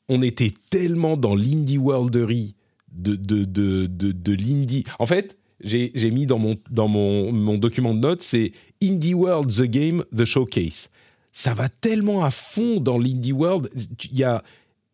on 0.09 0.23
était 0.23 0.53
tellement 0.71 1.17
dans 1.17 1.35
l'Indie 1.37 1.79
Worldery 1.79 2.55
de, 2.93 3.15
de, 3.15 3.45
de, 3.45 3.87
de, 3.87 4.13
de 4.13 4.33
l'indie. 4.35 4.85
En 4.99 5.07
fait, 5.07 5.37
j'ai 5.63 5.93
j'ai 5.95 6.11
mis 6.11 6.27
dans 6.27 6.39
mon, 6.39 6.57
dans 6.71 6.89
mon, 6.89 7.31
mon 7.33 7.55
document 7.55 7.95
de 7.95 8.01
notes, 8.01 8.23
c'est 8.23 8.53
Indie 8.83 9.15
World, 9.15 9.51
The 9.51 9.63
Game, 9.71 10.05
The 10.17 10.25
Showcase. 10.25 10.89
Ça 11.33 11.55
va 11.55 11.69
tellement 11.69 12.25
à 12.25 12.31
fond 12.31 12.81
dans 12.81 12.99
l'Indie 12.99 13.33
World. 13.33 13.71
Il 14.11 14.19
y 14.19 14.25
a, 14.25 14.43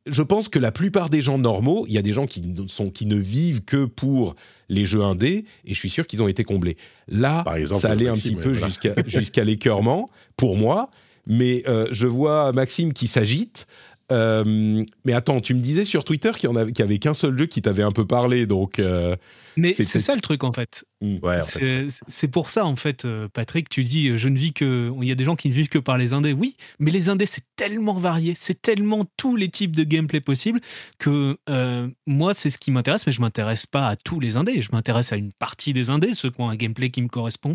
je 0.08 0.22
pense 0.22 0.48
que 0.48 0.58
la 0.58 0.72
plupart 0.72 1.10
des 1.10 1.20
gens 1.20 1.38
normaux, 1.38 1.84
il 1.86 1.92
y 1.92 1.98
a 1.98 2.02
des 2.02 2.12
gens 2.12 2.26
qui 2.26 2.40
ne, 2.40 2.66
sont, 2.68 2.90
qui 2.90 3.06
ne 3.06 3.16
vivent 3.16 3.62
que 3.62 3.84
pour 3.84 4.34
les 4.68 4.86
jeux 4.86 5.02
indés, 5.02 5.44
et 5.64 5.74
je 5.74 5.78
suis 5.78 5.90
sûr 5.90 6.06
qu'ils 6.06 6.22
ont 6.22 6.28
été 6.28 6.44
comblés. 6.44 6.76
Là, 7.08 7.42
Par 7.44 7.56
exemple, 7.56 7.80
ça 7.80 7.90
allait 7.90 8.06
Maxime, 8.06 8.34
un 8.34 8.36
petit 8.36 8.42
peu 8.42 8.52
voilà. 8.52 8.66
jusqu'à 8.66 8.94
jusqu'à 9.06 9.44
l'écœurement, 9.44 10.10
pour 10.36 10.56
moi. 10.56 10.90
Mais 11.30 11.62
euh, 11.68 11.86
je 11.90 12.06
vois 12.06 12.52
Maxime 12.52 12.94
qui 12.94 13.06
s'agite. 13.06 13.66
Euh, 14.10 14.84
mais 15.04 15.12
attends, 15.12 15.40
tu 15.40 15.54
me 15.54 15.60
disais 15.60 15.84
sur 15.84 16.04
Twitter 16.04 16.30
qu'il 16.36 16.48
y, 16.48 16.52
en 16.52 16.56
avait, 16.56 16.98
qu'un 16.98 17.14
seul 17.14 17.38
jeu 17.38 17.46
qui 17.46 17.60
t'avait 17.62 17.82
un 17.82 17.92
peu 17.92 18.06
parlé, 18.06 18.46
donc 18.46 18.78
euh, 18.78 19.16
Mais 19.56 19.72
C'est- 19.74 19.84
ça 19.98 20.14
le 20.14 20.20
truc 20.20 20.44
en 20.44 20.52
fait. 20.52 20.84
Ouais, 21.00 21.40
fait. 21.40 21.86
C'est 22.08 22.28
pour 22.28 22.50
ça 22.50 22.64
en 22.64 22.74
fait, 22.74 23.04
euh, 23.04 23.28
Patrick, 23.32 23.68
tu 23.68 23.84
dis, 23.84 24.16
je 24.18 24.28
ne 24.28 24.36
vis 24.36 24.52
que. 24.52 24.90
Il 25.00 25.06
y 25.06 25.12
a 25.12 25.14
des 25.14 25.24
gens 25.24 25.36
qui 25.36 25.48
ne 25.48 25.54
vivent 25.54 25.68
que 25.68 25.78
par 25.78 25.96
les 25.98 26.12
indés. 26.12 26.32
Oui, 26.32 26.56
mais 26.78 26.90
les 26.90 27.08
indés, 27.08 27.26
c'est 27.26 27.44
tellement 27.54 27.94
varié, 27.94 28.34
c'est 28.36 28.60
tellement 28.60 29.04
tous 29.16 29.36
les 29.36 29.48
types 29.48 29.76
de 29.76 29.84
gameplay 29.84 30.20
possibles 30.20 30.60
que 30.98 31.36
euh, 31.50 31.88
moi, 32.06 32.34
c'est 32.34 32.50
ce 32.50 32.58
qui 32.58 32.70
m'intéresse, 32.72 33.06
mais 33.06 33.12
je 33.12 33.20
m'intéresse 33.20 33.66
pas 33.66 33.86
à 33.88 33.96
tous 33.96 34.18
les 34.20 34.36
indés. 34.36 34.60
Je 34.62 34.70
m'intéresse 34.72 35.12
à 35.12 35.16
une 35.16 35.32
partie 35.32 35.72
des 35.72 35.90
indés, 35.90 36.14
ceux 36.14 36.30
qui 36.30 36.40
ont 36.40 36.48
un 36.50 36.56
gameplay 36.56 36.90
qui 36.90 37.02
me 37.02 37.08
correspond. 37.08 37.54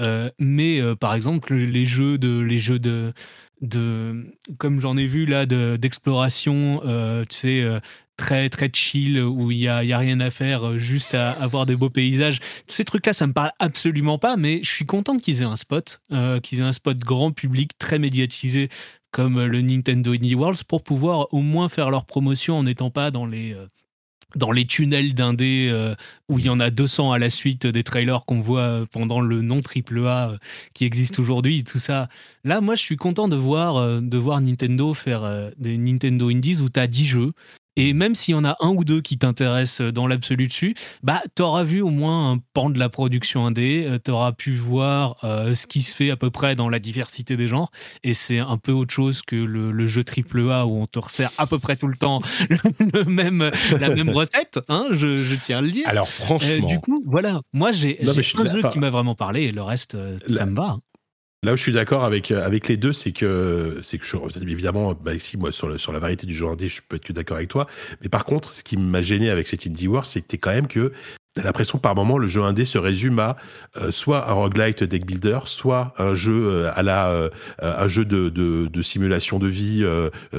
Euh, 0.00 0.30
mais 0.38 0.80
euh, 0.80 0.94
par 0.94 1.14
exemple, 1.14 1.54
les 1.54 1.86
jeux 1.86 2.18
de. 2.18 2.38
Les 2.40 2.58
jeux 2.58 2.78
de 2.78 3.12
de 3.60 4.34
comme 4.58 4.80
j'en 4.80 4.96
ai 4.96 5.06
vu 5.06 5.26
là 5.26 5.46
de- 5.46 5.76
d'exploration 5.76 6.82
euh, 6.84 7.24
tu 7.28 7.36
sais 7.36 7.62
euh, 7.62 7.80
très 8.16 8.48
très 8.48 8.70
chill 8.72 9.20
où 9.20 9.50
il 9.50 9.58
y 9.58 9.68
a, 9.68 9.82
y 9.84 9.92
a 9.92 9.98
rien 9.98 10.20
à 10.20 10.30
faire 10.30 10.66
euh, 10.66 10.78
juste 10.78 11.14
à 11.14 11.30
avoir 11.40 11.66
des 11.66 11.76
beaux 11.76 11.90
paysages. 11.90 12.40
Ces 12.66 12.84
trucs 12.84 13.06
là 13.06 13.12
ça 13.12 13.26
me 13.26 13.32
parle 13.32 13.52
absolument 13.58 14.18
pas 14.18 14.36
mais 14.36 14.60
je 14.62 14.70
suis 14.70 14.86
content 14.86 15.18
qu'ils 15.18 15.42
aient 15.42 15.46
un 15.46 15.56
spot 15.56 16.00
euh, 16.12 16.40
qu'ils 16.40 16.60
aient 16.60 16.64
un 16.64 16.72
spot 16.72 16.98
grand 16.98 17.32
public 17.32 17.76
très 17.78 17.98
médiatisé 17.98 18.68
comme 19.10 19.42
le 19.44 19.60
Nintendo 19.62 20.12
Indie 20.12 20.34
Worlds 20.34 20.64
pour 20.66 20.82
pouvoir 20.82 21.32
au 21.32 21.40
moins 21.40 21.68
faire 21.68 21.90
leur 21.90 22.04
promotion 22.04 22.58
en 22.58 22.64
n'étant 22.64 22.90
pas 22.90 23.10
dans 23.12 23.26
les 23.26 23.56
dans 24.36 24.52
les 24.52 24.66
tunnels 24.66 25.14
d'indé 25.14 25.68
euh, 25.70 25.94
où 26.28 26.38
il 26.38 26.46
y 26.46 26.48
en 26.48 26.60
a 26.60 26.70
200 26.70 27.12
à 27.12 27.18
la 27.18 27.30
suite 27.30 27.66
des 27.66 27.84
trailers 27.84 28.24
qu'on 28.24 28.40
voit 28.40 28.84
pendant 28.90 29.20
le 29.20 29.42
non 29.42 29.62
triple 29.62 30.06
A 30.06 30.30
euh, 30.30 30.36
qui 30.72 30.84
existe 30.84 31.18
aujourd'hui, 31.18 31.64
tout 31.64 31.78
ça. 31.78 32.08
Là, 32.44 32.60
moi, 32.60 32.74
je 32.74 32.82
suis 32.82 32.96
content 32.96 33.28
de 33.28 33.36
voir, 33.36 33.76
euh, 33.76 34.00
de 34.00 34.18
voir 34.18 34.40
Nintendo 34.40 34.94
faire 34.94 35.24
euh, 35.24 35.50
des 35.58 35.76
Nintendo 35.76 36.28
Indies 36.28 36.60
où 36.60 36.68
tu 36.68 36.80
as 36.80 36.86
10 36.86 37.04
jeux. 37.04 37.32
Et 37.76 37.92
même 37.92 38.14
s'il 38.14 38.32
y 38.32 38.36
en 38.36 38.44
a 38.44 38.56
un 38.60 38.68
ou 38.68 38.84
deux 38.84 39.00
qui 39.00 39.18
t'intéressent 39.18 39.80
euh, 39.88 39.92
dans 39.92 40.06
l'absolu 40.06 40.46
dessus, 40.46 40.74
bah, 41.02 41.20
t'auras 41.34 41.64
vu 41.64 41.80
au 41.82 41.90
moins 41.90 42.32
un 42.32 42.38
pan 42.52 42.70
de 42.70 42.78
la 42.78 42.88
production 42.88 43.46
indé, 43.46 43.84
euh, 43.88 43.98
t'auras 43.98 44.32
pu 44.32 44.54
voir 44.54 45.16
euh, 45.24 45.54
ce 45.54 45.66
qui 45.66 45.82
se 45.82 45.94
fait 45.94 46.10
à 46.10 46.16
peu 46.16 46.30
près 46.30 46.54
dans 46.54 46.68
la 46.68 46.78
diversité 46.78 47.36
des 47.36 47.48
genres, 47.48 47.70
et 48.04 48.14
c'est 48.14 48.38
un 48.38 48.58
peu 48.58 48.70
autre 48.72 48.94
chose 48.94 49.22
que 49.22 49.34
le, 49.36 49.72
le 49.72 49.86
jeu 49.86 50.04
triple 50.04 50.48
A 50.52 50.66
où 50.66 50.76
on 50.80 50.86
te 50.86 50.98
resserre 51.00 51.30
à 51.38 51.46
peu 51.46 51.58
près 51.58 51.76
tout 51.76 51.88
le 51.88 51.96
temps 51.96 52.20
le, 52.48 52.58
le 52.92 53.04
même, 53.04 53.50
la 53.80 53.88
même 53.94 54.08
recette, 54.16 54.60
hein, 54.68 54.86
je, 54.92 55.16
je 55.16 55.34
tiens 55.34 55.58
à 55.58 55.62
le 55.62 55.70
dire. 55.72 55.88
alors 55.88 56.06
Euh, 56.06 56.10
franchement, 56.10 56.66
du 56.68 56.78
coup, 56.78 57.02
voilà, 57.06 57.40
moi 57.52 57.72
j'ai 57.72 57.98
un 58.02 58.44
jeu 58.52 58.60
qui 58.70 58.78
m'a 58.78 58.90
vraiment 58.90 59.14
parlé 59.16 59.42
et 59.44 59.52
le 59.52 59.62
reste, 59.62 59.94
euh, 59.96 60.16
La- 60.28 60.36
ça 60.36 60.46
me 60.46 60.54
va. 60.54 60.76
Là 61.44 61.52
où 61.52 61.56
je 61.56 61.62
suis 61.62 61.72
d'accord 61.72 62.04
avec, 62.04 62.30
euh, 62.30 62.42
avec 62.42 62.68
les 62.68 62.78
deux, 62.78 62.94
c'est 62.94 63.12
que, 63.12 63.78
c'est 63.82 63.98
que 63.98 64.06
je, 64.06 64.16
évidemment, 64.40 64.94
bah, 64.94 65.12
si, 65.18 65.36
moi, 65.36 65.52
sur, 65.52 65.68
le- 65.68 65.76
sur 65.76 65.92
la 65.92 65.98
variété 65.98 66.26
du 66.26 66.34
jeu 66.34 66.46
indé, 66.48 66.70
je 66.70 66.80
peux 66.88 66.96
être 66.96 67.04
que 67.04 67.12
d'accord 67.12 67.36
avec 67.36 67.50
toi. 67.50 67.66
Mais 68.02 68.08
par 68.08 68.24
contre, 68.24 68.50
ce 68.50 68.64
qui 68.64 68.78
m'a 68.78 69.02
gêné 69.02 69.28
avec 69.28 69.46
cet 69.46 69.66
Indie 69.66 69.86
Wars, 69.86 70.06
c'était 70.06 70.38
quand 70.38 70.52
même 70.52 70.66
que 70.68 70.92
t'as 71.34 71.42
l'impression 71.42 71.76
que 71.76 71.82
par 71.82 71.94
moment, 71.94 72.16
le 72.16 72.28
jeu 72.28 72.42
indé 72.42 72.64
se 72.64 72.78
résume 72.78 73.18
à 73.18 73.36
euh, 73.76 73.92
soit 73.92 74.30
un 74.30 74.32
roguelite 74.32 74.84
deck 74.84 75.04
builder, 75.04 75.40
soit 75.44 75.92
un 75.98 76.14
jeu 76.14 76.46
euh, 76.46 76.70
à 76.74 76.82
la, 76.82 77.10
euh, 77.10 77.28
un 77.60 77.88
jeu 77.88 78.06
de, 78.06 78.30
de, 78.30 78.66
de 78.68 78.82
simulation 78.82 79.38
de 79.38 79.48
vie, 79.48 79.84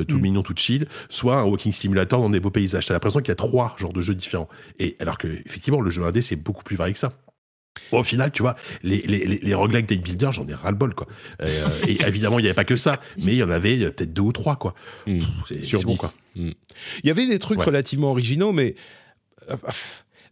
tout 0.08 0.18
Mm. 0.18 0.22
mignon, 0.22 0.42
tout 0.42 0.56
chill, 0.56 0.88
soit 1.10 1.38
un 1.38 1.44
walking 1.44 1.72
simulator 1.72 2.20
dans 2.20 2.32
des 2.32 2.40
beaux 2.40 2.50
paysages. 2.50 2.88
T'as 2.88 2.96
l'impression 2.96 3.20
qu'il 3.20 3.30
y 3.30 3.32
a 3.32 3.36
trois 3.36 3.76
genres 3.78 3.94
de 3.94 4.02
jeux 4.02 4.16
différents. 4.16 4.50
Et 4.80 4.96
alors 5.00 5.20
que, 5.20 5.28
effectivement, 5.28 5.82
le 5.82 5.92
jeu 5.92 6.04
indé, 6.04 6.24
c'est 6.24 6.36
beaucoup 6.36 6.64
plus 6.64 6.78
varié 6.78 6.94
que 6.94 7.00
ça. 7.00 7.14
Au 7.92 8.04
final, 8.04 8.32
tu 8.32 8.42
vois, 8.42 8.56
les, 8.84 9.02
les, 9.02 9.26
les, 9.26 9.38
les 9.38 9.82
deck 9.82 10.02
builder, 10.04 10.30
j'en 10.32 10.48
ai 10.48 10.54
ras-le-bol, 10.54 10.96
quoi. 10.96 11.08
Et, 11.40 11.44
euh, 11.46 11.68
et 11.88 11.98
évidemment, 12.08 12.40
il 12.40 12.44
n'y 12.44 12.48
avait 12.48 12.56
pas 12.56 12.64
que 12.66 12.76
ça, 12.76 13.00
mais 13.18 13.34
il 13.34 13.38
y 13.38 13.44
en 13.44 13.50
avait 13.50 13.78
euh, 13.84 13.92
peut-être 13.92 14.14
deux 14.14 14.22
ou 14.24 14.32
trois, 14.32 14.56
quoi. 14.56 14.74
Pff, 15.06 15.24
c'est- 15.48 15.64
sur 15.64 15.82
bon, 15.84 15.94
10. 15.94 15.98
quoi. 16.00 16.12
Hmm. 16.36 16.52
Il 17.04 17.08
y 17.08 17.12
avait 17.12 17.28
des 17.28 17.40
trucs 17.40 17.60
Ouais. 17.60 17.66
relativement 17.66 18.12
originaux, 18.12 18.52
mais 18.52 18.76
euh, 19.50 19.56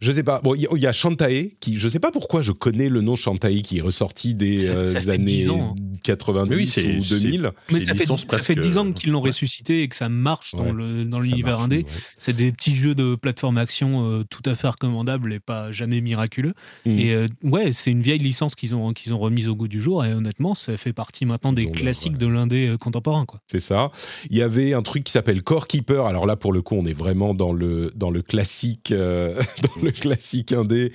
je 0.04 0.12
sais 0.12 0.22
pas. 0.22 0.40
Bon, 0.42 0.54
il 0.54 0.62
y, 0.62 0.66
a- 0.66 0.70
il 0.76 0.82
y 0.82 0.86
a 0.86 0.92
Shantae 0.92 1.50
qui, 1.60 1.78
je 1.78 1.88
sais 1.88 1.98
pas 1.98 2.10
pourquoi 2.10 2.42
je 2.42 2.52
connais 2.52 2.88
le 2.88 3.00
nom 3.00 3.16
Shantae 3.16 3.62
qui 3.62 3.78
est 3.78 3.80
ressorti 3.80 4.34
des 4.34 4.58
Ça- 4.58 4.66
euh, 4.68 4.84
ça 4.84 5.12
années 5.12 5.24
10 5.24 5.50
ans, 5.50 5.74
hein. 5.78 5.96
90 6.02 6.50
Mais 6.50 6.56
oui, 6.56 6.66
c'est- 6.68 6.96
ou 6.98 7.02
c'est- 7.02 7.20
2000. 7.20 7.50
Mais 7.72 7.80
ça 7.80 7.94
fait, 7.94 8.04
ça 8.04 8.16
fait 8.16 8.26
presque, 8.26 8.58
10 8.58 8.76
ans 8.78 8.92
qu'ils 8.92 9.10
l'ont 9.10 9.22
ouais. 9.22 9.28
ressuscité 9.30 9.82
et 9.82 9.88
que 9.88 9.96
ça 9.96 10.08
marche 10.08 10.54
dans 10.54 10.64
Ouais, 10.66 10.72
le 10.72 11.04
dans 11.04 11.18
l'univers 11.20 11.60
indé. 11.60 11.78
ouais. 11.78 11.86
C'est 12.18 12.36
des 12.36 12.52
petits 12.52 12.76
jeux 12.76 12.94
de 12.94 13.14
plateforme 13.14 13.56
action 13.58 14.04
euh, 14.10 14.22
tout 14.28 14.42
à 14.44 14.54
fait 14.54 14.68
recommandables 14.68 15.32
et 15.32 15.40
pas 15.40 15.72
jamais 15.72 16.00
miraculeux. 16.00 16.52
Mm. 16.84 16.90
Et 16.98 17.14
euh, 17.14 17.26
ouais, 17.42 17.72
c'est 17.72 17.90
une 17.90 18.02
vieille 18.02 18.18
licence 18.18 18.54
qu'ils 18.54 18.74
ont 18.74 18.92
qu'ils 18.92 19.14
ont 19.14 19.18
remise 19.18 19.48
au 19.48 19.54
goût 19.56 19.68
du 19.68 19.80
jour 19.80 20.04
et 20.04 20.12
honnêtement, 20.12 20.54
ça 20.54 20.76
fait 20.76 20.92
partie 20.92 21.24
maintenant 21.24 21.52
des 21.54 21.66
classiques 21.66 22.12
ouais. 22.12 22.18
de 22.18 22.26
l'indé 22.26 22.66
euh, 22.68 22.76
contemporain 22.76 23.24
quoi. 23.24 23.40
C'est 23.50 23.60
ça. 23.60 23.90
Il 24.30 24.36
y 24.36 24.42
avait 24.42 24.74
un 24.74 24.82
truc 24.82 25.04
qui 25.04 25.12
s'appelle 25.12 25.42
Core 25.42 25.66
Keeper. 25.66 26.04
Alors 26.06 26.26
là, 26.26 26.36
pour 26.36 26.52
le 26.52 26.60
coup, 26.60 26.74
on 26.74 26.84
est 26.84 26.92
vraiment 26.92 27.32
dans 27.34 27.52
le 27.52 27.90
dans 27.94 28.10
le 28.10 28.20
classique, 28.22 28.90
euh, 28.92 29.34
dans 29.62 29.82
le 29.82 29.93
classique 29.94 30.52
indé, 30.52 30.92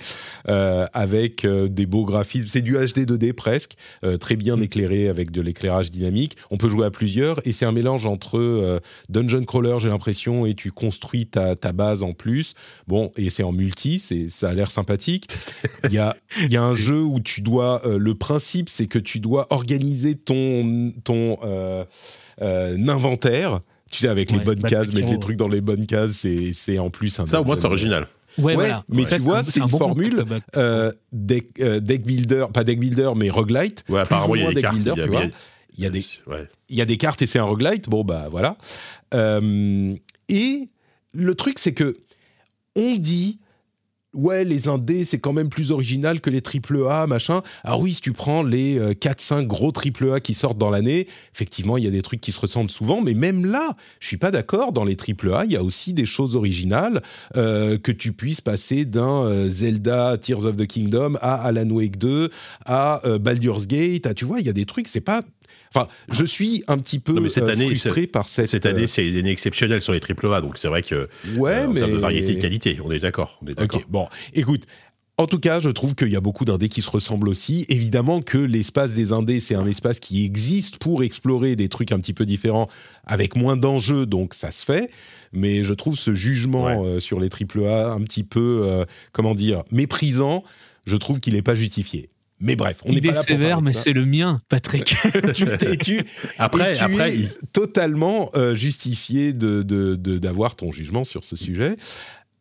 euh, 0.48 0.86
avec 0.92 1.44
euh, 1.44 1.68
des 1.68 1.86
beaux 1.86 2.04
graphismes. 2.04 2.48
C'est 2.48 2.62
du 2.62 2.74
HD 2.74 3.06
2D 3.06 3.32
presque, 3.32 3.74
euh, 4.04 4.16
très 4.16 4.36
bien 4.36 4.56
Mm. 4.56 4.62
éclairé 4.62 5.08
avec 5.08 5.30
de 5.30 5.40
l'éclairage 5.40 5.90
dynamique. 5.90 6.36
On 6.50 6.56
peut 6.56 6.68
jouer 6.68 6.86
à 6.86 6.90
plusieurs 6.90 7.46
et 7.46 7.52
c'est 7.52 7.64
un 7.64 7.72
mélange 7.72 8.06
entre 8.06 8.38
euh, 8.38 8.80
dungeon 9.08 9.44
crawler, 9.44 9.76
j'ai 9.78 9.88
l'impression, 9.88 10.46
et 10.46 10.54
tu 10.54 10.70
construis 10.72 11.26
ta, 11.26 11.56
ta 11.56 11.72
base 11.72 12.02
en 12.02 12.12
plus. 12.12 12.54
Bon, 12.86 13.10
et 13.16 13.30
c'est 13.30 13.42
en 13.42 13.52
multi, 13.52 13.98
c'est 13.98 14.28
ça 14.28 14.50
a 14.50 14.52
l'air 14.52 14.70
sympathique. 14.70 15.28
Il 15.84 15.92
y 15.92 15.98
a 15.98 16.16
y 16.48 16.56
a 16.56 16.62
un 16.62 16.74
jeu 16.74 17.02
où 17.02 17.20
tu 17.20 17.40
dois. 17.40 17.82
le 17.86 18.14
principe, 18.14 18.68
c'est 18.68 18.86
que 18.86 18.98
tu 18.98 19.18
dois 19.20 19.46
organiser 19.50 20.14
ton 20.14 20.92
ton 21.04 21.38
euh, 21.42 21.84
inventaire. 22.88 23.60
Tu 23.90 23.98
sais, 23.98 24.08
avec 24.08 24.30
les 24.30 24.38
bonnes 24.38 24.62
cases, 24.62 24.92
mettre 24.92 25.10
les 25.10 25.18
trucs 25.18 25.36
dans 25.36 25.48
les 25.48 25.60
bonnes 25.60 25.86
cases, 25.86 26.12
c'est 26.12 26.52
c'est 26.54 26.78
en 26.78 26.90
plus 26.90 27.18
un. 27.18 27.26
Ça, 27.26 27.40
au 27.40 27.44
moins, 27.44 27.56
c'est 27.56 27.66
original. 27.66 28.06
Ouais, 28.40 28.46
Ouais, 28.46 28.54
voilà. 28.54 28.84
mais 28.88 29.04
tu 29.04 29.16
vois, 29.18 29.42
c'est 29.42 29.60
un 29.60 29.64
une 29.64 29.70
bon 29.70 29.78
formule, 29.78 30.16
concept, 30.24 30.56
Euh, 30.56 30.92
deck, 31.12 31.46
euh, 31.60 31.80
deck 31.80 32.02
builder, 32.04 32.46
pas 32.52 32.64
deck 32.64 32.78
builder, 32.80 33.12
mais 33.16 33.30
roguelite. 33.30 33.84
Ouais, 33.88 34.00
apparemment, 34.00 34.34
il 34.34 34.38
y 34.38 34.40
a 34.40 34.44
moins 34.44 34.50
des 34.52 34.54
deck 34.56 34.64
cartes. 34.64 34.76
builder, 34.76 34.92
il 34.96 34.98
y 34.98 35.02
a- 35.02 35.04
tu 35.06 35.10
vois. 35.10 35.20
il 35.22 35.24
y 35.24 35.26
a- 35.26 35.32
Il 35.78 35.84
y 35.84 35.86
a 35.86 35.90
des, 35.90 36.04
Ouais. 36.26 36.48
il 36.68 36.76
y 36.76 36.80
a 36.82 36.84
des 36.84 36.96
cartes 36.96 37.22
et 37.22 37.26
c'est 37.26 37.38
un 37.38 37.44
roguelite. 37.44 37.88
Bon, 37.88 38.02
bah 38.04 38.26
voilà. 38.30 38.56
Euh, 39.14 39.94
et 40.28 40.68
le 41.14 41.34
truc, 41.34 41.58
c'est 41.58 41.72
que 41.74 41.96
on 42.76 42.96
dit. 42.96 43.38
Ouais, 44.12 44.44
les 44.44 44.66
indés, 44.66 45.04
c'est 45.04 45.20
quand 45.20 45.32
même 45.32 45.48
plus 45.48 45.70
original 45.70 46.20
que 46.20 46.30
les 46.30 46.40
triple 46.40 46.84
A, 46.88 47.06
machin. 47.06 47.42
Alors 47.62 47.80
oui, 47.80 47.94
si 47.94 48.00
tu 48.00 48.12
prends 48.12 48.42
les 48.42 48.78
4-5 48.94 49.46
gros 49.46 49.70
triple 49.70 50.12
A 50.12 50.20
qui 50.20 50.34
sortent 50.34 50.58
dans 50.58 50.70
l'année, 50.70 51.06
effectivement, 51.32 51.78
il 51.78 51.84
y 51.84 51.86
a 51.86 51.90
des 51.90 52.02
trucs 52.02 52.20
qui 52.20 52.32
se 52.32 52.40
ressemblent 52.40 52.72
souvent, 52.72 53.00
mais 53.00 53.14
même 53.14 53.46
là, 53.46 53.76
je 54.00 54.08
suis 54.08 54.16
pas 54.16 54.32
d'accord. 54.32 54.72
Dans 54.72 54.84
les 54.84 54.96
triple 54.96 55.32
A, 55.32 55.44
il 55.44 55.52
y 55.52 55.56
a 55.56 55.62
aussi 55.62 55.94
des 55.94 56.06
choses 56.06 56.34
originales 56.34 57.02
euh, 57.36 57.78
que 57.78 57.92
tu 57.92 58.12
puisses 58.12 58.40
passer 58.40 58.84
d'un 58.84 59.24
euh, 59.24 59.48
Zelda 59.48 60.18
Tears 60.18 60.44
of 60.44 60.56
the 60.56 60.66
Kingdom 60.66 61.16
à 61.20 61.34
Alan 61.34 61.70
Wake 61.70 61.98
2, 61.98 62.30
à 62.64 63.06
euh, 63.06 63.18
Baldur's 63.18 63.66
Gate, 63.66 64.06
à, 64.06 64.14
tu 64.14 64.24
vois, 64.24 64.40
il 64.40 64.46
y 64.46 64.50
a 64.50 64.54
des 64.54 64.66
trucs, 64.66 64.88
c'est 64.88 65.00
pas... 65.00 65.22
Enfin, 65.74 65.86
je 66.10 66.24
suis 66.24 66.64
un 66.66 66.78
petit 66.78 66.98
peu 66.98 67.12
Non, 67.12 67.20
mais 67.20 67.28
cette 67.28 67.44
euh, 67.44 67.52
année, 67.52 67.66
frustré 67.68 68.08
par 68.08 68.28
cette... 68.28 68.46
Cette 68.48 68.66
année, 68.66 68.88
c'est 68.88 69.06
une 69.06 69.16
année 69.16 69.30
exceptionnelle 69.30 69.80
sur 69.82 69.92
les 69.92 70.00
triple 70.00 70.26
A, 70.32 70.40
donc 70.40 70.58
c'est 70.58 70.66
vrai 70.68 70.82
que 70.82 70.94
euh, 70.94 71.06
ouais, 71.36 71.58
euh, 71.58 71.66
en 71.66 71.72
mais... 71.72 71.80
termes 71.80 71.92
de 71.92 71.98
variété 71.98 72.32
et 72.32 72.34
de 72.36 72.40
qualité, 72.40 72.80
on 72.84 72.90
est 72.90 72.98
d'accord. 72.98 73.38
On 73.42 73.46
est 73.46 73.54
d'accord. 73.54 73.80
Ok, 73.80 73.86
bon, 73.88 74.08
écoute. 74.34 74.64
En 75.16 75.26
tout 75.26 75.38
cas, 75.38 75.60
je 75.60 75.68
trouve 75.68 75.94
qu'il 75.94 76.08
y 76.08 76.16
a 76.16 76.20
beaucoup 76.22 76.46
d'indés 76.46 76.70
qui 76.70 76.80
se 76.80 76.88
ressemblent 76.88 77.28
aussi. 77.28 77.66
Évidemment 77.68 78.22
que 78.22 78.38
l'espace 78.38 78.94
des 78.94 79.12
indés, 79.12 79.38
c'est 79.38 79.54
un 79.54 79.66
espace 79.66 80.00
qui 80.00 80.24
existe 80.24 80.78
pour 80.78 81.02
explorer 81.02 81.56
des 81.56 81.68
trucs 81.68 81.92
un 81.92 82.00
petit 82.00 82.14
peu 82.14 82.24
différents 82.24 82.70
avec 83.04 83.36
moins 83.36 83.54
d'enjeux, 83.58 84.06
donc 84.06 84.32
ça 84.32 84.50
se 84.50 84.64
fait. 84.64 84.90
Mais 85.34 85.62
je 85.62 85.74
trouve 85.74 85.98
ce 85.98 86.14
jugement 86.14 86.64
Ouais. 86.64 86.78
euh, 86.86 87.00
sur 87.00 87.20
les 87.20 87.28
AAA 87.28 87.92
un 87.92 88.00
petit 88.00 88.24
peu, 88.24 88.62
euh, 88.64 88.86
comment 89.12 89.34
dire, 89.34 89.62
méprisant. 89.70 90.42
Je 90.86 90.96
trouve 90.96 91.20
qu'il 91.20 91.34
n'est 91.34 91.42
pas 91.42 91.54
justifié. 91.54 92.08
Mais 92.40 92.56
bref, 92.56 92.78
on 92.84 92.90
n'est 92.90 92.96
il 92.96 93.02
pas 93.02 93.08
est 93.08 93.10
là 93.12 93.14
pour 93.20 93.26
sévère, 93.26 93.62
mais 93.62 93.72
c'est 93.74 93.92
le 93.92 94.06
mien, 94.06 94.40
Patrick. 94.48 94.96
tu, 95.34 95.44
tu, 95.78 96.02
Après, 96.38 96.72
tu 96.74 96.82
après, 96.82 97.10
es 97.10 97.16
il- 97.18 97.28
totalement 97.52 98.30
euh, 98.34 98.54
justifié 98.54 99.32
de, 99.32 99.62
de- 99.62 99.94
de- 99.94 100.18
d'avoir 100.18 100.56
ton 100.56 100.72
jugement 100.72 101.04
sur 101.04 101.22
ce 101.24 101.36
sujet. 101.36 101.76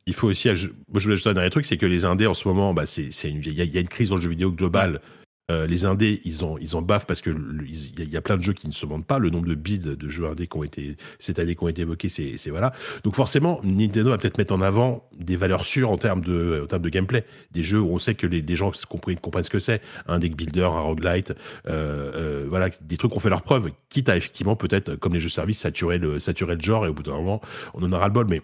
il 0.06 0.14
faut 0.14 0.28
aussi. 0.30 0.50
je 0.56 0.70
voulais 0.88 1.14
ajouter 1.14 1.30
un 1.30 1.34
dernier 1.34 1.50
truc, 1.50 1.66
c'est 1.66 1.78
que 1.78 1.86
les 1.86 2.06
indés 2.06 2.28
en 2.28 2.34
ce 2.34 2.48
moment, 2.48 2.74
bah, 2.74 2.86
c'est, 2.86 3.12
c'est 3.12 3.30
une, 3.30 3.42
il 3.46 3.54
y, 3.54 3.62
a- 3.62 3.66
il 3.66 3.74
y 3.74 3.78
a 3.78 3.82
une 3.82 3.88
crise 3.90 4.10
dans 4.10 4.16
le 4.16 4.22
jeu 4.22 4.30
vidéo 4.30 4.52
global. 4.52 5.02
Euh, 5.50 5.68
les 5.68 5.86
indés, 5.86 6.22
ils 6.26 6.44
en, 6.44 6.58
ils 6.58 6.76
en 6.76 6.82
baffent 6.82 7.06
parce 7.06 7.22
que 7.22 7.30
il 7.30 8.10
y, 8.10 8.18
a 8.18 8.22
plein 8.22 8.38
de 8.38 8.42
jeux 8.42 8.54
qui 8.54 8.68
ne 8.68 8.74
se 8.74 8.86
vendent 8.86 9.06
pas. 9.06 9.20
Le 9.20 9.30
nombre 9.30 9.48
de 9.48 9.56
bids 9.56 9.80
de 9.80 10.10
jeux 10.10 10.28
indés 10.28 10.48
qui 10.48 10.58
ont 10.58 10.64
été 10.64 10.96
cette 11.18 11.40
année 11.40 11.56
qui 11.56 11.64
ont 11.64 11.68
été 11.68 11.82
évoqués, 11.82 12.10
c'est 12.10 12.50
voilà. 12.50 12.74
Donc 13.04 13.16
forcément, 13.16 13.60
Nintendo 13.64 14.12
va 14.12 14.18
peut-être 14.18 14.38
mettre 14.38 14.54
en 14.54 14.62
avant 14.62 15.08
des 15.18 15.36
valeurs 15.36 15.66
sûres 15.66 15.92
en 15.92 15.98
termes 15.98 16.22
de, 16.22 16.68
en 16.72 16.80
de 16.80 16.90
gameplay. 16.90 17.26
Des 17.52 17.64
jeux 17.64 17.80
où 17.80 17.92
on 17.92 18.00
sait 18.00 18.16
que 18.16 18.28
les, 18.28 18.56
gens 18.56 18.72
comprennent, 18.88 19.44
ce 19.44 19.50
que 19.50 19.60
c'est. 19.60 19.82
Un 20.08 20.20
deck 20.20 20.36
builder, 20.36 20.64
un 20.64 20.82
roguelite, 20.82 21.32
euh, 21.68 22.12
euh, 22.16 22.46
voilà, 22.48 22.70
des 22.82 22.98
trucs 22.98 23.16
ont 23.16 23.20
fait 23.20 23.30
leur 23.30 23.42
preuve. 23.42 23.72
Quitte 23.90 24.10
à 24.10 24.18
effectivement 24.18 24.56
peut-être, 24.56 24.96
comme 24.96 25.14
les 25.14 25.20
jeux 25.20 25.30
services, 25.30 25.60
saturer 25.60 25.98
le, 25.98 26.20
saturer 26.20 26.56
le 26.56 26.62
genre 26.62 26.86
et 26.86 26.90
au 26.90 26.94
bout 26.94 27.04
d'un 27.04 27.18
moment, 27.18 27.42
on 27.74 27.84
en 27.84 27.92
aura 27.92 28.08
le 28.08 28.14
bol. 28.14 28.28
Mais 28.28 28.42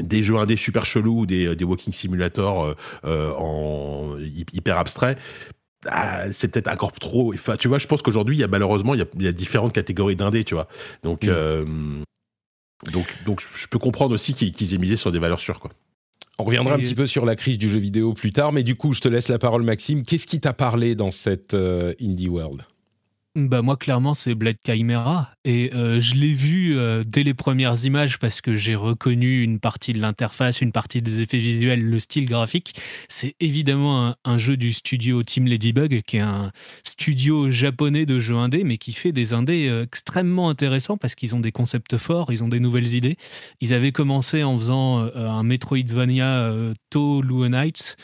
des 0.00 0.24
jeux 0.24 0.36
indés 0.36 0.56
super 0.56 0.84
chelous, 0.84 1.26
des, 1.26 1.54
des 1.54 1.64
walking 1.64 1.92
simulators 1.92 2.74
en 3.04 4.16
hyper 4.52 4.78
abstrait, 4.78 5.16
ah, 5.86 6.32
c'est 6.32 6.48
peut-être 6.48 6.68
encore 6.68 6.92
trop. 6.92 7.32
Enfin, 7.34 7.56
tu 7.56 7.68
vois, 7.68 7.78
je 7.78 7.86
pense 7.86 8.02
qu'aujourd'hui, 8.02 8.36
il 8.36 8.40
y 8.40 8.44
a 8.44 8.48
malheureusement, 8.48 8.94
il 8.94 9.06
y 9.20 9.28
a, 9.28 9.32
différentes 9.32 9.72
catégories 9.72 10.16
d'indés, 10.16 10.44
tu 10.44 10.54
vois. 10.54 10.68
Donc, 11.02 11.24
mm. 11.24 11.28
euh, 11.30 11.64
donc, 12.92 13.06
donc, 13.24 13.42
je 13.54 13.66
peux 13.68 13.78
comprendre 13.78 14.14
aussi 14.14 14.34
qu'ils 14.34 14.74
aient 14.74 14.78
misé 14.78 14.96
sur 14.96 15.12
des 15.12 15.18
valeurs 15.18 15.40
sûres, 15.40 15.60
quoi. 15.60 15.70
On 16.38 16.44
reviendra 16.44 16.74
un 16.74 16.78
petit 16.78 16.96
peu 16.96 17.06
sur 17.06 17.24
la 17.24 17.36
crise 17.36 17.58
du 17.58 17.70
jeu 17.70 17.78
vidéo 17.78 18.12
plus 18.12 18.32
tard, 18.32 18.50
mais 18.50 18.64
du 18.64 18.74
coup, 18.74 18.92
je 18.92 19.00
te 19.00 19.06
laisse 19.06 19.28
la 19.28 19.38
parole, 19.38 19.62
Maxime. 19.62 20.04
Qu'est-ce 20.04 20.26
qui 20.26 20.40
t'a 20.40 20.52
parlé 20.52 20.96
dans 20.96 21.12
cette 21.12 21.54
euh, 21.54 21.94
indie 22.00 22.28
world? 22.28 22.62
Bah 23.36 23.62
moi 23.62 23.76
clairement 23.76 24.14
c'est 24.14 24.36
Blade 24.36 24.58
Chimera 24.64 25.32
et 25.44 25.74
euh, 25.74 25.98
je 25.98 26.14
l'ai 26.14 26.32
vu 26.32 26.78
euh, 26.78 27.02
dès 27.04 27.24
les 27.24 27.34
premières 27.34 27.84
images 27.84 28.20
parce 28.20 28.40
que 28.40 28.54
j'ai 28.54 28.76
reconnu 28.76 29.42
une 29.42 29.58
partie 29.58 29.92
de 29.92 30.00
l'interface, 30.00 30.60
une 30.60 30.70
partie 30.70 31.02
des 31.02 31.20
effets 31.20 31.38
visuels, 31.38 31.82
le 31.82 31.98
style 31.98 32.26
graphique. 32.26 32.80
C'est 33.08 33.34
évidemment 33.40 34.14
un, 34.24 34.38
jeu 34.38 34.56
du 34.56 34.72
studio 34.72 35.24
Team 35.24 35.48
Ladybug 35.48 36.02
qui 36.02 36.18
est 36.18 36.20
un 36.20 36.52
studio 36.84 37.50
japonais 37.50 38.06
de 38.06 38.20
jeux 38.20 38.36
indés 38.36 38.62
mais 38.62 38.78
qui 38.78 38.92
fait 38.92 39.10
des 39.10 39.32
indés 39.32 39.66
euh, 39.68 39.82
extrêmement 39.82 40.48
intéressants 40.48 40.96
parce 40.96 41.16
qu'ils 41.16 41.34
ont 41.34 41.40
des 41.40 41.52
concepts 41.52 41.98
forts, 41.98 42.32
ils 42.32 42.44
ont 42.44 42.48
des 42.48 42.60
nouvelles 42.60 42.94
idées. 42.94 43.16
Ils 43.60 43.74
avaient 43.74 43.90
commencé 43.90 44.44
en 44.44 44.56
faisant 44.56 45.00
un 45.14 45.42
Metroidvania 45.42 46.52
To 46.90 47.22
Nights 47.48 47.96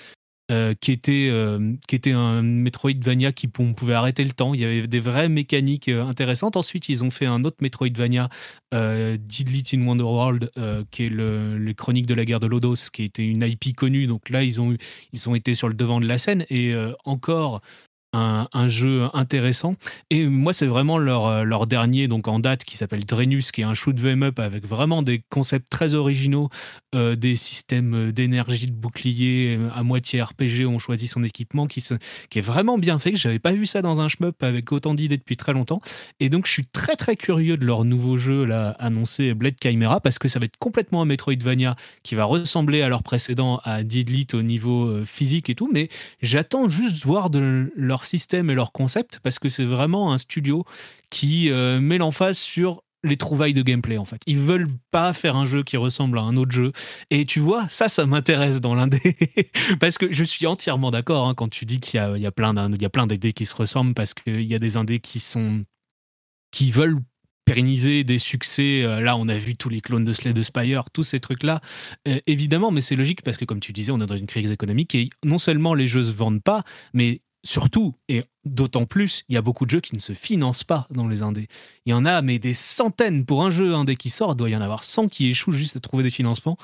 euh, 0.50 0.74
qui, 0.80 0.90
était, 0.90 1.28
euh, 1.30 1.74
qui 1.86 2.00
un 2.10 2.42
Metroidvania 2.42 3.30
qui 3.30 3.46
pouvait 3.46 3.94
arrêter 3.94 4.24
le 4.24 4.32
temps. 4.32 4.52
Il 4.52 4.60
y 4.60 4.64
avait 4.64 4.88
des 4.88 4.98
vraies 4.98 5.28
mécaniques 5.28 5.88
euh, 5.88 6.04
intéressantes. 6.04 6.56
Ensuite, 6.56 6.88
ils 6.88 7.04
ont 7.04 7.10
fait 7.12 7.26
un 7.26 7.44
autre 7.44 7.58
Metroidvania, 7.60 8.28
Didlit 8.72 9.64
in 9.74 9.86
Wonderworld, 9.86 10.50
qui 10.90 11.04
est 11.04 11.08
le, 11.08 11.58
les 11.58 11.74
Chroniques 11.74 12.06
de 12.06 12.14
la 12.14 12.24
guerre 12.24 12.40
de 12.40 12.46
Lodos, 12.46 12.90
qui 12.92 13.04
était 13.04 13.26
une 13.26 13.42
IP 13.42 13.76
connue. 13.76 14.06
Donc 14.06 14.28
là, 14.28 14.42
ils 14.42 14.60
ont, 14.60 14.76
ils 15.12 15.28
ont 15.28 15.34
été 15.34 15.54
sur 15.54 15.68
le 15.68 15.74
devant 15.74 16.00
de 16.00 16.06
la 16.06 16.18
scène. 16.18 16.46
Et 16.50 16.72
encore, 17.04 17.62
un, 18.12 18.68
jeu 18.68 19.08
intéressant. 19.14 19.74
Et 20.10 20.26
moi, 20.26 20.52
c'est 20.52 20.66
vraiment 20.66 20.98
leur, 20.98 21.26
euh, 21.26 21.44
leur 21.44 21.66
dernier 21.66 22.08
donc 22.08 22.28
en 22.28 22.40
date 22.40 22.64
qui 22.64 22.76
s'appelle 22.76 23.04
Drenus, 23.04 23.52
qui 23.52 23.60
est 23.60 23.64
un 23.64 23.74
shoot 23.74 23.96
'em 24.04 24.22
up 24.22 24.38
avec 24.38 24.66
vraiment 24.66 25.02
des 25.02 25.22
concepts 25.30 25.70
très 25.70 25.94
originaux, 25.94 26.50
euh, 26.94 27.16
des 27.16 27.36
systèmes 27.36 28.12
d'énergie 28.12 28.66
de 28.66 28.72
bouclier 28.72 29.56
euh, 29.58 29.68
à 29.74 29.82
moitié 29.82 30.22
RPG. 30.22 30.66
On 30.66 30.78
choisit 30.78 31.10
son 31.10 31.22
équipement 31.22 31.66
qui, 31.66 31.80
se, 31.80 31.94
qui 32.30 32.38
est 32.38 32.42
vraiment 32.42 32.78
bien 32.78 32.98
fait. 32.98 33.16
J'avais 33.16 33.38
pas 33.38 33.52
vu 33.52 33.66
ça 33.66 33.82
dans 33.82 34.00
un 34.00 34.08
shmup 34.08 34.42
avec 34.42 34.72
autant 34.72 34.94
d'idées 34.94 35.16
depuis 35.16 35.36
très 35.36 35.52
longtemps. 35.52 35.80
Et 36.18 36.28
donc, 36.28 36.46
je 36.46 36.52
suis 36.52 36.66
très 36.66 36.96
très 36.96 37.16
curieux 37.16 37.56
de 37.56 37.64
leur 37.64 37.84
nouveau 37.84 38.18
jeu 38.18 38.44
là 38.44 38.70
annoncé 38.78 39.34
Blade 39.34 39.54
Chimera 39.62 40.00
parce 40.00 40.18
que 40.18 40.28
ça 40.28 40.38
va 40.38 40.46
être 40.46 40.58
complètement 40.58 41.02
un 41.02 41.06
Metroidvania 41.06 41.76
qui 42.02 42.14
va 42.14 42.24
ressembler 42.24 42.82
à 42.82 42.88
leur 42.88 43.02
précédent 43.02 43.60
à 43.64 43.82
Didlit 43.82 44.26
au 44.32 44.42
niveau 44.42 45.04
physique 45.04 45.50
et 45.50 45.54
tout. 45.54 45.70
Mais 45.72 45.88
j'attends 46.22 46.68
juste 46.68 47.04
voir 47.04 47.30
de 47.30 47.72
leur 47.76 47.99
système 48.04 48.50
et 48.50 48.54
leur 48.54 48.72
concept 48.72 49.20
parce 49.22 49.38
que 49.38 49.48
c'est 49.48 49.64
vraiment 49.64 50.12
un 50.12 50.18
studio 50.18 50.64
qui 51.10 51.50
euh, 51.50 51.80
met 51.80 51.98
l'emphase 51.98 52.38
sur 52.38 52.82
les 53.02 53.16
trouvailles 53.16 53.54
de 53.54 53.62
gameplay 53.62 53.96
en 53.96 54.04
fait. 54.04 54.20
Ils 54.26 54.38
veulent 54.38 54.68
pas 54.90 55.12
faire 55.12 55.36
un 55.36 55.46
jeu 55.46 55.62
qui 55.62 55.76
ressemble 55.76 56.18
à 56.18 56.22
un 56.22 56.36
autre 56.36 56.52
jeu. 56.52 56.72
Et 57.10 57.24
tu 57.24 57.40
vois, 57.40 57.66
ça, 57.70 57.88
ça 57.88 58.04
m'intéresse 58.04 58.60
dans 58.60 58.74
l'indé. 58.74 59.00
parce 59.80 59.96
que 59.96 60.12
je 60.12 60.24
suis 60.24 60.46
entièrement 60.46 60.90
d'accord 60.90 61.26
hein, 61.26 61.34
quand 61.34 61.48
tu 61.48 61.64
dis 61.64 61.80
qu'il 61.80 61.98
y 62.16 62.20
y 62.20 62.26
a 62.26 62.30
plein 62.30 63.06
d'idées 63.06 63.32
qui 63.32 63.46
se 63.46 63.54
ressemblent 63.54 63.94
parce 63.94 64.14
qu'il 64.14 64.42
y 64.42 64.54
a 64.54 64.58
des 64.58 64.76
indés 64.76 65.00
qui 65.00 65.20
sont 65.20 65.64
qui 66.50 66.70
veulent 66.72 66.98
pérenniser 67.44 68.04
des 68.04 68.18
succès. 68.18 68.82
Euh, 68.84 69.00
là, 69.00 69.16
on 69.16 69.28
a 69.28 69.36
vu 69.36 69.56
tous 69.56 69.68
les 69.68 69.80
clones 69.80 70.04
de 70.04 70.12
Slay 70.12 70.32
de 70.32 70.42
Spire, 70.42 70.84
tous 70.92 71.02
ces 71.02 71.20
trucs-là. 71.20 71.60
Euh, 72.06 72.20
évidemment, 72.26 72.70
mais 72.70 72.80
c'est 72.80 72.96
logique 72.96 73.22
parce 73.22 73.36
que, 73.36 73.44
comme 73.44 73.60
tu 73.60 73.72
disais, 73.72 73.92
on 73.92 74.00
est 74.00 74.06
dans 74.06 74.16
une 74.16 74.26
crise 74.26 74.52
économique 74.52 74.94
et 74.94 75.10
non 75.24 75.38
seulement 75.38 75.74
les 75.74 75.88
jeux 75.88 76.04
se 76.04 76.12
vendent 76.12 76.42
pas, 76.42 76.62
mais 76.94 77.22
surtout, 77.44 77.94
et 78.08 78.24
d'autant 78.44 78.86
plus, 78.86 79.24
il 79.28 79.34
y 79.34 79.38
a 79.38 79.42
beaucoup 79.42 79.64
de 79.64 79.70
jeux 79.70 79.80
qui 79.80 79.94
ne 79.94 80.00
se 80.00 80.12
financent 80.12 80.64
pas 80.64 80.86
dans 80.90 81.08
les 81.08 81.22
indés. 81.22 81.48
Il 81.86 81.90
y 81.90 81.94
en 81.94 82.04
a, 82.04 82.22
mais 82.22 82.38
des 82.38 82.52
centaines 82.52 83.24
pour 83.24 83.42
un 83.42 83.50
jeu 83.50 83.74
indé 83.74 83.96
qui 83.96 84.10
sort, 84.10 84.32
il 84.32 84.36
doit 84.36 84.50
y 84.50 84.56
en 84.56 84.60
avoir 84.60 84.84
100 84.84 85.08
qui 85.08 85.30
échouent 85.30 85.52
juste 85.52 85.76
à 85.76 85.80
trouver 85.80 86.02
des 86.02 86.10
financements. 86.10 86.56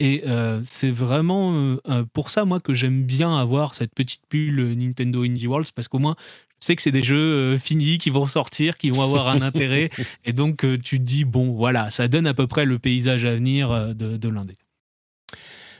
Et 0.00 0.24
euh, 0.26 0.60
c'est 0.64 0.90
vraiment 0.90 1.54
euh, 1.54 1.80
euh, 1.88 2.04
pour 2.12 2.30
ça, 2.30 2.44
moi, 2.44 2.60
que 2.60 2.74
j'aime 2.74 3.04
bien 3.04 3.38
avoir 3.38 3.74
cette 3.74 3.94
petite 3.94 4.22
bulle 4.28 4.74
Nintendo 4.76 5.22
Indie 5.22 5.46
Worlds, 5.46 5.70
parce 5.74 5.86
qu'au 5.88 6.00
moins, 6.00 6.16
je 6.60 6.66
sais 6.66 6.76
que 6.76 6.82
c'est 6.82 6.92
des 6.92 7.02
jeux 7.02 7.58
finis 7.58 7.98
qui 7.98 8.10
vont 8.10 8.26
sortir, 8.26 8.76
qui 8.76 8.90
vont 8.90 9.02
avoir 9.02 9.28
un 9.28 9.40
intérêt. 9.42 9.90
Et 10.24 10.32
donc, 10.32 10.66
tu 10.82 10.98
te 10.98 11.04
dis, 11.04 11.24
bon, 11.24 11.52
voilà, 11.52 11.90
ça 11.90 12.08
donne 12.08 12.26
à 12.26 12.34
peu 12.34 12.46
près 12.46 12.64
le 12.64 12.78
paysage 12.78 13.24
à 13.24 13.34
venir 13.34 13.94
de, 13.94 14.16
de 14.16 14.28
l'indé. 14.28 14.56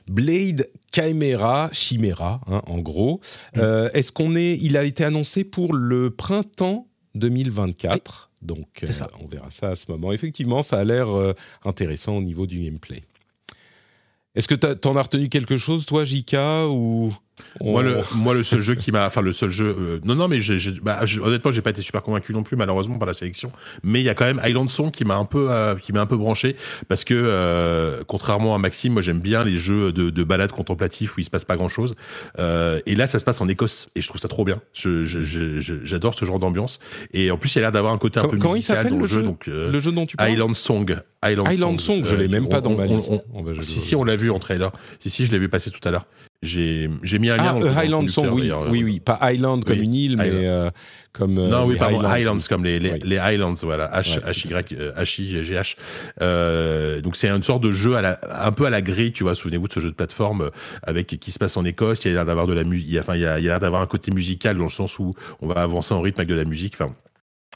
Blade 0.09 0.71
Chimera, 0.93 1.71
Chimera, 1.73 2.41
hein, 2.47 2.63
en 2.67 2.79
gros. 2.79 3.21
Mm. 3.55 3.61
Euh, 3.61 3.91
est-ce 3.95 4.13
qu'on 4.13 4.37
est, 4.37 4.59
il 4.61 4.77
a 4.77 4.85
été 4.85 5.05
annoncé 5.05 5.45
pour 5.45 5.75
le 5.75 6.11
printemps 6.11 6.87
2024. 7.15 8.31
Donc, 8.43 8.83
euh, 8.83 9.07
on 9.23 9.27
verra 9.27 9.51
ça 9.51 9.71
à 9.71 9.77
ce 9.77 9.91
moment. 9.91 10.13
Effectivement, 10.13 10.63
ça 10.63 10.79
a 10.79 10.85
l'air 10.85 11.11
euh, 11.11 11.33
intéressant 11.65 12.19
au 12.19 12.23
niveau 12.23 12.47
du 12.47 12.61
gameplay. 12.61 13.03
Est-ce 14.35 14.49
que 14.49 14.55
tu 14.55 14.89
en 14.89 14.97
as 14.97 15.03
retenu 15.03 15.29
quelque 15.29 15.57
chose, 15.57 15.87
toi, 15.87 16.05
Jika, 16.05 16.69
ou 16.69 17.15
moi, 17.61 17.83
le, 17.83 17.99
moi, 18.15 18.35
le 18.35 18.43
seul 18.43 18.63
jeu 18.63 18.75
qui 18.75 18.93
m'a, 18.93 19.07
enfin 19.07 19.21
le 19.21 19.33
seul 19.33 19.51
jeu, 19.51 19.77
euh, 19.79 20.01
non, 20.05 20.15
non, 20.15 20.29
mais 20.29 20.41
bah, 20.83 21.01
honnêtement, 21.23 21.51
j'ai 21.51 21.63
pas 21.63 21.71
été 21.71 21.83
super 21.83 22.03
convaincu 22.03 22.33
non 22.33 22.43
plus, 22.43 22.57
malheureusement, 22.57 22.99
par 22.99 23.07
la 23.07 23.15
sélection. 23.15 23.53
Mais 23.83 24.01
il 24.01 24.05
y 24.05 24.09
a 24.09 24.15
quand 24.15 24.25
même 24.25 24.41
Island 24.45 24.71
Song 24.71 24.91
qui 24.91 25.05
m'a 25.05 25.17
un 25.17 25.25
peu, 25.25 25.51
euh, 25.51 25.75
qui 25.77 25.93
un 25.97 26.07
peu 26.07 26.17
branché, 26.17 26.57
parce 26.89 27.05
que 27.05 27.15
euh, 27.15 28.03
contrairement 28.07 28.55
à 28.55 28.59
Maxime, 28.59 28.95
moi 28.95 29.03
j'aime 29.03 29.21
bien 29.21 29.45
les 29.45 29.59
jeux 29.59 29.93
de, 29.93 30.11
de 30.11 30.25
balade 30.25 30.51
contemplatifs 30.51 31.17
où 31.17 31.21
il 31.21 31.25
se 31.25 31.31
passe 31.31 31.45
pas 31.45 31.57
grand 31.57 31.69
chose. 31.69 31.95
et 32.39 32.95
là, 32.95 33.07
ça 33.07 33.19
se 33.19 33.25
passe 33.25 33.41
en 33.41 33.49
Écosse, 33.49 33.89
et 33.95 34.03
je 34.03 34.09
trouve 34.09 34.21
ça 34.21 34.29
trop 34.29 34.45
bien. 34.45 34.61
J'adore 34.75 36.19
ce 36.19 36.25
genre 36.25 36.39
d'ambiance. 36.39 36.81
Et 37.13 37.31
en 37.31 37.37
plus, 37.37 37.55
il 37.55 37.59
a 37.59 37.63
l'air 37.63 37.73
d'avoir 37.73 37.93
un 37.93 37.99
côté 37.99 38.21
un 38.21 38.29
peu 38.29 38.37
musical 38.37 38.89
dans 38.89 38.99
le 38.99 39.07
jeu, 39.07 39.23
donc 39.23 39.47
le 39.47 39.79
jeu 39.79 39.93
dont 39.93 40.07
tu 40.07 40.17
parles 40.17 40.33
Island 40.33 40.57
Song. 40.57 40.97
Island, 41.31 41.81
Song, 41.81 42.05
je 42.05 42.17
l'ai 42.17 42.29
même 42.29 42.49
pas 42.49 42.61
dans 42.61 42.75
ma 42.75 42.87
liste. 42.87 43.13
si, 43.63 43.81
si, 43.81 43.97
on 43.97 44.05
l'a 44.05 44.17
vu 44.17 44.31
en 44.31 44.39
trailer. 44.39 44.73
Si, 45.01 45.11
si, 45.11 45.27
je 45.27 45.33
l'ai 45.33 45.39
vu 45.39 45.49
passer 45.49 45.71
tout 45.71 45.87
à 45.87 45.91
l'heure. 45.91 46.07
J'ai 46.45 47.19
mis 47.19 47.31
un 47.31 47.37
lien 47.37 47.47
ah, 47.49 47.53
dans 47.53 47.61
le 47.61 47.69
Highland 47.69 48.09
Song, 48.09 48.29
oui, 48.33 48.51
oui, 48.69 48.85
oui, 48.85 49.01
pas 49.01 49.19
Island 49.33 49.65
comme 49.65 49.81
une 49.81 49.95
île, 49.95 50.17
mais 50.17 50.31
euh, 50.31 50.71
comme 51.15 51.39
euh, 51.39 51.49
non, 51.49 51.65
oui, 51.65 51.77
pardon, 51.77 52.03
Highlands, 52.03 52.39
comme 52.49 52.65
les, 52.65 52.81
les, 52.81 53.19
Highlands, 53.19 53.55
voilà, 53.63 53.89
H, 54.01 54.21
H 54.21 54.49
Y, 54.49 54.75
H 54.97 55.23
I 55.23 55.45
G 55.45 55.55
H. 55.55 55.77
Euh, 56.21 57.01
donc 57.01 57.17
c'est 57.17 57.29
une 57.29 57.45
sorte 57.45 57.63
de 57.63 57.71
jeu 57.71 57.95
à 57.95 58.03
la, 58.03 58.19
un 58.45 58.51
peu 58.51 58.67
à 58.67 58.71
la 58.71 58.83
grille, 58.83 59.13
tu 59.13 59.23
vois. 59.23 59.37
Souvenez-vous 59.37 59.69
de 59.69 59.73
ce 59.73 59.79
jeu 59.79 59.91
de 59.91 59.95
plateforme 59.95 60.43
euh, 60.43 60.51
avec 60.83 61.07
qui 61.07 61.31
se 61.31 61.39
passe 61.39 61.57
en 61.57 61.65
Écosse. 61.65 62.05
Il 62.05 62.09
y 62.09 62.11
a 62.11 62.15
l'air 62.15 62.27
d'avoir 62.27 62.49
de 62.49 62.53
la 62.53 62.65
musique, 62.65 62.99
enfin 62.99 63.15
y 63.15 63.25
a, 63.25 63.39
il 63.39 63.45
y 63.45 63.49
a 63.49 63.53
l'air 63.53 63.61
d'avoir 63.61 63.81
un 63.81 63.87
côté 63.87 64.11
musical 64.11 64.59
dans 64.59 64.65
le 64.65 64.71
sens 64.71 64.99
où 64.99 65.15
on 65.41 65.47
va 65.47 65.63
avancer 65.63 65.95
en 65.95 66.01
rythme 66.01 66.21
avec 66.21 66.29
de 66.29 66.35
la 66.35 66.45
musique. 66.45 66.75
Enfin, 66.75 66.93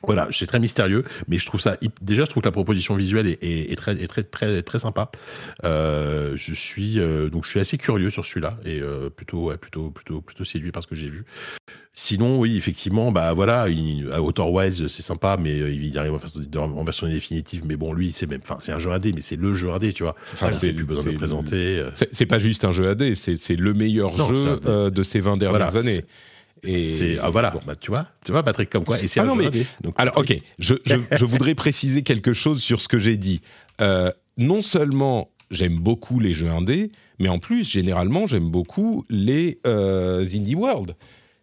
voilà, 0.06 0.28
c'est 0.30 0.46
très 0.46 0.60
mystérieux, 0.60 1.04
mais 1.26 1.38
je 1.38 1.46
trouve 1.46 1.60
ça 1.60 1.76
déjà, 2.00 2.24
je 2.24 2.30
trouve 2.30 2.42
que 2.42 2.48
la 2.48 2.52
proposition 2.52 2.94
visuelle 2.94 3.26
est, 3.26 3.76
très, 3.76 3.96
très, 4.06 4.22
très, 4.22 4.62
très 4.62 4.78
sympa. 4.78 5.10
Euh, 5.64 6.34
je 6.36 6.54
suis 6.54 7.00
euh, 7.00 7.28
donc 7.28 7.44
je 7.44 7.50
suis 7.50 7.60
assez 7.60 7.78
curieux 7.78 8.10
sur 8.10 8.24
celui-là 8.24 8.58
et 8.64 8.80
euh, 8.80 9.10
plutôt, 9.10 9.52
plutôt, 9.60 9.90
plutôt, 9.90 10.20
plutôt 10.20 10.44
séduit 10.44 10.70
par 10.70 10.84
ce 10.84 10.86
que 10.86 10.94
j'ai 10.94 11.08
vu. 11.08 11.24
Sinon, 11.94 12.38
oui, 12.38 12.56
effectivement, 12.56 13.10
bah 13.10 13.32
voilà, 13.32 13.66
à 14.12 14.20
Outer 14.22 14.42
Wilds, 14.42 14.86
c'est 14.86 15.02
sympa, 15.02 15.36
mais 15.36 15.56
il 15.58 15.98
arrive 15.98 16.12
en 16.54 16.84
version, 16.84 17.08
définitive. 17.08 17.64
Mais 17.66 17.74
bon, 17.74 17.92
lui, 17.92 18.12
c'est 18.12 18.26
même, 18.26 18.40
enfin, 18.40 18.58
c'est 18.60 18.70
un 18.70 18.78
jeu 18.78 18.92
AD, 18.92 19.06
mais 19.12 19.20
c'est 19.20 19.34
le 19.34 19.52
jeu 19.52 19.72
AD, 19.72 19.92
tu 19.94 20.04
vois. 20.04 20.14
Enfin, 20.32 20.52
c'est 20.52 20.72
plus 20.72 20.84
besoin 20.84 21.12
de 21.12 21.16
présenter. 21.16 21.84
C'est 21.94 22.26
pas 22.26 22.38
juste 22.38 22.64
un 22.64 22.70
jeu 22.70 22.88
AD, 22.88 23.16
c'est 23.16 23.56
le 23.56 23.74
meilleur 23.74 24.14
jeu 24.16 24.60
de 24.90 25.02
ces 25.02 25.18
20 25.18 25.38
dernières 25.38 25.74
années. 25.74 26.04
Et 26.64 27.18
ah, 27.22 27.30
voilà, 27.30 27.54
bah, 27.66 27.74
tu 27.76 27.90
vois, 27.90 28.06
tu 28.24 28.32
vois 28.32 28.42
Patrick 28.42 28.70
comme 28.70 28.84
quoi. 28.84 28.98
Et 29.02 29.06
ah 29.16 29.24
non 29.24 29.34
mais 29.34 29.50
alors 29.96 30.18
ok, 30.18 30.34
je, 30.58 30.74
je, 30.84 31.24
voudrais 31.24 31.54
préciser 31.54 32.02
quelque 32.02 32.32
chose 32.32 32.62
sur 32.62 32.80
ce 32.80 32.88
que 32.88 32.98
j'ai 32.98 33.16
dit. 33.16 33.40
Euh, 33.80 34.10
non 34.36 34.62
seulement 34.62 35.30
j'aime 35.50 35.78
beaucoup 35.78 36.20
les 36.20 36.34
jeux 36.34 36.48
indés, 36.48 36.90
mais 37.18 37.28
en 37.28 37.38
plus 37.38 37.68
généralement 37.68 38.26
j'aime 38.26 38.50
beaucoup 38.50 39.04
les 39.08 39.58
euh, 39.66 40.24
indie 40.24 40.54
world. 40.54 40.94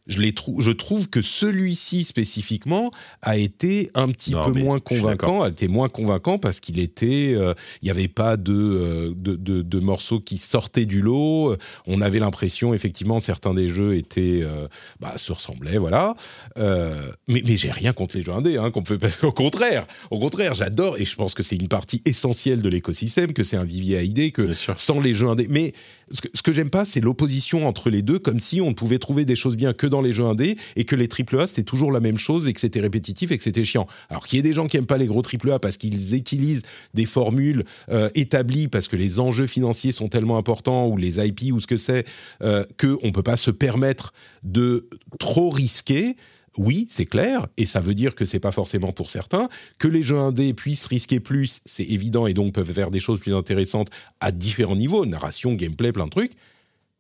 Je, 0.08 0.20
les 0.22 0.34
trou- 0.34 0.62
je 0.62 0.72
trouve 0.72 1.10
que 1.10 1.22
celui-ci 1.22 2.04
spécifiquement 2.04 2.92
a 3.22 3.38
été 3.38 3.90
un 3.96 4.10
petit 4.10 4.32
Non, 4.32 4.44
peu 4.44 4.52
moins 4.60 4.80
convaincant, 4.80 5.42
a 5.42 5.50
été 5.50 5.68
moins 5.68 5.90
convaincant 5.90 6.38
parce 6.38 6.60
qu'il 6.60 6.80
était, 6.80 7.34
euh, 7.36 7.54
il 7.82 7.86
n'y 7.86 7.92
avait 7.92 8.08
pas 8.08 8.38
de, 8.38 8.54
euh, 8.54 9.14
de, 9.16 9.36
de- 9.36 9.62
de 9.62 9.80
morceaux 9.80 10.20
qui 10.20 10.38
sortaient 10.38 10.86
du 10.86 11.02
lot. 11.02 11.56
On 11.88 12.02
avait 12.02 12.20
l'impression, 12.20 12.74
effectivement, 12.74 13.20
certains 13.20 13.54
des 13.54 13.70
jeux 13.70 13.96
étaient, 13.96 14.42
euh, 14.44 14.68
bah, 15.00 15.14
se 15.18 15.32
ressemblaient, 15.32 15.78
voilà. 15.78 16.16
Euh, 16.58 17.12
mais 17.28 17.42
mais 17.46 17.58
j'ai 17.58 17.72
rien 17.72 17.94
contre 17.94 18.18
les 18.18 18.24
jeux 18.24 18.32
indés, 18.34 18.58
hein, 18.58 18.72
qu'on 18.72 18.84
peut, 18.84 18.98
qu'au 19.22 19.32
contraire, 19.32 19.86
au 20.12 20.20
contraire, 20.20 20.54
j'adore 20.54 20.98
et 20.98 21.06
je 21.06 21.16
pense 21.16 21.34
que 21.34 21.44
c'est 21.44 21.56
une 21.56 21.68
partie 21.68 22.02
essentielle 22.06 22.62
de 22.62 22.70
l'écosystème, 22.70 23.34
que 23.34 23.44
c'est 23.44 23.58
un 23.58 23.64
vivier 23.64 23.98
à 23.98 24.02
idées, 24.04 24.32
que 24.32 24.54
sans 24.76 25.00
les 25.00 25.14
jeux 25.14 25.28
indés. 25.30 25.48
Mais 25.50 25.74
ce 26.12 26.42
que, 26.42 26.54
j'aime 26.54 26.70
pas, 26.70 26.86
c'est 26.86 27.00
l'opposition 27.00 27.68
entre 27.68 27.90
les 27.90 28.02
deux, 28.02 28.20
comme 28.20 28.40
si 28.40 28.62
on 28.62 28.70
ne 28.70 28.74
pouvait 28.74 29.00
trouver 29.00 29.26
des 29.26 29.36
choses 29.36 29.58
bien 29.58 29.74
que 29.74 29.88
dans 29.88 30.02
les 30.02 30.14
jeux 30.14 30.26
indés 30.26 30.58
et 30.76 30.86
que 30.86 30.96
les 30.96 31.08
AAA 31.08 31.48
c'était 31.48 31.64
toujours 31.64 31.92
la 31.92 32.00
même 32.00 32.18
chose 32.18 32.48
et 32.48 32.54
que 32.54 32.60
c'était 32.60 32.80
répétitif 32.80 33.32
et 33.32 33.38
que 33.38 33.44
c'était 33.44 33.64
chiant. 33.64 33.88
Alors 34.10 34.28
qu'il 34.28 34.38
y 34.38 34.40
ait 34.40 34.44
des 34.44 34.54
gens 34.54 34.68
qui 34.68 34.78
aiment 34.78 34.86
pas 34.86 34.98
les 34.98 35.08
gros 35.08 35.24
AAA 35.24 35.60
parce 35.60 35.78
qu'ils 35.78 36.16
utilisent 36.16 36.64
des 36.94 37.06
formules 37.06 37.66
euh, 37.90 38.10
établies 38.14 38.68
parce 38.68 38.88
que 38.88 38.96
les 38.96 39.20
enjeux 39.20 39.48
financiers 39.48 39.92
sont 39.92 40.08
tellement 40.08 40.38
importants 40.38 40.88
ou 40.88 40.98
les 40.98 41.26
IP 41.26 41.52
ou 41.52 41.60
ce 41.60 41.68
que 41.68 41.78
c'est 41.78 42.06
euh, 42.44 42.64
que 42.78 42.98
on 43.04 43.12
peut 43.12 43.24
pas 43.24 43.38
se 43.38 43.52
permettre 43.52 44.14
de 44.44 44.88
trop 45.20 45.50
risquer. 45.50 46.16
Oui, 46.58 46.88
c'est 46.90 47.06
clair, 47.06 47.48
et 47.58 47.66
ça 47.66 47.82
veut 47.82 47.94
dire 47.94 48.16
que 48.16 48.24
c'est 48.24 48.40
pas 48.40 48.52
forcément 48.52 48.94
pour 48.94 49.10
certains. 49.10 49.50
Que 49.78 49.88
les 49.88 50.04
jeux 50.04 50.18
indés 50.18 50.54
puissent 50.54 50.86
risquer 50.86 51.20
plus, 51.20 51.60
c'est 51.66 51.84
évident, 51.84 52.28
et 52.28 52.34
donc 52.34 52.54
peuvent 52.54 52.72
faire 52.72 52.92
des 52.92 53.00
choses 53.00 53.20
plus 53.20 53.34
intéressantes 53.36 53.90
à 54.22 54.32
différents 54.32 54.76
niveaux, 54.78 55.06
narration, 55.06 55.54
gameplay, 55.54 55.92
plein 55.92 56.06
de 56.06 56.12
trucs. 56.12 56.32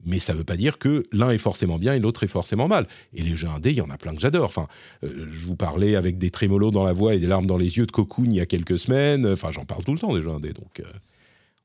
Mais 0.05 0.19
ça 0.19 0.33
veut 0.33 0.43
pas 0.43 0.57
dire 0.57 0.77
que 0.77 1.05
l'un 1.11 1.31
est 1.31 1.39
forcément 1.39 1.79
bien 1.79 1.95
et 1.95 1.99
l'autre 1.99 2.23
est 2.23 2.27
forcément 2.27 2.67
mal. 2.67 2.85
Et 3.13 3.23
les 3.23 3.35
jeux 3.35 3.47
indés, 3.47 3.71
il 3.71 3.77
y 3.77 3.81
en 3.81 3.89
a 3.89 3.97
plein 3.97 4.13
que 4.13 4.21
j'adore. 4.21 4.45
Enfin, 4.45 4.67
euh, 5.03 5.25
je 5.33 5.45
vous 5.47 5.55
parlais 5.55 5.95
avec 5.95 6.19
des 6.19 6.29
trémolos 6.29 6.69
dans 6.69 6.83
la 6.83 6.93
voix 6.93 7.15
et 7.15 7.19
des 7.19 7.25
larmes 7.25 7.47
dans 7.47 7.57
les 7.57 7.77
yeux 7.77 7.87
de 7.87 7.91
Cocoon 7.91 8.25
il 8.25 8.35
y 8.35 8.41
a 8.41 8.45
quelques 8.45 8.77
semaines. 8.77 9.25
Enfin, 9.25 9.49
j'en 9.51 9.65
parle 9.65 9.83
tout 9.83 9.93
le 9.93 9.99
temps 9.99 10.13
des 10.13 10.21
jeux 10.21 10.29
indés, 10.29 10.53
donc. 10.53 10.79
euh, 10.79 10.83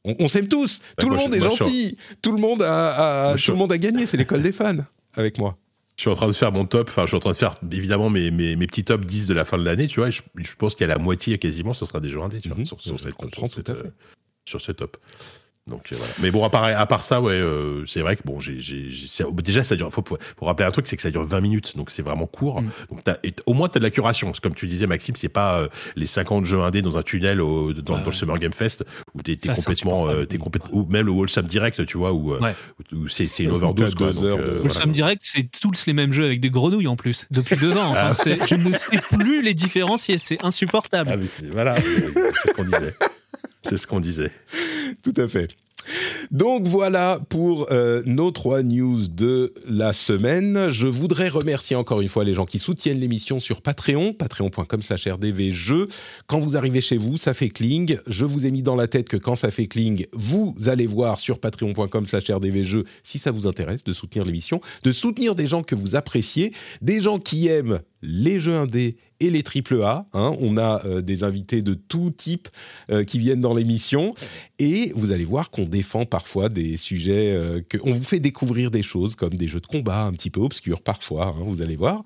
on, 0.05 0.16
on 0.20 0.28
s'aime 0.28 0.49
tous. 0.49 0.80
tout 0.97 1.11
le 1.11 1.16
moi, 1.16 1.26
est 1.26 1.41
gentil. 1.43 1.99
Tout 2.22 2.32
le 2.32 2.41
monde 2.41 2.62
a, 2.62 3.26
Moi, 3.28 3.36
je 3.36 3.45
tout 3.45 3.53
le 3.53 3.59
monde 3.59 3.72
a 3.72 3.78
gagné. 3.78 4.07
C'est 4.07 4.16
l'école 4.16 4.43
des 4.43 4.53
fans 4.53 4.78
avec 5.14 5.36
moi. 5.36 5.59
Je 6.01 6.05
suis 6.05 6.11
en 6.11 6.16
train 6.16 6.28
de 6.28 6.32
faire 6.32 6.51
mon 6.51 6.64
top, 6.64 6.88
enfin, 6.88 7.03
je 7.03 7.09
suis 7.09 7.16
en 7.18 7.20
train 7.20 7.32
de 7.32 7.36
faire 7.36 7.53
évidemment 7.70 8.09
mes, 8.09 8.30
mes, 8.30 8.57
mes 8.57 8.66
petits 8.66 8.84
top 8.84 9.05
10 9.05 9.26
de 9.26 9.34
la 9.34 9.44
fin 9.44 9.59
de 9.59 9.64
l'année, 9.64 9.86
tu 9.86 10.01
vois. 10.01 10.09
et 10.09 10.12
je, 10.12 10.22
je 10.34 10.57
pense 10.57 10.74
qu'à 10.74 10.86
la 10.86 10.96
moitié 10.96 11.36
quasiment, 11.36 11.74
ce 11.74 11.84
sera 11.84 12.01
des 12.01 12.09
jeux 12.09 12.22
indés, 12.22 12.40
tu 12.40 12.48
vois, 12.48 12.57
Mhm. 12.57 12.64
sur, 12.64 12.80
sur 12.80 12.98
cette, 12.98 13.12
sur 13.34 13.48
cette, 13.48 13.68
euh, 13.68 13.82
sur 14.48 14.62
ce 14.62 14.72
top. 14.72 14.96
Donc 15.66 15.92
euh, 15.92 15.96
voilà. 15.96 16.12
Mais 16.20 16.30
bon, 16.30 16.42
à 16.44 16.50
part, 16.50 16.64
à 16.64 16.86
part 16.86 17.02
ça, 17.02 17.20
ouais, 17.20 17.34
euh, 17.34 17.84
c'est 17.86 18.00
vrai 18.00 18.16
que 18.16 18.22
bon, 18.24 18.40
j'ai, 18.40 18.58
déjà, 19.42 19.62
ça 19.64 19.76
dure. 19.76 19.92
Faut, 19.92 20.02
rappeler 20.40 20.66
un 20.66 20.70
truc, 20.70 20.86
c'est 20.86 20.96
que 20.96 21.02
ça 21.02 21.11
dure 21.11 21.24
20 21.24 21.40
minutes, 21.40 21.76
donc 21.76 21.90
c'est 21.90 22.02
vraiment 22.02 22.26
court. 22.26 22.62
Mm. 22.62 22.70
Donc 22.90 23.02
et 23.22 23.34
au 23.46 23.52
moins, 23.52 23.68
t'as 23.68 23.78
de 23.78 23.84
la 23.84 23.90
curation. 23.90 24.32
Comme 24.42 24.54
tu 24.54 24.66
disais, 24.66 24.86
Maxime, 24.86 25.14
c'est 25.16 25.28
pas 25.28 25.61
euh, 25.61 25.68
les 25.96 26.06
50 26.06 26.44
jeux 26.44 26.61
indés 26.61 26.82
dans 26.82 26.96
un 26.98 27.02
tunnel 27.02 27.40
au, 27.40 27.72
dans, 27.72 27.94
Ouais, 27.94 28.00
dans 28.00 28.06
le 28.06 28.12
Summer 28.12 28.38
Game 28.38 28.52
Fest 28.52 28.84
où 29.14 29.20
c'est 29.24 29.54
complètement, 29.54 30.08
euh, 30.08 30.24
complètement, 30.40 30.70
ou 30.72 30.86
même 30.86 31.06
le 31.06 31.12
Wholesome 31.12 31.46
Direct, 31.46 31.84
tu 31.86 31.98
vois, 31.98 32.12
où, 32.12 32.34
Ouais. 32.34 32.54
où, 32.92 32.96
où 32.96 33.08
c'est, 33.08 33.26
une 33.40 33.50
overdose. 33.50 33.94
quoi, 33.94 34.08
deux 34.12 34.14
donc, 34.14 34.24
heures 34.24 34.36
de- 34.38 34.42
euh, 34.42 34.62
Voilà. 34.64 34.86
Direct, 34.90 35.22
c'est 35.24 35.48
tous 35.61 35.86
les 35.86 35.92
mêmes 35.92 36.12
jeux 36.12 36.24
avec 36.24 36.40
des 36.40 36.50
grenouilles 36.50 36.88
en 36.88 36.96
plus, 36.96 37.26
depuis 37.30 37.56
deux 37.56 37.76
ans. 37.76 37.90
Enfin, 37.90 38.12
Ah. 38.12 38.46
je 38.46 38.54
ne 38.56 38.72
sais 38.72 38.98
plus 39.12 39.42
les 39.42 39.54
différencier, 39.54 40.18
c'est 40.18 40.42
insupportable. 40.44 41.11
Ah, 41.12 41.16
mais 41.16 41.26
voilà, 41.52 41.76
c'est 41.80 42.48
ce 42.48 42.54
qu'on 42.54 42.64
disait. 42.64 42.94
C'est 43.62 43.76
ce 43.76 43.86
qu'on 43.86 44.00
disait. 44.00 44.32
Tout 45.02 45.14
à 45.16 45.28
fait. 45.28 45.48
Donc 46.30 46.66
voilà 46.66 47.20
pour 47.28 47.66
euh, 47.70 48.03
nos 48.07 48.30
trois 48.30 48.62
news 48.62 49.09
de 49.09 49.53
la 49.66 49.93
semaine. 49.93 50.68
Je 50.70 50.86
voudrais 50.86 51.28
remercier 51.28 51.76
encore 51.76 52.01
une 52.01 52.09
fois 52.09 52.24
les 52.24 52.34
gens 52.34 52.45
qui 52.45 52.59
soutiennent 52.59 53.01
l'émission 53.01 53.41
sur 53.41 53.62
Patreon, 53.62 54.12
patreon.com 54.12 54.82
slash 54.82 55.09
rdvjeux. 55.09 55.88
Quand 56.26 56.38
vous 56.41 56.57
arrivez 56.57 56.80
chez 56.80 56.97
vous, 56.97 57.16
ça 57.16 57.34
fait 57.34 57.49
cling. 57.49 57.99
Je 58.07 58.24
vous 58.24 58.47
ai 58.47 58.51
mis 58.51 58.62
dans 58.62 58.76
la 58.76 58.86
tête 58.86 59.09
que 59.09 59.16
quand 59.16 59.34
ça 59.34 59.51
fait 59.51 59.66
cling, 59.66 60.07
vous 60.12 60.55
allez 60.66 60.86
voir 60.86 61.18
sur 61.18 61.38
patreon.com 61.38 62.07
slash 62.07 62.30
rdvjeux 62.30 62.84
si 63.03 63.18
ça 63.18 63.30
vous 63.30 63.47
intéresse 63.47 63.84
de 63.84 63.93
soutenir 63.93 64.24
l'émission, 64.24 64.61
de 64.84 64.93
soutenir 64.93 65.34
des 65.34 65.47
gens 65.47 65.62
que 65.62 65.74
vous 65.74 65.97
appréciez, 65.97 66.53
des 66.82 67.01
gens 67.01 67.18
qui 67.18 67.49
aiment 67.49 67.80
les 68.03 68.41
jeux 68.41 68.57
indés 68.57 68.97
et 69.20 69.30
les 69.30 69.43
triple 69.43 69.82
A. 69.82 70.07
hein. 70.14 70.32
On 70.41 70.57
a 70.57 70.84
euh, 70.86 71.03
des 71.03 71.24
invités 71.24 71.61
de 71.61 71.74
tout 71.74 72.11
type 72.11 72.49
euh, 72.91 73.05
qui 73.05 73.18
viennent 73.18 73.43
dans 73.43 73.55
l'émission. 73.55 74.14
Et 74.61 74.92
vous 74.94 75.11
allez 75.11 75.24
voir 75.24 75.50
qu'on 75.50 75.64
défend 75.64 76.04
parfois 76.04 76.50
des 76.50 76.76
sujets, 76.76 77.32
euh, 77.32 77.62
que, 77.66 77.78
on 77.82 77.92
vous 77.92 78.02
fait 78.02 78.20
découvrir 78.20 78.70
des 78.70 78.82
choses 78.82 79.16
comme 79.16 79.32
des 79.32 79.48
jeux 79.48 79.61
de 79.61 79.66
combat 79.66 80.02
un 80.02 80.12
petit 80.12 80.28
peu 80.28 80.40
obscurs 80.40 80.82
parfois, 80.82 81.28
hein, 81.28 81.42
vous 81.42 81.62
allez 81.62 81.76
voir. 81.76 82.04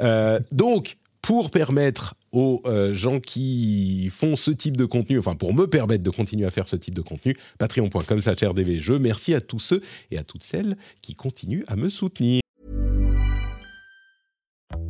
Euh, 0.00 0.40
donc, 0.50 0.96
pour 1.22 1.52
permettre 1.52 2.16
aux 2.32 2.60
euh, 2.66 2.92
gens 2.92 3.20
qui 3.20 4.10
font 4.10 4.34
ce 4.34 4.50
type 4.50 4.76
de 4.76 4.84
contenu, 4.84 5.20
enfin 5.20 5.36
pour 5.36 5.54
me 5.54 5.68
permettre 5.68 6.02
de 6.02 6.10
continuer 6.10 6.44
à 6.44 6.50
faire 6.50 6.66
ce 6.66 6.74
type 6.74 6.94
de 6.94 7.02
contenu, 7.02 7.36
patreon.com 7.58 8.20
slash 8.20 8.42
rdvjeux. 8.42 8.98
Merci 8.98 9.32
à 9.32 9.40
tous 9.40 9.60
ceux 9.60 9.80
et 10.10 10.18
à 10.18 10.24
toutes 10.24 10.42
celles 10.42 10.76
qui 11.02 11.14
continuent 11.14 11.64
à 11.68 11.76
me 11.76 11.88
soutenir. 11.88 12.41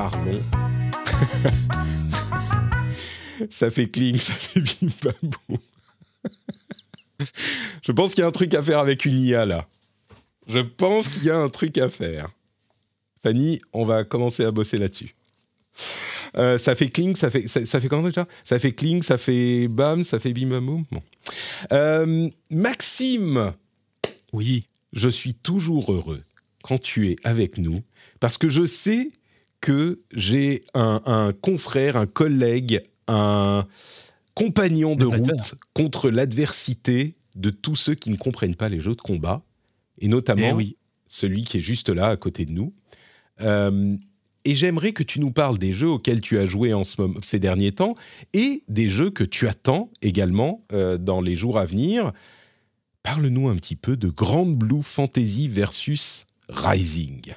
parlons. 0.00 0.30
ça 3.50 3.70
fait 3.70 3.90
cling, 3.90 4.16
ça 4.16 4.32
fait 4.32 4.60
bim 4.60 4.88
bam. 5.02 5.58
Je 7.82 7.92
pense 7.92 8.14
qu'il 8.14 8.22
y 8.22 8.24
a 8.24 8.28
un 8.28 8.30
truc 8.30 8.54
à 8.54 8.62
faire 8.62 8.78
avec 8.78 9.04
une 9.04 9.18
IA 9.18 9.44
là. 9.44 9.68
Je 10.46 10.60
pense 10.60 11.08
qu'il 11.08 11.24
y 11.24 11.30
a 11.30 11.38
un 11.38 11.50
truc 11.50 11.76
à 11.76 11.90
faire. 11.90 12.30
Fanny, 13.22 13.60
on 13.74 13.84
va 13.84 14.04
commencer 14.04 14.42
à 14.42 14.50
bosser 14.50 14.78
là-dessus. 14.78 15.14
Euh, 16.36 16.56
ça 16.56 16.74
fait 16.74 16.88
cling, 16.88 17.14
ça 17.14 17.30
fait, 17.30 17.46
ça, 17.46 17.66
ça 17.66 17.78
fait 17.78 17.88
comment 17.88 18.08
déjà? 18.08 18.26
Ça 18.42 18.58
fait 18.58 18.72
cling, 18.72 19.02
ça 19.02 19.18
fait 19.18 19.68
bam, 19.68 20.02
ça 20.02 20.18
fait 20.18 20.32
bim 20.32 20.48
bam 20.48 20.64
boum. 20.64 20.84
Bon. 20.90 21.02
Euh, 21.72 22.30
Maxime, 22.48 23.52
Oui. 24.32 24.64
je 24.94 25.10
suis 25.10 25.34
toujours 25.34 25.92
heureux 25.92 26.22
quand 26.62 26.78
tu 26.78 27.10
es 27.10 27.16
avec 27.22 27.58
nous 27.58 27.82
parce 28.18 28.38
que 28.38 28.48
je 28.48 28.64
sais 28.64 29.12
que 29.60 29.98
j'ai 30.14 30.62
un, 30.74 31.02
un 31.06 31.32
confrère, 31.32 31.96
un 31.96 32.06
collègue, 32.06 32.82
un 33.08 33.66
compagnon 34.34 34.96
de 34.96 35.04
route 35.04 35.54
contre 35.74 36.10
l'adversité 36.10 37.14
de 37.36 37.50
tous 37.50 37.76
ceux 37.76 37.94
qui 37.94 38.10
ne 38.10 38.16
comprennent 38.16 38.56
pas 38.56 38.68
les 38.68 38.80
jeux 38.80 38.94
de 38.94 39.00
combat 39.00 39.42
et 39.98 40.08
notamment 40.08 40.48
Eh 40.50 40.52
oui. 40.52 40.76
celui 41.08 41.44
qui 41.44 41.58
est 41.58 41.62
juste 41.62 41.88
là 41.90 42.08
à 42.08 42.16
côté 42.16 42.46
de 42.46 42.52
nous. 42.52 42.72
Euh, 43.40 43.96
et 44.44 44.54
j'aimerais 44.54 44.92
que 44.92 45.02
tu 45.02 45.20
nous 45.20 45.30
parles 45.30 45.58
des 45.58 45.72
jeux 45.74 45.88
auxquels 45.88 46.22
tu 46.22 46.38
as 46.38 46.46
joué 46.46 46.72
en 46.72 46.84
ce 46.84 47.00
moment, 47.00 47.20
ces 47.22 47.38
derniers 47.38 47.72
temps 47.72 47.94
et 48.32 48.62
des 48.68 48.88
jeux 48.88 49.10
que 49.10 49.24
tu 49.24 49.46
attends 49.46 49.90
également 50.00 50.64
euh, 50.72 50.96
dans 50.96 51.20
les 51.20 51.36
jours 51.36 51.58
à 51.58 51.66
venir. 51.66 52.12
Parle-nous 53.02 53.48
un 53.48 53.56
petit 53.56 53.76
peu 53.76 53.96
de 53.96 54.08
Grand 54.08 54.46
Blue 54.46 54.82
Fantasy 54.82 55.48
versus 55.48 56.26
Rising. 56.48 57.34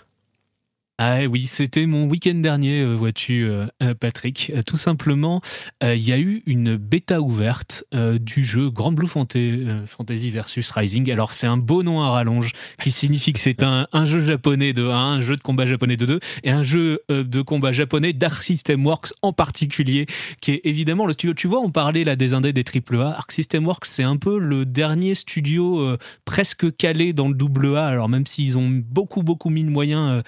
Ah 1.05 1.19
oui, 1.29 1.47
c'était 1.47 1.85
mon 1.85 2.05
week-end 2.05 2.35
dernier, 2.35 2.79
euh, 2.79 2.93
vois-tu, 2.93 3.45
euh, 3.45 3.65
euh, 3.81 3.93
Patrick. 3.93 4.53
tout 4.65 4.77
simplement, 4.77 5.41
il 5.81 5.97
y 5.97 6.13
a 6.13 6.17
eu 6.17 6.43
une 6.45 6.77
bêta 6.77 7.19
ouverte 7.19 7.83
du 7.93 8.45
jeu 8.45 8.69
Grand 8.69 8.93
Blue 8.93 9.07
Fantasy 9.07 10.31
versus 10.31 10.71
Rising. 10.71 11.11
Alors, 11.11 11.33
c'est 11.33 11.47
un 11.47 11.57
beau 11.57 11.83
nom 11.83 12.01
à 12.01 12.09
rallonge 12.09 12.53
qui 12.81 12.91
signifie 12.91 13.33
que 13.33 13.39
c'est 13.39 13.63
un, 13.63 13.87
jeu 14.05 14.23
japonais 14.23 14.71
de 14.71 14.87
1, 14.87 14.95
un 14.95 15.21
jeu 15.21 15.35
de 15.35 15.41
combat 15.41 15.65
japonais 15.65 15.97
de 15.97 16.05
2 16.05 16.19
et 16.43 16.51
un 16.51 16.63
jeu 16.63 17.01
de 17.09 17.41
combat 17.41 17.73
japonais 17.73 18.13
Dark 18.13 18.41
System 18.41 18.85
Works 18.85 19.13
en 19.21 19.33
particulier, 19.33 20.05
qui 20.39 20.51
est 20.51 20.61
évidemment 20.63 21.05
le 21.05 21.13
studio. 21.13 21.33
Tu 21.33 21.47
vois, 21.47 21.59
on 21.59 21.71
parlait 21.71 22.05
là 22.05 22.15
des 22.15 22.33
indés 22.33 22.53
des 22.53 22.63
AAA. 22.63 23.09
Arc 23.17 23.31
System 23.31 23.65
Works, 23.65 23.85
c'est 23.85 24.03
un 24.03 24.17
peu 24.17 24.39
le 24.39 24.65
dernier 24.65 25.15
studio 25.15 25.97
presque 26.23 26.75
calé 26.77 27.11
dans 27.11 27.27
le 27.27 27.35
double. 27.35 27.75
Alors, 27.77 28.07
même 28.07 28.25
s'ils 28.25 28.57
ont 28.57 28.69
beaucoup, 28.69 29.23
beaucoup 29.23 29.49
mis 29.49 29.63
de 29.63 29.69
moyens 29.69 30.23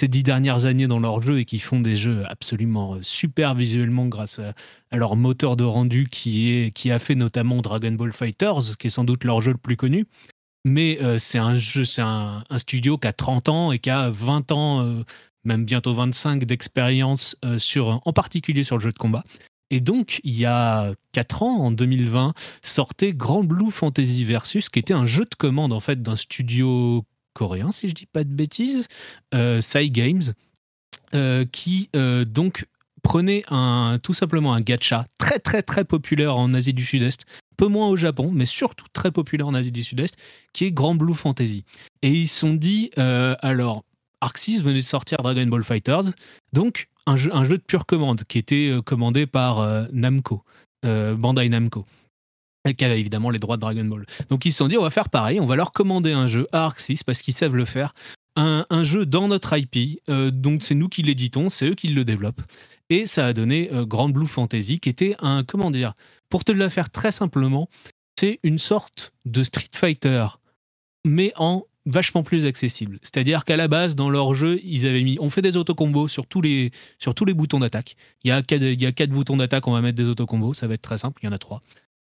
ces 0.00 0.08
dix 0.08 0.22
dernières 0.22 0.64
années 0.64 0.86
dans 0.86 0.98
leur 0.98 1.20
jeu 1.20 1.40
et 1.40 1.44
qui 1.44 1.58
font 1.58 1.78
des 1.78 1.94
jeux 1.94 2.24
absolument 2.26 2.94
euh, 2.94 2.98
super 3.02 3.54
visuellement 3.54 4.06
grâce 4.06 4.38
à, 4.38 4.54
leur 4.96 5.14
moteur 5.14 5.56
de 5.56 5.64
rendu 5.64 6.08
qui, 6.10 6.50
est, 6.50 6.70
qui 6.72 6.90
a 6.90 6.98
fait 6.98 7.14
notamment 7.14 7.58
Dragon 7.60 7.92
Ball 7.92 8.12
Fighters, 8.14 8.78
qui 8.78 8.86
est 8.86 8.90
sans 8.90 9.04
doute 9.04 9.24
leur 9.24 9.42
jeu 9.42 9.52
le 9.52 9.58
plus 9.58 9.76
connu. 9.76 10.06
Mais 10.64 10.98
euh, 11.02 11.18
c'est 11.18 11.38
un 11.38 11.58
jeu, 11.58 11.84
c'est 11.84 12.00
un, 12.00 12.44
studio 12.56 12.96
qui 12.96 13.08
a 13.08 13.12
30 13.12 13.50
ans 13.50 13.72
et 13.72 13.78
qui 13.78 13.90
a 13.90 14.08
20 14.08 14.52
ans, 14.52 14.80
euh, 14.82 15.02
même 15.44 15.66
bientôt 15.66 15.92
25 15.92 16.44
d'expérience 16.44 17.36
sur, 17.58 18.00
en 18.02 18.12
particulier 18.14 18.62
sur 18.62 18.76
le 18.76 18.82
jeu 18.82 18.92
de 18.92 18.98
combat. 18.98 19.22
Et 19.70 19.80
donc, 19.80 20.20
il 20.24 20.36
y 20.36 20.46
a 20.46 20.92
4 21.12 21.42
ans, 21.42 21.56
en 21.58 21.70
2020, 21.70 22.32
sortait 22.62 23.12
Grand 23.12 23.44
Blue 23.44 23.70
Fantasy 23.70 24.24
Versus, 24.24 24.68
qui 24.70 24.78
était 24.78 24.94
un 24.94 25.06
jeu 25.06 25.24
de 25.24 25.34
commande 25.36 25.72
en 25.72 25.80
fait 25.80 26.02
d'un 26.02 26.16
studio 26.16 27.04
coréen, 27.32 27.72
si 27.72 27.88
je 27.88 27.94
dis 27.94 28.06
pas 28.06 28.24
de 28.24 28.32
bêtises, 28.32 28.88
euh, 29.34 29.60
Games, 29.74 30.34
euh, 31.14 31.44
qui 31.50 31.88
euh, 31.96 32.24
donc 32.24 32.66
prenait 33.02 33.44
un, 33.48 33.98
tout 34.02 34.14
simplement 34.14 34.52
un 34.52 34.60
gacha 34.60 35.06
très 35.18 35.38
très 35.38 35.62
très 35.62 35.84
populaire 35.84 36.36
en 36.36 36.52
Asie 36.54 36.74
du 36.74 36.84
Sud-Est, 36.84 37.24
peu 37.56 37.66
moins 37.66 37.88
au 37.88 37.96
Japon, 37.96 38.30
mais 38.32 38.46
surtout 38.46 38.86
très 38.92 39.10
populaire 39.10 39.46
en 39.46 39.54
Asie 39.54 39.72
du 39.72 39.84
Sud-Est, 39.84 40.16
qui 40.52 40.64
est 40.66 40.72
Grand 40.72 40.94
Blue 40.94 41.14
Fantasy. 41.14 41.64
Et 42.02 42.10
ils 42.10 42.28
se 42.28 42.40
sont 42.40 42.54
dit, 42.54 42.90
alors, 42.96 43.84
Arxis 44.20 44.60
venait 44.60 44.80
de 44.80 44.84
sortir 44.84 45.18
Dragon 45.18 45.46
Ball 45.46 45.64
Fighters, 45.64 46.12
donc 46.52 46.88
jeu, 47.16 47.30
un 47.34 47.44
jeu 47.44 47.56
de 47.56 47.62
pure 47.62 47.86
commande 47.86 48.24
qui 48.24 48.38
était 48.38 48.72
commandé 48.84 49.26
par 49.26 49.88
Namco, 49.92 50.42
Bandai 50.82 51.48
Namco 51.48 51.86
qui 52.76 52.84
avait 52.84 53.00
évidemment 53.00 53.30
les 53.30 53.38
droits 53.38 53.56
de 53.56 53.60
Dragon 53.60 53.84
Ball. 53.84 54.06
Donc 54.28 54.44
ils 54.44 54.52
se 54.52 54.58
sont 54.58 54.68
dit, 54.68 54.76
on 54.76 54.82
va 54.82 54.90
faire 54.90 55.08
pareil, 55.08 55.40
on 55.40 55.46
va 55.46 55.56
leur 55.56 55.72
commander 55.72 56.12
un 56.12 56.26
jeu 56.26 56.46
à 56.52 56.66
Arc 56.66 56.80
6 56.80 57.04
parce 57.04 57.22
qu'ils 57.22 57.34
savent 57.34 57.56
le 57.56 57.64
faire. 57.64 57.94
Un, 58.36 58.84
jeu 58.84 59.04
dans 59.04 59.28
notre 59.28 59.54
IP, 59.58 60.00
euh, 60.08 60.30
donc 60.30 60.62
c'est 60.62 60.74
nous 60.74 60.88
qui 60.88 61.02
l'éditons, 61.02 61.50
c'est 61.50 61.66
eux 61.66 61.74
qui 61.74 61.88
le 61.88 62.04
développent. 62.06 62.40
Et 62.88 63.04
ça 63.04 63.26
a 63.26 63.32
donné 63.34 63.68
euh, 63.70 63.84
Grand 63.84 64.08
Blue 64.08 64.26
Fantasy, 64.26 64.80
qui 64.80 64.88
était 64.88 65.14
un, 65.18 65.44
comment 65.44 65.70
dire, 65.70 65.92
pour 66.30 66.44
te 66.44 66.52
le 66.52 66.68
faire 66.70 66.88
très 66.88 67.12
simplement, 67.12 67.68
c'est 68.18 68.40
une 68.42 68.58
sorte 68.58 69.12
de 69.26 69.42
Street 69.42 69.68
Fighter, 69.74 70.26
mais 71.04 71.34
en 71.36 71.66
vachement 71.86 72.22
plus 72.22 72.46
accessible. 72.46 72.98
C'est-à-dire 73.02 73.44
qu'à 73.44 73.56
la 73.56 73.68
base, 73.68 73.94
dans 73.94 74.10
leur 74.10 74.34
jeu, 74.34 74.60
ils 74.62 74.86
avaient 74.86 75.02
mis, 75.02 75.18
on 75.20 75.28
fait 75.28 75.42
des 75.42 75.56
autocombos 75.56 76.08
sur 76.08 76.26
tous 76.26 76.40
les, 76.40 76.70
sur 76.98 77.14
tous 77.14 77.24
les 77.24 77.34
boutons 77.34 77.60
d'attaque. 77.60 77.96
Il 78.24 78.28
il 78.50 78.82
y 78.82 78.86
a 78.86 78.92
quatre 78.92 79.10
boutons 79.10 79.36
d'attaque, 79.36 79.66
on 79.66 79.72
va 79.72 79.80
mettre 79.80 79.96
des 79.96 80.08
autocombos, 80.08 80.54
ça 80.54 80.66
va 80.66 80.74
être 80.74 80.82
très 80.82 80.98
simple, 80.98 81.20
il 81.22 81.26
y 81.26 81.28
en 81.28 81.32
a 81.32 81.38
trois. 81.38 81.62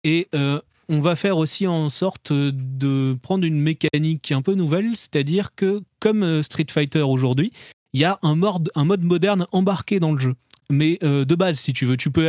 Et 0.06 0.28
euh, 0.36 0.60
on 0.88 1.00
va 1.00 1.16
faire 1.16 1.36
aussi 1.36 1.66
en 1.66 1.88
sorte 1.88 2.32
de 2.32 3.18
prendre 3.22 3.44
une 3.44 3.60
mécanique 3.60 4.30
un 4.30 4.40
peu 4.40 4.54
nouvelle, 4.54 4.96
c'est-à-dire 4.96 5.52
que 5.56 5.82
comme 5.98 6.22
euh, 6.22 6.44
Street 6.44 6.66
Fighter 6.70 7.02
aujourd'hui, 7.02 7.50
il 7.92 7.98
y 7.98 8.04
a 8.04 8.16
un 8.22 8.36
mode, 8.36 8.70
moderne 9.02 9.48
embarqué 9.50 9.98
dans 9.98 10.12
le 10.12 10.18
jeu. 10.18 10.36
Mais 10.70 11.00
euh, 11.02 11.24
de 11.24 11.34
base, 11.34 11.58
si 11.58 11.72
tu 11.72 11.86
veux, 11.86 11.96
tu 11.96 12.12
peux 12.12 12.22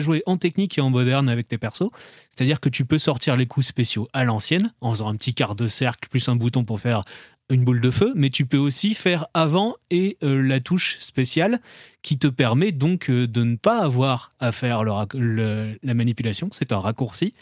jouer 0.00 0.22
en 0.24 0.38
technique 0.38 0.78
et 0.78 0.80
en 0.80 0.88
moderne 0.88 1.28
avec 1.28 1.46
tes 1.46 1.58
persos. 1.58 1.90
C'est-à-dire 2.30 2.58
que 2.58 2.70
tu 2.70 2.86
peux 2.86 2.98
sortir 2.98 3.36
les 3.36 3.44
coups 3.44 3.66
spéciaux 3.66 4.08
à 4.14 4.24
l'ancienne, 4.24 4.72
en 4.80 4.90
faisant 4.92 5.08
un 5.08 5.16
petit 5.16 5.34
quart 5.34 5.54
de 5.54 5.68
cercle 5.68 6.08
plus 6.08 6.26
un 6.30 6.36
bouton 6.36 6.64
pour 6.64 6.80
faire 6.80 7.04
une 7.50 7.64
boule 7.64 7.80
de 7.80 7.90
feu, 7.90 8.12
mais 8.14 8.30
tu 8.30 8.46
peux 8.46 8.56
aussi 8.58 8.94
faire 8.94 9.26
avant 9.34 9.76
et 9.90 10.16
la 10.22 10.60
touche 10.60 10.98
spéciale 11.00 11.60
qui 12.02 12.18
te 12.18 12.26
permet 12.26 12.72
donc 12.72 13.10
euh, 13.10 13.26
de 13.26 13.42
ne 13.42 13.56
pas 13.56 13.82
avoir 13.82 14.32
à 14.40 14.52
faire 14.52 14.84
la 14.84 15.94
manipulation. 15.94 16.48
C'est 16.50 16.72
un 16.72 16.78
raccourci. 16.78 17.34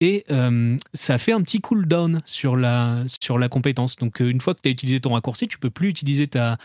Et 0.00 0.24
euh, 0.30 0.76
ça 0.92 1.18
fait 1.18 1.32
un 1.32 1.40
petit 1.40 1.60
cooldown 1.60 2.20
sur 2.26 2.56
la, 2.56 3.04
sur 3.06 3.38
la 3.38 3.48
compétence. 3.48 3.96
Donc, 3.96 4.20
euh, 4.20 4.28
une 4.28 4.40
fois 4.40 4.54
que 4.54 4.60
tu 4.60 4.68
as 4.68 4.72
utilisé 4.72 5.00
ton 5.00 5.14
raccourci, 5.14 5.48
tu 5.48 5.58
peux 5.58 5.70
plus 5.70 5.88
utiliser 5.88 6.26
ta, 6.26 6.58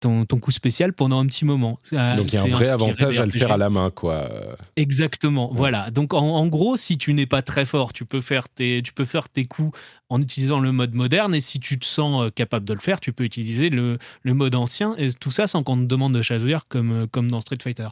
ton, 0.00 0.24
coup 0.26 0.50
spécial 0.50 0.92
pendant 0.92 1.20
un 1.20 1.26
petit 1.26 1.44
moment. 1.44 1.78
Donc 1.90 2.32
il 2.32 2.34
y 2.34 2.36
a 2.36 2.42
un 2.42 2.48
vrai 2.48 2.68
avantage 2.68 3.18
à 3.18 3.26
le 3.26 3.32
faire 3.32 3.52
à 3.52 3.56
la 3.56 3.70
main, 3.70 3.90
quoi. 3.90 4.28
Exactement, 4.76 5.50
voilà. 5.54 5.90
Donc 5.90 6.14
en, 6.14 6.46
gros, 6.46 6.76
si 6.76 6.98
tu 6.98 7.14
n'es 7.14 7.26
pas 7.26 7.42
très 7.42 7.64
fort, 7.64 7.92
tu 7.92 8.04
peux, 8.04 8.20
faire 8.20 8.48
tes, 8.48 8.82
tu 8.82 8.92
peux 8.92 9.04
faire 9.04 9.28
tes 9.28 9.44
coups 9.44 9.76
en 10.10 10.20
utilisant 10.20 10.60
le 10.60 10.72
mode 10.72 10.94
moderne, 10.94 11.34
et 11.34 11.40
si 11.40 11.60
tu 11.60 11.78
te 11.78 11.84
sens 11.84 12.24
euh, 12.24 12.30
capable 12.30 12.66
de 12.66 12.74
le 12.74 12.80
faire, 12.80 13.00
tu 13.00 13.12
peux 13.12 13.24
utiliser 13.24 13.70
le, 13.70 13.98
le 14.22 14.34
mode 14.34 14.54
ancien, 14.54 14.94
et 14.96 15.12
tout 15.12 15.30
ça 15.30 15.46
sans 15.46 15.62
qu'on 15.62 15.78
te 15.78 15.84
demande 15.84 16.14
de 16.14 16.22
choisir 16.22 16.68
comme, 16.68 16.92
euh, 16.92 17.06
comme 17.10 17.30
dans 17.30 17.40
Street 17.40 17.58
Fighter. 17.60 17.88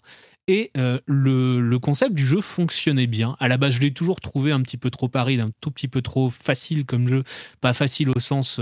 Et 0.49 0.71
euh, 0.77 0.99
le, 1.07 1.61
le, 1.61 1.79
concept 1.79 2.15
du 2.15 2.27
jeu 2.27 2.41
fonctionnait 2.41 3.07
bien. 3.07 3.37
À 3.41 3.49
la 3.49 3.57
base, 3.57 3.75
je 3.75 3.81
l'ai 3.81 3.93
toujours 3.93 4.21
trouvé 4.21 4.53
un 4.53 4.61
petit 4.61 4.77
peu 4.77 4.91
trop 4.91 5.11
aride, 5.15 5.41
un 5.41 5.51
tout 5.61 5.71
petit 5.71 5.89
peu 5.89 6.03
trop 6.03 6.31
facile 6.31 6.85
comme 6.85 7.09
jeu. 7.09 7.23
Pas 7.61 7.73
facile 7.73 8.11
au 8.11 8.19
sens 8.19 8.61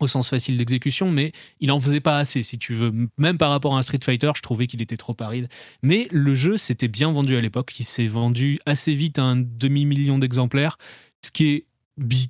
au 0.00 0.08
sens 0.08 0.28
facile 0.28 0.56
d'exécution, 0.56 1.10
mais 1.10 1.32
il 1.60 1.70
en 1.70 1.80
faisait 1.80 2.00
pas 2.00 2.18
assez, 2.18 2.42
si 2.42 2.58
tu 2.58 2.74
veux. 2.74 2.92
Même 3.18 3.38
par 3.38 3.50
rapport 3.50 3.74
à 3.74 3.78
un 3.78 3.82
Street 3.82 4.00
Fighter, 4.02 4.32
je 4.34 4.42
trouvais 4.42 4.66
qu'il 4.66 4.82
était 4.82 4.96
trop 4.96 5.16
aride. 5.20 5.48
Mais 5.82 6.08
le 6.10 6.34
jeu 6.34 6.56
s'était 6.56 6.88
bien 6.88 7.12
vendu 7.12 7.36
à 7.36 7.40
l'époque. 7.40 7.72
Il 7.78 7.84
s'est 7.84 8.06
vendu 8.06 8.58
assez 8.66 8.94
vite 8.94 9.18
à 9.18 9.22
un 9.22 9.36
demi-million 9.36 10.18
d'exemplaires, 10.18 10.78
ce 11.24 11.30
qui 11.30 11.52
est 11.52 11.66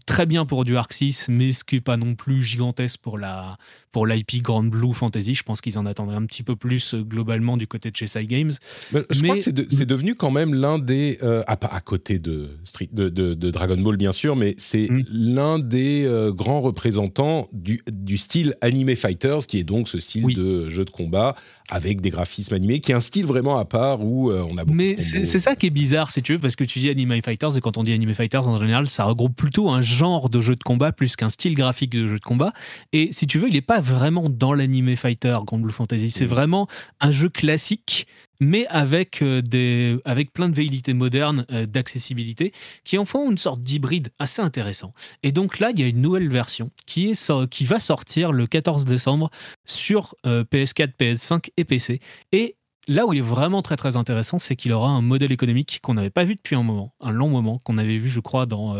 très 0.06 0.26
bien 0.26 0.44
pour 0.44 0.64
du 0.64 0.76
Arc 0.76 0.92
6, 0.92 1.28
mais 1.28 1.52
ce 1.52 1.64
qui 1.64 1.76
n'est 1.76 1.80
pas 1.80 1.96
non 1.96 2.14
plus 2.14 2.42
gigantesque 2.42 3.00
pour 3.00 3.18
la 3.18 3.56
pour 3.94 4.08
l'IP 4.08 4.42
Grand 4.42 4.64
Blue 4.64 4.92
Fantasy. 4.92 5.36
Je 5.36 5.44
pense 5.44 5.60
qu'ils 5.60 5.78
en 5.78 5.86
attendaient 5.86 6.16
un 6.16 6.26
petit 6.26 6.42
peu 6.42 6.56
plus 6.56 6.94
euh, 6.94 7.02
globalement 7.02 7.56
du 7.56 7.68
côté 7.68 7.92
de 7.92 7.96
chez 7.96 8.08
Side 8.08 8.26
Games. 8.26 8.50
je 8.92 9.22
crois 9.22 9.36
que 9.36 9.40
c'est, 9.40 9.86
devenu 9.86 10.16
quand 10.16 10.32
même 10.32 10.52
l'un 10.52 10.80
des, 10.80 11.18
euh, 11.22 11.44
à, 11.46 11.52
à, 11.52 11.80
côté 11.80 12.18
de, 12.18 12.48
Street, 12.64 12.88
de, 12.92 13.08
de, 13.08 13.50
Dragon 13.52 13.76
Ball 13.76 13.96
bien 13.96 14.10
sûr, 14.10 14.34
mais 14.34 14.56
c'est 14.58 14.90
mm. 14.90 15.04
l'un 15.12 15.58
des 15.60 16.06
euh, 16.06 16.32
grands 16.32 16.60
représentants 16.60 17.46
du, 17.52 17.84
du 17.88 18.18
style 18.18 18.56
Anime 18.62 18.96
Fighters, 18.96 19.46
qui 19.46 19.58
est 19.58 19.64
donc 19.64 19.88
ce 19.88 20.00
style 20.00 20.34
de 20.34 20.68
jeu 20.70 20.84
de 20.84 20.90
combat 20.90 21.36
avec 21.70 22.00
des 22.00 22.10
graphismes 22.10 22.54
animés, 22.54 22.80
qui 22.80 22.90
est 22.90 22.96
un 22.96 23.00
style 23.00 23.26
vraiment 23.26 23.58
à 23.58 23.64
part 23.64 24.04
où 24.04 24.32
on 24.32 24.58
a 24.58 24.64
beaucoup 24.64 24.76
Mais 24.76 24.96
c'est, 24.98 25.24
ça 25.24 25.54
qui 25.54 25.66
est 25.66 25.70
bizarre, 25.70 26.10
si 26.10 26.20
tu 26.20 26.32
veux, 26.32 26.38
parce 26.40 26.56
que 26.56 26.64
tu 26.64 26.80
dis 26.80 26.90
Anime 26.90 27.22
Fighters, 27.24 27.56
et 27.56 27.60
quand 27.60 27.78
on 27.78 27.84
dit 27.84 27.92
Anime 27.92 28.12
Fighters, 28.12 28.48
en 28.48 28.58
général, 28.58 28.90
ça 28.90 29.04
regroupe 29.04 29.36
plutôt 29.36 29.70
un 29.70 29.80
genre 29.80 30.28
de 30.28 30.40
jeu 30.40 30.56
de 30.56 30.62
combat 30.64 30.90
plus 30.90 31.14
qu'un 31.14 31.30
style 31.30 31.54
graphique 31.54 31.90
de 31.90 32.08
jeu 32.08 32.18
de 32.18 32.24
combat. 32.24 32.52
Et 32.92 33.10
si 33.12 33.26
tu 33.26 33.38
veux, 33.38 33.48
il 33.48 33.54
n'est 33.54 33.60
pas 33.60 33.80
vraiment 33.84 34.28
dans 34.28 34.52
l'anime 34.52 34.96
fighter 34.96 35.38
Grand 35.46 35.58
Blue 35.58 35.72
Fantasy. 35.72 36.10
C'est 36.10 36.26
vraiment 36.26 36.66
un 37.00 37.10
jeu 37.10 37.28
classique, 37.28 38.06
mais 38.40 38.66
avec, 38.68 39.22
euh, 39.22 39.42
des, 39.42 39.96
avec 40.04 40.32
plein 40.32 40.48
de 40.48 40.54
velléités 40.54 40.94
modernes 40.94 41.46
euh, 41.52 41.66
d'accessibilité 41.66 42.52
qui 42.84 42.98
en 42.98 43.04
font 43.04 43.30
une 43.30 43.38
sorte 43.38 43.62
d'hybride 43.62 44.10
assez 44.18 44.42
intéressant. 44.42 44.92
Et 45.22 45.32
donc 45.32 45.58
là, 45.58 45.70
il 45.70 45.80
y 45.80 45.82
a 45.82 45.86
une 45.86 46.00
nouvelle 46.00 46.28
version 46.28 46.70
qui, 46.86 47.10
est, 47.10 47.48
qui 47.48 47.64
va 47.64 47.80
sortir 47.80 48.32
le 48.32 48.46
14 48.46 48.84
décembre 48.84 49.30
sur 49.64 50.14
PS4, 50.24 50.92
PS5 50.98 51.50
et 51.56 51.64
PC. 51.64 52.00
Et 52.32 52.56
là 52.88 53.06
où 53.06 53.12
il 53.12 53.18
est 53.20 53.22
vraiment 53.22 53.62
très 53.62 53.76
très 53.76 53.96
intéressant, 53.96 54.38
c'est 54.38 54.56
qu'il 54.56 54.72
aura 54.72 54.90
un 54.90 55.02
modèle 55.02 55.32
économique 55.32 55.80
qu'on 55.82 55.94
n'avait 55.94 56.10
pas 56.10 56.24
vu 56.24 56.34
depuis 56.34 56.56
un 56.56 56.62
moment, 56.62 56.94
un 57.00 57.12
long 57.12 57.28
moment, 57.28 57.60
qu'on 57.64 57.78
avait 57.78 57.98
vu, 57.98 58.08
je 58.08 58.20
crois, 58.20 58.46
dans 58.46 58.74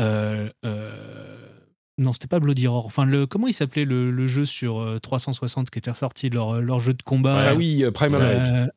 euh, 0.00 0.50
non, 1.98 2.12
c'était 2.12 2.26
pas 2.26 2.40
Bloody 2.40 2.66
Roar. 2.66 2.86
Enfin, 2.86 3.04
le, 3.04 3.26
comment 3.26 3.46
il 3.46 3.54
s'appelait 3.54 3.84
le, 3.84 4.26
jeu 4.26 4.44
sur 4.44 4.98
360 5.02 5.66
euh, 5.66 5.70
qui 5.70 5.78
était 5.78 5.90
ressorti, 5.90 6.28
leur, 6.30 6.60
leur 6.60 6.80
jeu 6.80 6.92
de 6.92 7.02
combat? 7.02 7.38
Ah 7.40 7.54
oui, 7.54 7.84
euh, 7.84 7.90
Primal 7.90 8.22
Rage. 8.22 8.70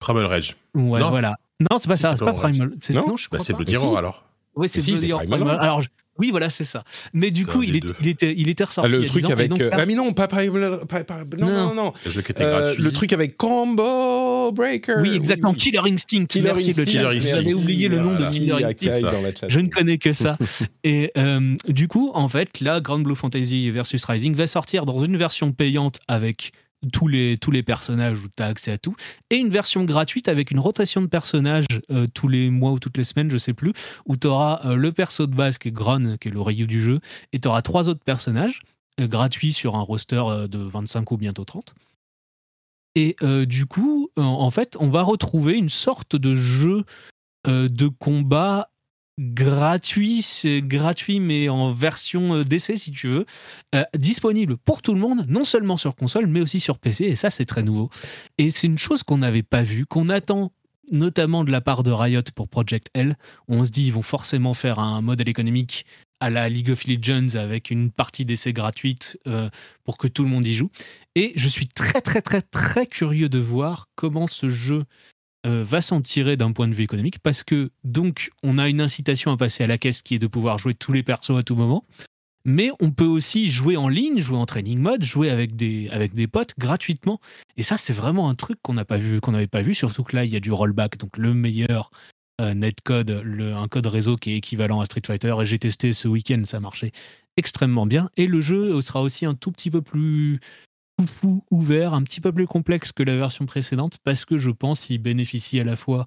Primal 0.00 0.26
Rage. 0.26 0.56
Ouais, 0.74 1.00
voilà. 1.00 1.36
Non, 1.60 1.78
c'est 1.78 1.88
pas 1.88 1.96
ça, 1.96 2.16
c'est 2.16 2.24
pas 2.24 2.34
Primal. 2.34 2.72
Non, 2.90 3.16
bah, 3.30 3.38
c'est 3.38 3.54
Bloody 3.54 3.76
Roar 3.76 3.98
alors. 3.98 4.24
Oui, 4.56 4.68
c'est 4.68 4.84
Bloody 4.84 5.12
Roar. 5.12 5.60
Alors, 5.60 5.82
oui, 6.18 6.30
voilà, 6.30 6.48
c'est 6.48 6.64
ça. 6.64 6.84
Mais 7.12 7.30
du 7.30 7.44
coup, 7.44 7.62
il, 7.62 7.80
il, 8.00 8.08
était, 8.08 8.32
il 8.36 8.48
était 8.48 8.64
ressorti. 8.64 8.90
Ah, 8.92 8.96
le 8.96 9.06
truc 9.06 9.28
avec. 9.30 9.50
ah, 9.72 9.84
mais 9.86 9.94
non, 9.94 10.12
pas, 10.12 10.28
pas, 10.28 10.44
non, 10.44 11.48
non, 11.48 11.74
non, 11.74 11.92
Le 12.04 12.10
jeu 12.10 12.22
qui 12.22 12.32
était 12.32 12.44
gratuit. 12.44 12.82
Le 12.82 12.92
truc 12.92 13.12
avec 13.12 13.36
Combo 13.36 13.82
Breaker. 14.52 14.96
Oui, 15.00 15.14
exactement. 15.14 15.54
Killer 15.54 15.80
Instinct. 15.84 16.26
Killer 16.26 16.52
Merci 16.52 16.70
Instinct. 16.70 16.84
Killer 16.84 17.16
Instinct. 17.16 17.34
J'avais 17.36 17.54
oublié 17.54 17.88
le 17.88 17.98
nom 18.00 18.10
de 18.10 18.30
Killer 18.30 18.64
Instinct. 18.64 19.48
Je 19.48 19.60
ne 19.60 19.68
connais 19.68 19.98
que 19.98 20.12
ça. 20.12 20.38
Et 20.84 21.12
du 21.68 21.88
coup, 21.88 22.10
en 22.14 22.28
fait, 22.28 22.60
là, 22.60 22.80
Grand 22.80 22.98
Blue 22.98 23.16
Fantasy 23.16 23.70
versus 23.70 24.04
Rising 24.04 24.34
va 24.34 24.46
sortir 24.46 24.86
dans 24.86 25.04
une 25.04 25.16
version 25.16 25.52
payante 25.52 25.98
avec 26.08 26.52
tous 26.92 27.08
les, 27.08 27.38
tous 27.38 27.50
les 27.50 27.62
personnages 27.62 28.18
où 28.18 28.28
tu 28.36 28.42
as 28.42 28.46
accès 28.46 28.70
à 28.72 28.78
tout, 28.78 28.94
et 29.30 29.36
une 29.36 29.48
version 29.48 29.84
gratuite 29.84 30.28
avec 30.28 30.50
une 30.50 30.60
rotation 30.60 31.00
de 31.00 31.06
personnages 31.06 31.64
euh, 31.90 32.06
tous 32.12 32.28
les 32.28 32.50
mois 32.50 32.72
ou 32.72 32.78
toutes 32.78 32.98
les 32.98 33.04
semaines, 33.04 33.30
je 33.30 33.38
sais 33.38 33.54
plus, 33.54 33.72
où 34.06 34.16
tu 34.16 34.26
auras 34.26 34.60
euh, 34.66 34.76
le 34.76 34.92
perso 34.92 35.26
de 35.26 35.34
base 35.34 35.56
qui 35.56 35.68
est 35.68 35.70
Gron, 35.72 36.16
qui 36.20 36.28
est 36.28 36.30
le 36.30 36.42
Ryu 36.42 36.66
du 36.66 36.82
jeu, 36.82 37.00
et 37.32 37.38
tu 37.38 37.48
auras 37.48 37.62
trois 37.62 37.88
autres 37.88 38.04
personnages. 38.04 38.60
euh, 39.00 39.06
gratuit 39.08 39.52
sur 39.52 39.76
un 39.76 39.80
roster 39.80 40.22
euh, 40.28 40.46
de 40.46 40.58
25 40.58 41.10
ou 41.12 41.16
bientôt 41.16 41.44
30. 41.44 41.74
Et 42.94 43.16
euh, 43.22 43.44
du 43.44 43.66
coup, 43.66 44.08
en- 44.16 44.50
fait, 44.50 44.76
on 44.78 44.88
va 44.88 45.02
retrouver 45.02 45.54
une 45.54 45.68
sorte 45.68 46.16
de 46.16 46.34
jeu 46.34 46.84
euh, 47.46 47.68
de 47.68 47.88
combat 47.88 48.70
gratuit, 49.20 50.22
c'est 50.22 50.60
gratuit 50.60 51.20
mais 51.20 51.48
en 51.48 51.72
version 51.72 52.34
euh, 52.34 52.44
d'essai 52.44 52.76
si 52.76 52.90
tu 52.90 53.08
veux, 53.08 53.26
disponible 53.96 54.56
pour 54.56 54.82
tout 54.82 54.92
le 54.94 55.00
monde, 55.00 55.24
non 55.28 55.44
seulement 55.44 55.76
sur 55.76 55.94
console 55.94 56.26
mais 56.26 56.40
aussi 56.40 56.58
sur 56.58 56.78
PC 56.78 57.04
et 57.04 57.16
ça 57.16 57.30
c'est 57.30 57.44
très 57.44 57.62
nouveau. 57.62 57.90
Et 58.38 58.50
c'est 58.50 58.66
une 58.66 58.78
chose 58.78 59.02
qu'on 59.04 59.18
n'avait 59.18 59.44
pas 59.44 59.62
vue, 59.62 59.86
qu'on 59.86 60.08
attend 60.08 60.52
notamment 60.90 61.44
de 61.44 61.50
la 61.52 61.60
part 61.60 61.82
de 61.82 61.90
Riot 61.92 62.22
pour 62.34 62.48
Project 62.48 62.88
L, 62.94 63.16
on 63.48 63.64
se 63.64 63.70
dit 63.70 63.86
ils 63.86 63.92
vont 63.92 64.02
forcément 64.02 64.52
faire 64.54 64.78
un 64.78 65.00
modèle 65.00 65.28
économique 65.28 65.86
à 66.24 66.30
la 66.30 66.48
League 66.48 66.70
of 66.70 66.86
Legends 66.86 67.34
avec 67.34 67.70
une 67.70 67.90
partie 67.90 68.24
d'essai 68.24 68.54
gratuite 68.54 69.18
euh, 69.26 69.50
pour 69.84 69.98
que 69.98 70.08
tout 70.08 70.22
le 70.22 70.30
monde 70.30 70.46
y 70.46 70.54
joue. 70.54 70.70
Et 71.16 71.34
je 71.36 71.48
suis 71.48 71.68
très 71.68 72.00
très 72.00 72.22
très 72.22 72.40
très 72.40 72.86
curieux 72.86 73.28
de 73.28 73.38
voir 73.38 73.90
comment 73.94 74.26
ce 74.26 74.48
jeu 74.48 74.84
euh, 75.44 75.62
va 75.68 75.82
s'en 75.82 76.00
tirer 76.00 76.38
d'un 76.38 76.52
point 76.52 76.66
de 76.66 76.72
vue 76.72 76.82
économique 76.82 77.18
parce 77.18 77.44
que 77.44 77.70
donc 77.84 78.30
on 78.42 78.56
a 78.56 78.70
une 78.70 78.80
incitation 78.80 79.32
à 79.32 79.36
passer 79.36 79.64
à 79.64 79.66
la 79.66 79.76
caisse 79.76 80.00
qui 80.00 80.14
est 80.14 80.18
de 80.18 80.26
pouvoir 80.26 80.56
jouer 80.56 80.72
tous 80.72 80.94
les 80.94 81.02
persos 81.02 81.36
à 81.36 81.42
tout 81.42 81.56
moment. 81.56 81.84
Mais 82.46 82.70
on 82.80 82.90
peut 82.90 83.04
aussi 83.04 83.50
jouer 83.50 83.76
en 83.76 83.88
ligne, 83.88 84.20
jouer 84.20 84.38
en 84.38 84.46
training 84.46 84.78
mode, 84.78 85.04
jouer 85.04 85.28
avec 85.28 85.56
des, 85.56 85.90
avec 85.90 86.14
des 86.14 86.26
potes 86.26 86.54
gratuitement. 86.58 87.20
Et 87.58 87.62
ça, 87.62 87.76
c'est 87.76 87.94
vraiment 87.94 88.30
un 88.30 88.34
truc 88.34 88.58
qu'on 88.62 88.74
n'a 88.74 88.84
pas 88.84 88.98
vu, 88.98 89.20
qu'on 89.20 89.32
n'avait 89.32 89.46
pas 89.46 89.62
vu, 89.62 89.74
surtout 89.74 90.04
que 90.04 90.16
là, 90.16 90.24
il 90.24 90.30
y 90.30 90.36
a 90.36 90.40
du 90.40 90.52
rollback, 90.52 90.98
donc 90.98 91.16
le 91.16 91.32
meilleur 91.32 91.90
netcode, 92.40 93.10
le- 93.24 93.54
un 93.54 93.68
code 93.68 93.86
réseau 93.86 94.16
qui 94.16 94.32
est 94.32 94.36
équivalent 94.36 94.80
à 94.80 94.84
Street 94.84 95.02
Fighter. 95.06 95.34
Et 95.40 95.46
j'ai 95.46 95.58
testé 95.58 95.92
ce 95.92 96.08
week-end, 96.08 96.42
ça 96.44 96.60
marchait 96.60 96.92
extrêmement 97.36 97.86
bien. 97.86 98.08
Et 98.16 98.26
le 98.26 98.40
jeu 98.40 98.80
sera 98.82 99.02
aussi 99.02 99.26
un 99.26 99.34
tout 99.34 99.52
petit 99.52 99.70
peu 99.70 99.82
plus 99.82 100.40
foufou, 101.00 101.44
ouvert, 101.50 101.94
un 101.94 102.02
petit 102.02 102.20
peu 102.20 102.32
plus 102.32 102.46
complexe 102.46 102.92
que 102.92 103.02
la 103.02 103.16
version 103.16 103.46
précédente, 103.46 103.98
parce 104.04 104.24
que 104.24 104.36
je 104.36 104.50
pense 104.50 104.80
qu'il 104.80 104.98
bénéficie 104.98 105.58
à 105.60 105.64
la 105.64 105.76
fois 105.76 106.06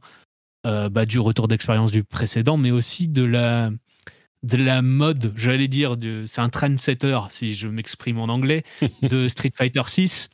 euh, 0.66 0.90
bah, 0.90 1.06
du 1.06 1.20
retour 1.20 1.48
d'expérience 1.48 1.92
du 1.92 2.04
précédent, 2.04 2.58
mais 2.58 2.72
aussi 2.72 3.08
de 3.08 3.24
la, 3.24 3.70
de 4.44 4.58
la 4.58 4.82
mode, 4.82 5.34
j'allais 5.36 5.68
dire, 5.68 5.96
c'est 6.26 6.42
un 6.42 6.50
trendsetter, 6.50 7.20
si 7.30 7.54
je 7.54 7.68
m'exprime 7.68 8.20
en 8.20 8.26
anglais, 8.26 8.64
de 9.02 9.28
Street 9.28 9.52
Fighter 9.56 9.84
6. 9.86 10.30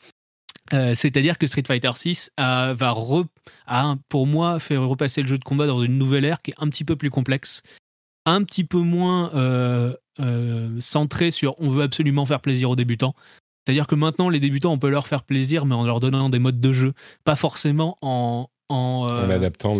C'est-à-dire 0.96 1.38
que 1.38 1.46
Street 1.48 1.64
Fighter 1.68 1.92
6 1.96 2.32
a, 2.38 2.74
va 2.74 2.92
re- 2.92 3.26
a, 3.68 3.96
pour 4.10 4.26
moi, 4.28 4.60
fait 4.60 4.78
repasser 4.78 5.22
le 5.22 5.28
jeu 5.28 5.38
de 5.38 5.44
combat 5.44 5.68
dans 5.68 5.84
une 5.84 5.98
nouvelle 5.98 6.26
ère 6.26 6.42
qui 6.42 6.52
est 6.52 6.56
un 6.58 6.68
petit 6.70 6.84
peu 6.84 6.96
plus 6.96 7.10
complexe, 7.10 7.62
un 8.26 8.44
petit 8.44 8.64
peu 8.64 8.80
moins 8.80 9.32
euh, 9.36 9.94
euh, 10.20 10.70
centré 10.80 11.32
sur 11.32 11.56
on 11.60 11.70
veut 11.70 11.84
absolument 11.84 12.26
faire 12.26 12.40
plaisir 12.42 12.70
aux 12.70 12.76
débutants. 12.76 13.14
C'est-à-dire 13.66 13.88
que 13.88 13.96
maintenant, 13.96 14.30
les 14.30 14.40
débutants, 14.40 14.74
on 14.74 14.80
peut 14.80 14.90
leur 14.90 15.08
faire 15.08 15.24
plaisir, 15.24 15.66
mais 15.66 15.76
en 15.76 15.86
leur 15.86 16.00
donnant 16.00 16.30
des 16.30 16.40
modes 16.40 16.60
de 16.60 16.74
jeu, 16.74 16.94
pas 17.24 17.36
forcément 17.36 17.98
en. 18.02 18.48
en, 18.70 19.08
euh, 19.10 19.26
en 19.26 19.30
adaptant 19.30 19.76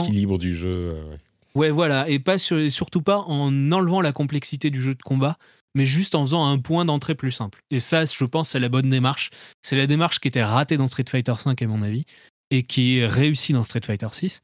l'équilibre 0.00 0.36
du 0.38 0.54
jeu. 0.54 0.68
euh, 0.94 1.02
ouais. 1.10 1.16
Ouais, 1.54 1.70
voilà, 1.70 2.08
et 2.08 2.18
pas 2.18 2.38
sur- 2.38 2.70
surtout 2.70 3.02
pas 3.02 3.18
en 3.20 3.72
enlevant 3.72 4.00
la 4.00 4.12
complexité 4.12 4.70
du 4.70 4.80
jeu 4.82 4.94
de 4.94 5.02
combat, 5.02 5.38
mais 5.78 5.86
juste 5.86 6.16
en 6.16 6.26
faisant 6.26 6.44
un 6.44 6.58
point 6.58 6.84
d'entrée 6.84 7.14
plus 7.14 7.30
simple. 7.30 7.62
Et 7.70 7.78
ça, 7.78 8.04
je 8.04 8.24
pense, 8.24 8.50
c'est 8.50 8.58
la 8.58 8.68
bonne 8.68 8.90
démarche. 8.90 9.30
C'est 9.62 9.76
la 9.76 9.86
démarche 9.86 10.18
qui 10.18 10.26
était 10.26 10.42
ratée 10.42 10.76
dans 10.76 10.88
Street 10.88 11.04
Fighter 11.08 11.32
V, 11.32 11.54
à 11.56 11.66
mon 11.68 11.82
avis, 11.82 12.04
et 12.50 12.64
qui 12.64 12.98
est 12.98 13.06
réussie 13.06 13.52
dans 13.52 13.62
Street 13.62 13.82
Fighter 13.86 14.08
VI. 14.12 14.40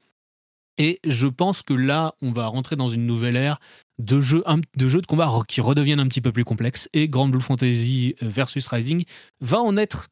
Et 0.78 1.01
je 1.05 1.26
pense 1.26 1.62
que 1.62 1.74
là, 1.74 2.14
on 2.22 2.30
va 2.30 2.47
rentrer 2.47 2.76
dans 2.76 2.89
une 2.89 3.05
nouvelle 3.05 3.35
ère 3.35 3.59
de 3.99 4.20
jeux, 4.20 4.45
de 4.47 5.07
combat 5.07 5.28
qui 5.49 5.61
redeviennent 5.61 5.99
un 5.99 6.07
petit 6.07 6.20
peu 6.20 6.30
plus 6.30 6.45
complexes. 6.45 6.89
Et 6.93 7.09
Grand 7.09 7.26
Blue 7.26 7.41
Fantasy 7.41 8.14
euh, 8.22 8.28
versus 8.28 8.68
Rising 8.68 9.05
va 9.41 9.61
en 9.61 9.76
être 9.76 10.11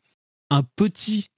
un 0.51 0.65
petit, 0.75 1.29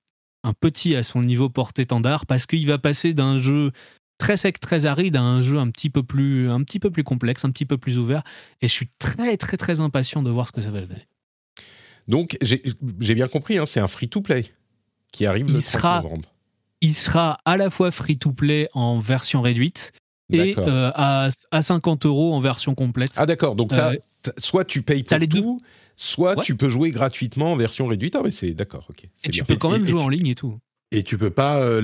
un 0.44 0.54
petit 0.54 0.96
à 0.96 1.02
son 1.02 1.22
niveau 1.22 1.50
porte-étendard, 1.50 2.24
parce 2.24 2.46
qu'il 2.46 2.66
va 2.66 2.78
passer 2.78 3.12
d'un 3.12 3.36
jeu 3.36 3.70
très 4.18 4.36
sec, 4.36 4.60
très 4.60 4.84
aride 4.86 5.16
à 5.16 5.22
un 5.22 5.42
jeu 5.42 5.58
un 5.58 5.70
petit 5.70 5.90
peu 5.90 6.02
plus, 6.02 6.50
un 6.50 6.62
petit 6.62 6.78
peu 6.78 6.90
plus 6.90 7.04
complexe, 7.04 7.44
un 7.44 7.50
petit 7.50 7.66
peu 7.66 7.78
plus 7.78 7.98
ouvert. 7.98 8.22
Et 8.62 8.68
je 8.68 8.72
suis 8.72 8.88
très, 8.98 9.36
très, 9.36 9.56
très 9.56 9.80
impatient 9.80 10.22
de 10.22 10.30
voir 10.30 10.46
ce 10.48 10.52
que 10.52 10.60
ça 10.60 10.70
va 10.70 10.80
donner. 10.80 11.06
Donc, 12.08 12.36
j'ai 12.42 13.14
bien 13.14 13.28
compris, 13.28 13.58
hein, 13.58 13.64
c'est 13.66 13.80
un 13.80 13.88
free-to-play 13.88 14.46
qui 15.12 15.26
arrive 15.26 15.46
Il 15.48 15.54
le 15.54 15.60
30 15.60 15.70
sera- 15.72 16.02
novembre. 16.02 16.28
Il 16.80 16.92
sera 16.94 17.38
à 17.46 17.56
la 17.56 17.70
fois 17.70 17.90
free-to-play 17.90 18.68
en 18.74 18.98
version 19.00 19.40
réduite 19.40 19.92
et 20.30 20.54
euh, 20.58 20.90
à, 20.94 21.28
à 21.50 21.62
50 21.62 22.04
euros 22.04 22.34
en 22.34 22.40
version 22.40 22.74
complète. 22.74 23.12
Ah 23.16 23.24
d'accord, 23.26 23.56
donc 23.56 23.72
Euh, 23.72 23.94
soit 24.38 24.64
tu 24.64 24.82
payes 24.82 25.02
pour 25.02 25.16
les 25.16 25.26
deux. 25.26 25.40
tout, 25.40 25.60
soit 25.96 26.36
Ouais. 26.36 26.44
tu 26.44 26.56
peux 26.56 26.68
jouer 26.68 26.90
gratuitement 26.90 27.52
en 27.52 27.56
version 27.56 27.86
réduite. 27.86 28.16
Ah 28.16 28.22
mais 28.22 28.30
c'est 28.30 28.50
d'accord, 28.50 28.86
ok. 28.90 29.08
et 29.24 29.30
tu 29.30 29.44
peux 29.44 29.56
quand 29.56 29.70
même 29.70 29.84
Et- 29.84 29.88
jouer 29.88 30.02
en 30.02 30.08
ligne 30.10 30.26
et 30.26 30.34
tout. 30.34 30.58
Et 30.94 31.02
tu 31.02 31.18
peux 31.18 31.30
pas 31.30 31.58
euh, 31.58 31.82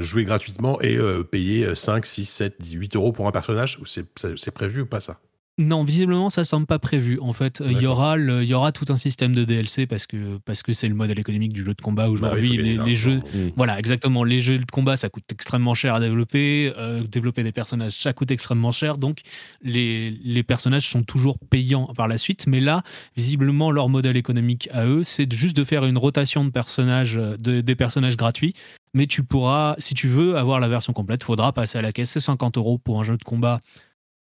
jouer 0.00 0.24
gratuitement 0.24 0.80
et 0.80 0.96
euh, 0.96 1.22
payer 1.22 1.66
euh, 1.66 1.74
5, 1.74 2.06
6, 2.06 2.24
7, 2.24 2.56
8 2.72 2.96
euros 2.96 3.12
pour 3.12 3.28
un 3.28 3.30
personnage. 3.30 3.78
C'est 3.84 4.50
prévu 4.52 4.80
ou 4.80 4.86
pas 4.86 5.00
ça? 5.00 5.20
Non, 5.58 5.82
visiblement, 5.82 6.30
ça 6.30 6.44
semble 6.44 6.66
pas 6.66 6.78
prévu. 6.78 7.18
En 7.20 7.32
fait, 7.32 7.60
il 7.64 7.72
y 7.72 7.74
D'accord. 7.74 7.90
aura 7.98 8.16
le- 8.16 8.44
il 8.44 8.48
y 8.48 8.54
aura 8.54 8.70
tout 8.70 8.84
un 8.90 8.96
système 8.96 9.34
de 9.34 9.44
DLC 9.44 9.86
parce 9.86 10.06
que 10.06 10.38
parce 10.44 10.62
que 10.62 10.72
c'est 10.72 10.86
le 10.88 10.94
modèle 10.94 11.18
économique 11.18 11.52
du 11.52 11.64
jeu 11.64 11.74
de 11.74 11.80
combat 11.80 12.04
Bah 12.04 12.08
oui, 12.08 12.14
aujourd'hui. 12.14 12.78
les, 12.78 12.94
jeux. 12.94 13.16
Mm. 13.16 13.50
voilà, 13.56 13.78
exactement. 13.78 14.22
Les 14.22 14.40
jeux 14.40 14.58
de 14.58 14.64
combat, 14.70 14.96
ça 14.96 15.08
coûte 15.08 15.24
extrêmement 15.32 15.74
cher 15.74 15.94
à 15.94 16.00
développer. 16.00 16.72
euh, 16.78 17.02
développer 17.02 17.42
des 17.42 17.50
personnages, 17.52 17.92
ça 17.92 18.12
coûte 18.12 18.30
extrêmement 18.30 18.70
cher. 18.72 18.98
Donc, 18.98 19.20
les, 19.62 20.10
les 20.22 20.42
personnages 20.44 20.86
sont 20.88 21.02
toujours 21.02 21.38
payants 21.38 21.92
par 21.96 22.06
la 22.08 22.18
suite. 22.18 22.46
Mais 22.46 22.60
là, 22.60 22.82
visiblement, 23.16 23.70
leur 23.72 23.88
modèle 23.88 24.16
économique 24.16 24.68
à 24.72 24.86
eux, 24.86 25.02
c'est 25.02 25.32
juste 25.32 25.56
de 25.56 25.64
faire 25.64 25.84
une 25.84 25.98
rotation 25.98 26.44
de 26.44 26.50
personnages, 26.50 27.18
euh, 27.18 27.36
de- 27.36 27.60
des 27.62 27.74
personnages 27.74 28.16
gratuits. 28.16 28.54
Mais 28.94 29.06
tu 29.06 29.22
pourras, 29.24 29.74
si 29.78 29.94
tu 29.94 30.08
veux 30.08 30.36
avoir 30.36 30.60
la 30.60 30.68
version 30.68 30.92
complète, 30.92 31.22
faudra 31.24 31.52
passer 31.52 31.78
à 31.78 31.82
la 31.82 31.92
caisse. 31.92 32.10
C'est 32.10 32.20
50 32.20 32.56
euros 32.56 32.78
pour 32.78 33.00
un 33.00 33.04
jeu 33.04 33.16
de 33.16 33.24
combat 33.24 33.60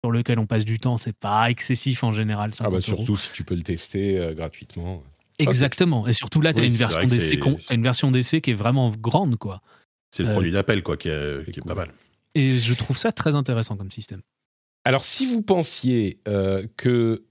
sur 0.06 0.12
lequel 0.12 0.38
on 0.38 0.46
passe 0.46 0.66
du 0.66 0.78
temps. 0.80 0.98
C'est 0.98 1.16
pas 1.18 1.50
excessif 1.50 2.04
en 2.04 2.12
général. 2.12 2.52
Ah 2.54 2.58
50 2.58 2.72
bah 2.72 2.78
euros. 2.78 2.82
surtout 2.98 3.18
si 3.18 3.32
tu 3.34 3.44
peux 3.44 3.56
le 3.56 3.64
tester 3.64 4.20
euh, 4.20 4.34
gratuitement. 4.36 5.02
Exactement. 5.40 6.08
Et 6.08 6.14
surtout 6.14 6.42
là, 6.42 6.54
tu 6.54 6.60
as 6.60 6.62
Oui, 6.62 6.68
une 6.70 6.76
version 6.76 7.06
d'essai 7.08 7.26
c'est- 7.30 7.40
con- 7.40 7.58
t'as 7.68 7.74
une 7.76 7.84
version 7.84 8.12
d'essai 8.12 8.40
qui 8.42 8.52
est 8.52 8.56
vraiment 8.56 8.92
grande, 8.92 9.36
quoi. 9.38 9.62
C'est 10.12 10.24
le 10.24 10.30
Euh, 10.30 10.34
produit 10.34 10.52
d'appel, 10.52 10.84
quoi, 10.84 10.96
qui 10.96 11.10
est, 11.10 11.44
qui 11.52 11.60
est 11.60 11.62
cool. 11.62 11.70
pas 11.74 11.76
mal. 11.76 11.92
Et 12.36 12.60
je 12.60 12.74
trouve 12.76 12.98
ça 12.98 13.12
très 13.12 13.34
intéressant 13.36 13.76
comme 13.76 13.92
système. 13.92 14.22
Alors 14.86 15.04
si 15.04 15.26
vous 15.26 15.42
pensiez 15.42 16.20
euh, 16.28 16.66
que 16.78 17.24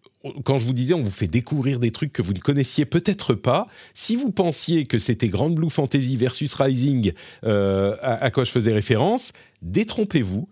quand 0.44 0.58
je 0.58 0.66
vous 0.66 0.72
disais 0.72 0.92
on 0.94 1.02
vous 1.02 1.10
fait 1.10 1.26
découvrir 1.28 1.78
des 1.78 1.92
trucs 1.92 2.12
que 2.12 2.20
vous 2.22 2.32
ne 2.32 2.38
connaissiez 2.40 2.84
peut-être 2.84 3.34
pas, 3.34 3.68
si 3.94 4.16
vous 4.16 4.32
pensiez 4.32 4.84
que 4.84 4.98
c'était 4.98 5.28
Grand 5.28 5.50
Blue 5.50 5.70
Fantasy 5.70 6.16
versus 6.16 6.52
Rising 6.54 7.12
euh, 7.44 7.94
à, 8.02 8.24
à 8.24 8.30
quoi 8.32 8.42
je 8.44 8.50
faisais 8.50 8.72
référence, 8.72 9.32
détrompez-vous 9.62 10.48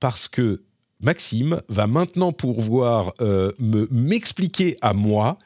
parce 0.00 0.28
que 0.28 0.62
Maxime 1.04 1.60
va 1.68 1.86
maintenant 1.86 2.32
pouvoir 2.32 3.12
euh, 3.20 3.52
me 3.58 3.86
m'expliquer 3.90 4.76
à 4.80 4.94
moi 4.94 5.38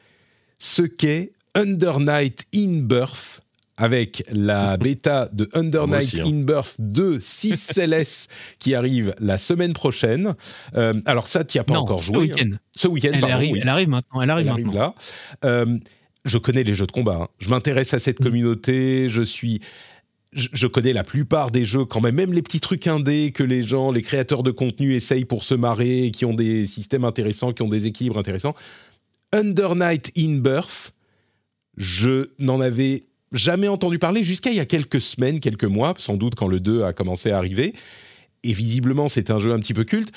ce 0.57 0.81
qu'est 0.81 1.31
Under 1.55 1.99
Night 1.99 2.45
in 2.55 2.79
Birth 2.83 3.41
avec 3.77 4.23
la 4.31 4.75
bêta 4.77 5.29
de 5.31 5.49
Under 5.53 5.87
Night 5.87 5.99
aussi, 6.03 6.21
hein. 6.21 6.25
in 6.27 6.41
Birth 6.43 6.75
2 6.79 7.19
6 7.19 7.71
CLS 7.73 8.27
qui 8.59 8.75
arrive 8.75 9.13
la 9.19 9.37
semaine 9.37 9.73
prochaine. 9.73 10.35
Euh, 10.75 10.93
alors 11.05 11.27
ça, 11.27 11.43
tu 11.45 11.57
n'y 11.57 11.61
as 11.61 11.63
pas 11.63 11.73
non, 11.75 11.81
encore 11.81 12.01
ce 12.01 12.07
joué. 12.13 12.31
hein. 12.39 12.49
Ce 12.73 12.87
week-end, 12.87 13.11
Elle, 13.13 13.19
pardon, 13.21 13.35
arrive, 13.35 13.53
oui. 13.53 13.59
elle 13.61 13.69
arrive 13.69 13.89
maintenant. 13.89 14.21
Elle 14.21 14.29
arrive 14.29 14.45
Elle 14.47 14.51
arrive 14.51 14.65
maintenant. 14.67 14.95
là. 15.43 15.49
Euh, 15.49 15.77
je 16.25 16.37
connais 16.37 16.63
les 16.63 16.73
jeux 16.73 16.85
de 16.87 16.91
combat. 16.91 17.19
hein. 17.23 17.27
Je 17.39 17.49
m'intéresse 17.49 17.93
à 17.93 17.99
cette 17.99 18.19
Mm. 18.19 18.23
communauté. 18.25 19.07
Je 19.09 19.21
suis. 19.21 19.61
Je, 20.33 20.67
connais 20.67 20.93
la 20.93 21.03
plupart 21.03 21.49
des 21.49 21.65
jeux, 21.65 21.85
quand 21.85 22.01
même, 22.01 22.15
même 22.15 22.33
les 22.33 22.43
petits 22.43 22.59
trucs 22.59 22.85
indés 22.85 23.31
que 23.31 23.41
les 23.41 23.63
gens, 23.63 23.91
les 23.91 24.03
créateurs 24.03 24.43
de 24.43 24.51
contenu 24.51 24.93
essayent 24.93 25.25
pour 25.25 25.43
se 25.43 25.55
marrer, 25.55 26.11
qui 26.11 26.23
ont 26.25 26.35
des 26.35 26.67
systèmes 26.67 27.03
intéressants, 27.03 27.51
qui 27.51 27.63
ont 27.63 27.69
des 27.69 27.87
équilibres 27.87 28.19
intéressants. 28.19 28.55
Under 29.33 29.75
Night 29.75 30.11
in 30.15 30.37
Birth, 30.37 30.91
je 31.77 32.29
n'en 32.37 32.61
avais 32.61 33.05
jamais 33.31 33.67
entendu 33.67 33.97
parler 33.97 34.23
jusqu'à 34.23 34.51
il 34.51 34.57
y 34.57 34.59
a 34.59 34.65
quelques 34.65 35.01
semaines, 35.01 35.39
quelques 35.39 35.65
mois, 35.65 35.95
sans 35.97 36.15
doute 36.15 36.35
quand 36.35 36.47
le 36.47 36.59
2 36.59 36.83
a 36.83 36.93
commencé 36.93 37.31
à 37.31 37.37
arriver. 37.37 37.73
Et 38.43 38.53
visiblement, 38.53 39.07
c'est 39.07 39.31
un 39.31 39.39
jeu 39.39 39.51
un 39.51 39.59
petit 39.59 39.73
peu 39.73 39.83
culte. 39.83 40.11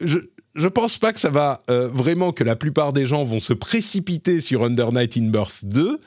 Je, 0.00 0.18
je 0.58 0.68
pense 0.68 0.98
pas 0.98 1.12
que 1.12 1.20
ça 1.20 1.30
va 1.30 1.58
euh, 1.70 1.88
vraiment 1.88 2.32
que 2.32 2.44
la 2.44 2.56
plupart 2.56 2.92
des 2.92 3.06
gens 3.06 3.22
vont 3.22 3.40
se 3.40 3.52
précipiter 3.52 4.40
sur 4.40 4.64
Under 4.64 4.92
Night 4.92 5.16
in 5.16 5.28
Birth 5.28 5.64
2, 5.64 6.00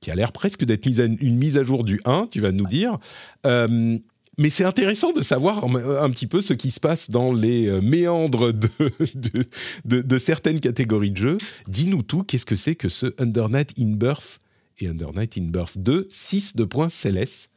qui 0.00 0.10
a 0.10 0.14
l'air 0.14 0.32
presque 0.32 0.64
d'être 0.64 0.86
une 0.86 1.36
mise 1.36 1.56
à 1.56 1.62
jour 1.62 1.84
du 1.84 2.00
1, 2.04 2.28
tu 2.30 2.40
vas 2.40 2.52
nous 2.52 2.66
dire. 2.66 2.98
Euh, 3.46 3.98
mais 4.40 4.50
c'est 4.50 4.64
intéressant 4.64 5.12
de 5.12 5.20
savoir 5.20 5.64
un, 5.64 6.10
petit 6.10 6.28
peu 6.28 6.40
ce 6.40 6.52
qui 6.52 6.70
se 6.70 6.78
passe 6.78 7.10
dans 7.10 7.32
les 7.32 7.66
euh, 7.66 7.80
méandres 7.80 8.52
de, 8.52 8.68
de, 9.14 9.44
de- 9.84 10.02
de 10.02 10.18
certaines 10.18 10.60
catégories 10.60 11.10
de 11.10 11.16
jeux. 11.16 11.38
Dis-nous 11.66 12.02
tout, 12.02 12.22
qu'est-ce 12.22 12.46
que 12.46 12.54
c'est 12.54 12.76
que 12.76 12.88
ce 12.88 13.12
Under 13.18 13.48
Night 13.48 13.72
in 13.78 13.96
Birth 13.96 14.40
et 14.78 14.86
Under 14.86 15.12
Night 15.12 15.36
in 15.36 15.46
Birth 15.50 15.76
2, 15.78 16.06
6 16.08 16.54
de 16.54 16.62
points 16.62 16.88
CLS 16.88 17.48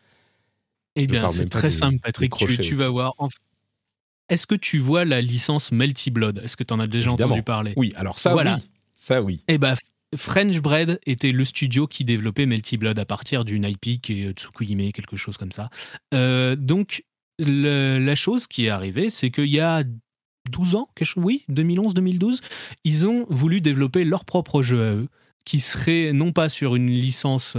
Eh 0.95 1.05
bien, 1.05 1.27
c'est 1.27 1.47
très 1.49 1.69
des- 1.69 1.75
simple, 1.75 1.99
Patrick. 1.99 2.33
Tu, 2.35 2.73
vas 2.75 2.89
voir. 2.89 3.13
En- 3.19 3.29
Est-ce 4.29 4.47
que 4.47 4.55
tu 4.55 4.79
vois 4.79 5.05
la 5.05 5.21
licence 5.21 5.71
Melty 5.71 6.09
Blood? 6.09 6.41
Est-ce 6.43 6.57
que 6.57 6.63
tu 6.63 6.73
en 6.73 6.79
as 6.79 6.87
déjà 6.87 7.09
Évidemment. 7.11 7.33
entendu 7.33 7.43
parler? 7.43 7.73
Oui, 7.77 7.93
alors 7.95 8.17
ça 8.17 8.31
Voilà. 8.33 8.55
oui, 8.55 8.69
ça 8.95 9.21
oui. 9.21 9.43
Eh 9.47 9.59
ben, 9.59 9.75
French 10.15 10.59
Bread 10.59 10.99
était 11.05 11.31
le 11.31 11.45
studio 11.45 11.87
qui 11.87 12.03
développait 12.03 12.45
Melty 12.45 12.77
Blood 12.77 12.99
à 12.99 13.05
partir 13.05 13.45
d'une 13.45 13.63
IP 13.63 14.01
qui 14.01 14.23
est 14.23 14.31
Tsukuyime, 14.31 14.91
quelque 14.91 15.17
chose 15.17 15.37
comme 15.37 15.51
ça. 15.51 15.69
Euh, 16.13 16.55
donc, 16.55 17.03
la 17.39 18.15
chose 18.15 18.47
qui 18.47 18.65
est 18.65 18.69
arrivée, 18.69 19.09
c'est 19.09 19.31
qu'il 19.31 19.49
y 19.49 19.59
a 19.59 19.83
12 20.49 20.75
ans, 20.75 20.87
oui, 21.15 21.45
2011-2012, 21.49 22.39
ils 22.83 23.07
ont 23.07 23.25
voulu 23.29 23.61
développer 23.61 24.03
leur 24.03 24.25
propre 24.25 24.63
jeu 24.63 24.81
à 24.81 24.93
eux, 24.93 25.07
qui 25.45 25.59
serait 25.59 26.11
non 26.13 26.31
pas 26.33 26.49
sur 26.49 26.75
une 26.75 26.89
licence 26.89 27.57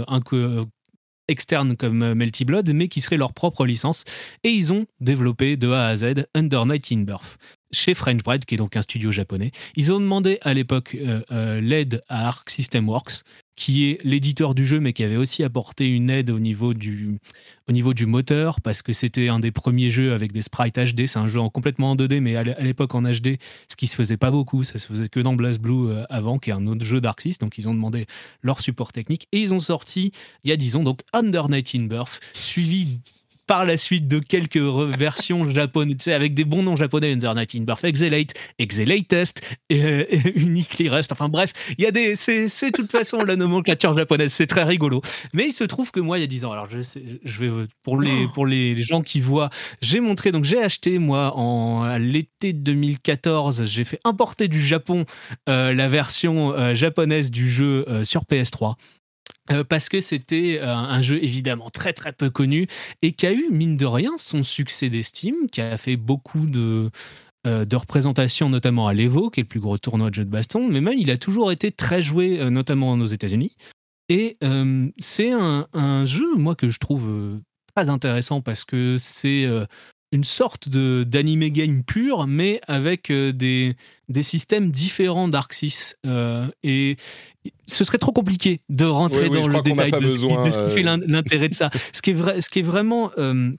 externe 1.27 1.75
comme 1.75 2.13
Melty 2.13 2.45
Blood, 2.45 2.69
mais 2.73 2.87
qui 2.87 3.01
serait 3.01 3.17
leur 3.17 3.33
propre 3.33 3.65
licence. 3.65 4.03
Et 4.43 4.49
ils 4.49 4.71
ont 4.73 4.85
développé 4.99 5.57
de 5.57 5.69
A 5.69 5.87
à 5.87 5.95
Z 5.95 6.25
Under 6.35 6.65
Night 6.65 6.91
in 6.91 7.01
Birth 7.01 7.37
chez 7.73 7.93
French 7.93 8.23
Bread, 8.23 8.45
qui 8.45 8.55
est 8.55 8.57
donc 8.57 8.77
un 8.77 8.81
studio 8.81 9.11
japonais. 9.11 9.51
Ils 9.75 9.91
ont 9.91 9.99
demandé 9.99 10.37
à 10.41 10.53
l'époque 10.53 10.95
euh, 10.95 11.21
euh, 11.31 11.59
l'aide 11.59 12.01
à 12.07 12.27
Arc 12.27 12.49
System 12.49 12.87
Works, 12.87 13.23
qui 13.55 13.89
est 13.89 13.99
l'éditeur 14.03 14.55
du 14.55 14.65
jeu, 14.65 14.79
mais 14.79 14.93
qui 14.93 15.03
avait 15.03 15.17
aussi 15.17 15.43
apporté 15.43 15.87
une 15.87 16.09
aide 16.09 16.29
au 16.29 16.39
niveau 16.39 16.73
du, 16.73 17.19
au 17.67 17.71
niveau 17.71 17.93
du 17.93 18.05
moteur, 18.05 18.61
parce 18.61 18.81
que 18.81 18.93
c'était 18.93 19.27
un 19.27 19.39
des 19.39 19.51
premiers 19.51 19.91
jeux 19.91 20.13
avec 20.13 20.31
des 20.31 20.41
sprites 20.41 20.77
HD. 20.77 21.05
C'est 21.05 21.19
un 21.19 21.27
jeu 21.27 21.39
en 21.39 21.49
complètement 21.49 21.91
en 21.91 21.95
2D, 21.95 22.19
mais 22.19 22.35
à 22.35 22.43
l'époque 22.43 22.95
en 22.95 23.03
HD, 23.03 23.37
ce 23.69 23.75
qui 23.75 23.87
se 23.87 23.95
faisait 23.95 24.17
pas 24.17 24.31
beaucoup, 24.31 24.63
ça 24.63 24.79
se 24.79 24.87
faisait 24.87 25.09
que 25.09 25.19
dans 25.19 25.33
BlazBlue 25.33 25.89
euh, 25.89 26.03
avant, 26.09 26.39
qui 26.39 26.49
est 26.49 26.53
un 26.53 26.65
autre 26.67 26.83
jeu 26.83 27.01
d'Arxis. 27.01 27.37
Donc 27.39 27.57
ils 27.57 27.67
ont 27.67 27.73
demandé 27.73 28.07
leur 28.41 28.61
support 28.61 28.91
technique 28.91 29.27
et 29.31 29.39
ils 29.39 29.53
ont 29.53 29.59
sorti 29.59 30.11
il 30.43 30.49
y 30.49 30.53
a 30.53 30.57
10 30.57 30.77
ans, 30.77 30.83
donc 30.83 31.01
Under 31.13 31.49
Night 31.49 31.71
in 31.75 31.83
Birth, 31.83 32.19
suivi 32.33 32.99
par 33.47 33.65
la 33.65 33.77
suite 33.77 34.07
de 34.07 34.19
quelques 34.19 34.57
versions 34.97 35.49
japonaises, 35.51 35.97
tu 35.97 36.03
sais, 36.05 36.13
avec 36.13 36.33
des 36.33 36.45
bons 36.45 36.63
noms 36.63 36.75
japonais, 36.75 37.13
Under 37.13 37.35
Night 37.35 37.55
in 37.55 37.61
Birth, 37.61 37.83
Exelate, 37.83 38.33
Exelatest, 38.59 39.41
euh, 39.71 40.05
Uniquely 40.35 40.89
Rest. 40.89 41.11
Enfin 41.11 41.29
bref, 41.29 41.53
il 41.77 41.83
y 41.83 41.87
a 41.87 41.91
des, 41.91 42.15
c'est, 42.15 42.47
de 42.47 42.71
toute 42.71 42.91
façon 42.91 43.19
la 43.19 43.35
nomenclature 43.35 43.95
japonaise, 43.95 44.33
c'est 44.33 44.47
très 44.47 44.63
rigolo. 44.63 45.01
Mais 45.33 45.47
il 45.47 45.53
se 45.53 45.63
trouve 45.63 45.91
que 45.91 45.99
moi, 45.99 46.17
il 46.17 46.21
y 46.21 46.23
a 46.23 46.27
10 46.27 46.45
ans, 46.45 46.51
alors 46.51 46.67
je, 46.69 46.79
je 47.23 47.39
vais 47.39 47.67
pour 47.83 47.99
les 47.99 48.27
pour 48.33 48.45
les, 48.45 48.81
gens 48.83 49.01
qui 49.01 49.21
voient, 49.21 49.49
j'ai 49.81 49.99
montré 49.99 50.31
donc 50.31 50.43
j'ai 50.43 50.61
acheté 50.61 50.97
moi 50.97 51.35
en 51.37 51.97
l'été 51.97 52.53
2014, 52.53 53.65
j'ai 53.65 53.83
fait 53.83 53.99
importer 54.03 54.47
du 54.47 54.63
Japon 54.63 55.05
euh, 55.49 55.73
la 55.73 55.87
version 55.87 56.53
euh, 56.53 56.73
japonaise 56.73 57.31
du 57.31 57.49
jeu 57.49 57.85
euh, 57.87 58.03
sur 58.03 58.23
PS3. 58.23 58.75
Euh, 59.51 59.63
parce 59.65 59.89
que 59.89 59.99
c'était 59.99 60.59
euh, 60.61 60.73
un 60.73 61.01
jeu 61.01 61.21
évidemment 61.21 61.69
très 61.69 61.91
très 61.91 62.13
peu 62.13 62.29
connu 62.29 62.67
et 63.01 63.11
qui 63.11 63.25
a 63.25 63.33
eu 63.33 63.49
mine 63.51 63.75
de 63.75 63.85
rien 63.85 64.13
son 64.17 64.41
succès 64.41 64.89
d'estime, 64.89 65.49
qui 65.51 65.59
a 65.59 65.77
fait 65.77 65.97
beaucoup 65.97 66.45
de, 66.45 66.89
euh, 67.45 67.65
de 67.65 67.75
représentations, 67.75 68.47
notamment 68.47 68.87
à 68.87 68.93
l'Evo, 68.93 69.29
qui 69.29 69.41
est 69.41 69.43
le 69.43 69.49
plus 69.49 69.59
gros 69.59 69.77
tournoi 69.77 70.09
de 70.09 70.15
jeux 70.15 70.25
de 70.25 70.29
baston, 70.29 70.69
mais 70.69 70.79
même 70.79 70.97
il 70.97 71.11
a 71.11 71.17
toujours 71.17 71.51
été 71.51 71.73
très 71.73 72.01
joué, 72.01 72.49
notamment 72.49 72.93
aux 72.93 73.05
États-Unis. 73.05 73.57
Et 74.09 74.37
c'est 74.99 75.31
un, 75.31 76.05
jeu, 76.05 76.35
moi, 76.35 76.55
que 76.55 76.69
je 76.69 76.77
trouve 76.77 77.39
très 77.75 77.89
intéressant 77.89 78.41
parce 78.41 78.63
que 78.63 78.97
c'est 78.99 79.47
une 80.11 80.23
sorte 80.23 80.69
d'anime 80.69 81.47
game 81.49 81.83
pur, 81.83 82.27
mais 82.27 82.61
avec 82.67 83.11
des, 83.11 83.75
des 84.09 84.23
systèmes 84.23 84.71
différents 84.71 85.29
d'Arxis. 85.29 85.95
et 86.63 86.97
ce 87.67 87.83
serait 87.83 87.97
trop 87.97 88.11
compliqué 88.11 88.61
de 88.69 88.85
rentrer 88.85 89.29
dans 89.29 89.47
le 89.47 89.61
détail 89.61 89.91
de, 89.91 90.11
ce 90.11 90.65
qui 90.65 90.71
fait 90.71 90.85
euh. 90.87 90.99
l'intérêt 91.07 91.49
de 91.49 91.53
ça. 91.53 91.69
ce, 91.91 92.01
qui 92.01 92.11
est 92.11 92.13
vrai, 92.13 92.41
ce 92.41 92.49
qui 92.49 92.59
est 92.59 92.63
vraiment 92.63 93.11
euh, 93.17 93.51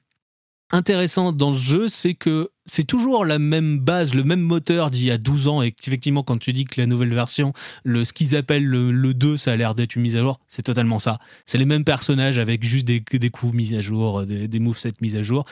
intéressant 0.74 1.32
dans 1.32 1.54
ce 1.54 1.62
jeu, 1.62 1.88
c'est 1.88 2.14
que 2.14 2.50
c'est 2.66 2.84
toujours 2.84 3.24
la 3.24 3.38
même 3.38 3.78
base, 3.78 4.14
le 4.14 4.24
même 4.24 4.40
moteur 4.40 4.90
d'il 4.90 5.04
y 5.04 5.10
a 5.10 5.18
12 5.18 5.48
ans. 5.48 5.62
Et 5.62 5.74
effectivement, 5.86 6.22
quand 6.22 6.38
tu 6.38 6.52
dis 6.52 6.64
que 6.64 6.80
la 6.80 6.86
nouvelle 6.86 7.14
version, 7.14 7.52
le, 7.84 8.04
ce 8.04 8.12
qu'ils 8.12 8.36
appellent 8.36 8.66
le, 8.66 9.14
2, 9.14 9.36
ça 9.36 9.52
a 9.52 9.56
l'air 9.56 9.74
d'être 9.74 9.94
une 9.96 10.02
mise 10.02 10.16
à 10.16 10.20
jour, 10.20 10.40
c'est 10.48 10.62
totalement 10.62 10.98
ça. 10.98 11.18
C'est 11.46 11.58
les 11.58 11.66
mêmes 11.66 11.84
personnages 11.84 12.38
avec 12.38 12.64
juste 12.64 12.86
des, 12.86 13.00
des 13.00 13.30
coups 13.30 13.54
mis 13.54 13.74
à 13.74 13.80
jour, 13.80 14.24
des, 14.24 14.48
des 14.48 14.58
movesets 14.58 14.94
mis 15.00 15.16
à 15.16 15.22
jour. 15.22 15.44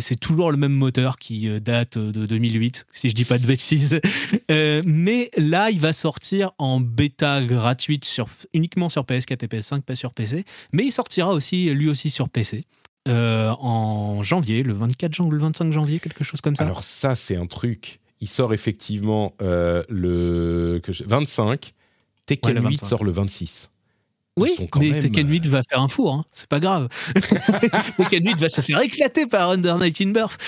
C'est 0.00 0.20
toujours 0.20 0.50
le 0.52 0.58
même 0.58 0.72
moteur 0.72 1.18
qui 1.18 1.48
euh, 1.48 1.58
date 1.58 1.98
de 1.98 2.26
2008, 2.26 2.86
si 2.92 3.08
je 3.08 3.14
dis 3.14 3.24
pas 3.24 3.38
de 3.38 3.46
bêtises. 3.46 4.00
Euh, 4.50 4.82
mais 4.84 5.30
là, 5.36 5.70
il 5.70 5.80
va 5.80 5.92
sortir 5.92 6.52
en 6.58 6.80
bêta 6.80 7.40
gratuite 7.42 8.04
sur, 8.04 8.28
uniquement 8.52 8.88
sur 8.88 9.04
PS4 9.04 9.44
et 9.44 9.46
PS5, 9.46 9.82
pas 9.82 9.94
sur 9.94 10.12
PC. 10.12 10.44
Mais 10.72 10.84
il 10.84 10.90
sortira 10.90 11.32
aussi, 11.32 11.70
lui 11.70 11.88
aussi 11.88 12.10
sur 12.10 12.28
PC. 12.28 12.64
Euh, 13.08 13.50
en 13.58 14.22
janvier, 14.22 14.62
le 14.62 14.74
24 14.74 15.12
janvier, 15.12 15.32
le 15.32 15.38
25 15.38 15.72
janvier, 15.72 15.98
quelque 15.98 16.22
chose 16.22 16.40
comme 16.40 16.54
ça. 16.54 16.64
Alors 16.64 16.84
ça, 16.84 17.14
c'est 17.14 17.36
un 17.36 17.46
truc. 17.46 18.00
Il 18.20 18.28
sort 18.28 18.54
effectivement 18.54 19.34
euh, 19.42 19.82
le 19.88 20.80
25. 21.06 21.72
Tekken 22.26 22.64
8 22.64 22.84
sort 22.84 23.02
le 23.02 23.10
26. 23.10 23.70
Oui, 24.38 24.50
mais 24.78 24.98
Tekken 24.98 25.28
8 25.28 25.46
va 25.48 25.62
faire 25.68 25.80
un 25.80 25.88
four, 25.88 26.14
hein. 26.14 26.24
c'est 26.32 26.48
pas 26.48 26.60
grave. 26.60 26.88
Tekken 27.98 28.24
8 28.24 28.38
va 28.38 28.48
se 28.48 28.62
faire 28.62 28.80
éclater 28.80 29.26
par 29.26 29.50
Under 29.50 29.76
Night 29.76 30.00
in 30.00 30.12
Birth. 30.12 30.38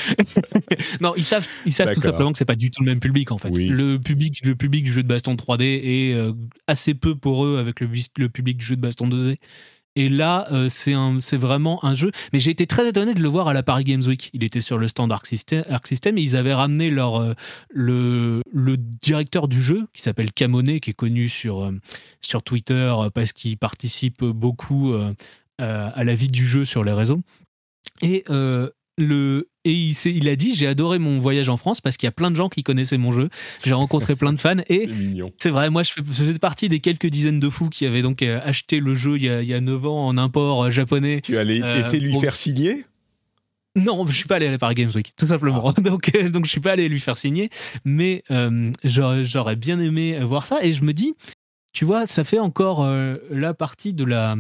non, 1.01 1.13
ils 1.17 1.25
savent, 1.25 1.47
ils 1.67 1.73
savent 1.73 1.93
tout 1.93 2.01
simplement 2.01 2.33
que 2.33 2.39
c'est 2.39 2.47
pas 2.47 2.55
du 2.55 2.71
tout 2.71 2.83
le 2.83 2.91
même 2.93 3.01
public 3.01 3.31
en 3.31 3.37
fait. 3.37 3.51
Le 3.51 3.99
public, 3.99 4.41
le 4.45 4.55
public 4.55 4.85
du 4.85 4.93
jeu 4.93 5.03
de 5.03 5.09
baston 5.09 5.35
3D 5.35 5.63
est 5.63 6.15
euh, 6.15 6.33
assez 6.67 6.95
peu 6.95 7.15
pour 7.15 7.45
eux 7.45 7.59
avec 7.59 7.81
le, 7.81 7.89
le 8.17 8.29
public 8.31 8.57
du 8.57 8.65
jeu 8.65 8.77
de 8.77 8.81
baston 8.81 9.09
2D. 9.09 9.37
Et 9.97 10.09
là, 10.09 10.47
euh, 10.51 10.69
c'est 10.69 11.37
vraiment 11.37 11.85
un 11.85 11.95
jeu. 11.95 12.11
Mais 12.33 12.41
j'ai 12.41 12.51
été 12.51 12.67
très 12.67 12.89
étonné 12.89 13.15
de 13.15 13.21
le 13.21 13.29
voir 13.29 13.49
à 13.49 13.53
la 13.55 13.63
Paris 13.63 13.85
Games 13.85 14.03
Week. 14.03 14.31
Il 14.33 14.43
était 14.43 14.61
sur 14.61 14.77
le 14.79 14.89
stand 14.89 15.13
Arc 15.13 15.27
System, 15.27 16.19
et 16.19 16.23
ils 16.23 16.37
avaient 16.37 16.55
ramené 16.55 16.91
leur, 16.91 17.21
euh, 17.21 17.35
le, 17.71 18.43
le, 18.53 18.77
directeur 18.77 19.47
du 19.47 19.63
jeu, 19.63 19.87
qui 19.93 20.03
s'appelle 20.03 20.33
Camonet, 20.33 20.81
qui 20.81 20.91
est 20.91 20.95
connu 20.95 21.29
sur, 21.29 21.65
euh, 21.65 21.73
sur 22.21 22.43
Twitter 22.43 22.93
parce 23.15 23.33
qu'il 23.33 23.57
participe 23.57 24.25
beaucoup 24.25 24.95
à 25.59 26.05
la 26.05 26.15
vie 26.15 26.29
du 26.29 26.47
jeu 26.47 26.65
sur 26.65 26.83
les 26.83 26.93
réseaux. 26.93 27.21
Et 28.03 28.25
le, 28.29 29.49
et 29.65 29.73
il, 29.73 29.97
il 30.07 30.29
a 30.29 30.37
dit 30.37 30.55
j'ai 30.55 30.67
adoré 30.67 30.99
mon 30.99 31.21
voyage 31.21 31.49
en 31.49 31.57
France 31.57 31.81
parce 31.81 31.97
qu'il 31.97 32.07
y 32.07 32.09
a 32.09 32.13
plein 32.13 32.31
de 32.31 32.37
gens 32.37 32.49
qui 32.49 32.63
connaissaient 32.63 32.99
mon 32.99 33.13
jeu. 33.13 33.29
J'ai 33.65 33.73
rencontré 33.73 34.17
plein 34.17 34.33
de 34.33 34.41
fans 34.41 34.57
et 34.69 34.89
c'est 35.39 35.51
vrai, 35.51 35.71
moi 35.71 35.83
je, 35.83 35.93
faisais 35.93 36.39
partie 36.39 36.69
des 36.69 36.81
quelques 36.81 37.07
dizaines 37.07 37.41
de 37.41 37.51
fous 37.51 37.69
qui 37.69 37.87
avaient 37.87 38.03
donc 38.03 38.23
euh, 38.23 38.41
acheté 38.45 38.81
le 38.81 38.95
jeu 38.95 39.17
il 39.17 39.25
y 39.25 39.31
a, 39.31 39.43
il 39.43 39.49
y 39.49 39.55
a 39.55 39.61
9 39.61 39.87
ans 39.87 40.07
en 40.07 40.19
import 40.19 40.65
euh, 40.65 40.71
japonais. 40.71 41.21
Tu 41.23 41.39
allais 41.39 41.63
euh, 41.63 41.87
été 41.87 42.01
lui 42.01 42.19
faire 42.19 42.37
signer? 42.37 42.85
Non, 43.77 44.07
je 44.07 44.15
suis 44.15 44.27
pas 44.27 44.37
allé 44.37 44.47
à 44.47 44.51
la 44.53 44.59
Paris 44.59 44.77
Games 44.77 44.91
Week, 44.95 45.13
tout 45.17 45.27
simplement. 45.27 45.73
Ah. 45.77 45.81
Donc, 45.81 46.13
donc 46.31 46.45
je 46.45 46.51
suis 46.51 46.61
pas 46.61 46.73
allé 46.73 46.89
lui 46.89 47.01
faire 47.01 47.17
signer, 47.17 47.51
mais 47.85 48.23
j'aurais 48.85 49.57
bien 49.57 49.81
aimé 49.81 50.21
voir 50.21 50.47
ça. 50.47 50.65
Et 50.65 50.73
je 50.73 50.85
me 50.85 50.93
dis, 50.93 51.15
tu 51.73 51.85
vois, 51.85 52.07
ça 52.07 52.23
fait 52.23 52.39
encore 52.39 52.89
la 53.31 53.53
partie 53.53 53.93
de 53.93 54.05
la 54.05 54.37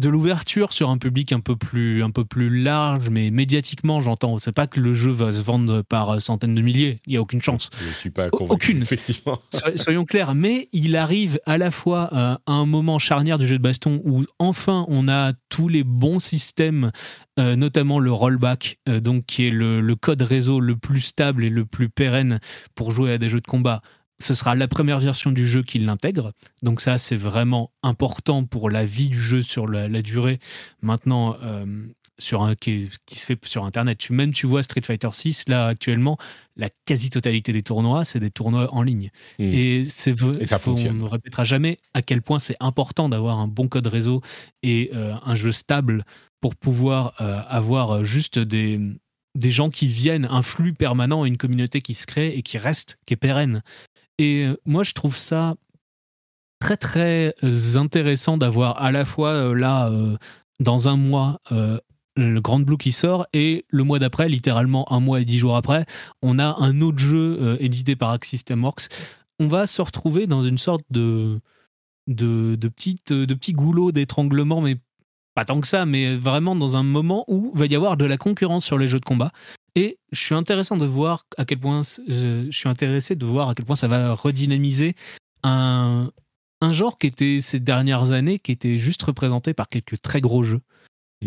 de 0.00 0.08
l'ouverture 0.08 0.72
sur 0.72 0.90
un 0.90 0.98
public 0.98 1.32
un 1.32 1.38
peu 1.38 1.54
plus 1.54 2.02
un 2.02 2.10
peu 2.10 2.24
plus 2.24 2.50
large 2.62 3.10
mais 3.10 3.30
médiatiquement 3.30 4.00
j'entends. 4.00 4.38
C'est 4.38 4.52
pas 4.52 4.66
que 4.66 4.80
le 4.80 4.92
jeu 4.92 5.12
va 5.12 5.30
se 5.30 5.42
vendre 5.42 5.82
par 5.82 6.20
centaines 6.20 6.54
de 6.54 6.62
milliers. 6.62 7.00
Il 7.06 7.12
y 7.12 7.16
a 7.16 7.20
aucune 7.20 7.42
chance. 7.42 7.70
Je 7.86 7.92
suis 7.92 8.10
pas 8.10 8.28
convaincu, 8.28 8.52
aucune. 8.52 8.82
effectivement. 8.82 9.40
Soyons 9.76 10.04
clairs. 10.04 10.34
Mais 10.34 10.68
il 10.72 10.96
arrive 10.96 11.38
à 11.46 11.58
la 11.58 11.70
fois 11.70 12.08
à 12.12 12.40
un 12.46 12.66
moment 12.66 12.98
charnière 12.98 13.38
du 13.38 13.46
jeu 13.46 13.58
de 13.58 13.62
baston 13.62 14.00
où 14.04 14.24
enfin 14.38 14.84
on 14.88 15.08
a 15.08 15.32
tous 15.48 15.68
les 15.68 15.84
bons 15.84 16.18
systèmes 16.18 16.90
euh, 17.38 17.56
notamment 17.56 17.98
le 17.98 18.12
rollback 18.12 18.78
euh, 18.88 19.00
donc 19.00 19.26
qui 19.26 19.46
est 19.46 19.50
le 19.50 19.94
code 19.94 20.22
réseau 20.22 20.60
le 20.60 20.76
plus 20.76 21.00
stable 21.00 21.44
et 21.44 21.50
le 21.50 21.64
plus 21.64 21.88
pérenne 21.88 22.40
pour 22.74 22.90
jouer 22.92 23.12
à 23.12 23.18
des 23.18 23.28
jeux 23.28 23.40
de 23.40 23.46
combat 23.46 23.80
ce 24.24 24.34
sera 24.34 24.54
la 24.54 24.68
première 24.68 25.00
version 25.00 25.30
du 25.30 25.46
jeu 25.46 25.62
qui 25.62 25.78
l'intègre. 25.78 26.32
Donc 26.62 26.80
ça, 26.80 26.96
c'est 26.96 27.16
vraiment 27.16 27.70
important 27.82 28.44
pour 28.44 28.70
la 28.70 28.84
vie 28.84 29.08
du 29.08 29.20
jeu 29.20 29.42
sur 29.42 29.66
la, 29.66 30.02
durée. 30.02 30.40
Maintenant, 30.80 31.36
euh, 31.42 31.86
sur 32.18 32.42
un, 32.42 32.54
qui, 32.54 32.90
se 33.12 33.26
fait 33.26 33.38
sur 33.44 33.64
Internet. 33.64 33.98
Tu, 33.98 34.14
même 34.14 34.32
tu 34.32 34.46
vois 34.46 34.62
Street 34.62 34.80
Fighter 34.80 35.10
6, 35.12 35.48
là 35.48 35.66
actuellement, 35.66 36.16
la 36.56 36.70
quasi-totalité 36.86 37.52
des 37.52 37.62
tournois, 37.62 38.04
c'est 38.04 38.20
des 38.20 38.30
tournois 38.30 38.72
en 38.72 38.82
ligne. 38.82 39.10
Hmm. 39.38 39.50
Et, 39.52 39.84
c'est, 39.84 40.14
on 40.22 40.32
ne 40.32 41.04
répétera 41.04 41.44
jamais 41.44 41.76
à 41.92 42.00
quel 42.00 42.22
point 42.22 42.38
c'est 42.38 42.56
important 42.60 43.10
d'avoir 43.10 43.38
un 43.38 43.48
bon 43.48 43.68
code 43.68 43.86
réseau 43.88 44.22
et 44.62 44.90
euh, 44.94 45.14
un 45.22 45.34
jeu 45.34 45.52
stable 45.52 46.04
pour 46.40 46.56
pouvoir 46.56 47.14
euh, 47.20 47.40
avoir 47.48 48.04
juste 48.04 48.38
des, 48.38 48.80
des 49.34 49.50
gens 49.50 49.68
qui 49.68 49.86
viennent, 49.86 50.26
un 50.30 50.42
flux 50.42 50.72
permanent, 50.72 51.24
une 51.24 51.36
communauté 51.36 51.82
qui 51.82 51.94
se 51.94 52.06
crée 52.06 52.28
et 52.28 52.42
qui 52.42 52.56
reste, 52.56 52.98
qui 53.06 53.14
est 53.14 53.18
pérenne. 53.18 53.62
Et 54.18 54.44
euh, 54.44 54.56
moi, 54.64 54.82
je 54.82 54.92
trouve 54.92 55.16
ça 55.16 55.54
très 56.60 56.76
très 56.76 57.34
euh, 57.42 57.76
intéressant 57.76 58.38
d'avoir 58.38 58.80
à 58.80 58.92
la 58.92 59.04
fois 59.04 59.30
euh, 59.30 59.54
là, 59.54 59.90
dans 60.60 60.88
un 60.88 60.96
mois, 60.96 61.40
le 62.16 62.40
Grand 62.40 62.60
Blue 62.60 62.78
qui 62.78 62.92
sort 62.92 63.26
et 63.32 63.64
le 63.68 63.82
mois 63.82 63.98
d'après, 63.98 64.28
littéralement 64.28 64.90
un 64.92 65.00
mois 65.00 65.20
et 65.20 65.24
dix 65.24 65.38
jours 65.38 65.56
après, 65.56 65.84
on 66.22 66.38
a 66.38 66.56
un 66.60 66.80
autre 66.80 66.98
jeu 66.98 67.56
édité 67.60 67.96
par 67.96 68.10
Arc 68.10 68.24
System. 68.24 68.64
On 69.40 69.48
va 69.48 69.66
se 69.66 69.82
retrouver 69.82 70.28
dans 70.28 70.44
une 70.44 70.58
sorte 70.58 70.84
de, 70.90 71.40
de, 72.06 72.54
de, 72.54 72.68
petite, 72.68 73.12
de 73.12 73.34
petit 73.34 73.52
goulot 73.52 73.90
d'étranglement, 73.90 74.60
mais 74.60 74.76
pas 75.34 75.44
tant 75.44 75.60
que 75.60 75.66
ça, 75.66 75.86
mais 75.86 76.16
vraiment 76.16 76.54
dans 76.54 76.76
un 76.76 76.84
moment 76.84 77.24
où 77.26 77.50
il 77.52 77.58
va 77.58 77.66
y 77.66 77.74
avoir 77.74 77.96
de 77.96 78.04
la 78.04 78.16
concurrence 78.16 78.64
sur 78.64 78.78
les 78.78 78.86
jeux 78.86 79.00
de 79.00 79.04
combat. 79.04 79.32
Et 79.76 79.98
je 80.12 80.20
suis 80.20 80.34
intéressant 80.34 80.76
de 80.76 80.86
voir 80.86 81.26
à 81.36 81.44
quel 81.44 81.58
point 81.58 81.82
je, 82.08 82.48
suis 82.50 82.68
intéressé 82.68 83.16
de 83.16 83.26
voir 83.26 83.48
à 83.48 83.54
quel 83.54 83.64
point 83.64 83.76
ça 83.76 83.88
va 83.88 84.14
redynamiser 84.14 84.94
un, 85.42 86.10
un 86.60 86.72
genre 86.72 86.98
qui 86.98 87.08
était 87.08 87.40
ces 87.40 87.60
dernières 87.60 88.12
années, 88.12 88.38
qui 88.38 88.52
était 88.52 88.78
juste 88.78 89.02
représenté 89.02 89.52
par 89.54 89.68
quelques 89.68 90.00
très 90.00 90.20
gros 90.20 90.44
jeux. 90.44 90.60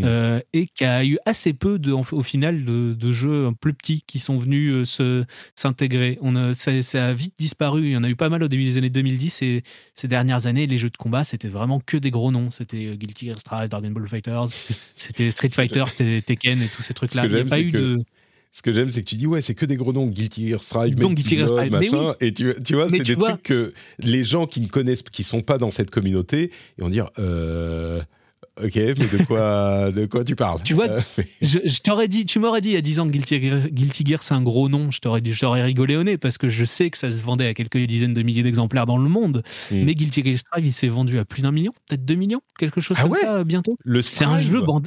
Euh, 0.04 0.40
et 0.54 0.68
qui 0.68 0.86
a 0.86 1.04
eu 1.04 1.18
assez 1.26 1.54
peu 1.54 1.80
de, 1.80 1.92
au 1.92 2.22
final 2.22 2.66
de, 2.66 2.94
de 2.94 3.12
jeux 3.12 3.50
plus 3.60 3.74
petits 3.74 4.04
qui 4.06 4.20
sont 4.20 4.38
venus 4.38 4.72
euh, 4.72 4.86
se 4.86 5.26
s'intégrer. 5.56 6.20
On 6.22 6.36
a, 6.36 6.54
ça, 6.54 6.80
ça 6.84 7.08
a 7.08 7.14
vite 7.14 7.34
disparu. 7.40 7.86
Il 7.86 7.92
y 7.94 7.98
en 7.98 8.04
a 8.04 8.10
eu 8.10 8.16
pas 8.16 8.30
mal 8.30 8.44
au 8.44 8.48
début 8.48 8.64
des 8.66 8.78
années 8.78 8.92
2010 8.92 9.42
et 9.42 9.64
ces 9.96 10.08
dernières 10.08 10.46
années, 10.46 10.68
les 10.68 10.78
jeux 10.78 10.92
de 10.92 10.98
combat, 10.98 11.24
c'était 11.24 11.48
vraiment 11.48 11.80
que 11.80 11.98
des 11.98 12.12
gros 12.12 12.32
noms. 12.32 12.52
C'était 12.52 12.86
euh, 12.86 12.96
Guilty 12.96 13.28
Gear 13.28 13.40
Strive, 13.40 13.70
Dragon 13.70 13.90
Ball 13.90 14.08
Fighters, 14.08 14.48
c'était 14.96 15.32
Street 15.32 15.50
Fighter, 15.50 15.86
c'était 15.88 16.22
Tekken 16.22 16.62
et 16.62 16.68
tous 16.68 16.84
ces 16.84 16.94
trucs-là. 16.94 17.24
que 17.24 17.28
Il 17.30 17.34
n'y 17.34 17.42
a 17.42 17.46
pas 17.46 17.60
eu 17.60 17.72
que- 17.72 17.78
de. 17.78 17.98
Ce 18.58 18.64
que 18.64 18.74
j'aime, 18.74 18.90
c'est 18.90 19.02
que 19.04 19.06
tu 19.08 19.16
dis, 19.18 19.28
ouais, 19.28 19.40
c'est 19.42 19.54
que 19.54 19.68
des 19.68 19.76
gros 19.76 19.94
noms, 19.94 20.08
Guilty 20.08 20.50
Gear 20.50 20.60
Strive, 20.60 20.96
Guilty 20.96 21.38
Gear 21.38 21.48
Strive, 21.48 21.72
mais 21.72 21.90
machin. 21.92 22.14
Et 22.22 22.34
tu, 22.34 22.56
tu 22.66 22.74
vois, 22.74 22.90
c'est 22.90 23.00
des 23.04 23.14
vois- 23.14 23.30
trucs 23.34 23.44
que 23.44 23.72
les 24.00 24.24
gens 24.24 24.48
qui 24.48 24.62
ne 24.62 24.68
connaissent, 24.68 25.04
qui 25.04 25.24
sont 25.24 25.44
pas 25.44 25.60
dans 25.60 25.70
cette 25.70 25.92
communauté, 25.92 26.50
ils 26.80 26.84
vont 26.84 26.90
dire, 26.90 27.06
euh, 27.20 28.02
ok, 28.64 28.74
mais 28.76 28.94
de 28.96 29.24
quoi, 29.26 29.92
de 29.96 30.06
quoi 30.08 30.24
tu 30.24 30.36
parles? 30.36 30.60
Tu 30.64 30.74
vois, 30.74 30.90
Euh, 30.90 31.00
mais- 31.20 31.28
Je, 31.44 31.60
je 31.66 31.80
t'aurais 31.82 32.08
dit, 32.08 32.26
tu 32.26 32.40
m'aurais 32.40 32.62
dit 32.62 32.70
il 32.70 32.74
y 32.74 32.78
a 32.78 32.82
10 32.82 33.00
ans 33.00 33.06
que 33.06 33.12
Guilty 33.12 33.48
Gear, 33.48 33.60
Guilty 33.70 34.04
Gear, 34.04 34.24
c'est 34.24 34.34
un 34.34 34.42
gros 34.42 34.70
nom. 34.70 34.90
Je 34.90 35.02
t'aurais 35.02 35.22
dit, 35.22 35.34
je 35.34 35.40
t'aurais 35.40 35.62
rigolé 35.62 35.96
au 35.96 36.04
nez 36.04 36.18
parce 36.18 36.40
que 36.40 36.50
je 36.50 36.66
sais 36.66 36.90
que 36.90 36.98
ça 36.98 37.12
se 37.12 37.22
vendait 37.24 37.46
à 37.46 37.54
quelques 37.54 37.78
dizaines 37.78 38.14
de 38.14 38.24
milliers 38.24 38.42
d'exemplaires 38.42 38.88
dans 38.88 38.98
le 38.98 39.08
monde. 39.08 39.44
Mm. 39.72 39.84
Mais 39.84 39.94
Guilty 39.94 40.24
Gear 40.26 40.40
Strive, 40.40 40.66
il 40.66 40.74
s'est 40.74 40.88
vendu 40.88 41.20
à 41.20 41.26
plus 41.26 41.44
d'un 41.44 41.52
million, 41.52 41.74
peut-être 41.88 42.06
2 42.06 42.16
millions, 42.16 42.42
quelque 42.58 42.82
chose 42.82 42.98
Ah 43.00 43.04
comme 43.04 43.12
ouais 43.12 43.20
ça 43.22 43.44
bientôt. 43.44 43.78
le 43.84 44.02
C'est 44.02 44.26
un 44.26 44.42
jeu 44.42 44.62
band- 44.62 44.82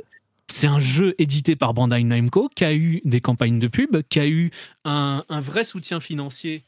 C'est 0.52 0.66
un 0.66 0.80
jeu 0.80 1.14
édité 1.18 1.56
par 1.56 1.74
Bandai 1.74 2.02
Namco 2.02 2.48
qui 2.54 2.64
a 2.64 2.74
eu 2.74 3.00
des 3.04 3.20
campagnes 3.20 3.58
de 3.58 3.68
pub, 3.68 4.02
qui 4.08 4.18
a 4.20 4.26
eu 4.26 4.50
un, 4.84 5.24
un 5.28 5.40
vrai 5.40 5.64
soutien 5.64 6.00
financier 6.00 6.64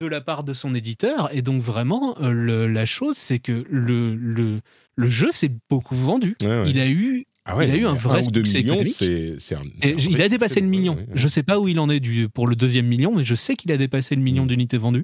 de 0.00 0.06
la 0.06 0.20
part 0.20 0.44
de 0.44 0.52
son 0.52 0.74
éditeur. 0.74 1.28
Et 1.34 1.42
donc 1.42 1.60
vraiment, 1.60 2.16
euh, 2.20 2.30
le- 2.30 2.66
la 2.68 2.84
chose, 2.84 3.16
c'est 3.16 3.40
que 3.40 3.64
le, 3.68 4.14
le, 4.14 4.60
le 4.96 5.08
jeu 5.08 5.30
s'est 5.32 5.50
beaucoup 5.68 5.96
vendu. 5.96 6.36
Ouais, 6.40 6.48
ouais. 6.48 6.70
Il 6.70 6.78
a 6.80 6.88
eu 6.88 7.26
Ah 7.44 7.56
ouais, 7.56 7.66
il 7.66 7.72
a 7.72 7.76
eu 7.76 7.82
non, 7.82 7.90
un 7.90 7.94
vrai 7.94 8.22
succès 8.22 8.58
millions, 8.60 8.74
économique. 8.74 9.02
un 9.02 9.96
vrai 9.96 10.06
il 10.10 10.22
a 10.22 10.28
dépassé 10.28 10.60
le 10.60 10.66
million. 10.68 10.94
ouais, 10.94 11.00
ouais. 11.00 11.08
Je 11.14 11.26
sais 11.28 11.42
pas 11.42 11.58
où 11.58 11.66
il 11.66 11.80
en 11.80 11.90
est 11.90 11.98
du, 12.00 12.28
pour 12.28 12.46
le 12.46 12.54
deuxième 12.54 12.86
million, 12.86 13.12
mais 13.14 13.24
je 13.24 13.34
sais 13.34 13.56
qu'il 13.56 13.72
a 13.72 13.76
dépassé 13.76 14.14
le 14.14 14.22
million 14.22 14.44
Mm. 14.44 14.48
d'unités 14.48 14.78
vendues. 14.78 15.02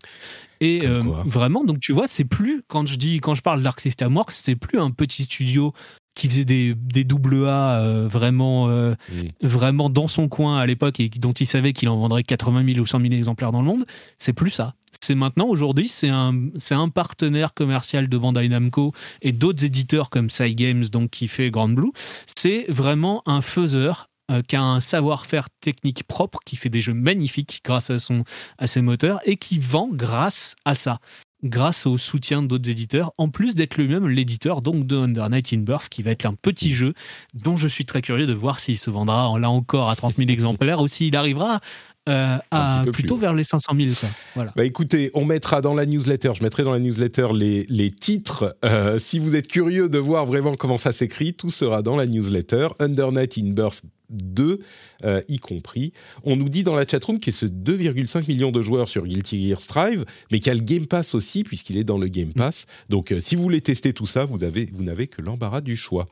Et 0.60 0.86
euh, 0.86 1.02
vraiment, 1.24 1.64
donc 1.64 1.80
tu 1.80 1.92
vois, 1.92 2.06
c'est 2.06 2.24
plus 2.24 2.62
quand 2.68 2.86
je 2.86 2.96
dis 2.96 3.18
quand 3.20 3.34
je 3.34 3.42
parle 3.42 3.62
d'Arc 3.62 3.80
System 3.80 4.14
Works, 4.16 4.30
c'est 4.32 4.54
plus 4.56 4.78
un 4.78 4.92
petit 4.92 5.24
studio 5.24 5.72
qui 6.14 6.28
faisait 6.28 6.44
des, 6.44 6.74
des 6.74 7.04
double 7.04 7.46
A 7.46 7.80
euh, 7.80 8.08
vraiment 8.08 8.68
euh, 8.68 8.94
vraiment 9.42 9.90
dans 9.90 10.08
son 10.08 10.28
coin 10.28 10.58
à 10.58 10.66
l'époque 10.66 11.00
et 11.00 11.08
dont 11.08 11.32
il 11.32 11.46
savait 11.46 11.72
qu'il 11.72 11.88
en 11.88 11.96
vendrait 11.96 12.22
80 12.22 12.64
000 12.64 12.78
ou 12.78 12.86
100 12.86 13.00
000 13.00 13.12
exemplaires 13.12 13.52
dans 13.52 13.60
le 13.60 13.66
monde. 13.66 13.84
C'est 14.18 14.32
plus 14.32 14.50
ça. 14.50 14.74
C'est 15.00 15.14
maintenant 15.14 15.46
aujourd'hui, 15.46 15.88
c'est 15.88 16.08
un 16.08 16.48
c'est 16.58 16.74
un 16.74 16.88
partenaire 16.88 17.52
commercial 17.52 18.08
de 18.08 18.16
Bandai 18.16 18.48
Namco 18.48 18.92
et 19.22 19.32
d'autres 19.32 19.64
éditeurs 19.64 20.08
comme 20.08 20.30
Cygames 20.30 20.84
donc 20.84 21.10
qui 21.10 21.28
fait 21.28 21.50
Grand 21.50 21.68
Blue. 21.68 21.92
C'est 22.26 22.66
vraiment 22.68 23.22
un 23.26 23.42
faiseur 23.42 24.08
euh, 24.30 24.40
qui 24.40 24.56
a 24.56 24.62
un 24.62 24.80
savoir-faire 24.80 25.50
technique 25.60 26.04
propre, 26.04 26.38
qui 26.46 26.56
fait 26.56 26.70
des 26.70 26.80
jeux 26.80 26.94
magnifiques 26.94 27.60
grâce 27.62 27.90
à, 27.90 27.98
son, 27.98 28.24
à 28.56 28.66
ses 28.66 28.80
moteurs 28.80 29.20
et 29.26 29.36
qui 29.36 29.58
vend 29.58 29.90
grâce 29.92 30.56
à 30.64 30.74
ça, 30.74 30.98
grâce 31.44 31.86
au 31.86 31.98
soutien 31.98 32.42
d'autres 32.42 32.68
éditeurs, 32.70 33.12
en 33.18 33.28
plus 33.28 33.54
d'être 33.54 33.76
lui-même 33.76 34.08
l'éditeur 34.08 34.62
donc 34.62 34.86
de 34.86 34.96
Under 34.96 35.28
Night 35.30 35.52
in 35.52 35.58
Birth, 35.58 35.88
qui 35.90 36.02
va 36.02 36.10
être 36.10 36.24
un 36.26 36.34
petit 36.34 36.72
jeu 36.72 36.94
dont 37.34 37.56
je 37.56 37.68
suis 37.68 37.84
très 37.84 38.02
curieux 38.02 38.26
de 38.26 38.32
voir 38.34 38.60
s'il 38.60 38.78
se 38.78 38.90
vendra 38.90 39.28
en- 39.28 39.36
là 39.36 39.50
encore 39.50 39.90
à 39.90 39.96
30 39.96 40.16
000 40.16 40.30
exemplaires 40.30 40.80
ou 40.80 40.88
s'il 40.88 41.14
arrivera 41.16 41.60
euh, 42.08 42.36
à 42.50 42.80
plus 42.82 42.92
plutôt 42.92 43.14
haut. 43.14 43.18
vers 43.18 43.32
les 43.34 43.44
500 43.44 43.72
000. 43.78 43.90
ça. 43.90 44.08
Voilà. 44.34 44.52
Bah 44.56 44.64
écoutez, 44.66 45.10
on 45.14 45.24
mettra 45.24 45.60
dans 45.62 45.74
la 45.74 45.86
newsletter, 45.86 46.32
je 46.34 46.42
mettrai 46.42 46.62
dans 46.62 46.72
la 46.72 46.78
newsletter 46.78 47.28
les, 47.34 47.64
les 47.70 47.90
titres. 47.90 48.56
Euh, 48.64 48.98
si 48.98 49.18
vous 49.18 49.36
êtes 49.36 49.46
curieux 49.48 49.88
de 49.88 49.98
voir 49.98 50.26
vraiment 50.26 50.54
comment 50.54 50.76
ça 50.76 50.92
s'écrit, 50.92 51.32
tout 51.34 51.48
sera 51.50 51.80
dans 51.80 51.96
la 51.96 52.06
newsletter. 52.06 52.68
Under 52.78 53.10
Night 53.10 53.38
in 53.38 53.52
Birth 53.52 53.80
2, 54.14 54.60
euh, 55.04 55.22
y 55.28 55.38
compris. 55.38 55.92
On 56.22 56.36
nous 56.36 56.48
dit 56.48 56.62
dans 56.62 56.76
la 56.76 56.86
chatroom 56.86 57.18
qu'il 57.18 57.32
y 57.32 57.36
a 57.36 57.38
ce 57.38 57.46
2,5 57.46 58.28
millions 58.28 58.52
de 58.52 58.62
joueurs 58.62 58.88
sur 58.88 59.06
Guilty 59.06 59.48
Gear 59.48 59.60
Strive, 59.60 60.04
mais 60.30 60.38
qu'il 60.38 60.48
y 60.48 60.50
a 60.50 60.54
le 60.54 60.60
Game 60.60 60.86
Pass 60.86 61.14
aussi, 61.14 61.42
puisqu'il 61.42 61.76
est 61.76 61.84
dans 61.84 61.98
le 61.98 62.08
Game 62.08 62.32
Pass. 62.32 62.66
Donc 62.88 63.12
euh, 63.12 63.20
si 63.20 63.36
vous 63.36 63.42
voulez 63.42 63.60
tester 63.60 63.92
tout 63.92 64.06
ça, 64.06 64.24
vous, 64.24 64.44
avez, 64.44 64.68
vous 64.72 64.82
n'avez 64.82 65.06
que 65.06 65.22
l'embarras 65.22 65.60
du 65.60 65.76
choix. 65.76 66.08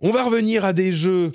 On 0.00 0.10
va 0.10 0.24
revenir 0.24 0.64
à 0.64 0.72
des 0.72 0.92
jeux 0.92 1.32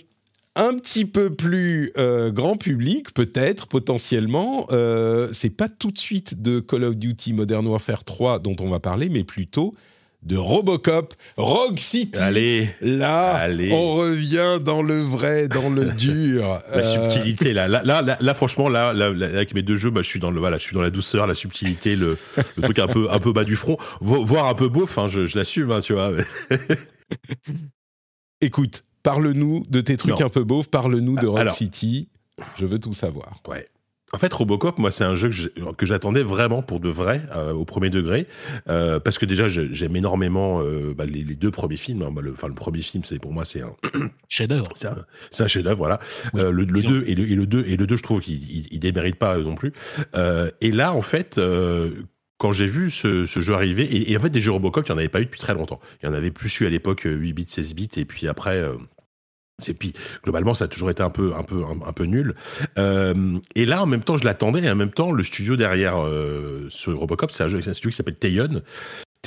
un 0.55 0.73
petit 0.75 1.05
peu 1.05 1.29
plus 1.29 1.91
euh, 1.97 2.31
grand 2.31 2.57
public, 2.57 3.13
peut-être, 3.13 3.67
potentiellement. 3.67 4.67
Euh, 4.71 5.29
c'est 5.31 5.49
pas 5.49 5.69
tout 5.69 5.91
de 5.91 5.97
suite 5.97 6.41
de 6.41 6.59
Call 6.59 6.83
of 6.83 6.97
Duty 6.97 7.33
Modern 7.33 7.65
Warfare 7.65 8.03
3 8.03 8.39
dont 8.39 8.55
on 8.59 8.69
va 8.69 8.79
parler, 8.79 9.09
mais 9.09 9.23
plutôt 9.23 9.73
de 10.21 10.35
Robocop 10.37 11.13
Rogue 11.37 11.79
City. 11.79 12.19
Allez, 12.19 12.69
Là, 12.81 13.31
Allez. 13.35 13.71
on 13.71 13.93
revient 13.95 14.59
dans 14.63 14.81
le 14.81 15.01
vrai, 15.01 15.47
dans 15.47 15.69
le 15.69 15.85
dur. 15.97 16.59
la 16.71 16.77
Euh, 16.77 16.83
subtilité 17.09 17.53
là. 17.53 17.67
Là, 17.67 17.81
là, 17.83 18.17
là, 18.19 18.33
franchement, 18.33 18.67
là, 18.69 18.89
avec 18.89 19.53
mes 19.53 19.61
deux 19.61 19.77
jeux, 19.77 19.89
bah, 19.91 20.01
je 20.01 20.07
suis 20.07 20.19
dans 20.19 20.31
le, 20.31 20.39
voilà, 20.39 20.57
je 20.57 20.63
suis 20.63 20.75
dans 20.75 20.81
la 20.81 20.89
douceur, 20.91 21.25
la 21.25 21.33
subtilité, 21.35 21.95
le, 21.95 22.17
le 22.57 22.63
truc 22.63 22.79
un 22.79 22.87
peu, 22.87 23.07
un 23.09 23.19
peu 23.19 23.31
bas 23.31 23.45
du 23.45 23.55
front, 23.55 23.77
vo- 24.01 24.25
voire 24.25 24.47
un 24.47 24.55
peu 24.55 24.67
beauf. 24.67 24.97
Hein, 24.97 25.07
je, 25.07 25.25
je 25.25 25.37
l'assume, 25.37 25.71
hein, 25.71 25.81
tu 25.81 25.93
vois. 25.93 26.11
Écoute, 28.41 28.83
parle-nous 29.03 29.63
de 29.69 29.81
tes 29.81 29.97
trucs 29.97 30.19
Non. 30.19 30.25
un 30.25 30.29
peu 30.29 30.43
beaufs, 30.43 30.69
parle-nous 30.69 31.15
de 31.15 31.27
Rogue 31.27 31.39
Alors. 31.39 31.53
City. 31.55 32.09
Je 32.57 32.65
veux 32.65 32.79
tout 32.79 32.93
savoir. 32.93 33.41
Ouais. 33.47 33.67
En 34.11 34.17
fait, 34.17 34.33
Robocop, 34.33 34.79
moi, 34.79 34.89
c'est 34.89 35.03
un 35.03 35.13
jeu 35.13 35.29
que 35.77 35.85
j'attendais 35.85 36.23
vraiment 36.23 36.63
pour 36.63 36.79
de 36.79 36.89
vrai, 36.89 37.21
euh, 37.35 37.53
au 37.53 37.63
premier 37.63 37.91
degré, 37.91 38.25
euh, 38.67 38.99
parce 38.99 39.19
que 39.19 39.25
déjà, 39.25 39.49
j'aime 39.49 39.95
énormément 39.95 40.61
euh, 40.63 40.95
bah, 40.97 41.05
les, 41.05 41.23
les 41.23 41.35
deux 41.35 41.51
premiers 41.51 41.77
films. 41.77 42.01
hein. 42.01 42.13
Le, 42.19 42.31
enfin, 42.31 42.47
le 42.47 42.55
premier 42.55 42.81
film, 42.81 43.03
c'est 43.05 43.19
pour 43.19 43.33
moi, 43.33 43.45
c'est 43.45 43.61
un, 43.61 43.75
Chef-d'œuvre. 44.27 44.69
c'est 44.75 45.43
un, 45.43 45.47
chef-d'œuvre, 45.47 45.77
voilà. 45.77 45.99
Oui, 46.33 46.41
le, 46.41 46.51
le 46.51 46.65
disons. 46.65 46.89
2 46.89 47.03
et 47.05 47.13
le, 47.13 47.29
et 47.29 47.35
le 47.35 47.45
2 47.45 47.65
et 47.67 47.77
le 47.77 47.85
2, 47.85 47.95
je 47.97 48.03
trouve 48.03 48.21
qu'il 48.21 48.41
il, 48.51 48.67
il 48.71 48.79
démérite 48.79 49.17
pas 49.17 49.37
non 49.37 49.53
plus. 49.55 49.73
Et 50.61 50.71
là, 50.71 50.93
en 50.95 51.01
fait, 51.03 51.39
quand 52.39 52.51
j'ai 52.51 52.67
vu 52.67 52.89
ce, 52.89 53.25
ce 53.27 53.39
jeu 53.41 53.53
arriver, 53.53 53.83
et, 53.83 54.11
et 54.11 54.17
en 54.17 54.21
fait, 54.21 54.29
des 54.29 54.41
jeux 54.41 54.51
Robocop, 54.51 54.87
il 54.87 54.91
n'y 54.91 54.95
en 54.95 54.97
avait 54.99 55.09
pas 55.09 55.21
eu 55.21 55.25
depuis 55.25 55.39
très 55.41 55.53
longtemps. 55.53 55.79
Il 56.01 56.07
y 56.07 56.09
en 56.09 56.13
avait 56.13 56.31
plus 56.31 56.59
eu 56.61 56.65
à 56.65 56.69
l'époque 56.69 57.05
euh, 57.05 57.13
8 57.13 57.33
bits, 57.33 57.45
16 57.47 57.75
bits, 57.75 57.89
et 57.97 58.05
puis 58.05 58.27
après. 58.27 58.55
euh, 58.57 58.73
c'est 59.59 59.73
puis 59.73 59.93
globalement 60.23 60.53
ça 60.53 60.65
a 60.65 60.67
toujours 60.67 60.89
été 60.89 61.03
un 61.03 61.09
peu 61.09 61.33
un 61.37 61.43
peu 61.43 61.63
un, 61.85 61.93
peu 61.93 62.03
nul. 62.05 62.35
Euh, 62.77 63.37
et 63.55 63.65
là 63.65 63.83
en 63.83 63.85
même 63.85 64.03
temps 64.03 64.17
je 64.17 64.25
l'attendais 64.25 64.61
et 64.63 64.69
en 64.69 64.75
même 64.75 64.91
temps 64.91 65.11
le 65.11 65.23
studio 65.23 65.55
derrière 65.55 66.01
euh, 66.03 66.67
ce 66.69 66.89
Robocop 66.91 67.31
c'est 67.31 67.43
un, 67.43 67.47
jeu- 67.47 67.57
un 67.59 67.73
studio 67.73 67.89
qui 67.89 67.95
s'appelle 67.95 68.15
Tayon. 68.15 68.61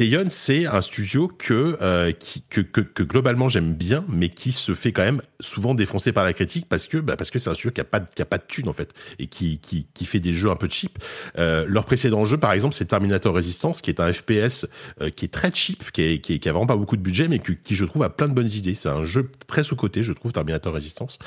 Tayon 0.03 0.25
c'est 0.31 0.67
un 0.67 0.81
studio 0.81 1.29
que, 1.29 1.79
euh, 1.81 2.11
que, 2.51 2.61
que 2.61 2.81
que 2.81 3.05
globalement 3.05 3.49
j'aime 3.49 3.75
bien 3.75 4.05
mais 4.09 4.31
qui 4.31 4.51
se 4.51 4.75
fait 4.75 4.91
quand 4.91 5.05
même 5.05 5.23
souvent 5.39 5.75
défoncer 5.77 6.11
par 6.11 6.25
la 6.25 6.33
critique 6.33 6.67
parce 6.69 6.89
que 6.89 6.99
bah, 6.99 7.15
c'est 7.21 7.49
un 7.49 7.55
studio 7.55 7.71
qui 7.71 7.81
a 7.81 7.85
pas 7.85 8.01
pas 8.01 8.39
de 8.39 8.43
thune 8.49 8.69
en 8.69 8.73
fait 8.73 8.93
et 9.21 9.29
qui 9.29 9.61
qui 9.61 9.87
qui 9.95 10.05
fait 10.05 10.19
des 10.19 10.35
jeux 10.35 10.51
un 10.51 10.57
peu 10.57 10.69
cheap. 10.69 10.99
Euh, 11.39 11.65
leur 11.69 11.85
précédent 11.85 12.25
jeu 12.25 12.37
par 12.37 12.53
exemple 12.53 12.75
c'est 12.75 12.87
Terminator 12.87 13.33
Resistance 13.33 13.81
qui 13.81 13.91
est 13.91 14.01
un 14.01 14.13
FPS 14.13 14.67
euh, 15.01 15.11
qui 15.11 15.27
est 15.27 15.33
très 15.33 15.53
cheap, 15.55 15.93
qui, 15.93 16.03
est, 16.03 16.19
qui, 16.21 16.35
est- 16.35 16.39
qui 16.41 16.49
a 16.49 16.53
vraiment 16.53 16.67
pas 16.67 16.77
beaucoup 16.77 16.97
de 16.97 17.03
budget, 17.03 17.29
mais 17.29 17.39
qui, 17.39 17.75
je 17.77 17.85
trouve 17.85 18.03
a 18.03 18.11
plein 18.11 18.29
de 18.29 18.35
bonnes 18.35 18.51
idées. 18.51 18.75
C'est 18.75 18.89
un 18.89 19.05
jeu 19.05 19.31
très 19.47 19.63
sous 19.63 19.77
côté, 19.77 20.03
je 20.03 20.13
trouve, 20.13 20.33
Terminator 20.33 20.75
Resistance. 20.75 21.19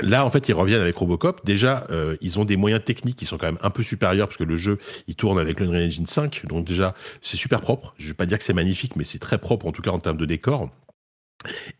Là, 0.00 0.24
en 0.24 0.30
fait, 0.30 0.48
ils 0.48 0.54
reviennent 0.54 0.80
avec 0.80 0.96
Robocop. 0.96 1.44
Déjà, 1.44 1.86
euh, 1.90 2.16
ils 2.20 2.38
ont 2.38 2.44
des 2.44 2.56
moyens 2.56 2.82
techniques 2.84 3.16
qui 3.16 3.24
sont 3.24 3.38
quand 3.38 3.46
même 3.46 3.58
un 3.62 3.70
peu 3.70 3.82
supérieurs 3.82 4.28
parce 4.28 4.36
que 4.36 4.44
le 4.44 4.56
jeu, 4.56 4.78
il 5.06 5.14
tourne 5.14 5.38
avec 5.38 5.60
l'Unreal 5.60 5.86
Engine 5.86 6.06
5. 6.06 6.46
Donc 6.46 6.66
déjà, 6.66 6.94
c'est 7.22 7.36
super 7.36 7.60
propre. 7.60 7.94
Je 7.98 8.08
vais 8.08 8.14
pas 8.14 8.26
dire 8.26 8.38
que 8.38 8.44
c'est 8.44 8.52
magnifique, 8.52 8.96
mais 8.96 9.04
c'est 9.04 9.18
très 9.18 9.38
propre 9.38 9.66
en 9.66 9.72
tout 9.72 9.82
cas 9.82 9.90
en 9.90 9.98
termes 9.98 10.16
de 10.16 10.26
décor. 10.26 10.70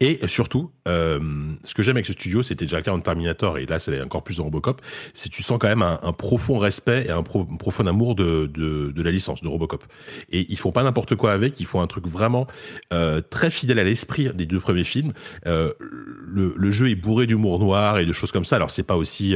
Et 0.01 0.21
surtout, 0.29 0.71
euh, 0.87 1.19
ce 1.65 1.75
que 1.75 1.83
j'aime 1.83 1.97
avec 1.97 2.07
ce 2.07 2.13
studio, 2.13 2.43
c'était 2.45 2.65
déjà 2.65 2.77
le 2.77 2.85
cas 2.85 2.93
en 2.93 3.01
Terminator, 3.01 3.59
et 3.59 3.67
là 3.67 3.81
c'est 3.81 4.01
encore 4.01 4.23
plus 4.23 4.37
dans 4.37 4.45
Robocop, 4.45 4.81
c'est 5.15 5.29
tu 5.29 5.43
sens 5.43 5.59
quand 5.59 5.69
même 5.69 5.83
un, 5.83 6.13
profond 6.13 6.59
respect 6.59 7.07
et 7.07 7.11
un, 7.11 7.25
pro- 7.25 7.47
un 7.51 7.57
profond 7.57 7.87
amour 7.87 8.15
de, 8.15 8.93
la 8.97 9.11
licence 9.11 9.43
de 9.43 9.49
Robocop. 9.49 9.85
Et 10.31 10.47
ils 10.49 10.59
font 10.59 10.71
pas 10.71 10.85
n'importe 10.85 11.17
quoi 11.17 11.33
avec, 11.33 11.59
ils 11.59 11.67
font 11.67 11.81
un 11.81 11.89
truc 11.89 12.07
vraiment 12.07 12.47
euh, 12.93 13.21
très 13.21 13.51
fidèle 13.51 13.81
à 13.81 13.85
l'esprit 13.85 14.33
des 14.33 14.47
deux 14.47 14.61
premiers 14.61 14.85
films. 14.85 15.13
Euh, 15.47 15.72
le, 15.80 16.71
jeu 16.71 16.91
est 16.91 16.95
bourré 16.95 17.26
d'humour 17.26 17.59
noir 17.59 17.99
et 17.99 18.07
de 18.07 18.13
choses 18.13 18.30
comme 18.30 18.45
ça. 18.45 18.57
Alors 18.57 18.71
c'est 18.71 18.85
pas 18.85 18.97
aussi 18.97 19.35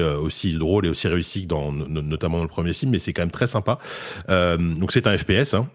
drôle 0.55 0.86
et 0.86 0.89
aussi 0.89 1.09
réussi 1.09 1.47
que 1.47 1.55
notamment 1.89 2.39
dans 2.39 2.44
le 2.44 2.49
premier 2.49 2.73
film, 2.73 2.93
mais 2.93 2.99
c'est 2.99 3.12
quand 3.12 3.23
même 3.23 3.31
très 3.31 3.47
sympa. 3.49 3.78
Donc 4.28 4.93
c'est 4.93 5.07
un 5.07 5.19
FPS. 5.19 5.55
Hein 5.55 5.69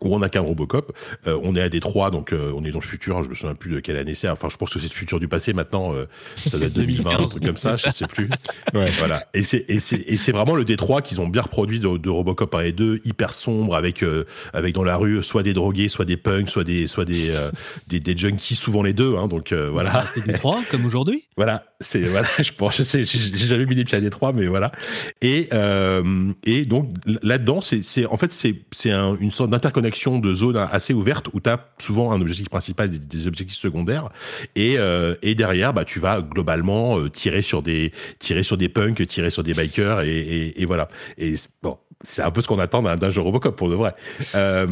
où 0.00 0.14
on 0.14 0.22
a 0.22 0.28
qu'un 0.28 0.40
Robocop. 0.40 0.92
Euh, 1.26 1.38
on 1.42 1.54
est 1.56 1.60
à 1.62 1.68
Détroit, 1.68 2.10
donc 2.10 2.32
euh, 2.32 2.52
on 2.54 2.64
est 2.64 2.70
dans 2.70 2.80
le 2.80 2.84
futur. 2.84 3.22
Je 3.22 3.28
me 3.28 3.34
souviens 3.34 3.54
plus 3.54 3.70
de 3.70 3.80
quelle 3.80 3.96
année 3.96 4.14
c'est. 4.14 4.28
Enfin, 4.28 4.48
je 4.50 4.56
pense 4.56 4.70
que 4.70 4.78
c'est 4.78 4.88
le 4.88 4.92
futur 4.94 5.20
du 5.20 5.28
passé 5.28 5.52
maintenant. 5.52 5.94
euh, 5.94 6.06
ça 6.36 6.58
doit 6.58 6.66
être 6.66 6.72
2020, 6.74 7.10
un 7.20 7.26
truc 7.26 7.44
comme 7.44 7.56
ça. 7.56 7.76
Je 7.76 7.88
ne 7.88 7.92
sais 7.92 8.06
plus. 8.06 8.28
Ouais. 8.74 8.90
Voilà. 8.98 9.26
Et 9.34 9.42
c'est 9.44 9.64
et 9.68 9.78
c'est 9.78 10.00
et 10.06 10.16
c'est 10.16 10.32
vraiment 10.32 10.56
le 10.56 10.64
Détroit 10.64 11.00
qu'ils 11.00 11.20
ont 11.20 11.28
bien 11.28 11.42
reproduit 11.42 11.78
de, 11.78 11.96
de 11.96 12.10
Robocop 12.10 12.52
1 12.54 12.60
et 12.60 12.72
2, 12.72 13.02
hyper 13.04 13.32
sombre 13.32 13.76
avec 13.76 14.02
euh, 14.02 14.24
avec 14.52 14.74
dans 14.74 14.82
la 14.82 14.96
rue 14.96 15.22
soit 15.22 15.42
des 15.44 15.52
drogués, 15.52 15.88
soit 15.88 16.04
des 16.04 16.16
punks, 16.16 16.48
soit 16.48 16.64
des 16.64 16.86
soit 16.88 17.04
des 17.04 17.30
euh, 17.30 17.50
des, 17.86 18.00
des 18.00 18.16
junkies, 18.16 18.56
souvent 18.56 18.82
les 18.82 18.92
deux. 18.92 19.14
Hein, 19.16 19.28
donc 19.28 19.52
euh, 19.52 19.68
voilà. 19.70 20.04
C'était 20.12 20.32
Détroit, 20.32 20.60
comme 20.70 20.84
aujourd'hui? 20.86 21.24
Voilà, 21.36 21.64
C'est 21.84 22.00
voilà, 22.04 22.28
je 22.38 22.52
pense, 22.52 22.78
je 22.78 23.02
j'ai 23.02 23.46
jamais 23.46 23.66
mis 23.66 23.74
les 23.74 23.84
pieds 23.84 23.98
à 23.98 24.00
Détroit, 24.00 24.32
mais 24.32 24.46
voilà. 24.46 24.72
Et 25.20 25.48
euh, 25.52 26.32
et 26.44 26.64
donc 26.64 26.94
là-dedans, 27.22 27.60
c'est 27.60 28.06
en 28.06 28.16
fait 28.16 28.32
c'est 28.32 28.54
c'est 28.72 28.90
un, 28.90 29.16
une 29.16 29.30
sorte 29.30 29.50
d'interconnexion 29.50 30.18
de 30.18 30.34
zones 30.34 30.56
assez 30.56 30.94
ouverte 30.94 31.28
où 31.32 31.40
tu 31.40 31.50
as 31.50 31.68
souvent 31.78 32.12
un 32.12 32.20
objectif 32.20 32.48
principal 32.48 32.94
et 32.94 32.98
des, 32.98 33.26
objectifs 33.26 33.58
secondaires 33.58 34.08
et 34.56 34.76
euh, 34.78 35.14
et 35.22 35.34
derrière 35.34 35.72
bah 35.72 35.84
tu 35.84 36.00
vas 36.00 36.20
globalement 36.20 36.98
euh, 36.98 37.10
tirer 37.10 37.42
sur 37.42 37.62
des 37.62 37.92
tirer 38.18 38.42
sur 38.42 38.56
des 38.56 38.68
punks, 38.68 39.06
tirer 39.06 39.30
sur 39.30 39.42
des 39.42 39.52
bikers 39.52 40.00
et, 40.00 40.18
et, 40.18 40.62
et 40.62 40.64
voilà. 40.64 40.88
Et 41.18 41.34
bon, 41.62 41.78
c'est 42.00 42.22
un 42.22 42.30
peu 42.30 42.40
ce 42.40 42.48
qu'on 42.48 42.58
attend 42.58 42.82
d'un 42.82 43.10
jeu 43.10 43.20
Robocop 43.20 43.56
pour 43.56 43.70
de 43.70 43.74
vrai. 43.74 43.94
Euh, 44.34 44.66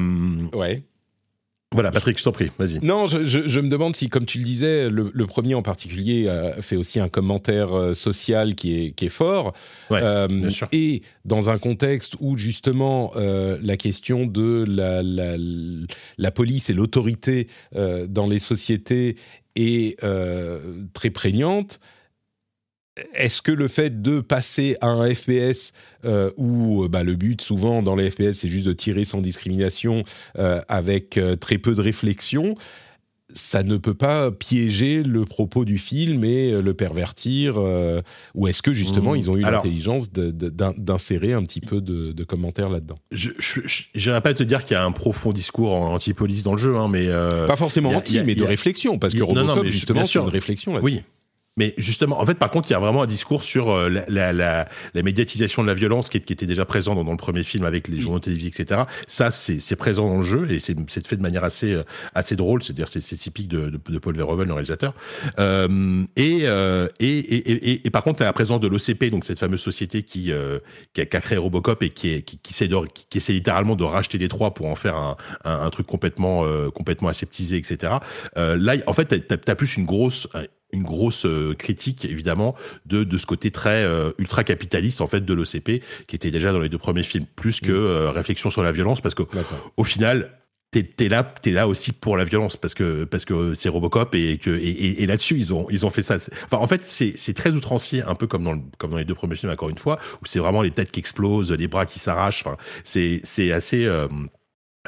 ouais. 0.54 0.82
Voilà, 1.72 1.90
Patrick, 1.90 2.18
je 2.18 2.24
t'en 2.24 2.32
prie, 2.32 2.50
vas-y. 2.58 2.78
Non, 2.82 3.06
je, 3.06 3.60
me 3.60 3.68
demande 3.68 3.96
si, 3.96 4.08
comme 4.08 4.26
tu 4.26 4.38
le 4.38 4.44
disais, 4.44 4.90
le, 4.90 5.26
premier 5.26 5.54
en 5.54 5.62
particulier 5.62 6.26
euh, 6.28 6.52
fait 6.60 6.76
aussi 6.76 7.00
un 7.00 7.08
commentaire 7.08 7.72
euh, 7.72 7.94
social 7.94 8.54
qui 8.54 8.86
est, 8.86 8.90
qui 8.90 9.06
est 9.06 9.10
fort. 9.10 9.52
Ouais, 9.90 10.00
bien 10.28 10.50
sûr. 10.50 10.68
Et 10.72 11.02
dans 11.24 11.50
un 11.50 11.58
contexte 11.58 12.16
où, 12.20 12.36
justement, 12.36 13.12
la 13.16 13.76
question 13.76 14.26
de 14.26 14.64
la, 14.68 15.02
la, 15.02 15.36
la 16.18 16.30
police 16.30 16.70
et 16.70 16.74
l'autorité 16.74 17.48
dans 17.72 18.26
les 18.26 18.38
sociétés 18.38 19.16
est 19.56 19.98
très 20.92 21.10
prégnante, 21.10 21.80
est-ce 23.14 23.40
que 23.40 23.52
le 23.52 23.68
fait 23.68 24.02
de 24.02 24.20
passer 24.20 24.76
à 24.80 24.88
un 24.88 25.14
FPS 25.14 25.72
euh, 26.04 26.30
où 26.36 26.84
euh, 26.84 26.88
bah, 26.88 27.02
le 27.02 27.14
but 27.14 27.40
souvent 27.40 27.82
dans 27.82 27.96
les 27.96 28.10
FPS 28.10 28.34
c'est 28.34 28.48
juste 28.48 28.66
de 28.66 28.72
tirer 28.72 29.04
sans 29.04 29.20
discrimination 29.20 30.04
euh, 30.38 30.60
avec 30.68 31.18
très 31.40 31.58
peu 31.58 31.74
de 31.74 31.80
réflexion, 31.80 32.54
ça 33.34 33.62
ne 33.62 33.78
peut 33.78 33.94
pas 33.94 34.30
piéger 34.30 35.02
le 35.02 35.24
propos 35.24 35.64
du 35.64 35.78
film 35.78 36.22
et 36.22 36.52
le 36.60 36.74
pervertir 36.74 37.56
Ou 38.34 38.46
est-ce 38.46 38.60
que 38.60 38.74
justement 38.74 39.14
mmh. 39.14 39.16
ils 39.16 39.30
ont 39.30 39.36
eu 39.36 39.40
l'intelligence 39.40 40.12
d'insérer 40.12 41.32
un 41.32 41.42
petit 41.42 41.60
peu 41.60 41.80
de, 41.80 42.24
commentaires 42.24 42.68
là-dedans? 42.68 42.98
Je 43.10 43.30
n'irais 43.94 44.20
pas 44.20 44.34
te 44.34 44.42
dire 44.42 44.64
qu'il 44.64 44.74
y 44.74 44.76
a 44.76 44.84
un 44.84 44.92
profond 44.92 45.32
discours 45.32 45.72
anti-police 45.72 46.42
dans 46.42 46.52
le 46.52 46.58
jeu, 46.58 46.76
hein, 46.76 46.88
mais 46.88 47.08
pas 47.46 47.56
forcément 47.56 47.90
anti, 47.90 48.20
mais 48.22 48.34
de 48.34 48.44
réflexion, 48.44 48.98
parce 48.98 49.14
que 49.14 49.22
Robocop 49.22 49.66
justement 49.66 50.04
c'est 50.04 50.18
une 50.18 50.28
réflexion 50.28 50.74
là-dessus. 50.74 50.96
Oui. 50.96 51.02
Mais 51.58 51.74
justement, 51.76 52.18
en 52.18 52.24
fait, 52.24 52.36
par 52.38 52.50
contre, 52.50 52.70
il 52.70 52.72
y 52.72 52.76
a 52.76 52.78
vraiment 52.78 53.02
un 53.02 53.06
discours 53.06 53.42
sur 53.42 53.70
euh, 53.70 53.90
la, 53.90 54.32
la, 54.32 54.66
la, 54.94 55.02
médiatisation 55.02 55.62
de 55.62 55.66
la 55.66 55.74
violence 55.74 56.08
qui, 56.08 56.18
qui 56.20 56.32
était 56.32 56.46
déjà 56.46 56.64
présent 56.64 56.94
dans, 56.94 57.04
dans, 57.04 57.10
le 57.10 57.18
premier 57.18 57.42
film 57.42 57.66
avec 57.66 57.88
les 57.88 58.00
journaux 58.00 58.20
télévisés, 58.20 58.48
etc. 58.48 58.82
Ça, 59.06 59.30
c'est 59.30 59.76
présent 59.76 60.08
dans 60.08 60.16
le 60.16 60.22
jeu 60.22 60.50
et 60.50 60.58
c'est 60.58 60.74
fait 61.06 61.16
de 61.16 61.22
manière 61.22 61.44
assez 61.44 61.74
euh, 61.74 61.82
assez 62.14 62.36
drôle. 62.36 62.62
C'est-à-dire, 62.62 62.88
c'est 62.88 63.00
typique 63.00 63.48
de, 63.48 63.68
de, 63.68 63.78
de, 63.86 63.98
Paul 63.98 64.16
Verhoeven, 64.16 64.46
le 64.46 64.54
réalisateur. 64.54 64.94
Euh, 65.38 66.04
et, 66.16 66.40
euh, 66.44 66.88
et, 67.00 67.18
et, 67.18 67.70
et, 67.70 67.86
et, 67.86 67.90
par 67.90 68.02
contre, 68.02 68.22
la 68.22 68.32
présence 68.32 68.60
de 68.60 68.68
l'OCP, 68.68 69.10
donc 69.10 69.26
cette 69.26 69.38
fameuse 69.38 69.60
société 69.60 70.02
qui, 70.04 70.32
euh, 70.32 70.58
qui, 70.94 71.02
a, 71.02 71.06
qui, 71.06 71.16
a, 71.18 71.20
créé 71.20 71.36
Robocop 71.36 71.82
et 71.82 71.90
qui, 71.90 72.14
est, 72.14 72.22
qui, 72.22 72.38
qui, 72.38 72.54
essaie 72.54 72.68
de, 72.68 72.76
qui, 73.10 73.18
essaie 73.18 73.34
littéralement 73.34 73.76
de 73.76 73.84
racheter 73.84 74.16
les 74.16 74.28
trois 74.28 74.54
pour 74.54 74.66
en 74.66 74.74
faire 74.74 74.96
un, 74.96 75.16
un, 75.44 75.60
un 75.66 75.70
truc 75.70 75.86
complètement 75.86 76.22
complètement 76.74 77.08
aseptisé, 77.08 77.56
etc. 77.56 77.94
là, 78.36 78.76
en 78.86 78.94
fait, 78.94 79.26
t'as 79.26 79.52
as, 79.52 79.54
plus 79.54 79.76
une 79.76 79.84
grosse 79.84 80.28
une 80.72 80.82
grosse 80.82 81.26
euh, 81.26 81.54
critique 81.54 82.04
évidemment 82.04 82.54
de, 82.86 83.04
de 83.04 83.18
ce 83.18 83.26
côté 83.26 83.50
très 83.50 83.84
euh, 83.84 84.10
ultra 84.18 84.42
capitaliste 84.42 85.00
en 85.00 85.06
fait 85.06 85.24
de 85.24 85.34
l'OCP 85.34 85.82
qui 86.06 86.16
était 86.16 86.30
déjà 86.30 86.52
dans 86.52 86.58
les 86.58 86.68
deux 86.68 86.78
premiers 86.78 87.02
films. 87.02 87.26
Plus 87.36 87.60
que 87.60 87.70
mm. 87.72 87.74
euh, 87.74 88.10
réflexion 88.10 88.50
sur 88.50 88.62
la 88.62 88.72
violence 88.72 89.00
parce 89.00 89.14
que 89.14 89.22
au 89.76 89.84
final 89.84 90.30
t'es 90.70 90.88
es 91.00 91.08
là 91.08 91.22
t'es 91.22 91.50
là 91.50 91.68
aussi 91.68 91.92
pour 91.92 92.16
la 92.16 92.24
violence 92.24 92.56
parce 92.56 92.72
que 92.72 93.04
parce 93.04 93.26
que 93.26 93.52
c'est 93.52 93.68
Robocop 93.68 94.14
et 94.14 94.38
que 94.38 94.50
et, 94.50 95.02
et, 95.02 95.06
là-dessus 95.06 95.36
ils 95.36 95.52
ont 95.52 95.66
ils 95.70 95.84
ont 95.84 95.90
fait 95.90 96.02
ça. 96.02 96.16
Enfin 96.44 96.56
en 96.56 96.66
fait 96.66 96.82
c'est 96.84 97.12
c'est 97.16 97.34
très 97.34 97.52
outrancier 97.52 98.02
un 98.02 98.14
peu 98.14 98.26
comme 98.26 98.44
dans 98.44 98.54
le, 98.54 98.60
comme 98.78 98.92
dans 98.92 98.96
les 98.96 99.04
deux 99.04 99.14
premiers 99.14 99.36
films 99.36 99.52
encore 99.52 99.68
une 99.68 99.78
fois 99.78 99.98
où 100.22 100.26
c'est 100.26 100.38
vraiment 100.38 100.62
les 100.62 100.70
têtes 100.70 100.90
qui 100.90 101.00
explosent 101.00 101.52
les 101.52 101.68
bras 101.68 101.84
qui 101.84 101.98
s'arrachent. 101.98 102.42
Enfin 102.46 102.56
c'est 102.84 103.20
c'est 103.24 103.52
assez 103.52 103.86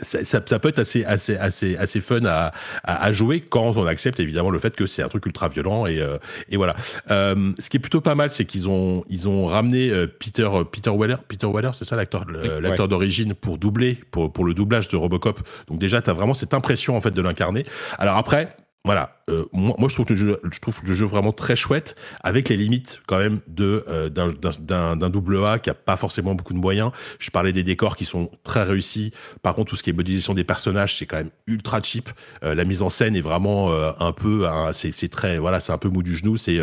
ça, 0.02 0.24
ça, 0.24 0.40
ça, 0.44 0.58
peut 0.58 0.68
être 0.68 0.80
assez 0.80 1.04
assez 1.04 1.36
assez 1.36 1.76
assez 1.76 2.00
fun 2.00 2.24
à, 2.24 2.52
à, 2.82 3.04
à, 3.04 3.12
jouer 3.12 3.40
quand 3.40 3.76
on 3.76 3.86
accepte 3.86 4.18
évidemment 4.18 4.50
le 4.50 4.58
fait 4.58 4.74
que 4.74 4.86
c'est 4.86 5.02
un 5.02 5.08
truc 5.08 5.24
ultra 5.26 5.48
violent 5.48 5.86
et 5.86 6.00
euh, 6.00 6.18
et 6.48 6.56
voilà. 6.56 6.74
Euh, 7.10 7.52
ce 7.60 7.70
qui 7.70 7.76
est 7.76 7.80
plutôt 7.80 8.00
pas 8.00 8.16
mal, 8.16 8.30
c'est 8.30 8.44
qu'ils 8.44 8.68
ont 8.68 9.04
ils 9.08 9.28
ont 9.28 9.46
ramené 9.46 9.90
euh, 9.90 10.06
Peter 10.06 10.48
Peter 10.72 10.90
Weller 10.90 11.18
Peter 11.28 11.46
Weller, 11.46 11.70
c'est 11.74 11.84
ça 11.84 11.94
l'acteur 11.94 12.24
l'acteur 12.60 12.88
d'origine 12.88 13.34
pour 13.34 13.58
doubler 13.58 14.00
pour 14.10 14.32
pour 14.32 14.44
le 14.44 14.54
doublage 14.54 14.88
de 14.88 14.96
Robocop. 14.96 15.40
Donc 15.68 15.78
déjà 15.78 16.02
tu 16.02 16.10
as 16.10 16.12
vraiment 16.12 16.34
cette 16.34 16.54
impression 16.54 16.96
en 16.96 17.00
fait 17.00 17.12
de 17.12 17.22
l'incarner. 17.22 17.64
Alors 17.98 18.16
après 18.16 18.56
voilà, 18.86 19.16
euh, 19.30 19.46
moi, 19.52 19.88
je 19.88 19.94
trouve 19.94 20.04
le 20.10 20.16
jeu, 20.16 20.40
je 20.44 20.60
trouve 20.60 20.78
le 20.84 20.92
jeu 20.92 21.06
vraiment 21.06 21.32
très 21.32 21.56
chouette, 21.56 21.96
avec 22.22 22.50
les 22.50 22.56
limites 22.58 23.00
quand 23.06 23.16
même 23.16 23.40
de 23.48 23.82
euh, 23.88 24.10
d'un 24.10 25.08
double 25.08 25.42
A 25.42 25.58
qui 25.58 25.70
a 25.70 25.74
pas 25.74 25.96
forcément 25.96 26.34
beaucoup 26.34 26.52
de 26.52 26.58
moyens. 26.58 26.90
Je 27.18 27.30
parlais 27.30 27.52
des 27.52 27.62
décors 27.62 27.96
qui 27.96 28.04
sont 28.04 28.30
très 28.42 28.62
réussis. 28.62 29.14
Par 29.40 29.54
contre, 29.54 29.70
tout 29.70 29.76
ce 29.76 29.82
qui 29.82 29.88
est 29.88 29.94
modélisation 29.94 30.34
des 30.34 30.44
personnages, 30.44 30.96
c'est 30.98 31.06
quand 31.06 31.16
même 31.16 31.30
ultra 31.46 31.80
cheap. 31.82 32.10
Euh, 32.42 32.54
la 32.54 32.64
mise 32.66 32.82
en 32.82 32.90
scène 32.90 33.16
est 33.16 33.22
vraiment 33.22 33.72
euh, 33.72 33.92
un 34.00 34.12
peu, 34.12 34.46
c'est 34.72 35.08
très 35.08 35.38
voilà, 35.38 35.60
c'est 35.60 35.72
un 35.72 35.78
peu 35.78 35.88
mou 35.88 36.02
du 36.02 36.14
genou. 36.14 36.36
C'est 36.36 36.58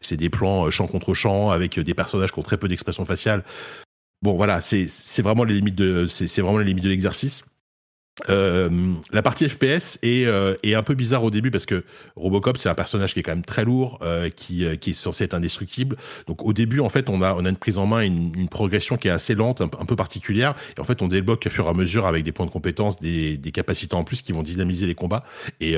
c'est 0.00 0.16
des 0.16 0.30
plans 0.30 0.70
champ 0.70 0.86
contre 0.86 1.12
champ 1.12 1.50
avec 1.50 1.78
des 1.78 1.94
personnages 1.94 2.32
qui 2.32 2.38
ont 2.38 2.42
très 2.42 2.56
peu 2.56 2.68
d'expression 2.68 3.04
faciale. 3.04 3.44
Bon, 4.22 4.36
voilà, 4.36 4.62
c'est 4.62 5.20
vraiment 5.20 5.44
les 5.44 5.54
limites 5.54 5.74
de 5.74 6.06
c'est 6.06 6.40
vraiment 6.40 6.58
les 6.58 6.64
limites 6.64 6.84
de 6.84 6.88
l'exercice. 6.88 7.44
Euh, 8.30 8.94
la 9.12 9.20
partie 9.20 9.46
FPS 9.46 9.98
est, 10.02 10.24
euh, 10.24 10.54
est, 10.62 10.74
un 10.74 10.82
peu 10.82 10.94
bizarre 10.94 11.22
au 11.22 11.30
début 11.30 11.50
parce 11.50 11.66
que 11.66 11.84
Robocop 12.16 12.56
c'est 12.56 12.70
un 12.70 12.74
personnage 12.74 13.12
qui 13.12 13.20
est 13.20 13.22
quand 13.22 13.32
même 13.32 13.44
très 13.44 13.64
lourd, 13.64 13.98
euh, 14.00 14.30
qui, 14.30 14.64
euh, 14.64 14.76
qui, 14.76 14.90
est 14.90 14.94
censé 14.94 15.24
être 15.24 15.34
indestructible. 15.34 15.96
Donc 16.26 16.42
au 16.42 16.54
début 16.54 16.80
en 16.80 16.88
fait 16.88 17.10
on 17.10 17.20
a, 17.20 17.34
on 17.34 17.44
a 17.44 17.50
une 17.50 17.58
prise 17.58 17.76
en 17.76 17.84
main, 17.84 18.00
une, 18.00 18.32
une 18.34 18.48
progression 18.48 18.96
qui 18.96 19.08
est 19.08 19.10
assez 19.10 19.34
lente, 19.34 19.60
un, 19.60 19.68
peu 19.68 19.96
particulière. 19.96 20.54
Et 20.76 20.80
en 20.80 20.84
fait 20.84 21.02
on 21.02 21.08
débloque 21.08 21.44
au 21.46 21.50
fur 21.50 21.66
et 21.66 21.68
à 21.68 21.74
mesure 21.74 22.06
avec 22.06 22.24
des 22.24 22.32
points 22.32 22.46
de 22.46 22.50
compétence, 22.50 22.98
des, 23.00 23.36
des 23.36 23.52
capacités 23.52 23.94
en 23.94 24.04
plus 24.04 24.22
qui 24.22 24.32
vont 24.32 24.42
dynamiser 24.42 24.86
les 24.86 24.94
combats. 24.94 25.24
Et, 25.60 25.76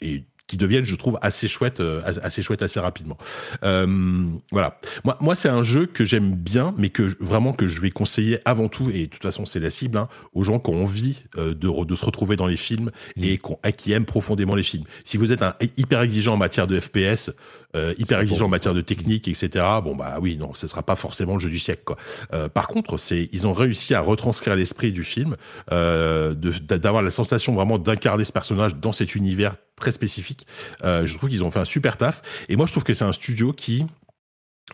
et 0.00 0.24
qui 0.52 0.58
deviennent, 0.58 0.84
je 0.84 0.96
trouve, 0.96 1.18
assez 1.22 1.48
chouettes, 1.48 1.80
euh, 1.80 2.02
assez 2.22 2.42
chouettes 2.42 2.60
assez 2.60 2.78
rapidement. 2.78 3.16
Euh, 3.64 4.26
voilà. 4.50 4.78
Moi, 5.02 5.16
moi, 5.18 5.34
c'est 5.34 5.48
un 5.48 5.62
jeu 5.62 5.86
que 5.86 6.04
j'aime 6.04 6.34
bien, 6.34 6.74
mais 6.76 6.90
que 6.90 7.04
vraiment 7.20 7.54
que 7.54 7.66
je 7.66 7.80
vais 7.80 7.90
conseiller 7.90 8.38
avant 8.44 8.68
tout, 8.68 8.90
et 8.90 9.06
de 9.06 9.06
toute 9.06 9.22
façon, 9.22 9.46
c'est 9.46 9.60
la 9.60 9.70
cible, 9.70 9.96
hein, 9.96 10.10
aux 10.34 10.44
gens 10.44 10.58
qui 10.58 10.68
ont 10.68 10.82
envie 10.82 11.22
euh, 11.38 11.54
de, 11.54 11.84
de, 11.84 11.94
se 11.94 12.04
retrouver 12.04 12.36
dans 12.36 12.46
les 12.46 12.56
films 12.56 12.90
mmh. 13.16 13.24
et 13.24 13.40
qui 13.72 13.92
aiment 13.92 14.04
profondément 14.04 14.54
les 14.54 14.62
films. 14.62 14.84
Si 15.04 15.16
vous 15.16 15.32
êtes 15.32 15.42
un 15.42 15.54
hyper 15.78 16.02
exigeant 16.02 16.34
en 16.34 16.36
matière 16.36 16.66
de 16.66 16.78
FPS, 16.78 17.30
euh, 17.76 17.92
hyper 17.98 18.20
exigeant 18.20 18.46
en 18.46 18.48
matière 18.48 18.74
de 18.74 18.80
technique, 18.80 19.28
etc. 19.28 19.64
Bon 19.82 19.94
bah 19.94 20.18
oui, 20.20 20.36
non, 20.36 20.54
ce 20.54 20.66
sera 20.66 20.82
pas 20.82 20.96
forcément 20.96 21.34
le 21.34 21.40
jeu 21.40 21.50
du 21.50 21.58
siècle. 21.58 21.82
Quoi. 21.84 21.96
Euh, 22.32 22.48
par 22.48 22.68
contre, 22.68 22.98
c'est 22.98 23.28
ils 23.32 23.46
ont 23.46 23.52
réussi 23.52 23.94
à 23.94 24.00
retranscrire 24.00 24.56
l'esprit 24.56 24.92
du 24.92 25.04
film, 25.04 25.36
euh, 25.70 26.34
d'avoir 26.34 27.02
la 27.02 27.10
sensation 27.10 27.54
vraiment 27.54 27.78
d'incarner 27.78 28.24
ce 28.24 28.32
personnage 28.32 28.76
dans 28.76 28.92
cet 28.92 29.14
univers 29.14 29.52
très 29.76 29.92
spécifique. 29.92 30.46
Euh, 30.84 31.06
je 31.06 31.16
trouve 31.16 31.28
qu'ils 31.28 31.44
ont 31.44 31.50
fait 31.50 31.58
un 31.58 31.64
super 31.64 31.96
taf. 31.96 32.22
Et 32.48 32.56
moi, 32.56 32.66
je 32.66 32.72
trouve 32.72 32.84
que 32.84 32.94
c'est 32.94 33.04
un 33.04 33.12
studio 33.12 33.52
qui 33.52 33.86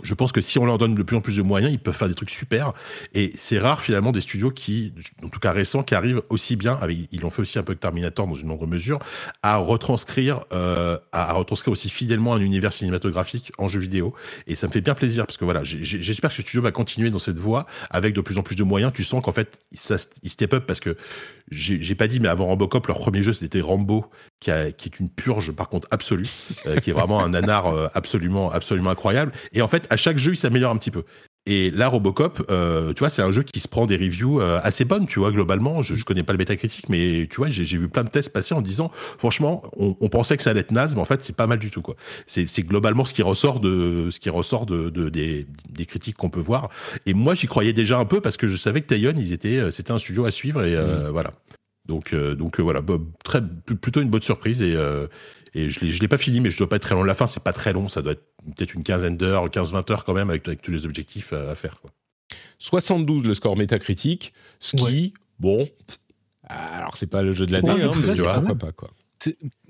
je 0.03 0.15
pense 0.15 0.33
que 0.33 0.41
si 0.41 0.59
on 0.59 0.67
leur 0.67 0.79
donne 0.79 0.95
de 0.95 1.03
plus 1.03 1.17
en 1.17 1.21
plus 1.21 1.37
de 1.37 1.43
moyens, 1.43 1.73
ils 1.73 1.79
peuvent 1.79 1.97
faire 1.97 2.09
des 2.09 2.15
trucs 2.15 2.31
super. 2.31 2.73
Et 3.15 3.33
c'est 3.35 3.59
rare 3.59 3.81
finalement 3.81 4.13
des 4.13 4.21
studios 4.21 4.51
qui, 4.51 4.93
en 5.25 5.29
tout 5.29 5.41
cas 5.41 5.53
récents, 5.53 5.83
qui 5.83 5.95
arrivent 5.95 6.23
aussi 6.29 6.57
bien, 6.57 6.79
ils 7.11 7.21
l'ont 7.21 7.31
fait 7.31 7.43
aussi 7.43 7.59
un 7.59 7.63
peu 7.63 7.75
que 7.75 7.81
Terminator 7.81 8.27
dans 8.27 8.35
une 8.35 8.49
nombre 8.49 8.67
mesure, 8.67 8.99
à 9.43 9.57
retranscrire, 9.57 10.45
euh, 10.53 10.99
à, 11.13 11.33
retranscrire 11.33 11.73
aussi 11.73 11.89
fidèlement 11.89 12.35
un 12.35 12.41
univers 12.41 12.73
cinématographique 12.73 13.51
en 13.59 13.69
jeu 13.69 13.81
vidéo. 13.81 14.15
Et 14.47 14.55
ça 14.55 14.67
me 14.67 14.73
fait 14.73 14.81
bien 14.81 14.95
plaisir 14.95 15.27
parce 15.27 15.37
que 15.37 15.45
voilà, 15.45 15.65
j'espère 15.65 16.31
que 16.31 16.37
ce 16.37 16.43
studio 16.43 16.63
va 16.63 16.71
continuer 16.71 17.11
dans 17.11 17.19
cette 17.19 17.39
voie 17.39 17.67
avec 17.91 18.15
de 18.15 18.21
plus 18.21 18.39
en 18.39 18.43
plus 18.43 18.57
de 18.57 18.65
moyens. 18.65 18.93
Tu 18.95 19.05
sens 19.05 19.23
qu'en 19.23 19.33
fait, 19.33 19.59
ils 19.73 20.31
step 20.31 20.55
up 20.55 20.65
parce 20.67 20.81
que 20.81 20.97
j'ai 21.51 21.95
pas 21.95 22.09
dit, 22.09 22.21
mais 22.21 22.29
avant 22.29 22.47
Robocop, 22.47 22.87
leur 22.87 22.99
premier 22.99 23.23
jeu 23.23 23.33
c'était 23.33 23.61
Rambo, 23.61 24.07
qui, 24.41 24.51
a, 24.51 24.71
qui 24.71 24.89
est 24.89 25.01
une 25.01 25.11
purge 25.11 25.53
par 25.53 25.69
contre 25.69 25.89
absolue, 25.91 26.29
euh, 26.67 26.77
qui 26.77 26.91
est 26.91 26.93
vraiment 26.93 27.21
un 27.23 27.31
nanar 27.31 27.67
euh, 27.67 27.89
absolument, 27.95 28.51
absolument 28.51 28.91
incroyable. 28.91 29.33
Et 29.53 29.63
en 29.63 29.69
fait, 29.69 29.87
à 29.91 29.97
chaque 29.97 30.19
jeu, 30.19 30.33
il 30.33 30.37
s'améliore 30.37 30.73
un 30.73 30.77
petit 30.77 30.91
peu. 30.91 31.05
Et 31.47 31.71
là, 31.71 31.89
Robocop, 31.89 32.45
euh, 32.51 32.93
tu 32.93 32.99
vois, 32.99 33.09
c'est 33.09 33.23
un 33.23 33.33
jeu 33.33 33.43
qui 33.43 33.59
se 33.59 33.69
prend 33.69 33.87
des 33.87 33.97
reviews 33.97 34.41
assez 34.41 34.85
bonnes, 34.85 35.07
tu 35.07 35.19
vois, 35.19 35.33
globalement. 35.33 35.81
Je, 35.81 35.95
je 35.95 36.05
connais 36.05 36.23
pas 36.23 36.35
le 36.35 36.39
métacritique, 36.39 36.91
mais 36.91 37.27
tu 37.31 37.37
vois, 37.37 37.49
j'ai 37.49 37.65
vu 37.65 37.89
plein 37.89 38.05
de 38.05 38.11
tests 38.11 38.35
passer 38.35 38.55
en 38.55 38.61
disant, 38.61 38.91
franchement, 39.17 39.63
on, 39.79 39.97
on, 39.99 40.09
pensait 40.11 40.37
que 40.37 40.43
ça 40.43 40.51
allait 40.51 40.61
être 40.61 40.73
naze, 40.73 40.95
mais 40.95 41.01
en 41.01 41.07
fait, 41.07 41.23
c'est 41.23 41.35
pas 41.35 41.47
mal 41.47 41.59
du 41.59 41.71
tout, 41.71 41.81
quoi. 41.81 41.97
C'est 42.27 42.63
globalement 42.63 43.07
ce 43.07 43.15
qui 43.15 43.23
ressort 43.23 43.61
de 43.61 44.11
ce 44.11 44.21
qui 44.21 44.29
ressort 44.29 44.67
de, 44.67 44.91
de 44.91 45.09
des, 45.09 45.47
des, 45.71 45.87
critiques 45.87 46.19
qu'on 46.19 46.29
peut 46.29 46.39
voir. 46.39 46.69
Et 47.07 47.15
moi, 47.15 47.35
j'y 47.35 47.47
croyais 47.47 47.73
déjà 47.73 47.99
un 47.99 48.05
peu 48.05 48.21
parce 48.21 48.37
que 48.37 48.47
je 48.47 48.57
savais 48.57 48.83
que 48.83 48.87
Tayon, 48.87 49.15
ils 49.17 49.33
étaient, 49.33 49.71
c'était 49.71 49.93
un 49.93 49.99
studio 49.99 50.27
à 50.27 50.31
suivre 50.31 50.63
et 50.65 50.77
mmh. 50.77 51.09
voilà. 51.13 51.33
Donc, 51.89 52.13
euh, 52.13 52.35
donc 52.35 52.61
voilà, 52.61 52.81
bah, 52.81 52.99
très, 53.25 53.43
plutôt 53.43 54.01
une 54.01 54.11
bonne 54.11 54.23
surprise 54.23 54.63
et, 54.63 54.77
et 55.55 55.71
je 55.71 55.81
l'ai, 55.81 55.93
l'ai 55.93 56.09
pas 56.09 56.19
fini, 56.19 56.41
mais 56.41 56.51
je 56.51 56.59
dois 56.59 56.69
pas 56.69 56.77
être 56.77 56.83
très 56.83 56.95
long. 56.95 57.03
La 57.03 57.15
fin, 57.15 57.27
c'est 57.27 57.43
pas 57.43 57.53
très 57.53 57.73
long. 57.73 57.89
Ça 57.89 58.03
doit 58.03 58.13
être 58.13 58.25
peut-être 58.57 58.75
une 58.75 58.83
quinzaine 58.83 59.17
d'heures, 59.17 59.49
15-20 59.49 59.93
heures 59.93 60.05
quand 60.05 60.15
même, 60.15 60.31
avec, 60.31 60.47
avec 60.47 60.63
tous 60.63 60.71
les 60.71 60.85
objectifs 60.85 61.33
à, 61.33 61.55
faire. 61.55 61.81
Quoi. 61.81 61.91
72 62.59 63.25
le 63.25 63.35
score 63.35 63.57
métacritique, 63.57 64.33
ce 64.61 64.77
qui, 64.77 65.15
bon, 65.39 65.69
alors 66.49 66.97
c'est 66.97 67.07
pas 67.07 67.23
le 67.23 67.33
jeu 67.33 67.47
de 67.47 67.53
l'année, 67.53 67.71
ouais, 67.71 67.83
hein, 67.83 67.93
mais 68.07 68.15
ça, 68.15 68.35
pourquoi 68.35 68.55
pas 68.55 68.73
quoi. 68.73 68.91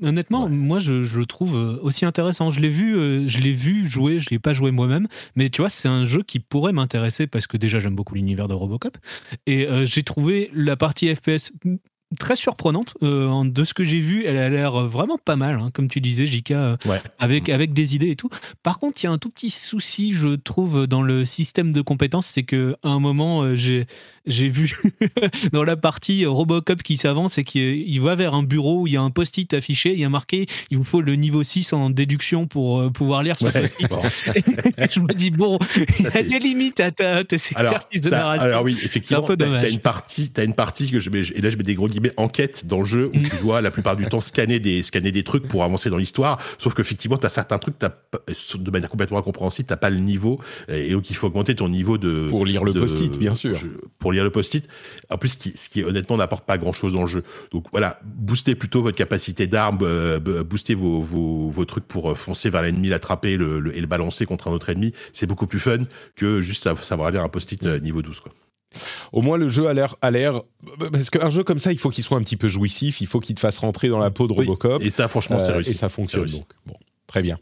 Honnêtement, 0.03 0.49
moi, 0.49 0.79
je, 0.79 1.03
je, 1.03 1.19
le 1.19 1.27
trouve 1.27 1.57
euh, 1.57 1.79
aussi 1.83 2.05
intéressant. 2.05 2.53
Je 2.53 2.61
l'ai 2.61 2.69
vu, 2.69 2.97
euh, 2.97 3.27
je 3.27 3.41
l'ai 3.41 3.53
vu 3.53 3.87
jouer, 3.87 4.21
je 4.21 4.29
l'ai 4.31 4.39
pas 4.39 4.53
joué 4.53 4.71
moi-même, 4.71 5.09
mais 5.37 5.49
tu 5.49 5.63
vois, 5.63 5.71
c'est 5.71 5.89
un 5.89 6.05
jeu 6.05 6.23
qui 6.23 6.39
pourrait 6.39 6.73
m'intéresser 6.73 7.27
parce 7.27 7.47
que 7.47 7.57
déjà 7.57 7.81
j'aime 7.81 7.97
beaucoup 7.97 8.15
l'univers 8.15 8.47
de 8.47 8.55
Robocop 8.55 8.99
et 9.47 9.67
euh, 9.67 9.87
j'ai 9.87 10.03
trouvé 10.03 10.51
la 10.53 10.77
partie 10.77 11.15
FPS 11.15 11.53
très 12.19 12.37
surprenante. 12.37 12.95
Euh, 13.03 13.45
de 13.45 13.65
ce 13.65 13.75
que 13.75 13.85
j'ai 13.85 14.01
vu, 14.01 14.25
elle 14.25 14.37
a 14.37 14.49
l'air 14.49 14.87
vraiment 14.87 15.19
pas 15.23 15.37
mal, 15.37 15.59
hein, 15.61 15.71
comme 15.73 15.89
tu 15.89 16.01
disais, 16.01 16.27
Jika, 16.27 16.79
euh, 16.87 16.99
avec, 17.19 17.49
avec 17.49 17.73
des 17.73 17.95
idées 17.95 18.11
et 18.11 18.17
tout. 18.17 18.31
Par 18.63 18.79
contre, 18.79 19.03
il 19.03 19.07
y 19.07 19.09
a 19.09 19.13
un 19.13 19.19
tout 19.19 19.31
petit 19.31 19.51
souci, 19.51 20.13
je 20.13 20.37
trouve, 20.37 20.87
dans 20.87 21.03
le 21.03 21.25
système 21.25 21.73
de 21.73 21.81
compétences, 21.81 22.27
c'est 22.27 22.45
qu'à 22.45 22.77
un 22.83 23.01
moment, 23.01 23.43
euh, 23.43 23.55
j'ai 23.55 23.87
j'ai 24.27 24.51
vu 24.51 24.79
dans 25.53 25.65
la 25.65 25.77
partie 25.77 26.27
Robocop 26.27 26.83
qui 26.83 26.99
s'avance 26.99 27.39
et 27.39 27.45
qui 27.45 27.99
va 27.99 28.15
vers 28.15 28.35
un 28.35 28.43
bureau 28.43 28.83
où 28.83 28.87
il 28.87 28.93
y 28.93 28.97
a 28.99 29.01
un 29.01 29.09
post-it 29.09 29.55
affiché, 29.55 29.95
il 29.95 30.01
y 30.01 30.05
a 30.05 30.11
marqué 30.11 30.45
il 30.71 30.77
vous 30.77 30.85
faut 30.85 31.01
le 31.01 31.15
niveau 31.15 31.43
6 31.43 31.73
en 31.73 31.89
déduction 31.89 32.47
pour 32.47 32.93
pouvoir 32.93 33.23
lire 33.23 33.39
ce 33.39 33.47
post-it. 33.47 33.89
je 34.93 35.01
me 35.01 35.15
dis, 35.15 35.31
bon, 35.31 35.59
il 35.99 36.05
y 36.05 36.07
a 36.09 36.23
des 36.23 36.39
limites 36.41 36.79
à 36.81 36.91
tes 36.91 37.37
exercices 37.37 38.03
de 38.03 38.11
narration. 38.11 38.47
Alors 38.47 38.65
oui, 38.65 38.77
effectivement, 38.83 39.27
tu 39.27 39.43
as, 39.43 39.69
une 39.69 39.81
partie, 39.81 40.31
as 40.37 40.45
une 40.45 40.55
partie 40.55 40.91
que 40.91 41.01
je 41.01 41.09
mets, 41.09 41.23
et 41.23 41.41
là 41.41 41.49
je 41.49 41.57
mets 41.57 41.63
des 41.63 41.75
gros 41.75 41.89
enquête 42.17 42.67
dans 42.67 42.79
le 42.79 42.85
jeu 42.85 43.11
où 43.15 43.19
tu 43.19 43.37
dois 43.43 43.61
la 43.61 43.71
plupart 43.71 43.97
du 43.97 44.07
temps 44.07 44.21
scanner 44.21 44.59
des, 44.59 44.83
scanner 44.83 45.13
des 45.13 45.25
trucs 45.25 45.47
pour 45.47 45.65
avancer 45.65 45.91
dans 45.91 45.97
l'histoire. 45.97 46.41
Sauf 46.59 46.75
qu'effectivement, 46.75 47.17
tu 47.17 47.27
as 47.27 47.31
certains 47.31 47.59
trucs, 47.59 47.77
as, 47.83 47.93
de 48.57 48.71
manière 48.71 48.89
complètement 48.89 49.19
incompréhensible, 49.19 49.69
tu 49.69 49.77
pas 49.77 49.91
le 49.91 49.99
niveau. 49.99 50.41
Et 50.69 50.93
donc, 50.93 51.11
il 51.11 51.17
faut 51.17 51.27
augmenter 51.27 51.55
ton 51.55 51.69
niveau 51.69 51.99
de. 51.99 52.29
Pour 52.29 52.45
lire 52.45 52.65
le 52.65 52.73
post-it, 52.73 53.19
bien 53.19 53.35
sûr. 53.35 53.57
pour 53.99 54.13
lire 54.13 54.25
le 54.25 54.31
post-it. 54.31 54.69
En 55.11 55.19
plus, 55.19 55.31
ce 55.31 55.37
qui, 55.37 55.53
ce 55.57 55.69
qui 55.69 55.83
honnêtement 55.83 56.17
n'apporte 56.17 56.45
pas 56.47 56.59
grand 56.59 56.73
chose 56.73 56.93
dans 56.93 57.03
le 57.03 57.07
jeu. 57.07 57.23
Donc 57.53 57.67
voilà, 57.73 58.01
boostez 58.05 58.55
plutôt 58.55 58.83
votre 58.83 58.97
capacité 58.97 59.47
d'arme, 59.47 59.79
euh, 59.83 60.19
boostez 60.19 60.75
vos, 60.75 61.01
vos, 61.01 61.51
vos, 61.51 61.65
trucs 61.65 61.87
pour 61.87 62.11
euh, 62.11 62.15
foncer 62.15 62.51
vers 62.51 62.63
l'ennemi, 62.63 62.89
l'attraper 62.89 63.37
le, 63.37 63.77
et 63.77 63.81
le 63.81 63.87
balancer 63.87 64.27
contre 64.27 64.49
un 64.49 64.53
autre 64.53 64.71
ennemi. 64.71 64.93
C'est 65.13 65.27
beaucoup 65.27 65.47
plus 65.47 65.61
fun 65.61 65.79
que 66.17 66.41
juste 66.41 66.69
savoir 66.83 67.11
lire 67.11 67.23
un 67.23 67.29
post-it 67.29 67.65
euh, 67.67 67.79
niveau 67.79 68.03
12, 68.03 68.21
quoi. 68.21 68.33
Au 69.13 69.23
moins, 69.23 69.37
le 69.37 69.49
jeu 69.49 69.67
a 69.67 69.75
l'air, 69.75 69.97
a 70.03 70.11
l'air, 70.11 70.43
parce 70.93 71.11
qu'un 71.11 71.31
jeu 71.31 71.43
comme 71.43 71.59
ça, 71.59 71.73
il 71.73 71.79
faut 71.79 71.91
qu'il 71.91 72.05
soit 72.05 72.19
un 72.19 72.23
petit 72.23 72.37
peu 72.37 72.49
jouissif, 72.49 73.01
il 73.01 73.07
faut 73.07 73.21
qu'il 73.21 73.35
te 73.35 73.41
fasse 73.41 73.59
rentrer 73.59 73.89
dans 73.89 73.99
la 73.99 74.11
peau 74.11 74.27
de 74.27 74.33
Robocop. 74.33 74.83
et 74.83 74.91
ça, 74.91 75.09
franchement, 75.09 75.39
c'est 75.39 75.51
euh, 75.51 75.55
réussi. 75.55 75.73
Et 75.73 75.75
ça 75.75 75.89
fonctionne 75.89 76.27
donc. 76.27 76.47
Bon, 76.67 76.75
très 77.07 77.23
bien. 77.23 77.39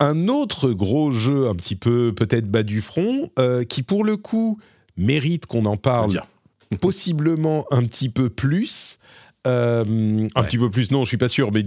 Un 0.00 0.28
autre 0.28 0.70
gros 0.70 1.10
jeu, 1.12 1.48
un 1.48 1.54
petit 1.54 1.76
peu 1.76 2.12
peut-être 2.14 2.48
bas 2.48 2.62
du 2.62 2.80
front, 2.80 3.30
euh, 3.38 3.64
qui 3.64 3.82
pour 3.82 4.04
le 4.04 4.16
coup 4.16 4.58
mérite 4.96 5.46
qu'on 5.46 5.64
en 5.64 5.76
parle 5.76 6.22
possiblement 6.80 7.66
un 7.70 7.82
petit 7.84 8.08
peu 8.08 8.30
plus. 8.30 8.98
Euh, 9.46 10.28
un 10.34 10.42
petit 10.42 10.58
peu 10.58 10.70
plus, 10.70 10.90
non, 10.90 11.04
je 11.04 11.08
suis 11.08 11.16
pas 11.16 11.28
sûr, 11.28 11.52
mais 11.52 11.62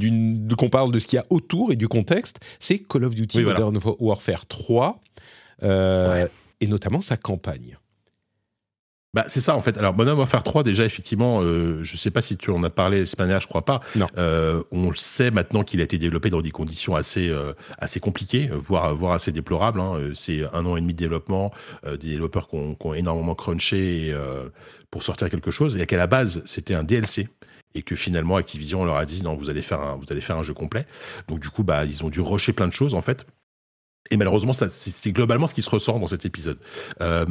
qu'on 0.55 0.69
parle 0.69 0.91
de 0.91 0.99
ce 0.99 1.07
qu'il 1.07 1.17
y 1.17 1.19
a 1.19 1.25
autour 1.29 1.71
et 1.71 1.75
du 1.75 1.87
contexte, 1.87 2.39
c'est 2.59 2.79
Call 2.79 3.05
of 3.05 3.15
Duty 3.15 3.41
Modern 3.41 3.77
Warfare 3.99 4.45
3, 4.45 5.01
et 5.63 6.67
notamment 6.67 7.01
sa 7.01 7.17
campagne. 7.17 7.77
Bah, 9.13 9.25
c'est 9.27 9.41
ça 9.41 9.57
en 9.57 9.61
fait. 9.61 9.77
Alors 9.77 9.93
Modern 9.93 10.17
Warfare 10.17 10.43
3 10.43 10.63
déjà 10.63 10.85
effectivement, 10.85 11.41
euh, 11.41 11.83
je 11.83 11.97
sais 11.97 12.11
pas 12.11 12.21
si 12.21 12.37
tu 12.37 12.49
en 12.49 12.63
as 12.63 12.69
parlé 12.69 13.03
dernière, 13.17 13.41
je 13.41 13.47
crois 13.47 13.65
pas. 13.65 13.81
Non. 13.97 14.07
Euh, 14.17 14.63
on 14.71 14.89
le 14.89 14.95
sait 14.95 15.31
maintenant 15.31 15.63
qu'il 15.63 15.81
a 15.81 15.83
été 15.83 15.97
développé 15.97 16.29
dans 16.29 16.41
des 16.41 16.51
conditions 16.51 16.95
assez 16.95 17.29
euh, 17.29 17.51
assez 17.77 17.99
compliquées, 17.99 18.49
voire 18.53 18.95
voire 18.95 19.11
assez 19.11 19.33
déplorables. 19.33 19.81
Hein. 19.81 20.11
C'est 20.13 20.43
un 20.53 20.65
an 20.65 20.77
et 20.77 20.81
demi 20.81 20.93
de 20.93 20.99
développement, 20.99 21.51
euh, 21.85 21.97
des 21.97 22.07
développeurs 22.07 22.47
qui 22.47 22.55
ont, 22.55 22.93
énormément 22.93 23.35
crunché 23.35 24.11
euh, 24.13 24.47
pour 24.91 25.03
sortir 25.03 25.29
quelque 25.29 25.51
chose, 25.51 25.75
et 25.75 25.85
qu'à 25.85 25.97
la 25.97 26.07
base 26.07 26.41
c'était 26.45 26.75
un 26.75 26.83
DLC 26.83 27.27
et 27.75 27.81
que 27.81 27.97
finalement 27.97 28.37
Activision 28.37 28.85
leur 28.85 28.95
a 28.95 29.05
dit 29.05 29.23
non 29.23 29.35
vous 29.35 29.49
allez 29.49 29.61
faire 29.61 29.81
un 29.81 29.95
vous 29.95 30.05
allez 30.09 30.21
faire 30.21 30.37
un 30.37 30.43
jeu 30.43 30.53
complet. 30.53 30.85
Donc 31.27 31.41
du 31.41 31.49
coup 31.49 31.63
bah 31.63 31.83
ils 31.83 32.05
ont 32.05 32.09
dû 32.09 32.21
rusher 32.21 32.53
plein 32.53 32.67
de 32.67 32.73
choses 32.73 32.93
en 32.93 33.01
fait. 33.01 33.25
Et 34.11 34.17
malheureusement, 34.17 34.53
c'est 34.53 35.11
globalement 35.11 35.47
ce 35.47 35.55
qui 35.55 35.61
se 35.61 35.69
ressent 35.69 35.97
dans 35.97 36.07
cet 36.07 36.25
épisode. 36.25 36.57
Euh, 37.01 37.25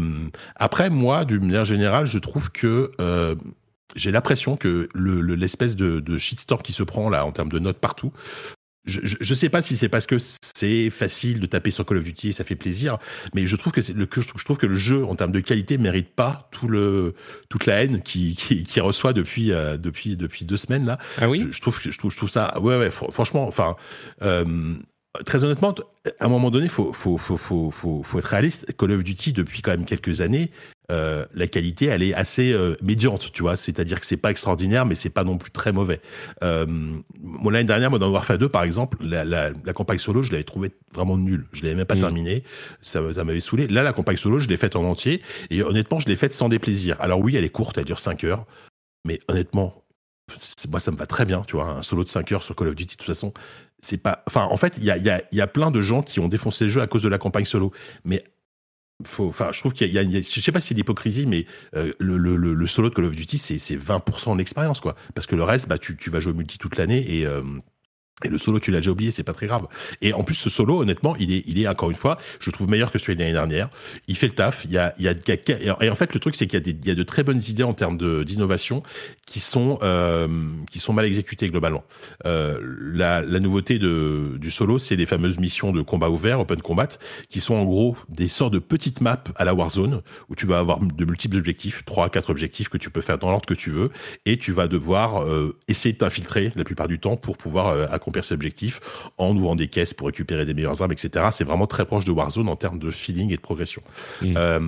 après, 0.57 0.91
moi, 0.91 1.25
d'une 1.25 1.45
manière 1.45 1.65
générale, 1.67 2.07
je 2.07 2.19
trouve 2.19 2.51
que 2.51 2.91
euh, 3.01 3.35
j'ai 3.97 4.11
l'impression 4.11 4.57
que 4.57 4.89
l'espèce 4.95 5.77
de, 5.77 6.01
de, 6.01 6.19
shitstorm 6.19 6.63
qui 6.63 6.73
se 6.73 6.83
prend 6.83 7.11
là 7.11 7.27
en 7.27 7.33
termes 7.33 7.51
de 7.51 7.59
notes 7.59 7.79
partout, 7.79 8.13
je, 8.87 9.01
je, 9.03 9.35
sais 9.35 9.51
pas 9.51 9.61
si 9.61 9.77
c'est 9.77 9.91
parce 9.91 10.07
que 10.07 10.17
c'est 10.19 10.89
facile 10.89 11.39
de 11.39 11.47
taper 11.47 11.71
sur 11.71 11.85
Call 11.85 11.99
of 11.99 12.05
Duty 12.05 12.31
et 12.31 12.33
ça 12.33 12.45
fait 12.45 12.57
plaisir, 12.57 12.97
mais 13.35 13.47
je 13.47 13.55
trouve 13.57 13.75
que 13.75 13.81
le 13.93 14.07
que 14.07 14.23
je 14.23 14.45
trouve 14.45 14.57
que 14.57 14.67
le 14.67 14.77
jeu 14.77 15.05
en 15.05 15.15
termes 15.17 15.33
de 15.33 15.41
qualité 15.41 15.77
mérite 15.77 16.09
pas 16.09 16.49
tout 16.51 16.67
le 16.67 17.15
toute 17.51 17.67
la 17.67 17.83
haine 17.83 18.01
qui 18.01 18.35
qui, 18.35 18.63
qui 18.63 18.81
reçoit 18.81 19.13
depuis 19.13 19.53
euh, 19.53 19.77
depuis 19.77 20.17
depuis 20.17 20.47
deux 20.47 20.57
semaines 20.57 20.87
là. 20.87 20.99
Ah 21.21 21.29
oui? 21.29 21.47
Je, 21.51 21.61
trouve 21.61 21.79
je 21.83 21.97
trouve 21.99 22.11
je 22.11 22.17
trouve 22.17 22.31
ça 22.31 22.59
ouais 22.59 22.79
ouais 22.79 22.91
franchement 22.91 23.47
enfin 23.47 23.77
euh, 24.23 24.75
très 25.27 25.45
honnêtement, 25.45 25.75
à 26.21 26.25
un 26.25 26.29
moment 26.29 26.51
donné, 26.51 26.69
faut, 26.69 26.93
faut, 26.93 27.19
faut, 27.19 27.37
faut, 27.37 27.71
faut, 27.71 28.19
être 28.19 28.25
réaliste. 28.25 28.75
Call 28.77 28.93
of 28.93 29.05
Duty, 29.05 29.33
depuis 29.33 29.61
quand 29.61 29.73
même 29.73 29.85
quelques 29.85 30.21
années, 30.21 30.51
euh, 30.91 31.25
la 31.35 31.47
qualité, 31.47 31.87
elle 31.87 32.03
est 32.03 32.15
assez 32.15 32.53
euh, 32.53 32.77
médiante, 32.83 33.31
tu 33.33 33.43
vois. 33.43 33.57
C'est-à-dire 33.57 34.01
que 34.01 34.07
c'est 34.07 34.17
pas 34.17 34.31
extraordinaire, 34.31 34.87
mais 34.87 34.95
c'est 34.95 35.11
pas 35.11 35.25
non 35.25 35.37
plus 35.37 35.51
très 35.51 35.73
mauvais. 35.73 36.01
Euh, 36.43 36.67
l'année 37.45 37.65
dernière, 37.65 37.91
moi, 37.91 37.99
dans 37.99 38.11
Warfare 38.11 38.39
2, 38.39 38.49
par 38.49 38.63
exemple, 38.63 38.99
la, 39.01 39.25
la, 39.25 39.51
la 39.65 39.73
campagne 39.73 39.99
solo, 39.99 40.23
je 40.23 40.31
l'avais 40.31 40.45
trouvé 40.45 40.73
vraiment 40.95 41.17
nulle. 41.17 41.47
Je 41.53 41.63
l'avais 41.63 41.75
même 41.75 41.87
pas 41.87 41.97
mm. 41.97 42.01
terminée. 42.01 42.45
Ça, 42.81 43.01
ça 43.13 43.25
m'avait 43.25 43.41
saoulé. 43.41 43.67
Là, 43.67 43.83
la 43.83 43.93
campagne 43.93 44.17
solo, 44.17 44.39
je 44.39 44.49
l'ai 44.49 44.57
faite 44.57 44.77
en 44.77 44.85
entier. 44.85 45.23
Et 45.51 45.63
honnêtement, 45.63 46.01
je 46.01 46.09
l'ai 46.09 46.17
faite 46.17 46.33
sans 46.33 46.49
déplaisir. 46.49 46.97
Alors 47.01 47.21
oui, 47.21 47.37
elle 47.37 47.45
est 47.45 47.51
courte, 47.51 47.79
elle 47.79 47.85
dure 47.85 48.01
5 48.01 48.25
heures. 48.25 48.47
Mais 49.05 49.19
honnêtement, 49.29 49.85
moi, 50.71 50.81
ça 50.81 50.91
me 50.91 50.97
va 50.97 51.07
très 51.07 51.25
bien, 51.25 51.43
tu 51.47 51.57
vois. 51.57 51.69
Un 51.69 51.83
solo 51.83 52.05
de 52.05 52.09
5 52.09 52.33
heures 52.33 52.43
sur 52.43 52.55
Call 52.55 52.69
of 52.69 52.75
Duty, 52.75 52.95
de 52.95 52.99
toute 52.99 53.07
façon, 53.07 53.33
c'est 53.81 53.99
pas. 53.99 54.25
En 54.35 54.57
fait, 54.57 54.77
il 54.79 54.85
y 54.85 55.41
a, 55.41 55.47
plein 55.47 55.71
de 55.71 55.81
gens 55.81 56.03
qui 56.03 56.21
ont 56.21 56.29
défoncé 56.29 56.65
le 56.65 56.71
jeu 56.71 56.81
à 56.81 56.87
cause 56.87 57.03
de 57.03 57.09
la 57.09 57.19
campagne 57.19 57.45
solo. 57.45 57.73
Mais 58.05 58.25
faut, 59.05 59.29
enfin, 59.29 59.51
je 59.53 59.61
trouve 59.61 59.73
qu'il 59.73 59.91
y, 59.93 59.99
a, 59.99 60.03
je 60.03 60.41
sais 60.41 60.53
pas 60.53 60.61
si 60.61 60.69
c'est 60.69 60.75
l'hypocrisie, 60.75 61.27
mais 61.27 61.47
euh, 61.75 61.93
le, 61.99 62.67
solo 62.67 62.91
de 62.91 62.95
Call 62.95 63.07
of 63.07 63.17
Duty, 63.17 63.39
c'est 63.39 63.77
20% 63.77 64.35
de 64.35 64.39
l'expérience, 64.39 64.81
quoi. 64.81 64.95
Parce 65.15 65.27
que 65.27 65.37
le 65.37 65.43
reste, 65.43 65.69
bah, 65.69 65.79
tu, 65.79 65.97
tu 65.97 66.11
vas 66.11 66.21
jouer 66.21 66.33
au 66.33 66.37
multi 66.37 66.59
toute 66.59 66.77
l'année 66.77 67.19
et, 67.19 67.27
euh, 67.27 67.43
et 68.25 68.29
le 68.29 68.39
solo, 68.39 68.61
tu 68.61 68.71
l'as 68.71 68.79
déjà 68.79 68.91
oublié, 68.91 69.11
c'est 69.11 69.25
pas 69.25 69.33
très 69.33 69.47
grave. 69.47 69.67
Et 70.03 70.13
en 70.13 70.23
plus, 70.23 70.35
ce 70.35 70.51
solo, 70.51 70.81
honnêtement, 70.81 71.17
il 71.17 71.33
est, 71.33 71.45
il 71.47 71.61
est 71.61 71.69
encore 71.69 71.91
une 71.91 71.97
fois, 71.97 72.19
je 72.41 72.51
trouve 72.51 72.69
meilleur 72.69 72.93
que 72.93 72.99
celui 72.99 73.17
de 73.17 73.21
l'année 73.21 73.33
dernière. 73.33 73.71
Il 74.09 74.17
fait 74.17 74.27
le 74.27 74.35
taf. 74.35 74.65
Il 74.65 74.73
y 74.73 74.79
a, 74.79 74.95
il 74.99 75.05
y 75.05 75.09
a, 75.09 75.15
et 75.81 75.91
en 75.91 75.95
fait, 75.95 76.15
le 76.15 76.21
truc, 76.21 76.37
c'est 76.37 76.47
qu'il 76.47 76.59
y 76.59 76.71
a 76.71 76.75
y 76.85 76.91
a 76.91 76.95
de 76.95 77.03
très 77.03 77.23
bonnes 77.23 77.43
idées 77.49 77.63
en 77.63 77.75
termes 77.75 77.99
d'innovation 78.25 78.83
qui 79.27 79.41
sont, 79.41 79.79
euh, 79.83 80.29
qui 80.71 80.79
sont 80.79 80.93
mal 80.93 81.05
exécutées 81.05 81.49
globalement. 81.49 81.85
Euh, 82.27 82.59
la, 82.93 83.23
nouveauté 83.23 83.79
de, 83.79 84.37
du 84.39 84.51
solo, 84.51 84.79
c'est 84.79 84.97
les 84.97 85.07
fameuses 85.07 85.39
missions 85.39 85.73
de 85.73 85.83
combat 85.83 86.11
ouvert, 86.11 86.41
open 86.41 86.61
combat, 86.61 86.89
qui 87.29 87.41
sont 87.41 87.55
en 87.55 87.65
gros 87.65 87.97
des 88.09 88.29
sortes 88.29 88.53
de 88.53 88.59
petites 88.59 89.01
maps 89.01 89.23
à 89.37 89.45
la 89.45 89.55
Warzone 89.55 90.03
où 90.29 90.35
tu 90.35 90.47
vas 90.47 90.59
avoir 90.59 90.81
de 90.81 91.05
multiples 91.05 91.37
objectifs, 91.37 91.85
trois 91.85 92.07
à 92.07 92.09
quatre 92.09 92.31
objectifs 92.31 92.69
que 92.69 92.79
tu 92.79 92.91
peux 92.91 93.01
faire 93.01 93.19
dans 93.19 93.31
l'ordre 93.31 93.47
que 93.47 93.55
tu 93.55 93.71
veux, 93.71 93.91
et 94.27 94.39
tu 94.39 94.53
vas 94.53 94.69
devoir 94.69 95.25
euh, 95.25 95.57
essayer 95.69 95.93
de 95.93 95.99
t'infiltrer 95.99 96.53
la 96.57 96.65
plupart 96.65 96.89
du 96.89 96.99
temps 96.99 97.17
pour 97.17 97.37
pouvoir 97.37 97.69
euh, 97.69 97.87
accomplir 98.11 98.25
ses 98.25 98.35
objectifs 98.35 98.81
en 99.19 99.37
ouvrant 99.37 99.55
des 99.55 99.69
caisses 99.69 99.95
pour 99.95 100.09
récupérer 100.09 100.45
des 100.45 100.55
meilleures 100.55 100.83
armes, 100.83 100.93
etc. 100.93 101.27
C'est 101.33 101.45
vraiment 101.45 101.67
très 101.67 101.85
proche 101.85 102.05
de 102.05 102.11
Warzone 102.11 102.49
en 102.49 102.57
termes 102.57 102.79
de 102.79 102.91
feeling 102.91 103.31
et 103.33 103.37
de 103.37 103.41
progression. 103.41 103.83
Mm. 104.23 104.35
Euh, 104.37 104.61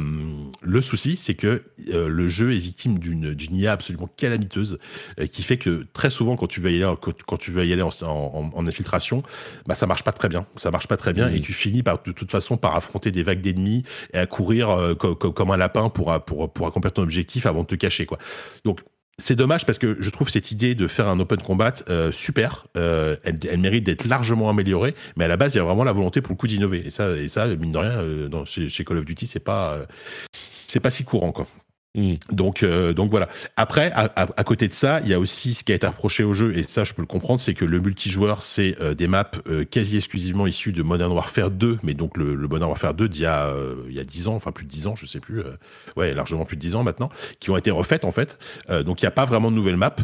le 0.60 0.82
souci, 0.82 1.16
c'est 1.16 1.34
que 1.34 1.62
euh, 1.88 2.08
le 2.08 2.28
jeu 2.28 2.54
est 2.54 2.58
victime 2.58 2.98
d'une 2.98 3.56
IA 3.56 3.72
absolument 3.72 4.08
calamiteuse 4.16 4.78
euh, 5.18 5.26
qui 5.26 5.42
fait 5.42 5.56
que 5.56 5.86
très 5.92 6.10
souvent, 6.10 6.36
quand 6.36 6.46
tu 6.46 6.60
vas 6.60 6.70
y 6.70 6.82
aller, 6.82 6.94
quand, 7.26 7.36
tu 7.36 7.52
vas 7.52 7.64
y 7.64 7.72
aller 7.72 7.82
en, 7.82 7.90
en, 8.02 8.66
infiltration, 8.66 9.22
bah, 9.66 9.74
ça 9.74 9.86
marche 9.86 10.04
pas 10.04 10.12
très 10.12 10.28
bien. 10.28 10.46
Ça 10.56 10.70
marche 10.70 10.86
pas 10.86 10.96
très 10.96 11.12
bien 11.12 11.28
mm. 11.28 11.34
et 11.34 11.40
tu 11.40 11.52
finis 11.52 11.82
par, 11.82 12.02
de 12.02 12.12
toute 12.12 12.30
façon 12.30 12.56
par 12.56 12.76
affronter 12.76 13.10
des 13.10 13.22
vagues 13.22 13.40
d'ennemis 13.40 13.82
et 14.12 14.18
à 14.18 14.26
courir 14.26 14.94
comme 14.98 15.50
un 15.50 15.56
lapin 15.56 15.88
pour, 15.88 16.18
pour, 16.24 16.52
pour 16.52 16.66
accomplir 16.66 16.92
ton 16.92 17.02
objectif 17.02 17.46
avant 17.46 17.62
de 17.62 17.66
te 17.66 17.74
cacher. 17.74 18.06
Quoi. 18.06 18.18
Donc, 18.64 18.80
c'est 19.18 19.36
dommage 19.36 19.66
parce 19.66 19.78
que 19.78 19.96
je 20.00 20.10
trouve 20.10 20.30
cette 20.30 20.50
idée 20.52 20.74
de 20.74 20.86
faire 20.86 21.08
un 21.08 21.20
open 21.20 21.40
combat 21.40 21.74
euh, 21.88 22.10
super. 22.12 22.66
Euh, 22.76 23.16
elle, 23.24 23.38
elle, 23.48 23.60
mérite 23.60 23.84
d'être 23.84 24.06
largement 24.06 24.48
améliorée, 24.48 24.94
mais 25.16 25.26
à 25.26 25.28
la 25.28 25.36
base, 25.36 25.54
il 25.54 25.58
y 25.58 25.60
a 25.60 25.64
vraiment 25.64 25.84
la 25.84 25.92
volonté 25.92 26.20
pour 26.20 26.32
le 26.32 26.36
coup 26.36 26.46
d'innover. 26.46 26.86
Et 26.86 26.90
ça, 26.90 27.16
et 27.16 27.28
ça, 27.28 27.46
mine 27.46 27.72
de 27.72 27.78
rien, 27.78 28.00
euh, 28.00 28.28
dans, 28.28 28.44
chez, 28.44 28.68
chez, 28.68 28.84
Call 28.84 28.98
of 28.98 29.04
Duty, 29.04 29.26
c'est 29.26 29.40
pas, 29.40 29.86
c'est 30.66 30.80
pas 30.80 30.90
si 30.90 31.04
courant, 31.04 31.32
quoi. 31.32 31.46
Mm. 31.94 32.14
Donc, 32.30 32.62
euh, 32.62 32.94
donc 32.94 33.10
voilà. 33.10 33.28
Après, 33.56 33.92
à, 33.94 34.44
côté 34.44 34.66
de 34.66 34.72
ça, 34.72 35.00
il 35.00 35.08
y 35.08 35.14
a 35.14 35.20
aussi 35.20 35.54
ce 35.54 35.62
qui 35.62 35.72
a 35.72 35.74
été 35.74 35.86
reproché 35.86 36.24
au 36.24 36.32
jeu, 36.32 36.56
et 36.56 36.62
ça, 36.62 36.84
je 36.84 36.94
peux 36.94 37.02
le 37.02 37.06
comprendre, 37.06 37.40
c'est 37.40 37.54
que 37.54 37.64
le 37.64 37.80
multijoueur, 37.80 38.42
c'est 38.42 38.76
euh, 38.80 38.94
des 38.94 39.06
maps 39.06 39.30
euh, 39.46 39.64
quasi 39.64 39.96
exclusivement 39.96 40.46
issues 40.46 40.72
de 40.72 40.82
Modern 40.82 41.12
Warfare 41.12 41.50
2, 41.50 41.78
mais 41.82 41.94
donc 41.94 42.16
le, 42.16 42.34
le 42.34 42.48
Modern 42.48 42.70
Warfare 42.70 42.94
2 42.94 43.08
d'il 43.08 43.22
y 43.22 43.26
a 43.26 43.54
il 43.88 43.94
y 43.94 44.00
a 44.00 44.04
10 44.04 44.28
ans, 44.28 44.34
enfin 44.34 44.52
plus 44.52 44.64
de 44.64 44.70
10 44.70 44.86
ans, 44.86 44.96
je 44.96 45.06
sais 45.06 45.20
plus, 45.20 45.42
ouais, 45.96 46.14
largement 46.14 46.44
plus 46.44 46.56
de 46.56 46.60
10 46.60 46.74
ans 46.76 46.82
maintenant, 46.82 47.10
qui 47.40 47.50
ont 47.50 47.56
été 47.56 47.70
refaites 47.70 48.04
en 48.04 48.12
fait. 48.12 48.38
donc 48.84 49.02
il 49.02 49.04
n'y 49.04 49.08
a 49.08 49.12
pas 49.12 49.24
vraiment 49.24 49.50
de 49.50 49.56
nouvelles 49.56 49.76
maps. 49.76 49.96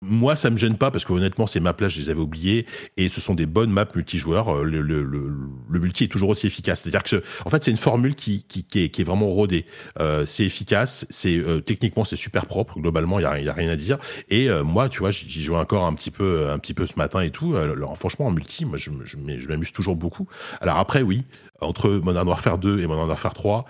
Moi, 0.00 0.36
ça 0.36 0.48
me 0.50 0.56
gêne 0.56 0.76
pas 0.76 0.92
parce 0.92 1.04
que 1.04 1.12
honnêtement, 1.12 1.48
ces 1.48 1.58
maps-là, 1.58 1.88
je 1.88 2.00
les 2.00 2.08
avais 2.08 2.20
oubliées 2.20 2.66
et 2.96 3.08
ce 3.08 3.20
sont 3.20 3.34
des 3.34 3.46
bonnes 3.46 3.70
maps 3.70 3.88
multijoueurs. 3.94 4.58
Euh, 4.58 4.62
le, 4.62 5.80
multi 5.80 6.04
est 6.04 6.08
toujours 6.08 6.28
aussi 6.28 6.46
efficace. 6.46 6.82
C'est-à-dire 6.82 7.02
que, 7.02 7.22
en 7.44 7.50
fait, 7.50 7.64
c'est 7.64 7.72
une 7.72 7.76
formule 7.76 8.14
qui, 8.14 8.44
est, 8.74 9.02
vraiment 9.02 9.26
rodée. 9.26 9.66
Euh, 9.98 10.24
c'est 10.24 10.44
efficace, 10.44 11.04
c'est 11.10 11.36
euh, 11.36 11.60
techniquement 11.60 12.04
c'est 12.04 12.16
super 12.16 12.46
propre. 12.46 12.78
Globalement, 12.78 13.18
il 13.18 13.22
y 13.22 13.26
a, 13.26 13.52
rien 13.52 13.70
à 13.70 13.76
dire. 13.76 13.98
Et 14.28 14.48
moi, 14.62 14.88
tu 14.88 15.00
vois, 15.00 15.10
j'y 15.10 15.42
joue 15.42 15.56
encore 15.56 15.84
un 15.84 15.94
petit 15.94 16.12
peu, 16.12 16.48
un 16.48 16.58
petit 16.58 16.74
peu 16.74 16.86
ce 16.86 16.96
matin 16.96 17.20
et 17.20 17.30
tout. 17.30 17.56
Alors, 17.56 17.98
franchement, 17.98 18.26
en 18.26 18.30
multi, 18.30 18.64
moi, 18.64 18.78
je, 18.78 18.90
je, 19.04 19.16
je 19.16 19.48
m'amuse 19.48 19.72
toujours 19.72 19.96
beaucoup. 19.96 20.28
Alors 20.60 20.76
après, 20.76 21.02
oui, 21.02 21.24
entre 21.60 21.90
Modern 21.90 22.28
Warfare 22.28 22.58
2 22.58 22.80
et 22.80 22.86
Modern 22.86 23.08
Warfare 23.08 23.34
3 23.34 23.64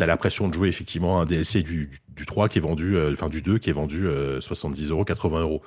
t'as 0.00 0.06
l'impression 0.06 0.48
de 0.48 0.54
jouer 0.54 0.68
effectivement 0.68 1.20
un 1.20 1.26
DLC 1.26 1.62
du, 1.62 1.90
du 2.08 2.24
3 2.24 2.48
qui 2.48 2.56
est 2.56 2.62
vendu, 2.62 2.96
euh, 2.96 3.12
enfin 3.12 3.28
du 3.28 3.42
2 3.42 3.58
qui 3.58 3.68
est 3.68 3.74
vendu 3.74 4.06
70 4.40 4.88
euh, 4.88 4.92
euros, 4.92 5.04
80 5.04 5.40
euros. 5.40 5.62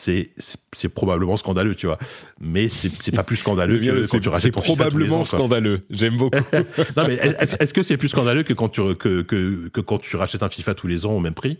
C'est, 0.00 0.30
c'est 0.72 0.88
probablement 0.88 1.36
scandaleux, 1.36 1.74
tu 1.74 1.86
vois. 1.86 1.98
Mais 2.40 2.68
c'est, 2.68 2.90
c'est 3.02 3.14
pas 3.14 3.24
plus 3.24 3.36
scandaleux 3.36 3.78
que 3.80 4.06
quand 4.06 4.20
tu 4.20 4.28
rachètes 4.28 4.54
C'est 4.54 4.62
probablement 4.62 5.24
scandaleux. 5.24 5.80
J'aime 5.90 6.16
beaucoup. 6.16 6.38
non, 6.96 7.04
mais 7.08 7.14
est-ce, 7.14 7.56
est-ce 7.58 7.74
que 7.74 7.82
c'est 7.82 7.96
plus 7.96 8.08
scandaleux 8.08 8.44
que 8.44 8.52
quand 8.52 8.68
tu, 8.68 8.80
que, 8.94 9.22
que, 9.22 9.68
que 9.68 9.80
quand 9.80 9.98
tu 9.98 10.14
rachètes 10.14 10.44
un 10.44 10.48
FIFA 10.48 10.74
tous 10.74 10.86
les 10.86 11.04
ans 11.04 11.12
au 11.12 11.20
même 11.20 11.34
prix? 11.34 11.58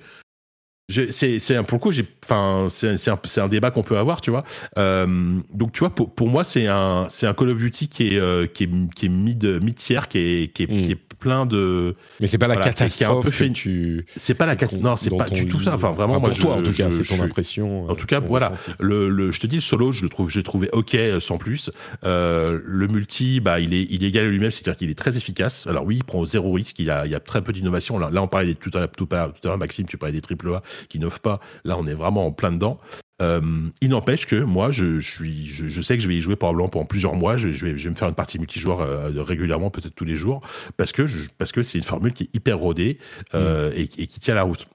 C'est, 0.91 1.39
c'est 1.39 1.57
pour 1.63 1.79
le 1.79 1.79
coup, 1.79 1.93
j'ai, 1.93 2.07
enfin, 2.25 2.69
c'est, 2.71 2.99
c'est 2.99 3.11
un, 3.11 3.19
c'est 3.25 3.41
un 3.41 3.49
débat 3.49 3.71
qu'on 3.71 3.83
peut 3.83 3.97
avoir, 3.97 4.21
tu 4.21 4.31
vois. 4.31 4.45
Euh, 4.77 5.41
donc, 5.55 5.73
tu 5.73 5.79
vois, 5.79 5.89
pour, 5.91 6.15
pour 6.15 6.29
moi, 6.29 6.45
c'est 6.45 6.67
un, 6.67 7.07
c'est 7.09 7.27
un 7.27 7.33
Call 7.33 7.49
of 7.49 7.59
Duty 7.59 7.89
qui 7.89 8.09
est, 8.09 8.21
euh, 8.21 8.47
qui 8.47 8.65
est, 8.65 8.95
qui 8.95 9.07
est 9.07 9.09
mid, 9.09 9.45
mid 9.63 9.75
tiers, 9.75 10.09
qui 10.09 10.19
est, 10.19 10.53
qui 10.53 10.65
est, 10.65 10.71
mm. 10.71 10.83
qui 10.83 10.93
est 10.93 11.04
plein 11.25 11.47
de. 11.47 11.95
Mais 12.21 12.27
c'est 12.27 12.37
pas 12.37 12.49
la 12.49 12.57
voilà, 12.57 12.71
catastrophe. 12.71 13.31
Fait... 13.31 13.51
Tu... 13.51 14.05
C'est 14.15 14.35
pas 14.35 14.45
la 14.45 14.57
catastrophe. 14.57 14.85
Non, 14.85 14.97
c'est 14.97 15.17
pas 15.17 15.31
du 15.31 15.49
tout 15.49 15.59
ça. 15.59 15.75
Enfin, 15.75 15.93
vraiment, 15.93 16.17
enfin, 16.17 16.21
moi, 16.21 16.31
je, 16.33 16.47
en 16.47 16.63
tout 16.63 16.77
cas, 16.77 16.91
c'est 16.91 17.03
ton 17.03 17.23
impression. 17.23 17.89
En 17.89 17.95
tout 17.95 18.05
cas, 18.05 18.21
voilà. 18.21 18.53
Le, 18.79 19.09
le, 19.09 19.33
je 19.33 19.41
te 19.41 19.47
dis, 19.47 19.57
le 19.57 19.63
solo, 19.63 19.91
je 19.91 20.03
le 20.03 20.11
trouve, 20.11 20.29
j'ai 20.29 20.43
trouvé 20.43 20.69
ok 20.73 20.97
sans 21.21 21.39
plus. 21.39 21.71
Euh, 22.05 22.61
le 22.63 22.87
multi, 22.89 23.41
bah, 23.41 23.59
il 23.59 23.73
est, 23.73 23.87
il 23.89 24.05
est 24.05 24.09
égal 24.09 24.27
à 24.27 24.29
lui-même, 24.29 24.51
c'est-à-dire 24.51 24.77
qu'il 24.77 24.91
est 24.91 24.99
très 24.99 25.17
efficace. 25.17 25.67
Alors 25.67 25.87
oui, 25.87 25.97
il 25.97 26.05
prend 26.05 26.27
zéro 26.27 26.53
risque. 26.53 26.79
Il 26.79 26.87
y 26.87 26.91
a, 26.91 27.07
il 27.07 27.13
y 27.13 27.15
a 27.15 27.21
très 27.21 27.41
peu 27.41 27.55
d'innovation. 27.55 27.99
Là, 27.99 28.11
là, 28.13 28.23
on 28.23 28.29
parlait 28.29 28.49
des, 28.49 28.55
tout 28.55 28.71
à 28.75 28.81
l'heure, 28.81 28.93
tout 28.93 29.09
à 29.11 29.31
l'heure, 29.45 29.59
Maxime, 29.59 29.87
tu 29.87 29.97
parlais 29.97 30.13
des 30.13 30.21
triple 30.21 30.53
A 30.53 30.63
qui 30.91 30.99
n'offrent 30.99 31.21
pas. 31.21 31.41
Là, 31.65 31.79
on 31.79 31.87
est 31.87 31.95
vraiment 31.95 32.27
en 32.27 32.33
plein 32.33 32.53
dedans. 32.53 32.79
Euh, 33.23 33.41
il 33.81 33.91
n'empêche 33.91 34.27
que 34.27 34.37
moi, 34.37 34.71
je, 34.73 34.99
je 34.99 35.11
suis, 35.11 35.47
je, 35.47 35.67
je, 35.67 35.81
sais 35.81 35.97
que 35.97 36.03
je 36.03 36.09
vais 36.09 36.17
y 36.17 36.21
jouer 36.21 36.35
probablement 36.35 36.69
pendant 36.69 36.85
plusieurs 36.85 37.15
mois. 37.15 37.37
Je, 37.37 37.51
je, 37.51 37.67
vais, 37.67 37.91
me 37.91 37.95
faire 37.95 38.09
une 38.09 38.15
partie 38.15 38.39
multijoueur 38.39 38.81
euh, 38.81 39.23
régulièrement, 39.23 39.71
peut-être 39.71 39.95
tous 39.95 40.05
les 40.05 40.17
jours, 40.17 40.41
parce 40.77 40.93
que 40.93 41.07
parce 41.39 41.53
que 41.53 41.63
c'est 41.63 41.79
une 41.79 41.85
formule 41.85 42.13
qui 42.13 42.25
est 42.25 42.35
hyper 42.35 42.59
rodée 42.59 42.99
euh, 43.35 43.71
mmh. 43.71 43.75
et, 43.77 43.83
et, 44.03 44.07
qui 44.09 44.21
tient 44.21 44.35
la 44.35 44.43
route. 44.43 44.67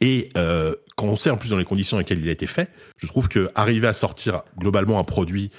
Et 0.00 0.30
quand 0.96 1.06
on 1.06 1.16
sait 1.16 1.28
en 1.28 1.36
plus 1.36 1.50
dans 1.50 1.58
les 1.58 1.66
conditions 1.66 1.96
dans 1.96 1.98
lesquelles 1.98 2.20
il 2.20 2.28
a 2.30 2.32
été 2.32 2.46
fait, 2.46 2.70
je 2.96 3.06
trouve 3.06 3.28
que 3.28 3.50
arriver 3.54 3.86
à 3.86 3.92
sortir 3.92 4.42
globalement 4.58 4.98
un 4.98 5.04
produit 5.04 5.50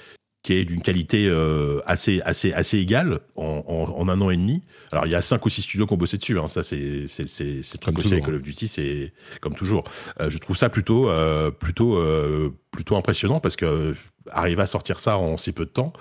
qui 0.42 0.54
est 0.54 0.64
d'une 0.64 0.82
qualité 0.82 1.28
euh, 1.28 1.80
assez, 1.86 2.20
assez, 2.24 2.52
assez 2.52 2.78
égale 2.78 3.20
en, 3.36 3.64
en, 3.66 4.00
en, 4.00 4.08
un 4.08 4.20
an 4.20 4.30
et 4.30 4.36
demi. 4.36 4.62
Alors, 4.90 5.06
il 5.06 5.12
y 5.12 5.14
a 5.14 5.22
cinq 5.22 5.46
ou 5.46 5.48
six 5.48 5.62
studios 5.62 5.86
qui 5.86 5.92
ont 5.92 5.96
bossé 5.96 6.18
dessus. 6.18 6.38
Hein. 6.38 6.48
Ça, 6.48 6.62
c'est 6.62 7.06
c'est 7.06 7.78
truc 7.80 7.98
aussi 7.98 8.12
avec 8.12 8.24
Call 8.24 8.34
of 8.34 8.42
Duty, 8.42 8.66
c'est 8.66 9.12
comme 9.40 9.54
toujours. 9.54 9.84
Euh, 10.20 10.30
je 10.30 10.38
trouve 10.38 10.56
ça 10.56 10.68
plutôt, 10.68 11.08
euh, 11.08 11.50
plutôt, 11.50 12.02
plutôt 12.72 12.96
impressionnant 12.96 13.40
parce 13.40 13.56
que 13.56 13.94
arriver 14.30 14.62
à 14.62 14.66
sortir 14.66 14.98
ça 14.98 15.16
en 15.16 15.36
si 15.36 15.52
peu 15.52 15.64
de 15.64 15.70
temps, 15.70 15.92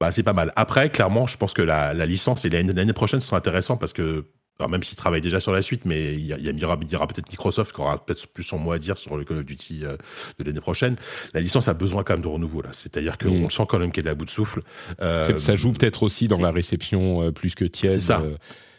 bah, 0.00 0.12
c'est 0.12 0.22
pas 0.22 0.32
mal. 0.32 0.52
Après, 0.54 0.90
clairement, 0.90 1.26
je 1.26 1.36
pense 1.36 1.54
que 1.54 1.62
la, 1.62 1.94
la 1.94 2.06
licence 2.06 2.44
et 2.44 2.50
l'année 2.50 2.92
prochaine 2.92 3.20
sera 3.20 3.38
intéressant 3.38 3.76
parce 3.76 3.92
que 3.92 4.26
alors 4.60 4.70
même 4.70 4.82
s'il 4.82 4.96
travaille 4.96 5.20
déjà 5.20 5.38
sur 5.38 5.52
la 5.52 5.62
suite, 5.62 5.84
mais 5.84 6.14
il 6.14 6.26
y, 6.26 6.32
a, 6.32 6.36
il 6.36 6.58
y 6.58 6.64
aura, 6.64 6.76
aura 6.94 7.06
peut-être 7.06 7.30
Microsoft 7.30 7.72
qui 7.72 7.80
aura 7.80 8.04
peut-être 8.04 8.26
plus 8.26 8.42
son 8.42 8.58
mot 8.58 8.72
à 8.72 8.78
dire 8.80 8.98
sur 8.98 9.16
le 9.16 9.24
Call 9.24 9.38
of 9.38 9.44
Duty 9.44 9.84
euh, 9.84 9.96
de 10.40 10.44
l'année 10.44 10.60
prochaine. 10.60 10.96
La 11.32 11.40
licence 11.40 11.68
a 11.68 11.74
besoin 11.74 12.02
quand 12.02 12.14
même 12.14 12.22
de 12.22 12.28
renouveau 12.28 12.60
là. 12.60 12.70
C'est-à-dire 12.72 13.18
qu'on 13.18 13.46
mmh. 13.46 13.50
sent 13.50 13.62
quand 13.68 13.78
même 13.78 13.92
qu'elle 13.92 14.08
est 14.08 14.10
à 14.10 14.16
bout 14.16 14.24
de 14.24 14.30
souffle. 14.30 14.62
Euh, 15.00 15.38
ça 15.38 15.54
joue 15.54 15.72
peut-être 15.72 16.02
aussi 16.02 16.26
dans 16.26 16.40
la 16.40 16.50
réception 16.50 17.22
euh, 17.22 17.30
plus 17.30 17.54
que 17.54 17.64
tiède. 17.64 17.92
C'est 17.92 18.00
ça. 18.00 18.20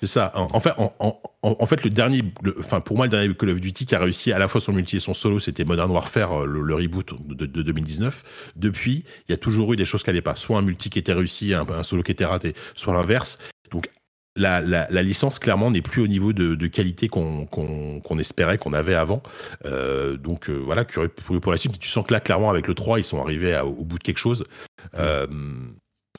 C'est 0.01 0.07
ça. 0.07 0.34
En, 0.35 0.49
en 0.51 0.60
fait, 0.60 0.72
en, 0.77 0.93
en, 0.99 1.22
en, 1.41 1.65
fait, 1.65 1.81
le 1.85 1.89
dernier, 1.89 2.23
le, 2.41 2.57
enfin 2.60 2.81
pour 2.81 2.97
moi, 2.97 3.06
le 3.06 3.11
dernier 3.11 3.34
Call 3.34 3.51
of 3.51 3.61
Duty 3.61 3.85
qui 3.85 3.95
a 3.95 3.99
réussi 3.99 4.34
à 4.34 4.39
la 4.39 4.49
fois 4.49 4.60
son 4.60 4.73
multi 4.73 4.97
et 4.97 4.99
son 4.99 5.14
solo, 5.14 5.39
c'était 5.39 5.64
Modern 5.64 5.89
Warfare, 5.91 6.45
le, 6.45 6.61
le 6.61 6.76
reboot 6.76 7.14
de, 7.26 7.45
de, 7.45 7.61
2019. 7.61 8.23
Depuis, 8.57 9.06
il 9.27 9.31
y 9.31 9.34
a 9.34 9.38
toujours 9.38 9.72
eu 9.72 9.76
des 9.77 9.85
choses 9.85 10.03
qui 10.03 10.10
n'allaient 10.10 10.22
pas. 10.22 10.35
Soit 10.35 10.57
un 10.57 10.61
multi 10.61 10.89
qui 10.89 10.99
était 10.99 11.14
réussi, 11.14 11.53
un, 11.53 11.65
un 11.69 11.84
solo 11.84 12.03
qui 12.03 12.11
était 12.11 12.26
raté, 12.26 12.53
soit 12.76 12.93
l'inverse. 12.93 13.38
Donc 13.72 13.89
la, 14.35 14.61
la, 14.61 14.88
la, 14.89 15.03
licence 15.03 15.39
clairement 15.39 15.72
n'est 15.72 15.81
plus 15.81 16.01
au 16.01 16.07
niveau 16.07 16.34
de, 16.34 16.56
de 16.56 16.68
qualité 16.68 17.07
qu'on 17.07 17.45
qu 17.45 17.61
qu 18.01 18.19
espérait, 18.19 18.57
qu'on 18.57 18.73
avait 18.73 18.95
avant. 18.95 19.22
Euh, 19.65 20.18
donc 20.18 20.49
euh, 20.49 20.53
voilà, 20.53 20.85
curieux 20.85 21.10
pour, 21.10 21.51
la 21.51 21.57
suite. 21.57 21.77
Tu 21.80 21.89
sens 21.89 22.06
que 22.06 22.14
là, 22.14 22.19
clairement, 22.19 22.49
avec 22.49 22.68
le 22.68 22.73
3, 22.73 22.99
ils 22.99 23.03
sont 23.03 23.22
arrivés 23.22 23.53
à, 23.53 23.65
au 23.65 23.84
bout 23.84 23.97
de 23.97 24.03
quelque 24.03 24.18
chose. 24.18 24.45
Euh, 24.95 25.27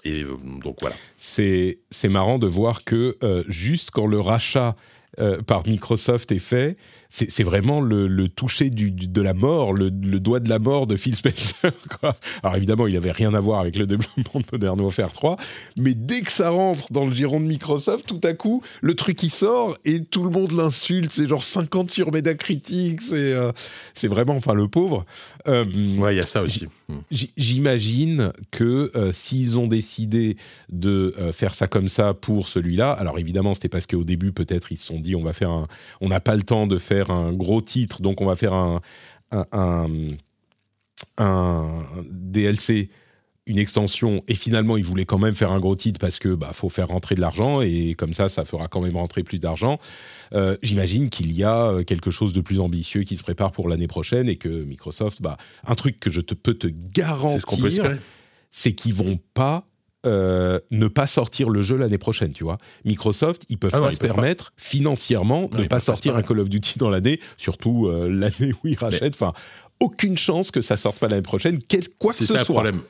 et 0.04 0.24
donc 0.62 0.76
voilà. 0.80 0.96
C'est 1.16 1.78
marrant 2.04 2.38
de 2.38 2.46
voir 2.46 2.84
que 2.84 3.16
juste 3.48 3.90
quand 3.90 4.06
le 4.06 4.20
rachat 4.20 4.76
par 5.46 5.66
Microsoft 5.66 6.32
est 6.32 6.38
fait, 6.38 6.76
c'est 7.10 7.42
vraiment 7.42 7.80
le, 7.80 8.06
le 8.06 8.28
toucher 8.28 8.70
du, 8.70 8.92
du, 8.92 9.08
de 9.08 9.20
la 9.20 9.34
mort, 9.34 9.72
le, 9.72 9.86
le, 9.86 10.20
doigt 10.20 10.38
de 10.38 10.48
la 10.48 10.60
mort 10.60 10.86
de 10.86 10.96
Phil 10.96 11.16
Spencer. 11.16 11.72
Quoi. 12.00 12.16
Alors 12.42 12.56
évidemment, 12.56 12.86
il 12.86 12.94
n'avait 12.94 13.10
rien 13.10 13.34
à 13.34 13.40
voir 13.40 13.60
avec 13.60 13.76
le 13.76 13.86
développement 13.86 14.40
de 14.40 14.44
Modern 14.52 14.80
Warfare 14.80 15.12
3, 15.12 15.36
mais 15.76 15.94
dès 15.94 16.22
que 16.22 16.30
ça 16.30 16.50
rentre 16.50 16.92
dans 16.92 17.04
le 17.04 17.12
giron 17.12 17.40
de 17.40 17.46
Microsoft, 17.46 18.06
tout 18.06 18.20
à 18.22 18.32
coup, 18.32 18.62
le 18.80 18.94
truc 18.94 19.22
il 19.22 19.30
sort 19.30 19.76
et 19.84 20.04
tout 20.04 20.22
le 20.22 20.30
monde 20.30 20.52
l'insulte. 20.52 21.10
C'est 21.10 21.28
genre 21.28 21.42
50 21.42 21.90
sur 21.90 22.12
Metacritic, 22.12 23.00
c'est 23.02 23.34
euh, 23.34 23.50
c'est 23.94 24.08
vraiment, 24.08 24.34
enfin 24.34 24.54
le 24.54 24.68
pauvre. 24.68 25.04
Euh, 25.48 25.64
ouais, 25.98 26.14
il 26.14 26.16
y 26.16 26.20
a 26.20 26.26
ça 26.26 26.42
aussi. 26.42 26.66
J'imagine 27.10 28.32
que 28.50 28.90
euh, 28.94 29.12
s'ils 29.12 29.58
ont 29.58 29.66
décidé 29.66 30.36
de 30.70 31.14
euh, 31.18 31.32
faire 31.32 31.54
ça 31.54 31.66
comme 31.66 31.88
ça 31.88 32.14
pour 32.14 32.48
celui-là, 32.48 32.92
alors 32.92 33.18
évidemment, 33.18 33.54
c'était 33.54 33.68
parce 33.68 33.86
qu'au 33.86 34.04
début, 34.04 34.32
peut-être, 34.32 34.72
ils 34.72 34.76
se 34.76 34.86
sont 34.86 34.98
dit, 34.98 35.14
on 35.14 35.22
va 35.22 35.32
faire 35.32 35.50
un, 35.50 35.66
on 36.00 36.08
n'a 36.08 36.20
pas 36.20 36.36
le 36.36 36.42
temps 36.42 36.66
de 36.66 36.78
faire 36.78 36.99
un 37.08 37.32
gros 37.32 37.62
titre, 37.62 38.02
donc 38.02 38.20
on 38.20 38.26
va 38.26 38.36
faire 38.36 38.52
un, 38.52 38.82
un, 39.30 39.46
un, 39.52 39.88
un 41.16 41.84
DLC, 42.10 42.90
une 43.46 43.58
extension, 43.58 44.22
et 44.28 44.34
finalement 44.34 44.76
ils 44.76 44.84
voulaient 44.84 45.06
quand 45.06 45.18
même 45.18 45.34
faire 45.34 45.50
un 45.50 45.60
gros 45.60 45.74
titre 45.74 45.98
parce 45.98 46.18
que 46.18 46.34
bah 46.34 46.50
faut 46.52 46.68
faire 46.68 46.88
rentrer 46.88 47.14
de 47.14 47.22
l'argent. 47.22 47.62
Et 47.62 47.94
comme 47.94 48.12
ça 48.12 48.28
ça 48.28 48.44
fera 48.44 48.68
quand 48.68 48.82
même 48.82 48.96
rentrer 48.96 49.22
plus 49.22 49.40
d'argent. 49.40 49.78
Euh, 50.34 50.56
J'imagine 50.62 51.08
qu'il 51.08 51.32
y 51.32 51.42
a 51.42 51.82
quelque 51.84 52.10
chose 52.10 52.32
de 52.32 52.42
plus 52.42 52.60
ambitieux 52.60 53.02
qui 53.04 53.16
se 53.16 53.22
prépare 53.22 53.52
pour 53.52 53.68
l'année 53.68 53.88
prochaine 53.88 54.28
et 54.28 54.36
que 54.36 54.48
Microsoft, 54.48 55.22
bah 55.22 55.38
un 55.64 55.74
truc 55.74 55.98
que 55.98 56.10
je 56.10 56.20
te 56.20 56.34
peux 56.34 56.54
te 56.54 56.66
garantir, 56.66 57.46
c'est 58.50 58.72
qu'ils 58.72 58.94
vont 58.94 59.18
pas 59.32 59.64
euh, 60.06 60.60
ne 60.70 60.88
pas 60.88 61.06
sortir 61.06 61.50
le 61.50 61.60
jeu 61.60 61.76
l'année 61.76 61.98
prochaine, 61.98 62.32
tu 62.32 62.44
vois. 62.44 62.58
Microsoft, 62.84 63.44
ils 63.48 63.58
peuvent 63.58 63.70
ah 63.74 63.80
pas 63.80 63.86
non, 63.86 63.92
se 63.92 63.98
permettre 63.98 64.50
pas. 64.50 64.52
financièrement 64.56 65.46
de 65.46 65.58
ne 65.58 65.68
pas 65.68 65.80
sortir 65.80 66.16
un 66.16 66.22
Call 66.22 66.40
of 66.40 66.48
Duty 66.48 66.78
dans 66.78 66.88
l'année, 66.88 67.20
surtout 67.36 67.86
euh, 67.86 68.08
l'année 68.10 68.52
où 68.52 68.68
ils 68.68 68.78
rachètent. 68.78 69.14
Enfin, 69.14 69.34
aucune 69.78 70.16
chance 70.16 70.50
que 70.50 70.60
ça 70.60 70.76
sorte 70.76 70.98
pas 71.00 71.08
l'année 71.08 71.22
prochaine, 71.22 71.58
quel, 71.68 71.88
quoi 71.98 72.12
que 72.12 72.24
ce 72.24 72.26
soit. 72.26 72.44
Problème. 72.44 72.80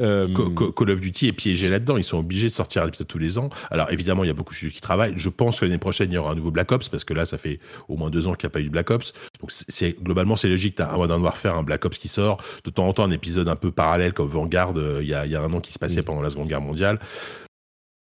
Euh, 0.00 0.26
Call 0.74 0.90
of 0.90 1.00
Duty 1.00 1.28
est 1.28 1.32
piégé 1.32 1.68
là-dedans. 1.68 1.96
Ils 1.96 2.04
sont 2.04 2.18
obligés 2.18 2.48
de 2.48 2.52
sortir 2.52 2.82
un 2.82 2.88
épisode 2.88 3.06
tous 3.06 3.18
les 3.18 3.38
ans. 3.38 3.50
Alors 3.70 3.90
évidemment, 3.90 4.24
il 4.24 4.28
y 4.28 4.30
a 4.30 4.34
beaucoup 4.34 4.52
de 4.52 4.56
studios 4.56 4.74
qui 4.74 4.80
travaillent. 4.80 5.14
Je 5.16 5.28
pense 5.28 5.60
que 5.60 5.64
l'année 5.64 5.78
prochaine, 5.78 6.10
il 6.10 6.14
y 6.14 6.18
aura 6.18 6.32
un 6.32 6.34
nouveau 6.34 6.50
Black 6.50 6.72
Ops 6.72 6.88
parce 6.88 7.04
que 7.04 7.14
là, 7.14 7.26
ça 7.26 7.38
fait 7.38 7.60
au 7.88 7.96
moins 7.96 8.10
deux 8.10 8.26
ans 8.26 8.34
qu'il 8.34 8.46
n'y 8.46 8.52
a 8.52 8.54
pas 8.54 8.60
eu 8.60 8.64
de 8.64 8.70
Black 8.70 8.90
Ops. 8.90 9.12
Donc 9.40 9.50
c'est 9.50 10.02
globalement, 10.02 10.36
c'est 10.36 10.48
logique. 10.48 10.76
T'as 10.76 10.92
un 10.92 10.96
Modern 10.96 11.22
Warfare, 11.22 11.56
un 11.56 11.62
Black 11.62 11.84
Ops 11.84 11.98
qui 11.98 12.08
sort. 12.08 12.42
De 12.64 12.70
temps 12.70 12.88
en 12.88 12.92
temps, 12.92 13.04
un 13.04 13.10
épisode 13.10 13.48
un 13.48 13.56
peu 13.56 13.70
parallèle 13.70 14.12
comme 14.14 14.28
Vanguard. 14.28 14.74
Euh, 14.76 15.00
il 15.02 15.08
y, 15.08 15.14
a, 15.14 15.26
il 15.26 15.32
y 15.32 15.36
a 15.36 15.42
un 15.42 15.52
an 15.52 15.60
qui 15.60 15.72
se 15.72 15.78
passait 15.78 16.00
mmh. 16.00 16.04
pendant 16.04 16.22
la 16.22 16.30
Seconde 16.30 16.48
Guerre 16.48 16.62
mondiale. 16.62 16.98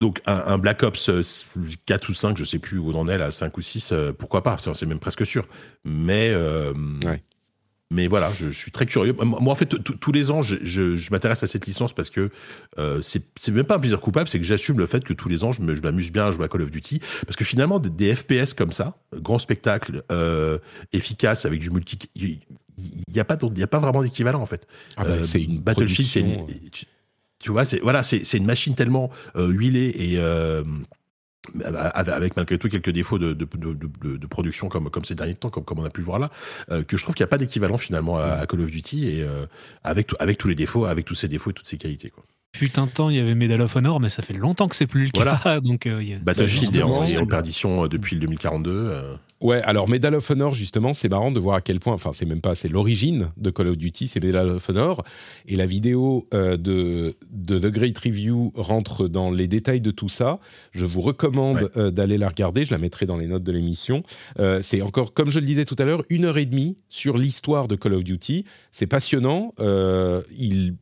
Donc 0.00 0.20
un, 0.26 0.42
un, 0.46 0.58
Black 0.58 0.82
Ops 0.84 1.10
4 1.86 2.08
ou 2.08 2.14
5, 2.14 2.38
je 2.38 2.44
sais 2.44 2.60
plus 2.60 2.78
où 2.78 2.90
on 2.90 2.94
en 2.94 3.08
est 3.08 3.18
là, 3.18 3.32
5 3.32 3.56
ou 3.56 3.60
6, 3.60 3.90
euh, 3.90 4.12
pourquoi 4.12 4.44
pas, 4.44 4.56
c'est 4.58 4.86
même 4.86 5.00
presque 5.00 5.26
sûr. 5.26 5.44
Mais 5.84 6.30
euh, 6.32 6.72
ouais 7.04 7.22
mais 7.90 8.06
voilà, 8.06 8.32
je, 8.34 8.46
je, 8.46 8.58
suis 8.58 8.70
très 8.70 8.84
curieux. 8.84 9.14
Moi, 9.14 9.52
en 9.52 9.54
fait, 9.54 9.66
tous 9.82 10.12
les 10.12 10.30
ans, 10.30 10.42
je, 10.42 10.56
je, 10.62 10.96
je 10.96 11.10
m'intéresse 11.10 11.42
à 11.42 11.46
cette 11.46 11.66
licence 11.66 11.94
parce 11.94 12.10
que 12.10 12.30
euh, 12.78 13.00
c'est 13.02 13.48
même 13.48 13.64
pas 13.64 13.76
un 13.76 13.78
plaisir 13.78 14.00
coupable, 14.00 14.28
c'est 14.28 14.38
que 14.38 14.44
j'assume 14.44 14.78
le 14.78 14.86
fait 14.86 15.04
que 15.04 15.14
tous 15.14 15.28
les 15.28 15.42
ans, 15.42 15.52
je 15.52 15.62
m'amuse 15.62 16.12
bien 16.12 16.26
à 16.26 16.30
jouer 16.30 16.44
à 16.44 16.48
Call 16.48 16.62
of 16.62 16.70
Duty. 16.70 17.00
Parce 17.24 17.36
que 17.36 17.44
finalement, 17.44 17.78
des, 17.78 17.88
des 17.88 18.14
FPS 18.14 18.52
comme 18.52 18.72
ça, 18.72 18.98
grand 19.14 19.38
spectacle, 19.38 20.02
euh, 20.12 20.58
efficace, 20.92 21.46
avec 21.46 21.60
du 21.60 21.70
multi... 21.70 21.98
Il 22.14 22.40
n'y 23.12 23.18
a, 23.18 23.24
pas, 23.24 23.34
a 23.34 23.66
pas 23.66 23.78
vraiment 23.78 24.02
d'équivalent, 24.02 24.40
en 24.40 24.46
fait. 24.46 24.68
Ah 24.96 25.04
bah, 25.04 25.10
euh, 25.10 25.22
c'est 25.22 25.42
une 25.42 25.60
Battlefield, 25.60 26.08
c'est 26.08 26.20
une... 26.20 26.46
Tu, 26.70 26.86
tu 27.38 27.52
vois, 27.52 27.64
c'est 27.64 27.80
voilà, 27.80 28.02
une 28.34 28.46
machine 28.46 28.74
tellement 28.74 29.10
euh, 29.36 29.48
huilée 29.48 29.94
et 29.96 30.18
euh, 30.18 30.64
avec 31.64 32.36
malgré 32.36 32.58
tout 32.58 32.68
quelques 32.68 32.90
défauts 32.90 33.18
de, 33.18 34.26
production 34.26 34.68
comme, 34.68 34.90
ces 35.04 35.14
derniers 35.14 35.34
temps, 35.34 35.50
comme, 35.50 35.78
on 35.78 35.84
a 35.84 35.90
pu 35.90 36.00
le 36.00 36.06
voir 36.06 36.18
là, 36.18 36.28
euh, 36.70 36.82
que 36.82 36.96
je 36.96 37.02
trouve 37.02 37.14
qu'il 37.14 37.24
n'y 37.24 37.28
a 37.28 37.30
pas 37.30 37.38
d'équivalent 37.38 37.78
finalement 37.78 38.18
à, 38.18 38.46
Call 38.46 38.60
of 38.60 38.70
Duty 38.70 39.08
et 39.08 39.22
euh, 39.22 39.46
avec, 39.84 40.10
avec 40.18 40.38
tous 40.38 40.48
les 40.48 40.54
défauts, 40.54 40.84
avec 40.84 41.04
tous 41.04 41.14
ses 41.14 41.28
défauts 41.28 41.50
et 41.50 41.54
toutes 41.54 41.68
ses 41.68 41.78
qualités. 41.78 42.10
Quoi. 42.10 42.24
Fut 42.56 42.78
un 42.78 42.86
temps, 42.86 43.10
il 43.10 43.16
y 43.16 43.20
avait 43.20 43.34
Medal 43.34 43.60
of 43.60 43.76
Honor, 43.76 44.00
mais 44.00 44.08
ça 44.08 44.22
fait 44.22 44.32
longtemps 44.32 44.68
que 44.68 44.74
c'est 44.74 44.86
plus 44.86 45.04
le 45.04 45.10
cas. 45.10 45.60
Donc, 45.64 45.86
euh, 45.86 46.02
il 46.02 46.08
y 46.08 46.14
a- 46.14 46.18
Battlefield 46.18 46.76
est 46.76 46.82
en, 46.82 47.04
est 47.04 47.26
perdition 47.26 47.84
euh, 47.84 47.88
depuis 47.88 48.14
le 48.16 48.22
2042. 48.22 48.70
euh. 48.72 49.14
Ouais, 49.40 49.60
alors 49.62 49.88
Medal 49.88 50.14
of 50.16 50.28
Honor, 50.30 50.54
justement, 50.54 50.94
c'est 50.94 51.08
marrant 51.10 51.30
de 51.30 51.38
voir 51.38 51.54
à 51.56 51.60
quel 51.60 51.78
point, 51.78 51.92
enfin, 51.92 52.10
c'est 52.12 52.24
même 52.24 52.40
pas, 52.40 52.56
c'est 52.56 52.66
l'origine 52.68 53.28
de 53.36 53.50
Call 53.50 53.68
of 53.68 53.76
Duty, 53.76 54.08
c'est 54.08 54.20
Medal 54.24 54.48
of 54.48 54.68
Honor. 54.68 55.04
Et 55.46 55.54
la 55.54 55.66
vidéo 55.66 56.26
euh, 56.34 56.56
de, 56.56 57.14
de 57.30 57.58
The 57.60 57.66
Great 57.70 57.96
Review 57.98 58.50
rentre 58.56 59.06
dans 59.06 59.30
les 59.30 59.46
détails 59.46 59.80
de 59.82 59.92
tout 59.92 60.08
ça. 60.08 60.40
Je 60.72 60.86
vous 60.86 61.02
recommande 61.02 61.58
Ouais. 61.58 61.68
euh, 61.76 61.90
d'aller 61.92 62.18
la 62.18 62.28
regarder, 62.28 62.64
je 62.64 62.72
la 62.72 62.78
mettrai 62.78 63.06
dans 63.06 63.18
les 63.18 63.26
notes 63.28 63.44
de 63.44 63.52
l'émission. 63.52 64.02
Euh, 64.40 64.60
c'est 64.62 64.82
encore, 64.82 65.12
comme 65.12 65.30
je 65.30 65.38
le 65.38 65.46
disais 65.46 65.64
tout 65.66 65.76
à 65.78 65.84
l'heure, 65.84 66.02
une 66.10 66.24
heure 66.24 66.38
et 66.38 66.46
demie 66.46 66.76
sur 66.88 67.16
l'histoire 67.18 67.68
de 67.68 67.76
Call 67.76 67.92
of 67.94 68.02
Duty. 68.02 68.44
C'est 68.72 68.86
passionnant. 68.88 69.54
Euh, 69.60 70.22
il 70.36 70.74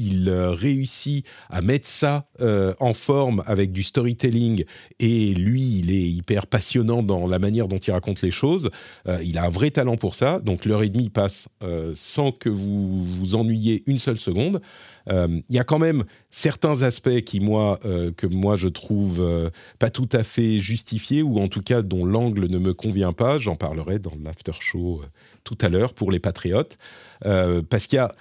il 0.00 0.28
euh, 0.28 0.52
réussit 0.52 1.26
à 1.50 1.60
mettre 1.60 1.86
ça 1.86 2.26
euh, 2.40 2.74
en 2.80 2.94
forme 2.94 3.42
avec 3.46 3.70
du 3.70 3.82
storytelling 3.82 4.64
et 4.98 5.34
lui, 5.34 5.78
il 5.78 5.90
est 5.90 6.08
hyper 6.08 6.46
passionnant 6.46 7.02
dans 7.02 7.26
la 7.26 7.38
manière 7.38 7.68
dont 7.68 7.78
il 7.78 7.92
raconte 7.92 8.22
les 8.22 8.30
choses. 8.30 8.70
Euh, 9.06 9.18
il 9.22 9.36
a 9.36 9.44
un 9.44 9.50
vrai 9.50 9.70
talent 9.70 9.96
pour 9.96 10.14
ça. 10.14 10.40
Donc 10.40 10.64
l'heure 10.64 10.82
et 10.82 10.88
demie 10.88 11.10
passe 11.10 11.48
sans 11.94 12.32
que 12.32 12.48
vous 12.48 13.04
vous 13.04 13.34
ennuyiez 13.34 13.82
une 13.86 13.98
seule 13.98 14.18
seconde. 14.18 14.60
Il 15.08 15.42
y 15.48 15.58
a 15.58 15.64
quand 15.64 15.78
même 15.78 16.04
certains 16.30 16.82
aspects 16.82 17.20
qui 17.22 17.40
moi 17.40 17.80
que 17.82 18.26
moi 18.26 18.56
je 18.56 18.68
trouve 18.68 19.50
pas 19.78 19.90
tout 19.90 20.08
à 20.12 20.22
fait 20.22 20.60
justifiés 20.60 21.22
ou 21.22 21.38
en 21.38 21.48
tout 21.48 21.62
cas 21.62 21.82
dont 21.82 22.04
l'angle 22.04 22.46
ne 22.48 22.58
me 22.58 22.72
convient 22.72 23.12
pas. 23.12 23.38
J'en 23.38 23.56
parlerai 23.56 23.98
dans 23.98 24.12
l'after 24.22 24.52
show 24.60 25.02
tout 25.44 25.58
à 25.60 25.68
l'heure 25.68 25.94
pour 25.94 26.10
les 26.10 26.20
patriotes 26.20 26.78
parce 27.20 27.86
qu'il 27.86 27.96
y 27.96 28.00
a 28.00 28.12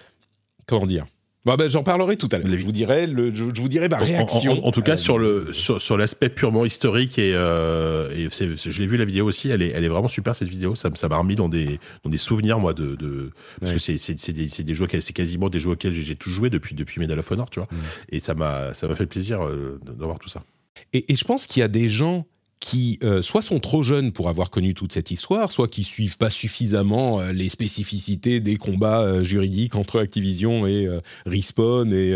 comment 0.65 0.85
dire. 0.85 1.05
Bon, 1.45 1.55
ben, 1.55 1.69
j'en 1.69 1.83
parlerai 1.83 2.17
tout 2.17 2.27
à 2.33 2.37
l'heure. 2.37 2.47
Je 2.49 2.63
vous 2.65 2.71
dirai, 2.73 3.07
le, 3.07 3.33
je, 3.33 3.43
vous 3.45 3.69
dirai 3.69 3.87
ma 3.87 3.97
en- 3.97 4.03
réaction. 4.03 4.63
En, 4.63 4.67
en 4.67 4.71
tout 4.71 4.81
cas, 4.81 4.93
Euh, 4.93 4.97
sur 4.97 5.17
le 5.17 5.53
sur, 5.53 5.81
sur 5.81 5.97
l'aspect 5.97 6.27
purement 6.29 6.65
historique 6.65 7.17
et, 7.17 7.31
euh, 7.33 8.09
et 8.11 8.27
je 8.29 8.81
l'ai 8.81 8.87
vu 8.87 8.97
la 8.97 9.05
vidéo 9.05 9.25
aussi. 9.25 9.49
Elle 9.49 9.61
est 9.61 9.69
elle 9.69 9.85
est 9.85 9.87
vraiment 9.89 10.09
super 10.09 10.35
cette 10.35 10.49
vidéo. 10.49 10.75
Ça 10.75 10.89
m'a 11.09 11.17
remis 11.17 11.35
dans 11.35 11.47
des 11.47 11.79
dans 12.03 12.09
des 12.09 12.17
souvenirs 12.17 12.59
moi 12.59 12.73
de, 12.73 12.95
de 12.95 13.31
parce 13.61 13.71
Ouais. 13.73 13.77
que 13.79 13.97
c'est 13.97 14.33
des, 14.33 14.47
des 14.63 14.73
jeux 14.75 14.83
auxquels- 14.83 15.01
c'est 15.01 15.13
quasiment 15.13 15.49
des 15.49 15.59
jeux 15.61 15.69
auxquels 15.69 15.93
j'ai 15.93 16.15
tout 16.15 16.29
joué 16.29 16.49
depuis 16.49 16.75
depuis 16.75 16.99
Medal 16.99 17.17
of 17.19 17.31
Honor, 17.31 17.49
tu 17.49 17.59
vois. 17.59 17.69
Mm. 17.71 17.75
Et 18.11 18.19
ça 18.19 18.35
m'a 18.35 18.73
ça 18.73 18.87
m'a 18.87 18.95
fait 18.95 19.05
plaisir 19.05 19.41
euh, 19.41 19.79
de- 19.85 19.93
tout 20.19 20.29
ça. 20.29 20.43
Et, 20.91 21.11
et 21.11 21.15
je 21.15 21.23
pense 21.23 21.47
qu'il 21.47 21.61
y 21.61 21.63
a 21.63 21.67
des 21.69 21.87
gens 21.87 22.25
qui 22.59 22.99
euh, 23.03 23.21
soit 23.21 23.41
sont 23.41 23.59
trop 23.59 23.83
jeunes 23.83 24.11
pour 24.11 24.27
avoir 24.27 24.49
connu 24.49 24.73
toute 24.73 24.91
cette 24.91 25.11
histoire, 25.11 25.51
soit 25.51 25.67
qui 25.67 25.83
suivent 25.83 26.17
pas 26.17 26.29
suffisamment 26.29 27.21
euh, 27.21 27.31
les 27.31 27.47
spécificités 27.47 28.41
des 28.41 28.57
combats 28.57 29.01
euh, 29.01 29.23
juridiques 29.23 29.75
entre 29.75 29.99
Activision 29.99 30.67
et 30.67 30.87
Respawn 31.25 31.93
et 31.93 32.11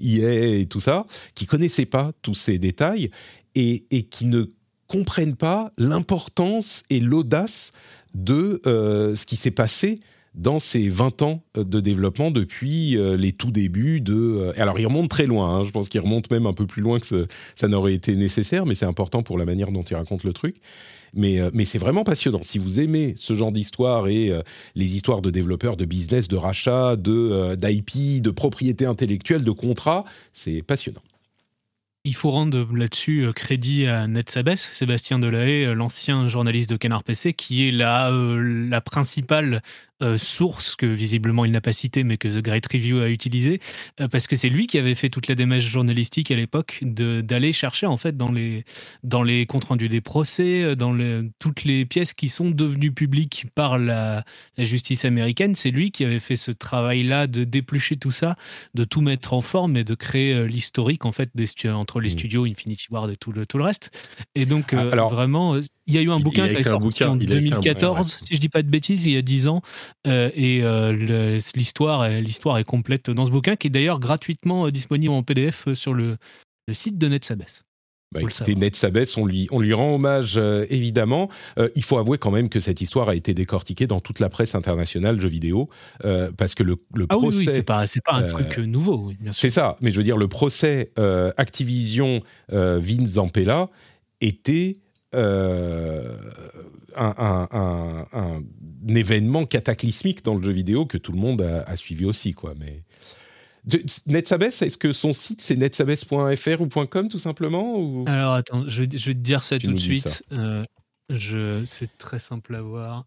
EA 0.00 0.58
et 0.58 0.66
tout 0.66 0.80
ça, 0.80 1.06
qui 1.34 1.46
connaissaient 1.46 1.86
pas 1.86 2.12
tous 2.22 2.34
ces 2.34 2.58
détails 2.58 3.10
et, 3.54 3.80
qui 4.10 4.26
ne 4.26 4.44
comprennent 4.86 5.36
pas 5.36 5.72
l'importance 5.78 6.82
et 6.90 7.00
l'audace 7.00 7.72
de 8.14 8.60
ce 8.64 9.26
qui 9.26 9.36
s'est 9.36 9.50
passé 9.50 10.00
dans 10.38 10.60
ces 10.60 10.88
20 10.88 11.22
ans 11.22 11.42
euh, 11.56 11.64
de 11.64 11.80
développement 11.80 12.30
depuis 12.30 12.96
euh, 12.96 13.16
les 13.16 13.32
tout 13.32 13.50
débuts 13.50 14.00
de... 14.00 14.14
euh, 14.14 14.52
alors, 14.56 14.78
il 14.78 14.86
remonte 14.86 15.10
très 15.10 15.26
loin, 15.26 15.56
hein, 15.56 15.64
je 15.64 15.70
pense 15.70 15.88
qu'il 15.88 16.00
remonte 16.00 16.30
même 16.30 16.46
un 16.46 16.52
peu 16.52 16.66
plus 16.66 16.80
loin 16.80 17.00
que 17.00 17.26
ça 17.54 17.68
n'aurait 17.68 17.94
été 17.94 18.14
nécessaire, 18.16 18.64
mais 18.64 18.74
c'est 18.74 18.86
important 18.86 19.22
pour 19.22 19.36
la 19.36 19.44
manière 19.44 19.72
dont 19.72 19.82
il 19.82 19.96
raconte 19.96 20.24
le 20.24 20.32
truc. 20.32 20.56
Mais, 21.14 21.40
c'est 21.64 21.78
vraiment 21.78 22.04
passionnant. 22.04 22.40
Si 22.42 22.58
vous 22.58 22.80
aimez 22.80 23.14
ce 23.16 23.32
genre 23.32 23.50
d'histoire 23.50 24.08
et 24.08 24.30
les 24.74 24.94
histoires 24.94 25.22
de 25.22 25.30
développeurs, 25.30 25.78
de 25.78 25.86
business, 25.86 26.28
de 26.28 26.36
rachat, 26.36 26.96
de, 26.96 27.12
euh, 27.12 27.56
d'IP, 27.56 28.22
de 28.22 28.30
propriété 28.30 28.84
intellectuelle, 28.84 29.42
de 29.42 29.50
contrats, 29.50 30.04
c'est 30.34 30.60
passionnant. 30.62 31.00
Il 32.04 32.14
faut 32.14 32.30
rendre 32.30 32.68
là-dessus 32.74 33.26
crédit 33.34 33.86
à 33.86 34.06
Ned 34.06 34.30
Sabes, 34.30 34.56
Sébastien 34.56 35.18
Delahaye, 35.18 35.74
l'ancien 35.74 36.28
journaliste 36.28 36.70
de 36.70 36.76
Canard 36.76 37.04
PC, 37.04 37.32
qui 37.32 37.68
est 37.68 37.72
la, 37.72 38.10
la 38.10 38.80
principale 38.80 39.62
source 40.18 40.76
que 40.76 40.86
visiblement 40.86 41.44
il 41.44 41.50
n'a 41.52 41.60
pas 41.60 41.72
citée, 41.72 42.04
mais 42.04 42.16
que 42.18 42.28
The 42.28 42.42
Great 42.42 42.66
Review 42.72 43.00
a 43.00 43.08
utilisée, 43.08 43.60
euh, 44.00 44.08
parce 44.08 44.26
que 44.26 44.36
c'est 44.36 44.48
lui 44.48 44.66
qui 44.66 44.78
avait 44.78 44.94
fait 44.94 45.08
toute 45.08 45.26
la 45.28 45.34
démarche 45.34 45.64
journalistique 45.66 46.30
à 46.30 46.36
l'époque 46.36 46.78
de- 46.82 47.20
d'aller 47.20 47.52
chercher 47.52 47.86
en 47.86 47.96
fait 47.96 48.16
dans 48.16 48.30
les, 48.32 48.64
dans 49.02 49.22
les 49.22 49.46
comptes 49.46 49.64
rendus 49.64 49.88
des 49.88 50.00
procès, 50.00 50.62
euh, 50.62 50.74
dans 50.76 50.96
toutes 51.38 51.64
les 51.64 51.84
pièces 51.84 52.14
qui 52.14 52.28
sont 52.28 52.50
devenues 52.50 52.92
publiques 52.92 53.46
par 53.54 53.78
la, 53.78 54.24
la 54.56 54.64
justice 54.64 55.04
américaine. 55.04 55.54
C'est 55.56 55.70
lui 55.70 55.90
qui 55.90 56.04
avait 56.04 56.20
fait 56.20 56.36
ce 56.36 56.50
travail-là 56.50 57.26
de 57.26 57.44
déplucher 57.44 57.96
tout 57.96 58.10
ça, 58.12 58.36
de 58.74 58.84
tout 58.84 59.00
mettre 59.00 59.32
en 59.32 59.40
forme 59.40 59.76
et 59.76 59.84
de 59.84 59.94
créer 59.94 60.32
euh, 60.34 60.46
l'historique 60.46 61.04
en 61.04 61.12
fait 61.12 61.30
des 61.34 61.46
entre 61.70 62.00
les 62.00 62.08
Mm. 62.08 62.10
studios 62.10 62.44
Infinity 62.46 62.86
Ward 62.90 63.10
et 63.10 63.16
tout 63.16 63.32
le, 63.32 63.44
tout 63.46 63.58
le 63.58 63.64
reste. 63.64 63.90
Et 64.34 64.44
donc 64.44 64.72
euh, 64.72 64.90
alors- 64.92 65.12
vraiment, 65.12 65.54
euh, 65.56 65.60
il 65.88 65.94
y 65.94 65.98
a 65.98 66.02
eu 66.02 66.10
un 66.10 66.18
Il- 66.18 66.22
bouquin 66.24 66.46
qui 66.48 66.54
est 66.54 66.62
sorti 66.62 66.86
bouquin, 66.86 67.08
en 67.10 67.18
il 67.18 67.32
a 67.32 67.36
écrit 67.36 67.48
un- 67.48 67.60
2014, 67.60 67.96
ouais, 67.96 68.12
ouais. 68.20 68.26
si 68.28 68.34
je 68.36 68.40
dis 68.40 68.48
pas 68.48 68.62
de 68.62 68.68
bêtises, 68.68 69.06
il 69.06 69.12
y 69.12 69.16
a 69.16 69.22
10 69.22 69.48
ans. 69.48 69.62
Euh, 70.06 70.30
et 70.36 70.62
euh, 70.62 71.38
l'histoire 71.56 72.04
est, 72.04 72.20
l'histoire 72.22 72.58
est 72.58 72.64
complète 72.64 73.10
dans 73.10 73.26
ce 73.26 73.30
bouquin 73.30 73.56
qui 73.56 73.66
est 73.66 73.70
d'ailleurs 73.70 73.98
gratuitement 73.98 74.66
euh, 74.66 74.70
disponible 74.70 75.12
en 75.14 75.22
PDF 75.22 75.72
sur 75.74 75.94
le, 75.94 76.16
le 76.68 76.74
site 76.74 76.98
de 76.98 77.08
Ned 77.08 77.24
Sabes. 77.24 77.42
Bah, 78.10 78.22
écoutez. 78.22 78.54
Ned 78.54 78.74
Sabes, 78.74 79.04
on 79.18 79.26
lui, 79.26 79.48
on 79.50 79.60
lui 79.60 79.74
rend 79.74 79.94
hommage 79.96 80.38
euh, 80.38 80.64
évidemment. 80.70 81.28
Euh, 81.58 81.68
il 81.76 81.84
faut 81.84 81.98
avouer 81.98 82.16
quand 82.16 82.30
même 82.30 82.48
que 82.48 82.58
cette 82.58 82.80
histoire 82.80 83.10
a 83.10 83.14
été 83.14 83.34
décortiquée 83.34 83.86
dans 83.86 84.00
toute 84.00 84.18
la 84.18 84.30
presse 84.30 84.54
internationale 84.54 85.20
jeux 85.20 85.28
vidéo 85.28 85.68
euh, 86.06 86.30
parce 86.34 86.54
que 86.54 86.62
le, 86.62 86.76
le 86.94 87.04
Ah 87.10 87.16
oui, 87.18 87.22
procès. 87.24 87.36
oui, 87.38 87.44
c'est 87.50 87.62
pas, 87.62 87.84
pas 88.06 88.14
un 88.14 88.22
truc 88.28 88.56
nouveau, 88.58 89.08
oui, 89.08 89.18
bien 89.20 89.32
sûr. 89.32 89.40
C'est 89.42 89.50
ça, 89.50 89.76
mais 89.82 89.92
je 89.92 89.98
veux 89.98 90.04
dire, 90.04 90.16
le 90.16 90.26
procès 90.26 90.90
Activision 91.36 92.22
Vince 92.50 93.08
Zampella 93.08 93.68
était 94.20 94.74
euh, 95.14 96.16
un, 96.96 97.14
un- 97.18 97.48
un- 97.52 98.06
un 98.12 98.94
événement 98.94 99.44
cataclysmique 99.44 100.24
dans 100.24 100.34
le 100.34 100.42
jeu 100.42 100.52
vidéo 100.52 100.86
que 100.86 100.98
tout 100.98 101.12
le 101.12 101.18
monde 101.18 101.42
a, 101.42 101.62
a 101.62 101.76
suivi 101.76 102.04
aussi, 102.04 102.32
quoi. 102.34 102.54
Mais 102.58 102.82
De- 103.64 103.82
Netsabes, 104.06 104.42
est-ce 104.44 104.78
que 104.78 104.92
son 104.92 105.12
site 105.12 105.40
c'est 105.40 105.56
netsabes.fr 105.56 106.60
ou 106.60 106.68
.com 106.86 107.08
tout 107.08 107.18
simplement 107.18 107.76
ou... 107.78 108.04
Alors 108.06 108.34
attends, 108.34 108.64
je, 108.68 108.82
vais- 108.84 108.98
je 108.98 109.06
vais 109.06 109.14
te 109.14 109.20
dire 109.20 109.42
ça 109.42 109.58
Tu 109.58 109.66
tout 109.66 109.72
de 109.74 109.78
suite. 109.78 110.22
Euh, 110.32 110.64
je, 111.10 111.64
c'est 111.64 111.96
très 111.98 112.18
simple 112.18 112.54
à 112.54 112.62
voir. 112.62 113.04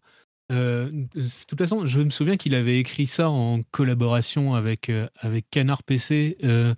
Euh, 0.50 0.90
de 1.14 1.46
toute 1.48 1.58
façon, 1.58 1.86
je 1.86 2.00
me 2.00 2.10
souviens 2.10 2.36
qu'il 2.36 2.54
avait 2.54 2.78
écrit 2.78 3.06
ça 3.06 3.30
en 3.30 3.60
collaboration 3.70 4.54
avec, 4.54 4.88
euh, 4.90 5.08
avec 5.18 5.46
Canard 5.50 5.82
PC. 5.82 6.36
euh, 6.44 6.74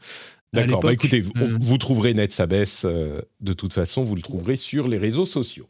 D'accord, 0.55 0.81
bah 0.81 0.93
écoutez, 0.93 1.21
vous, 1.21 1.33
vous 1.61 1.79
trouverez 1.79 2.15
Netsabes 2.15 2.65
euh, 2.85 3.21
de 3.41 3.53
toute 3.53 3.73
façon, 3.73 4.05
vous 4.05 4.15
le 4.15 4.23
trouverez 4.23 4.57
sur 4.57 4.89
les 4.89 4.99
réseaux 4.99 5.27
sociaux. 5.27 5.69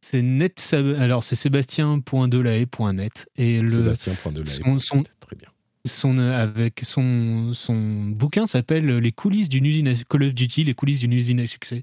c'est 0.00 0.22
net, 0.22 0.74
alors 0.98 1.24
c'est 1.24 1.36
sébastien.delahaye.net 1.36 3.26
et 3.36 3.60
le 3.60 3.70
Sébastien.delahaye. 3.70 4.46
son, 4.46 4.78
son, 4.78 5.02
Très 5.20 5.36
bien. 5.36 5.48
son, 5.86 6.18
euh, 6.18 6.42
avec 6.42 6.80
son, 6.82 7.52
son 7.54 7.76
bouquin 8.04 8.46
s'appelle 8.46 8.86
Les 8.98 9.12
coulisses 9.12 9.48
d'une 9.48 9.66
usine 9.66 9.88
à, 9.88 9.94
Call 10.08 10.24
of 10.24 10.34
Duty, 10.34 10.64
les 10.64 10.74
coulisses 10.74 11.00
d'une 11.00 11.12
usine 11.12 11.40
à 11.40 11.46
succès. 11.46 11.82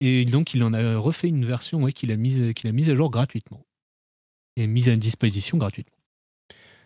Et 0.00 0.24
donc 0.24 0.54
il 0.54 0.62
en 0.62 0.74
a 0.74 0.96
refait 0.96 1.28
une 1.28 1.44
version 1.44 1.82
ouais, 1.82 1.92
qu'il 1.92 2.12
a 2.12 2.16
mise 2.16 2.52
qu'il 2.54 2.68
a 2.68 2.72
mise 2.72 2.90
à 2.90 2.94
jour 2.94 3.10
gratuitement 3.10 3.64
et 4.56 4.66
mise 4.66 4.88
à 4.88 4.96
disposition 4.96 5.58
gratuitement. 5.58 5.96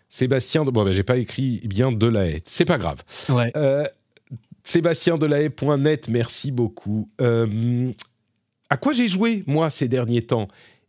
Sébastien, 0.09 0.65
de... 0.65 0.71
bon, 0.71 0.83
bah, 0.83 0.91
j'ai 0.91 1.03
pas 1.03 1.17
écrit 1.17 1.61
bien 1.65 1.91
Delahaye, 1.91 2.41
c'est 2.45 2.65
pas 2.65 2.77
grave. 2.77 3.01
Ouais. 3.29 3.51
Euh, 3.55 3.85
SébastienDelahaye.net, 4.63 6.09
merci 6.09 6.51
beaucoup. 6.51 7.09
Euh, 7.19 7.91
à 8.69 8.77
quoi 8.77 8.93
j'ai 8.93 9.07
joué, 9.07 9.43
moi, 9.47 9.69
ces 9.69 9.87
derniers 9.87 10.21
temps? 10.21 10.47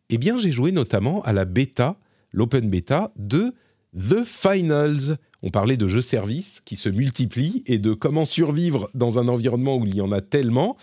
Eh 0.09 0.19
bien, 0.19 0.39
j'ai 0.39 0.51
joué 0.51 0.73
notamment 0.73 1.23
à 1.23 1.33
la 1.33 1.45
bêta, 1.45 1.97
l'open 2.33 2.69
bêta 2.69 3.13
de 3.17 3.55
The 3.97 4.25
Finals. 4.25 5.17
On 5.43 5.51
parlait 5.51 5.77
de 5.77 5.89
jeux 5.89 6.03
services 6.03 6.61
qui 6.65 6.77
se 6.77 6.89
multiplient 6.89 7.63
et 7.67 7.79
de 7.79 7.95
comment 7.95 8.25
survivre 8.25 8.91
dans 8.95 9.19
un 9.19 9.29
environnement 9.29 9.77
où 9.77 9.87
il 9.87 9.97
y 9.97 10.01
en 10.01 10.13
a 10.13 10.21
tellement. 10.21 10.77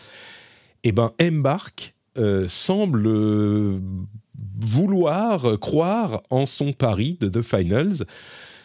Eh 0.84 0.92
bien, 0.92 1.12
Embark 1.22 1.96
euh, 2.18 2.48
semble 2.48 3.06
euh, 3.08 3.80
vouloir 4.60 5.46
euh, 5.46 5.58
croire 5.58 6.22
en 6.30 6.46
son 6.46 6.74
pari 6.74 7.18
de 7.20 7.30
The 7.30 7.42
Finals. 7.42 8.06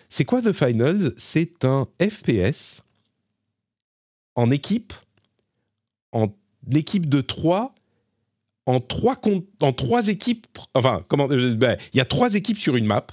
C'est 0.09 0.24
quoi 0.24 0.42
The 0.42 0.52
Finals? 0.52 1.12
C'est 1.16 1.64
un 1.64 1.86
FPS 2.01 2.84
en 4.36 4.51
équipe, 4.51 4.93
en 6.12 6.28
équipe 6.73 7.09
de 7.09 7.20
trois, 7.20 7.74
en 8.66 8.81
trois, 8.81 9.20
trois 9.77 10.09
équipes. 10.09 10.47
Enfin, 10.74 11.05
comment 11.09 11.31
euh, 11.31 11.55
ben, 11.55 11.77
Il 11.93 11.98
y 11.98 12.01
a 12.01 12.05
trois 12.05 12.35
équipes 12.35 12.59
sur 12.59 12.77
une 12.77 12.86
map. 12.86 13.06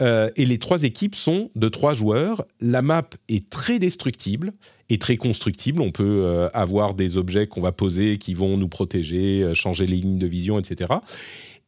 euh, 0.00 0.30
et 0.36 0.46
les 0.46 0.58
trois 0.58 0.82
équipes 0.84 1.14
sont 1.14 1.50
de 1.54 1.68
trois 1.68 1.94
joueurs. 1.94 2.46
La 2.60 2.82
map 2.82 3.08
est 3.28 3.50
très 3.50 3.78
destructible 3.78 4.52
et 4.88 4.98
très 4.98 5.16
constructible. 5.16 5.80
On 5.80 5.90
peut 5.90 6.24
euh, 6.24 6.48
avoir 6.54 6.94
des 6.94 7.16
objets 7.16 7.46
qu'on 7.46 7.60
va 7.60 7.72
poser 7.72 8.18
qui 8.18 8.34
vont 8.34 8.56
nous 8.56 8.68
protéger, 8.68 9.52
changer 9.54 9.86
les 9.86 9.96
lignes 9.96 10.18
de 10.18 10.26
vision, 10.26 10.58
etc. 10.58 10.94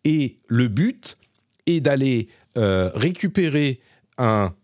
Et 0.04 0.38
le 0.48 0.68
but 0.68 1.18
est 1.66 1.80
d'aller 1.80 2.28
récupérer 2.56 3.80
un 4.16 4.54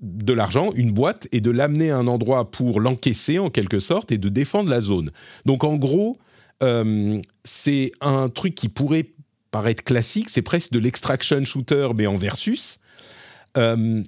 de 0.00 0.32
l'argent, 0.32 0.72
une 0.74 0.92
boîte, 0.92 1.26
et 1.32 1.40
de 1.40 1.50
l'amener 1.50 1.90
à 1.90 1.96
un 1.96 2.06
endroit 2.06 2.50
pour 2.50 2.80
l'encaisser 2.80 3.38
en 3.38 3.50
quelque 3.50 3.80
sorte 3.80 4.12
et 4.12 4.18
de 4.18 4.28
défendre 4.28 4.68
la 4.68 4.80
zone. 4.80 5.10
Donc 5.46 5.64
en 5.64 5.76
gros, 5.76 6.18
euh, 6.62 7.20
c'est 7.44 7.92
un 8.00 8.28
truc 8.28 8.54
qui 8.54 8.68
pourrait 8.68 9.10
paraître 9.50 9.84
classique, 9.84 10.28
c'est 10.28 10.42
presque 10.42 10.72
de 10.72 10.78
l'extraction 10.78 11.44
shooter 11.44 11.88
mais 11.94 12.06
en 12.06 12.16
versus. 12.16 12.78
Euh, 13.56 14.02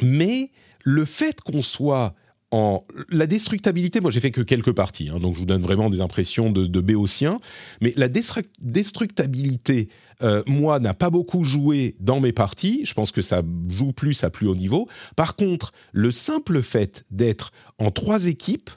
mais 0.00 0.50
le 0.84 1.04
fait 1.04 1.40
qu'on 1.40 1.62
soit 1.62 2.14
en 2.52 2.84
la 3.10 3.26
destructabilité, 3.26 4.00
moi 4.00 4.10
j'ai 4.10 4.20
fait 4.20 4.30
que 4.30 4.40
quelques 4.40 4.72
parties, 4.72 5.08
hein, 5.08 5.18
donc 5.20 5.34
je 5.34 5.40
vous 5.40 5.46
donne 5.46 5.62
vraiment 5.62 5.90
des 5.90 6.00
impressions 6.00 6.50
de, 6.50 6.66
de 6.66 6.80
béotien, 6.80 7.38
mais 7.80 7.92
la 7.96 8.08
destructabilité, 8.08 9.88
euh, 10.22 10.42
moi, 10.46 10.78
n'a 10.78 10.94
pas 10.94 11.10
beaucoup 11.10 11.44
joué 11.44 11.96
dans 12.00 12.20
mes 12.20 12.32
parties, 12.32 12.82
je 12.84 12.94
pense 12.94 13.12
que 13.12 13.22
ça 13.22 13.42
joue 13.68 13.92
plus 13.92 14.24
à 14.24 14.30
plus 14.30 14.46
haut 14.46 14.54
niveau. 14.54 14.88
Par 15.16 15.36
contre, 15.36 15.72
le 15.92 16.10
simple 16.10 16.62
fait 16.62 17.04
d'être 17.10 17.52
en 17.78 17.90
trois 17.90 18.26
équipes, 18.26 18.70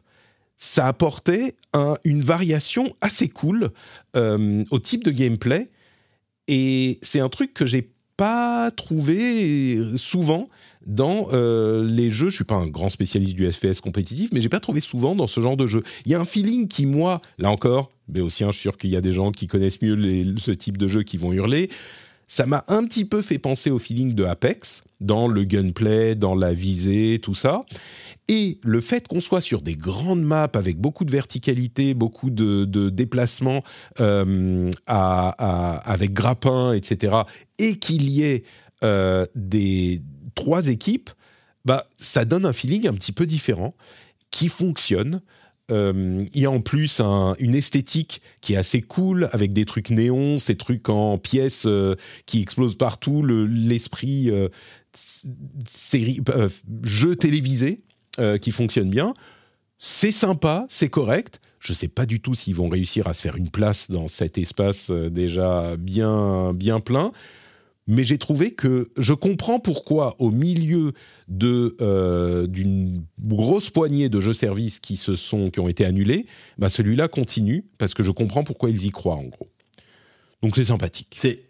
ça 0.58 0.88
apportait 0.88 1.56
une 2.06 2.22
variation 2.22 2.96
assez 3.02 3.28
cool 3.28 3.72
euh, 4.16 4.64
au 4.72 4.80
type 4.80 5.04
de 5.04 5.12
gameplay, 5.12 5.70
et 6.48 7.00
c'est 7.02 7.20
un 7.20 7.30
truc 7.30 7.54
que 7.54 7.66
j'ai 7.66 7.93
pas 8.18 8.72
trouvé 8.72 9.80
souvent 9.98 10.50
dans 10.86 11.30
euh, 11.34 11.86
les 11.86 12.12
jeux. 12.12 12.30
Je 12.30 12.36
suis 12.36 12.44
pas 12.44 12.56
un 12.56 12.68
grand 12.68 12.90
spécialiste 12.90 13.36
du 13.36 13.52
FPS 13.52 13.82
compétitif, 13.82 14.30
mais 14.34 14.42
j'ai 14.42 14.50
pas 14.50 14.60
trouvé 14.60 14.80
souvent 14.80 15.16
dans 15.16 15.28
ce 15.28 15.42
genre 15.42 15.58
de 15.58 15.68
jeu. 15.68 15.84
Il 16.06 16.12
y 16.12 16.16
a 16.16 16.20
un 16.20 16.26
feeling 16.26 16.68
qui, 16.68 16.86
moi, 16.86 17.22
là 17.38 17.50
encore, 17.50 17.92
mais 18.08 18.20
aussi, 18.20 18.44
je 18.44 18.52
suis 18.52 18.62
sûr 18.62 18.78
qu'il 18.78 18.90
y 18.90 18.96
a 18.96 19.02
des 19.02 19.12
gens 19.12 19.32
qui 19.32 19.48
connaissent 19.48 19.82
mieux 19.82 20.36
ce 20.38 20.52
type 20.52 20.78
de 20.78 20.88
jeu 20.88 21.04
qui 21.04 21.18
vont 21.18 21.32
hurler. 21.32 21.70
Ça 22.28 22.46
m'a 22.46 22.64
un 22.68 22.86
petit 22.86 23.06
peu 23.06 23.22
fait 23.22 23.40
penser 23.40 23.70
au 23.70 23.80
feeling 23.80 24.14
de 24.14 24.24
Apex, 24.24 24.84
dans 25.04 25.28
le 25.28 25.44
gunplay, 25.44 26.16
dans 26.16 26.36
la 26.36 26.54
visée, 26.54 27.20
tout 27.22 27.36
ça. 27.36 27.62
Et 28.30 28.60
le 28.64 28.80
fait 28.80 29.08
qu'on 29.08 29.20
soit 29.20 29.42
sur 29.42 29.62
des 29.62 29.76
grandes 29.76 30.24
maps 30.24 30.50
avec 30.54 30.78
beaucoup 30.78 31.04
de 31.04 31.12
verticalité, 31.12 31.94
beaucoup 31.94 32.30
de, 32.30 32.90
déplacements 32.90 33.64
euh, 34.00 34.72
avec 34.88 36.14
grappin, 36.14 36.74
etc., 36.74 37.18
et 37.60 37.78
qu'il 37.80 38.10
y 38.10 38.24
ait 38.24 38.44
euh, 38.84 39.26
des 39.36 40.02
trois 40.36 40.70
équipes, 40.70 41.10
bah, 41.66 41.86
ça 41.98 42.24
donne 42.24 42.46
un 42.46 42.54
feeling 42.54 42.88
un 42.88 42.94
petit 42.94 43.12
peu 43.12 43.26
différent 43.26 43.76
qui 44.32 44.48
fonctionne. 44.48 45.22
Euh, 45.72 46.26
il 46.34 46.42
y 46.42 46.46
a 46.46 46.52
en 46.52 46.60
plus 46.60 47.02
une 47.40 47.56
esthétique 47.56 48.22
qui 48.42 48.54
est 48.54 48.58
assez 48.58 48.82
cool 48.82 49.30
avec 49.32 49.54
des 49.54 49.66
trucs 49.66 49.90
néons, 49.90 50.38
ces 50.38 50.56
trucs 50.56 50.88
en 50.90 51.18
pièces 51.18 51.68
qui 52.26 52.42
explosent 52.42 52.78
partout, 52.78 53.26
l'esprit 53.26 54.30
série 55.68 56.22
jeu 56.84 57.16
télévisé 57.16 57.82
euh, 58.20 58.38
qui 58.38 58.52
fonctionne 58.52 58.90
bien. 58.90 59.14
C'est 59.80 60.12
sympa, 60.12 60.66
c'est 60.70 60.90
correct. 60.90 61.42
Je 61.60 61.72
ne 61.72 61.76
sais 61.76 61.88
pas 61.88 62.06
du 62.06 62.20
tout 62.20 62.36
s'ils 62.36 62.56
vont 62.56 62.70
réussir 62.70 63.08
à 63.08 63.14
se 63.14 63.22
faire 63.22 63.36
une 63.36 63.50
place 63.50 63.90
dans 63.90 64.08
cet 64.08 64.38
espace 64.38 64.90
euh, 64.92 65.10
déjà 65.10 65.76
bien, 65.78 66.54
bien 66.54 66.80
plein. 66.80 67.12
Mais 67.86 68.04
j'ai 68.06 68.18
trouvé 68.18 68.52
que 68.52 68.90
je 68.98 69.14
comprends 69.14 69.60
pourquoi, 69.60 70.16
au 70.20 70.32
milieu 70.32 70.94
de 71.28 71.76
euh, 71.82 72.48
d'une 72.48 73.04
grosse 73.20 73.70
poignée 73.70 74.08
de 74.08 74.22
jeux-services 74.22 74.80
qui 74.80 74.96
qui 74.96 75.60
ont 75.60 75.68
été 75.68 75.84
annulés, 75.84 76.26
bah 76.58 76.70
celui-là 76.70 77.10
continue 77.10 77.66
parce 77.78 77.94
que 77.94 78.04
je 78.04 78.12
comprends 78.12 78.46
pourquoi 78.46 78.70
ils 78.70 78.86
y 78.86 78.92
croient 78.92 79.16
en 79.16 79.26
gros. 79.26 79.50
Donc 80.42 80.56
c'est 80.56 80.66
sympathique. 80.66 81.16
C'est 81.18 81.44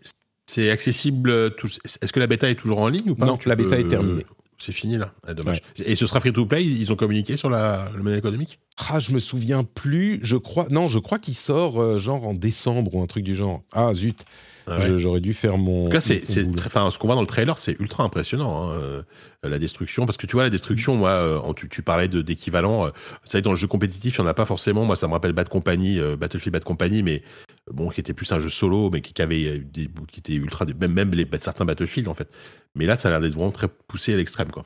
c'est 0.53 0.69
accessible. 0.69 1.53
Est-ce 2.01 2.13
que 2.13 2.19
la 2.19 2.27
bêta 2.27 2.49
est 2.49 2.55
toujours 2.55 2.79
en 2.79 2.87
ligne 2.87 3.09
ou 3.09 3.15
pas 3.15 3.25
Non, 3.25 3.39
la 3.45 3.55
bêta 3.55 3.79
est 3.79 3.87
terminée. 3.87 4.23
C'est 4.59 4.71
fini 4.71 4.97
là. 4.97 5.11
Ah, 5.27 5.33
dommage. 5.33 5.61
Et 5.83 5.95
ce 5.95 6.07
sera 6.07 6.21
free 6.21 6.31
to 6.31 6.45
play 6.45 6.63
Ils 6.63 6.93
ont 6.93 6.95
communiqué 6.95 7.35
sur 7.35 7.49
la, 7.49 7.89
le 7.95 8.01
modèle 8.01 8.19
économique? 8.19 8.59
Ah, 8.77 8.99
je 8.99 9.11
me 9.11 9.19
souviens 9.19 9.63
plus. 9.63 10.19
Je 10.21 10.37
crois. 10.37 10.67
Non, 10.69 10.87
je 10.87 10.99
crois 10.99 11.19
qu'il 11.19 11.33
sort 11.33 11.81
euh, 11.81 11.97
genre 11.97 12.25
en 12.25 12.33
décembre 12.33 12.95
ou 12.95 13.01
un 13.01 13.07
truc 13.07 13.25
du 13.25 13.35
genre. 13.35 13.63
Ah 13.73 13.93
zut. 13.93 14.23
Ah 14.67 14.77
j'aurais 14.97 15.19
dû 15.19 15.33
faire 15.33 15.57
mon. 15.57 15.83
En 15.83 15.85
tout 15.85 15.91
cas, 15.91 16.01
c'est, 16.01 16.23
enfin, 16.65 16.89
ce 16.91 16.97
qu'on 16.97 17.07
voit 17.07 17.15
dans 17.15 17.21
le 17.21 17.27
trailer, 17.27 17.57
c'est 17.57 17.79
ultra 17.79 18.03
impressionnant. 18.03 18.71
Hein, 18.71 18.73
euh, 18.75 19.03
la 19.43 19.59
destruction, 19.59 20.05
parce 20.05 20.17
que 20.17 20.25
tu 20.25 20.33
vois, 20.33 20.43
la 20.43 20.49
destruction, 20.49 20.95
moi, 20.95 21.09
euh, 21.09 21.53
tu, 21.53 21.81
parlais 21.81 22.07
de, 22.07 22.21
d'équivalent. 22.21 22.85
vous 22.85 22.91
savez, 23.25 23.41
dans 23.41 23.51
le 23.51 23.57
jeu 23.57 23.67
compétitif, 23.67 24.17
il 24.17 24.21
n'y 24.21 24.27
en 24.27 24.29
a 24.29 24.33
pas 24.33 24.45
forcément. 24.45 24.85
Moi, 24.85 24.95
ça 24.95 25.07
me 25.07 25.13
rappelle 25.13 25.33
Bad 25.33 25.49
Company, 25.49 25.99
Battlefield 26.17 26.53
Bad 26.53 26.63
Company, 26.63 27.03
mais 27.03 27.23
bon, 27.71 27.89
qui 27.89 27.99
était 27.99 28.13
plus 28.13 28.31
un 28.31 28.39
jeu 28.39 28.49
solo, 28.49 28.89
mais 28.89 29.01
qui, 29.01 29.21
avait 29.21 29.59
des, 29.59 29.89
qui 30.11 30.19
était 30.19 30.33
ultra, 30.33 30.65
même, 30.65 30.93
même 30.93 31.11
les, 31.11 31.27
certains 31.37 31.65
Battlefield, 31.65 32.07
en 32.07 32.13
fait. 32.13 32.29
Mais 32.75 32.85
là, 32.85 32.95
ça 32.95 33.09
a 33.09 33.11
l'air 33.11 33.21
d'être 33.21 33.33
vraiment 33.33 33.51
très 33.51 33.67
poussé 33.67 34.13
à 34.13 34.17
l'extrême, 34.17 34.49
quoi. 34.49 34.65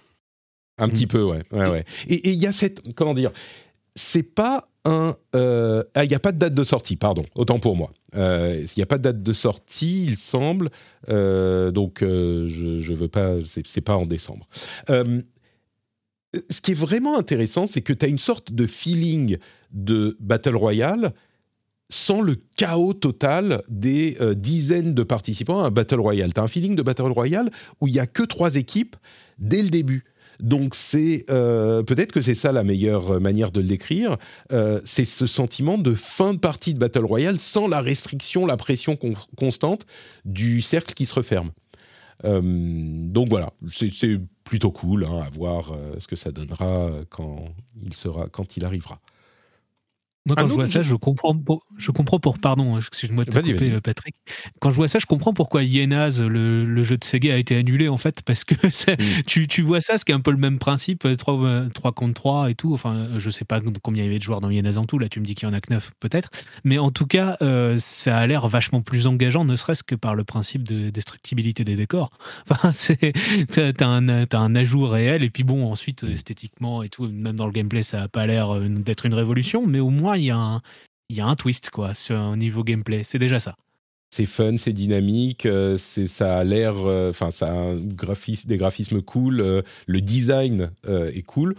Un 0.78 0.90
petit 0.90 1.06
mm. 1.06 1.10
peu, 1.10 1.24
ouais. 1.24 1.44
ouais, 1.52 1.70
ouais. 1.70 1.86
Et 2.08 2.30
il 2.30 2.42
y 2.42 2.46
a 2.46 2.52
cette. 2.52 2.94
Comment 2.94 3.14
dire 3.14 3.32
C'est 3.96 4.22
pas 4.22 4.70
Euh, 4.88 5.84
ah, 5.96 6.06
il 6.06 6.10
n'y 6.10 6.16
a 6.16 6.20
pas 6.20 6.32
de 6.32 6.40
date 6.40 6.54
de 6.54 6.64
sortie, 6.64 6.96
pardon. 6.96 7.24
Autant 7.36 7.60
pour 7.60 7.76
moi. 7.76 7.92
Euh, 8.16 8.64
il 8.64 8.74
n'y 8.78 8.84
a 8.84 8.86
pas 8.86 8.98
de 8.98 9.04
date 9.04 9.22
de 9.22 9.34
sortie, 9.34 10.06
il 10.06 10.18
semble. 10.18 10.70
Euh, 11.10 11.72
donc, 11.72 12.00
je, 12.02 12.80
je 12.80 12.94
veux 12.94 13.08
pas. 13.08 13.36
C'est 13.46 13.82
pas 13.82 13.96
en 13.96 14.06
décembre. 14.06 14.48
ce 14.88 16.62
qui 16.62 16.72
est 16.72 16.80
vraiment 16.80 17.18
intéressant, 17.18 17.68
c'est 17.68 17.82
que 17.82 17.94
tu 17.94 18.06
as 18.06 18.10
une 18.10 18.20
sorte 18.20 18.52
de 18.52 18.68
feeling 18.68 19.38
de 19.72 20.18
Battle 20.20 20.56
Royale 20.56 21.14
sans 21.90 22.22
le 22.22 22.36
chaos 22.58 22.94
total 22.94 23.64
des 23.70 24.18
dizaines 24.36 24.94
de 24.94 25.04
participants 25.04 25.64
à 25.64 25.68
un 25.68 25.72
Battle 25.72 26.02
Royale. 26.02 26.34
Tu 26.34 26.40
as 26.40 26.44
un 26.44 26.48
feeling 26.48 26.76
de 26.76 26.82
Battle 26.82 27.04
Royale 27.04 27.50
où 27.80 27.88
il 27.88 27.94
n'y 27.94 28.00
a 28.00 28.08
que 28.08 28.24
trois 28.24 28.56
équipes 28.56 28.96
dès 29.40 29.62
le 29.62 29.70
début. 29.70 30.04
Donc 30.40 30.76
c'est 30.76 31.26
euh, 31.30 31.84
peut-être 31.84 32.12
que 32.12 32.22
c'est 32.22 32.36
ça 32.36 32.52
la 32.52 32.64
meilleure 32.64 33.20
manière 33.20 33.52
de 33.52 33.60
le 33.60 33.68
décrire. 33.68 34.18
Euh, 34.52 34.80
c'est 34.84 35.06
ce 35.06 35.26
sentiment 35.28 35.78
de 35.78 35.94
fin 35.94 36.34
de 36.34 36.40
partie 36.40 36.74
de 36.74 36.80
Battle 36.80 37.06
Royale 37.06 37.40
sans 37.40 37.68
la 37.68 37.82
restriction, 37.82 38.46
la 38.46 38.58
pression 38.58 38.98
constante 39.38 39.86
du 40.26 40.62
cercle 40.62 40.94
qui 40.94 41.06
se 41.06 41.14
referme. 41.14 41.52
Euh, 42.26 42.42
donc 42.42 43.30
voilà, 43.30 43.52
c'est 43.70 44.20
plutôt 44.44 44.72
cool 44.72 45.06
hein, 45.06 45.22
à 45.26 45.30
voir 45.30 45.76
ce 46.00 46.08
que 46.08 46.16
ça 46.16 46.32
donnera 46.32 46.90
quand 47.10 47.46
il 47.84 47.94
sera, 47.94 48.28
quand 48.30 48.58
il 48.58 48.66
arrivera. 48.66 49.00
Moi, 50.28 50.36
quand 50.36 50.50
je 50.50 50.54
vois 50.54 50.68
ça, 50.68 50.82
je 50.82 50.96
comprends, 50.96 51.34
pour, 51.34 51.66
je 51.78 51.92
comprends 51.92 52.20
pour, 52.20 52.38
pardon, 52.38 52.78
excuse-moi 52.78 53.24
de 53.24 53.32
te 53.32 53.40
couper, 53.40 53.72
euh, 53.72 53.80
Patrick. 53.80 54.16
Quand 54.60 54.72
je 54.72 54.76
vois 54.76 54.90
ça, 54.90 55.00
je 55.00 55.06
comprends 55.06 55.34
pourquoi 55.34 55.64
Yenaz, 55.64 56.22
le, 56.22 56.66
le, 56.66 56.84
jeu 56.84 56.98
de 56.98 57.04
Sega, 57.06 57.34
a 57.34 57.38
été 57.38 57.56
annulé, 57.56 57.88
en 57.88 57.96
fait, 57.96 58.22
parce 58.24 58.44
que 58.44 58.56
mm. 58.68 59.24
tu, 59.26 59.48
tu, 59.48 59.62
vois 59.62 59.80
ça, 59.80 59.98
ce 59.98 60.04
qui 60.04 60.12
est 60.12 60.16
un 60.16 60.20
peu 60.20 60.32
le 60.32 60.38
même 60.38 60.60
principe, 60.60 61.08
3, 61.18 61.18
3 61.18 61.46
euh, 61.46 61.70
contre 61.94 62.14
3 62.14 62.52
et 62.52 62.56
tout. 62.56 62.74
Enfin, 62.74 63.08
je 63.16 63.30
sais 63.30 63.46
pas 63.46 63.62
combien 63.82 64.04
il 64.04 64.08
y 64.08 64.10
avait 64.10 64.20
de 64.20 64.24
joueurs 64.24 64.42
dans 64.42 64.50
Yenaz 64.50 64.78
en 64.78 64.86
tout, 64.86 65.00
là, 65.00 65.08
tu 65.08 65.22
me 65.22 65.26
dis 65.26 65.34
qu'il 65.34 65.48
y 65.48 65.52
en 65.52 65.54
a 65.54 65.62
que 65.62 65.72
9, 65.72 65.92
peut-être. 66.02 66.30
Mais 66.66 66.78
en 66.78 66.92
tout 66.92 67.08
cas, 67.08 67.38
euh, 67.42 67.78
ça 67.80 68.18
a 68.18 68.28
l'air 68.28 68.50
vachement 68.50 68.82
plus 68.82 69.08
engageant, 69.08 69.46
ne 69.46 69.56
serait-ce 69.56 69.84
que 69.84 69.96
par 69.96 70.14
le 70.14 70.26
principe 70.26 70.64
de 70.64 70.90
destructibilité 70.90 71.64
des 71.64 71.76
décors. 71.76 72.10
Enfin, 72.50 72.72
c'est, 72.72 73.14
t'as, 73.52 73.88
un, 73.88 74.08
as 74.08 74.38
un 74.38 74.56
ajout 74.56 74.86
réel, 74.86 75.24
et 75.24 75.30
puis 75.30 75.44
bon, 75.44 75.70
ensuite, 75.70 76.04
esthétiquement 76.04 76.82
et 76.82 76.90
tout, 76.90 77.08
même 77.08 77.36
dans 77.36 77.46
le 77.46 77.52
gameplay, 77.52 77.82
ça 77.82 78.04
a 78.04 78.08
pas 78.08 78.26
l'air 78.26 78.60
d'être 78.60 79.06
une 79.06 79.14
révolution, 79.14 79.68
mais 79.68 79.80
au 79.80 79.90
moins, 79.90 80.17
il 80.18 80.26
y 80.26 80.32
a 80.32 80.38
un, 80.38 80.62
il 81.10 81.16
y 81.16 81.22
a 81.22 81.26
un 81.26 81.36
twist 81.36 81.70
quoi 81.70 81.96
sur 81.96 82.18
un 82.18 82.38
niveau 82.38 82.64
gameplay. 82.64 83.04
C'est 83.04 83.20
déjà 83.20 83.40
ça. 83.40 83.56
C'est 84.10 84.26
fun, 84.26 84.58
c'est 84.58 84.74
dynamique, 84.74 85.46
euh, 85.46 85.76
c'est 85.76 86.08
ça 86.08 86.40
a 86.40 86.44
l'air, 86.44 86.76
euh, 86.78 87.10
enfin 87.10 87.30
ça 87.30 87.52
a 87.52 87.76
des 87.76 88.58
graphismes 88.58 89.02
cool, 89.02 89.42
euh, 89.42 89.62
le 89.86 90.00
design 90.00 90.72
est 90.88 91.24
cool, 91.24 91.56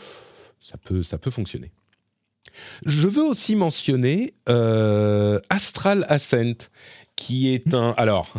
ça 0.61 0.79
peut 0.79 1.03
ça 1.03 1.19
peut 1.19 1.31
fonctionner. 1.31 1.71
Je 2.87 3.07
veux 3.07 3.23
aussi 3.23 3.55
mentionner 3.55 4.35
Astral 5.51 6.07
Ascent, 6.09 6.71
qui 7.17 7.53
est 7.53 7.75
un 7.75 7.91
alors 7.99 8.33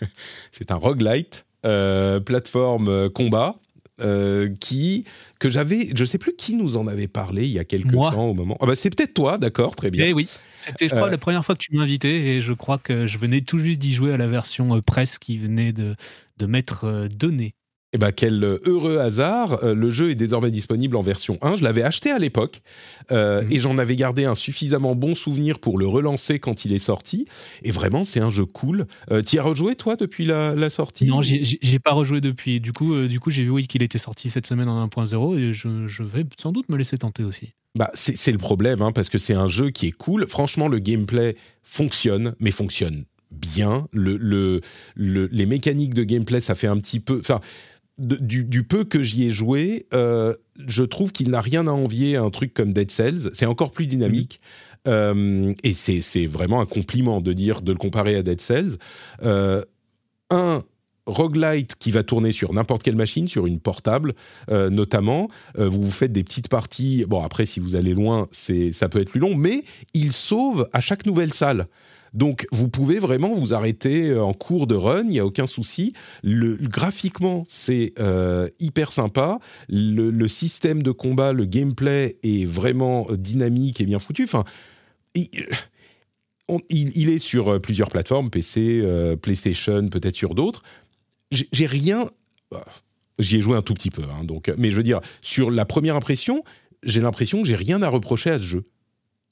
c'est 0.50 0.72
un 0.72 0.76
roguelite 0.76 1.46
plateforme 1.62 3.10
combat 3.10 3.54
euh, 4.02 4.48
qui 4.60 5.04
que 5.38 5.50
j'avais, 5.50 5.90
je 5.94 6.04
sais 6.04 6.18
plus 6.18 6.34
qui 6.34 6.54
nous 6.54 6.76
en 6.76 6.86
avait 6.86 7.08
parlé 7.08 7.42
il 7.42 7.52
y 7.52 7.58
a 7.58 7.64
quelques 7.64 7.92
temps 7.92 8.26
au 8.26 8.34
moment. 8.34 8.56
Ah 8.60 8.66
bah 8.66 8.74
c'est 8.74 8.94
peut-être 8.94 9.14
toi, 9.14 9.38
d'accord, 9.38 9.74
très 9.74 9.90
bien. 9.90 10.04
Eh 10.06 10.12
oui, 10.12 10.28
c'était 10.60 10.88
je 10.88 10.94
crois 10.94 11.08
euh, 11.08 11.10
la 11.10 11.18
première 11.18 11.44
fois 11.44 11.54
que 11.54 11.60
tu 11.60 11.74
m'invitais 11.74 12.14
et 12.14 12.40
je 12.40 12.52
crois 12.52 12.78
que 12.78 13.06
je 13.06 13.18
venais 13.18 13.40
tout 13.40 13.58
juste 13.58 13.80
d'y 13.80 13.94
jouer 13.94 14.12
à 14.12 14.16
la 14.16 14.28
version 14.28 14.76
euh, 14.76 14.80
presse 14.80 15.18
qui 15.18 15.38
venait 15.38 15.72
de 15.72 15.96
de 16.38 16.46
m'être 16.46 17.08
donnée. 17.14 17.54
Eh 17.94 17.98
ben, 17.98 18.10
quel 18.10 18.42
heureux 18.64 18.98
hasard, 18.98 19.64
le 19.66 19.90
jeu 19.90 20.10
est 20.10 20.14
désormais 20.14 20.50
disponible 20.50 20.96
en 20.96 21.02
version 21.02 21.36
1. 21.42 21.56
Je 21.56 21.62
l'avais 21.62 21.82
acheté 21.82 22.10
à 22.10 22.18
l'époque 22.18 22.62
euh, 23.10 23.42
mhm. 23.42 23.52
et 23.52 23.58
j'en 23.58 23.78
avais 23.78 23.96
gardé 23.96 24.24
un 24.24 24.34
suffisamment 24.34 24.94
bon 24.94 25.14
souvenir 25.14 25.58
pour 25.58 25.78
le 25.78 25.86
relancer 25.86 26.38
quand 26.38 26.64
il 26.64 26.72
est 26.72 26.78
sorti. 26.78 27.26
Et 27.62 27.70
vraiment, 27.70 28.04
c'est 28.04 28.20
un 28.20 28.30
jeu 28.30 28.44
cool. 28.44 28.86
Euh, 29.10 29.22
tu 29.22 29.36
y 29.36 29.38
as 29.38 29.42
rejoué, 29.42 29.74
toi, 29.74 29.96
depuis 29.96 30.24
la, 30.24 30.70
sortie? 30.70 31.06
Non, 31.06 31.20
j'ai 31.22 31.78
pas 31.78 31.92
rejoué 31.92 32.20
depuis. 32.20 32.60
Du 32.60 32.72
coup, 32.72 32.94
euh, 32.94 33.08
du 33.08 33.20
coup 33.20 33.30
j'ai 33.30 33.44
vu 33.44 33.50
oui, 33.50 33.66
qu'il 33.66 33.82
était 33.82 33.98
sorti 33.98 34.30
cette 34.30 34.46
semaine 34.46 34.68
en 34.68 34.86
1.0 34.86 35.38
et 35.38 35.52
je, 35.52 36.02
vais 36.02 36.24
sans 36.40 36.52
doute 36.52 36.68
me 36.68 36.76
laisser 36.76 36.98
tenter 36.98 37.24
aussi. 37.24 37.52
Bah, 37.74 37.90
c'est 37.94 38.32
le 38.32 38.38
problème, 38.38 38.82
hein, 38.82 38.92
parce 38.92 39.08
que 39.08 39.18
c'est 39.18 39.34
un 39.34 39.48
jeu 39.48 39.70
qui 39.70 39.86
est 39.86 39.92
cool. 39.92 40.26
Franchement, 40.28 40.68
le 40.68 40.78
gameplay 40.78 41.36
fonctionne, 41.62 42.34
mais 42.38 42.50
fonctionne 42.50 43.04
bien. 43.30 43.88
Le, 43.92 44.16
le, 44.16 44.60
les 44.94 45.46
mécaniques 45.46 45.94
de 45.94 46.04
gameplay, 46.04 46.40
ça 46.40 46.54
fait 46.54 46.66
un 46.66 46.76
petit 46.76 47.00
peu 47.00 47.22
du, 48.02 48.64
peu 48.64 48.84
que 48.84 49.02
j'y 49.02 49.24
ai 49.24 49.30
joué, 49.30 49.86
euh, 49.94 50.34
je 50.66 50.82
trouve 50.82 51.12
qu'il 51.12 51.30
n'a 51.30 51.40
rien 51.40 51.66
à 51.66 51.70
envier 51.70 52.16
à 52.16 52.22
un 52.22 52.30
truc 52.30 52.52
comme 52.52 52.72
Dead 52.72 52.90
Cells. 52.90 53.30
C'est 53.32 53.46
encore 53.46 53.70
plus 53.70 53.86
dynamique. 53.86 54.40
Euh, 54.88 55.54
et 55.62 55.74
c'est 55.74 56.26
vraiment 56.26 56.60
un 56.60 56.66
compliment 56.66 57.20
de 57.20 57.32
dire 57.32 57.62
de 57.62 57.72
le 57.72 57.78
comparer 57.78 58.16
à 58.16 58.22
Dead 58.22 58.40
Cells. 58.40 58.76
Euh, 59.22 59.62
un 60.30 60.62
roguelite 61.06 61.76
qui 61.76 61.90
va 61.90 62.02
tourner 62.02 62.32
sur 62.32 62.52
n'importe 62.52 62.82
quelle 62.82 62.96
machine, 62.96 63.26
sur 63.28 63.46
une 63.46 63.58
portable 63.58 64.14
notamment. 64.48 65.28
vous 65.56 65.82
vous 65.82 65.90
faites 65.90 66.12
des 66.12 66.22
petites 66.22 66.48
parties. 66.48 67.04
Bon, 67.08 67.24
après, 67.24 67.44
si 67.44 67.58
vous 67.58 67.74
allez 67.74 67.92
loin, 67.92 68.28
ça 68.30 68.88
peut 68.88 69.00
être 69.00 69.10
plus 69.10 69.20
long, 69.20 69.34
mais 69.34 69.64
il 69.94 70.12
sauve 70.12 70.68
à 70.72 70.80
chaque 70.80 71.04
nouvelle 71.04 71.32
salle. 71.32 71.66
Donc 72.12 72.46
vous 72.52 72.68
pouvez 72.68 72.98
vraiment 72.98 73.34
vous 73.34 73.54
arrêter 73.54 74.10
euh, 74.10 74.22
en 74.22 74.34
cours 74.34 74.66
de 74.66 74.74
run, 74.74 75.02
il 75.04 75.08
n'y 75.08 75.18
a 75.18 75.26
aucun 75.26 75.46
souci. 75.46 75.94
Graphiquement, 76.24 77.42
c'est 77.46 77.94
euh, 77.98 78.48
hyper 78.60 78.92
sympa. 78.92 79.38
Le, 79.68 80.26
système 80.28 80.82
de 80.82 80.90
combat, 80.90 81.32
le 81.32 81.46
gameplay 81.46 82.18
est 82.22 82.46
vraiment 82.46 83.06
euh, 83.10 83.16
dynamique 83.16 83.80
et 83.80 83.86
bien 83.86 83.98
foutu. 83.98 84.24
Enfin, 84.24 84.44
il, 85.14 87.08
est 87.08 87.18
sur 87.18 87.60
plusieurs 87.60 87.88
plateformes, 87.88 88.30
PC, 88.30 88.82
PlayStation, 89.20 89.86
peut-être 89.88 90.16
sur 90.16 90.34
d'autres. 90.34 90.62
J'ai 91.30 91.66
rien. 91.66 92.10
J'y 93.18 93.36
ai 93.36 93.40
joué 93.40 93.56
un 93.56 93.62
tout 93.62 93.74
petit 93.74 93.90
peu, 93.90 94.02
hein, 94.02 94.24
donc. 94.24 94.52
Mais 94.58 94.70
je 94.70 94.76
veux 94.76 94.82
dire, 94.82 95.00
sur 95.20 95.50
la 95.50 95.64
première 95.64 95.96
impression, 95.96 96.44
j'ai 96.82 97.00
l'impression 97.00 97.42
que 97.42 97.48
j'ai 97.48 97.54
rien 97.54 97.82
à 97.82 97.88
reprocher 97.88 98.30
à 98.30 98.38
ce 98.38 98.44
jeu 98.44 98.64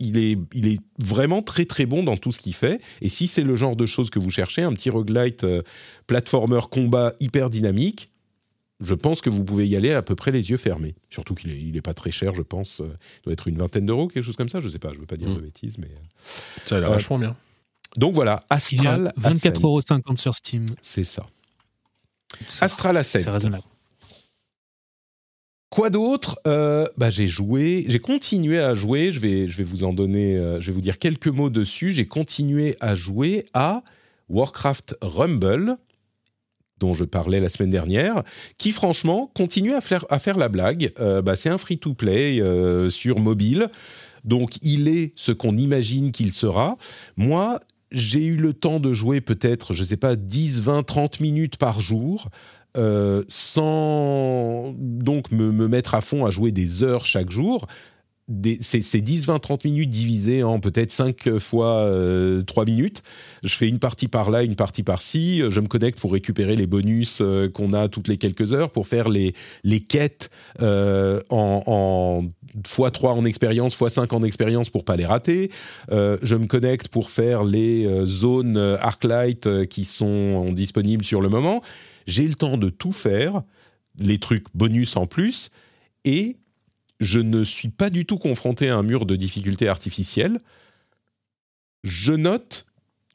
il 0.01 0.19
est, 0.19 0.39
il 0.55 0.67
est 0.67 0.81
vraiment 0.99 1.43
très 1.43 1.65
très 1.65 1.87
bon 1.87 2.03
dans 2.03 2.17
tout 2.17 2.33
ce 2.33 2.41
qu'il 2.41 2.55
fait. 2.55 2.81
Et 3.01 3.09
si 3.09 3.29
c'est 3.29 3.45
le 3.45 3.55
genre 3.55 3.77
de 3.77 3.87
choses 3.87 4.11
que 4.11 4.19
vous 4.19 4.31
cherchez, 4.31 4.63
un 4.63 4.73
petit 4.73 4.91
roguelite 4.91 5.45
euh, 5.45 5.63
platformer 6.07 6.61
combat 6.71 7.13
hyper 7.21 7.51
dynamique, 7.51 8.11
je 8.81 8.95
pense 8.95 9.21
que 9.21 9.29
vous 9.29 9.45
pouvez 9.45 9.69
y 9.69 9.77
aller 9.77 9.93
à 9.93 10.03
peu 10.03 10.15
près 10.15 10.33
les 10.33 10.51
yeux 10.51 10.57
fermés. 10.57 10.95
Surtout 11.11 11.35
qu'il 11.35 11.51
n'est 11.51 11.61
il 11.61 11.77
est 11.77 11.83
pas 11.83 11.95
très 11.95 12.11
cher, 12.11 12.35
je 12.35 12.43
pense. 12.43 12.81
Euh, 12.81 12.97
il 13.19 13.25
doit 13.25 13.33
être 13.35 13.47
une 13.47 13.59
vingtaine 13.59 13.87
d'euros, 13.87 14.09
quelque 14.09 14.25
chose 14.25 14.37
comme 14.37 14.49
ça. 14.49 14.61
Je 14.61 14.67
ne 14.67 14.71
sais 14.71 14.79
pas, 14.79 14.89
je 14.89 14.97
ne 14.97 15.01
veux 15.01 15.07
pas 15.07 15.17
dire 15.17 15.29
mm. 15.29 15.35
de 15.35 15.41
bêtises, 15.41 15.79
mais. 15.79 15.89
Euh, 15.89 16.31
ça 16.65 16.77
a 16.77 16.81
l'air 16.81 16.91
vachement 16.91 17.19
bien. 17.19 17.37
Donc 17.97 18.15
voilà, 18.15 18.45
Astral. 18.49 19.13
24,50 19.21 19.63
euros 19.63 19.81
sur 20.17 20.35
Steam. 20.35 20.67
C'est 20.81 21.05
ça. 21.05 21.27
Astral 22.61 22.97
Ascent. 22.97 23.19
C'est 23.21 23.31
raisonnable. 23.31 23.65
Quoi 25.71 25.89
d'autre 25.89 26.41
euh, 26.49 26.87
bah, 26.97 27.11
J'ai 27.11 27.29
joué, 27.29 27.85
j'ai 27.87 28.01
continué 28.01 28.59
à 28.59 28.75
jouer, 28.75 29.13
je 29.13 29.21
vais, 29.21 29.49
je 29.49 29.57
vais 29.57 29.63
vous 29.63 29.85
en 29.85 29.93
donner, 29.93 30.37
euh, 30.37 30.61
je 30.61 30.67
vais 30.67 30.73
vous 30.73 30.81
dire 30.81 30.99
quelques 30.99 31.29
mots 31.29 31.49
dessus. 31.49 31.93
J'ai 31.93 32.07
continué 32.07 32.77
à 32.81 32.97
jouer 32.97 33.47
à 33.55 33.85
Warcraft 34.29 34.97
Rumble, 35.01 35.77
dont 36.79 36.93
je 36.93 37.05
parlais 37.05 37.39
la 37.39 37.49
semaine 37.49 37.71
dernière, 37.71 38.25
qui 38.59 38.73
franchement 38.73 39.31
continue 39.33 39.75
à 39.75 39.81
faire, 39.81 40.05
la 40.37 40.49
blague. 40.49 40.93
Euh, 40.99 41.23
bah, 41.23 41.37
c'est 41.37 41.51
un 41.51 41.59
free-to-play 41.59 42.43
sur 42.91 43.21
mobile, 43.21 43.71
donc 44.25 44.57
il 44.63 44.89
est 44.89 45.13
ce 45.15 45.31
qu'on 45.31 45.57
imagine 45.57 46.11
qu'il 46.11 46.33
sera. 46.33 46.79
Moi, 47.17 47.61
j'ai 47.93 48.25
eu 48.25 48.37
le 48.37 48.55
temps 48.55 48.81
de 48.81 48.93
jouer 48.93 49.21
peut-être, 49.21 49.73
je 49.73 49.83
ne 49.83 49.87
sais 49.87 49.97
pas, 49.97 50.17
10, 50.17 50.63
20, 50.63 50.83
30 50.83 51.21
minutes 51.21 51.57
par 51.59 51.79
jour. 51.81 52.29
Euh, 52.77 53.25
sans 53.27 54.73
donc 54.79 55.33
me, 55.33 55.51
mettre 55.67 55.95
à 55.95 56.01
fond 56.01 56.25
à 56.25 56.31
jouer 56.31 56.53
des 56.53 56.85
heures 56.85 57.05
chaque 57.05 57.31
jour. 57.31 57.67
C'est 58.61 59.01
10, 59.01 59.27
20, 59.27 59.39
30 59.39 59.65
minutes 59.65 59.89
divisées 59.89 60.43
en 60.43 60.61
peut-être 60.61 60.91
5 60.91 61.39
fois 61.39 61.83
3 61.83 61.89
euh, 61.93 62.67
minutes. 62.67 63.03
Je 63.43 63.55
fais 63.55 63.69
une 63.69 63.79
partie 63.79 64.09
par 64.09 64.31
là, 64.31 64.43
une 64.43 64.57
partie 64.57 64.83
par-ci. 64.83 65.43
Je 65.49 65.61
me 65.61 65.67
connecte 65.67 65.99
pour 65.99 66.13
récupérer 66.13 66.57
les 66.57 66.67
bonus 66.67 67.21
euh, 67.21 67.49
qu'on 67.49 67.73
a 67.73 67.89
toutes 67.89 68.09
les 68.09 68.17
quelques 68.17 68.53
heures, 68.53 68.71
pour 68.71 68.87
faire 68.87 69.09
les, 69.09 69.35
les 69.65 69.81
quêtes 69.81 70.31
en, 70.61 71.21
en 71.31 72.25
x3 72.65 73.09
en 73.09 73.25
expérience, 73.25 73.79
x5 73.79 74.15
en 74.15 74.23
expérience 74.23 74.71
pour 74.71 74.85
pas 74.85 74.97
les 74.97 75.07
rater. 75.07 75.51
je 75.91 76.37
me 76.37 76.47
connecte 76.47 76.89
pour 76.89 77.11
faire 77.11 77.45
les 77.45 77.89
zones 78.05 78.57
Arclight 78.57 79.67
qui 79.67 79.85
sont 79.85 80.53
disponibles 80.53 81.05
sur 81.05 81.21
le 81.21 81.29
moment 81.29 81.63
j'ai 82.11 82.27
le 82.27 82.35
temps 82.35 82.59
de 82.59 82.69
tout 82.69 82.93
faire, 82.93 83.43
les 83.99 84.19
trucs 84.19 84.47
bonus 84.55 84.97
en 84.97 85.07
plus, 85.07 85.51
et 86.05 86.37
je 87.01 87.19
ne 87.19 87.45
suis 87.45 87.69
pas 87.69 87.91
du 87.91 88.05
tout 88.05 88.19
confronté 88.19 88.69
à 88.69 88.77
un 88.77 88.83
mur 88.83 89.07
de 89.07 89.17
difficulté 89.17 89.69
artificielle. 89.69 90.39
Je 91.83 92.13
note 92.13 92.67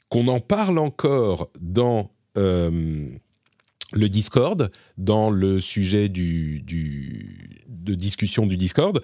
qu'on 0.09 0.27
en 0.27 0.39
parle 0.39 0.79
encore 0.79 1.49
dans 1.59 2.11
euh, 2.37 3.07
le 3.93 4.09
Discord, 4.09 4.71
dans 4.97 5.29
le 5.29 5.59
sujet 5.59 6.09
de 6.09 6.59
discussion 7.95 8.47
du 8.47 8.57
Discord. 8.57 9.01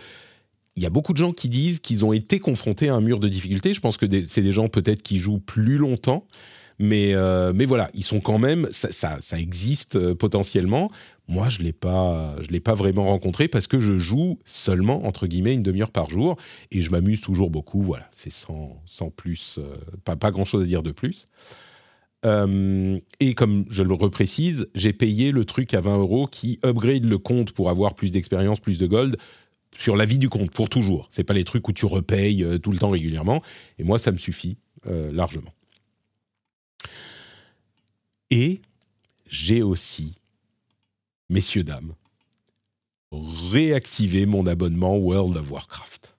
Il 0.76 0.84
y 0.84 0.86
a 0.86 0.90
beaucoup 0.90 1.14
de 1.14 1.18
gens 1.18 1.32
qui 1.32 1.50
disent 1.50 1.80
qu'ils 1.80 2.06
ont 2.06 2.14
été 2.14 2.40
confrontés 2.40 2.90
à 2.90 2.96
un 2.96 3.02
mur 3.02 3.20
de 3.20 3.28
difficulté. 3.30 3.74
Je 3.74 3.82
pense 3.82 3.98
que 3.98 4.06
c'est 4.26 4.42
des 4.42 4.52
gens 4.52 4.68
peut-être 4.68 5.04
qui 5.04 5.18
jouent 5.18 5.40
plus 5.40 5.78
longtemps. 5.78 6.26
Mais, 6.80 7.14
euh, 7.14 7.54
voilà, 7.68 7.92
ils 7.94 8.04
sont 8.04 8.22
quand 8.22 8.40
même, 8.40 8.68
ça, 8.72 8.92
ça, 9.22 9.38
existe 9.38 9.98
euh, 9.98 10.16
potentiellement. 10.16 10.90
Moi, 11.32 11.48
je 11.48 11.60
l'ai 11.60 11.72
pas, 11.72 12.36
je 12.42 12.50
l'ai 12.50 12.60
pas 12.60 12.74
vraiment 12.74 13.06
rencontré 13.06 13.48
parce 13.48 13.66
que 13.66 13.80
je 13.80 13.98
joue 13.98 14.38
seulement, 14.44 15.06
entre 15.06 15.28
guillemets, 15.28 15.54
une 15.54 15.64
demi-heure 15.64 15.90
par 15.90 16.10
jour 16.10 16.36
et 16.72 16.82
je 16.82 16.92
m'amuse 16.92 17.22
toujours 17.22 17.50
beaucoup. 17.50 17.82
Voilà, 17.82 18.10
c'est 18.12 18.30
sans, 18.30 18.82
sans 18.86 19.12
plus, 19.12 19.58
euh, 19.58 19.78
pas, 20.04 20.18
pas 20.18 20.30
grand-chose 20.30 20.64
à 20.64 20.66
dire 20.66 20.84
de 20.84 20.92
plus. 20.92 21.28
et 22.26 23.34
comme 23.34 23.64
je 23.70 23.82
le 23.82 23.94
reprécise, 23.94 24.68
j'ai 24.76 24.92
payé 24.92 25.32
le 25.32 25.46
truc 25.46 25.74
à 25.74 25.80
20 25.80 26.00
euros 26.00 26.28
qui 26.28 26.60
upgrade 26.66 27.06
le 27.06 27.18
compte 27.18 27.54
pour 27.54 27.70
avoir 27.70 27.96
plus 27.96 28.12
d'expérience, 28.12 28.60
plus 28.60 28.78
de 28.78 28.86
gold 28.86 29.16
sur 29.74 29.96
la 29.96 30.04
vie 30.04 30.20
du 30.20 30.28
compte 30.28 30.52
pour 30.52 30.68
toujours. 30.68 31.08
C'est 31.12 31.24
pas 31.24 31.34
les 31.34 31.46
trucs 31.46 31.66
où 31.70 31.72
tu 31.72 31.86
repayes 31.86 32.46
tout 32.62 32.74
le 32.74 32.78
temps 32.78 32.90
régulièrement. 32.90 33.42
Et 33.80 33.86
moi, 33.86 34.00
ça 34.00 34.12
me 34.12 34.18
suffit 34.18 34.58
largement. 34.86 35.54
Et 38.32 38.62
j'ai 39.28 39.64
aussi, 39.64 40.21
messieurs, 41.32 41.64
dames, 41.64 41.94
réactivé 43.12 44.26
mon 44.26 44.46
abonnement 44.46 44.98
World 44.98 45.38
of 45.38 45.50
Warcraft. 45.50 46.14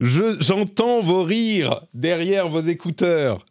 J'entends 0.00 1.00
vos 1.00 1.22
rires 1.22 1.86
derrière 1.94 2.48
vos 2.48 2.60
écouteurs. 2.60 3.46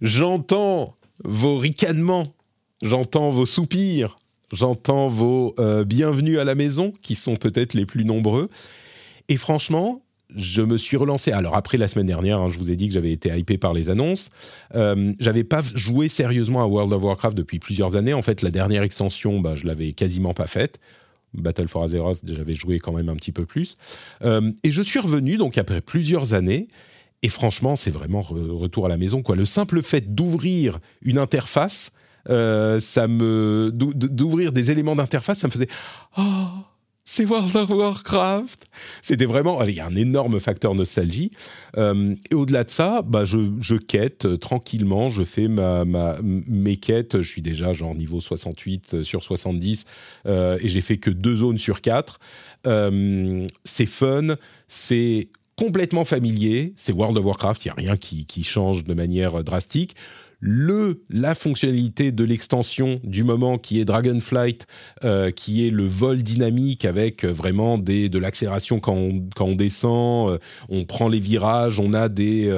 J'entends 0.00 0.96
vos 1.24 1.58
ricanements. 1.58 2.34
J'entends 2.82 3.30
vos 3.30 3.46
soupirs. 3.46 4.18
J'entends 4.52 5.08
vos 5.08 5.54
euh, 5.58 5.84
bienvenus 5.84 6.38
à 6.38 6.44
la 6.44 6.54
maison, 6.54 6.92
qui 7.02 7.14
sont 7.14 7.36
peut-être 7.36 7.74
les 7.74 7.86
plus 7.86 8.04
nombreux. 8.04 8.50
Et 9.28 9.36
franchement, 9.36 10.02
je 10.36 10.62
me 10.62 10.76
suis 10.76 10.96
relancé. 10.96 11.32
Alors 11.32 11.56
après 11.56 11.78
la 11.78 11.88
semaine 11.88 12.06
dernière, 12.06 12.40
hein, 12.40 12.48
je 12.50 12.58
vous 12.58 12.70
ai 12.70 12.76
dit 12.76 12.88
que 12.88 12.94
j'avais 12.94 13.12
été 13.12 13.36
hypé 13.36 13.58
par 13.58 13.72
les 13.72 13.90
annonces. 13.90 14.30
Euh, 14.74 15.12
j'avais 15.18 15.44
pas 15.44 15.62
joué 15.74 16.08
sérieusement 16.08 16.62
à 16.62 16.66
World 16.66 16.92
of 16.92 17.02
Warcraft 17.02 17.36
depuis 17.36 17.58
plusieurs 17.58 17.96
années. 17.96 18.14
En 18.14 18.22
fait, 18.22 18.42
la 18.42 18.50
dernière 18.50 18.82
extension, 18.82 19.40
bah, 19.40 19.54
je 19.54 19.66
l'avais 19.66 19.92
quasiment 19.92 20.34
pas 20.34 20.46
faite. 20.46 20.80
Battle 21.34 21.68
for 21.68 21.84
Azeroth, 21.84 22.20
j'avais 22.24 22.54
joué 22.54 22.78
quand 22.78 22.92
même 22.92 23.08
un 23.08 23.16
petit 23.16 23.32
peu 23.32 23.46
plus. 23.46 23.76
Euh, 24.22 24.52
et 24.64 24.70
je 24.70 24.82
suis 24.82 24.98
revenu 24.98 25.38
donc 25.38 25.56
après 25.58 25.80
plusieurs 25.80 26.34
années. 26.34 26.68
Et 27.22 27.28
franchement, 27.28 27.76
c'est 27.76 27.90
vraiment 27.90 28.20
retour 28.20 28.86
à 28.86 28.88
la 28.88 28.96
maison. 28.96 29.22
Quoi. 29.22 29.36
Le 29.36 29.44
simple 29.44 29.80
fait 29.80 30.14
d'ouvrir 30.14 30.80
une 31.02 31.18
interface, 31.18 31.92
euh, 32.28 32.80
ça 32.80 33.06
me 33.08 33.70
d'ouvrir 33.72 34.52
des 34.52 34.70
éléments 34.70 34.96
d'interface, 34.96 35.38
ça 35.38 35.46
me 35.46 35.52
faisait 35.52 35.68
oh 36.18 36.48
c'est 37.12 37.26
World 37.26 37.54
of 37.54 37.68
Warcraft. 37.68 38.68
C'était 39.02 39.26
vraiment, 39.26 39.62
il 39.64 39.74
y 39.74 39.80
a 39.80 39.86
un 39.86 39.96
énorme 39.96 40.40
facteur 40.40 40.74
nostalgie. 40.74 41.30
Euh, 41.76 42.14
et 42.30 42.34
au-delà 42.34 42.64
de 42.64 42.70
ça, 42.70 43.02
bah, 43.02 43.26
je, 43.26 43.76
quête 43.76 44.24
euh, 44.24 44.38
tranquillement, 44.38 45.10
je 45.10 45.22
fais 45.22 45.46
ma, 45.46 45.84
mes 46.22 46.76
quêtes. 46.76 47.20
Je 47.20 47.28
suis 47.28 47.42
déjà 47.42 47.74
genre 47.74 47.94
niveau 47.94 48.18
68 48.18 48.94
euh, 48.94 49.02
sur 49.02 49.22
70 49.22 49.84
et 50.26 50.68
j'ai 50.68 50.80
fait 50.80 50.96
que 50.96 51.10
deux 51.10 51.36
zones 51.36 51.58
sur 51.58 51.82
quatre. 51.82 52.18
c'est 52.64 53.86
fun, 53.86 54.36
c'est 54.66 55.28
complètement 55.54 56.06
familier. 56.06 56.72
C'est 56.76 56.94
World 56.94 57.18
of 57.18 57.26
Warcraft, 57.26 57.66
il 57.66 57.68
n'y 57.68 57.72
a 57.72 57.74
rien 57.74 57.96
qui, 57.98 58.24
qui 58.24 58.42
change 58.42 58.84
de 58.84 58.94
manière 58.94 59.44
drastique 59.44 59.96
le, 60.44 61.04
la 61.08 61.36
fonctionnalité 61.36 62.10
de 62.10 62.24
l'extension 62.24 63.00
du 63.04 63.22
moment 63.22 63.58
qui 63.58 63.80
est 63.80 63.84
Dragonflight, 63.84 64.66
euh, 65.04 65.30
qui 65.30 65.64
est 65.64 65.70
le 65.70 65.84
vol 65.86 66.24
dynamique 66.24 66.84
avec 66.84 67.24
euh, 67.24 67.32
vraiment 67.32 67.78
des, 67.78 68.08
de 68.08 68.18
l'accélération 68.18 68.80
quand 68.80 68.94
on, 68.94 69.28
quand 69.36 69.44
on 69.44 69.54
descend, 69.54 70.30
euh, 70.30 70.38
on 70.68 70.84
prend 70.84 71.08
les 71.08 71.20
virages, 71.20 71.78
on 71.78 71.94
a 71.94 72.08
des, 72.08 72.52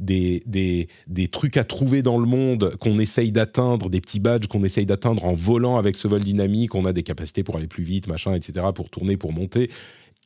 des, 0.00 0.42
des, 0.46 0.88
des, 1.06 1.28
trucs 1.28 1.56
à 1.56 1.62
trouver 1.62 2.02
dans 2.02 2.18
le 2.18 2.26
monde 2.26 2.74
qu'on 2.80 2.98
essaye 2.98 3.30
d'atteindre, 3.30 3.88
des 3.88 4.00
petits 4.00 4.20
badges 4.20 4.48
qu'on 4.48 4.64
essaye 4.64 4.84
d'atteindre 4.84 5.24
en 5.24 5.34
volant 5.34 5.78
avec 5.78 5.96
ce 5.96 6.08
vol 6.08 6.24
dynamique, 6.24 6.74
on 6.74 6.84
a 6.86 6.92
des 6.92 7.04
capacités 7.04 7.44
pour 7.44 7.56
aller 7.56 7.68
plus 7.68 7.84
vite, 7.84 8.08
machin, 8.08 8.34
etc., 8.34 8.66
pour 8.74 8.90
tourner, 8.90 9.16
pour 9.16 9.32
monter. 9.32 9.70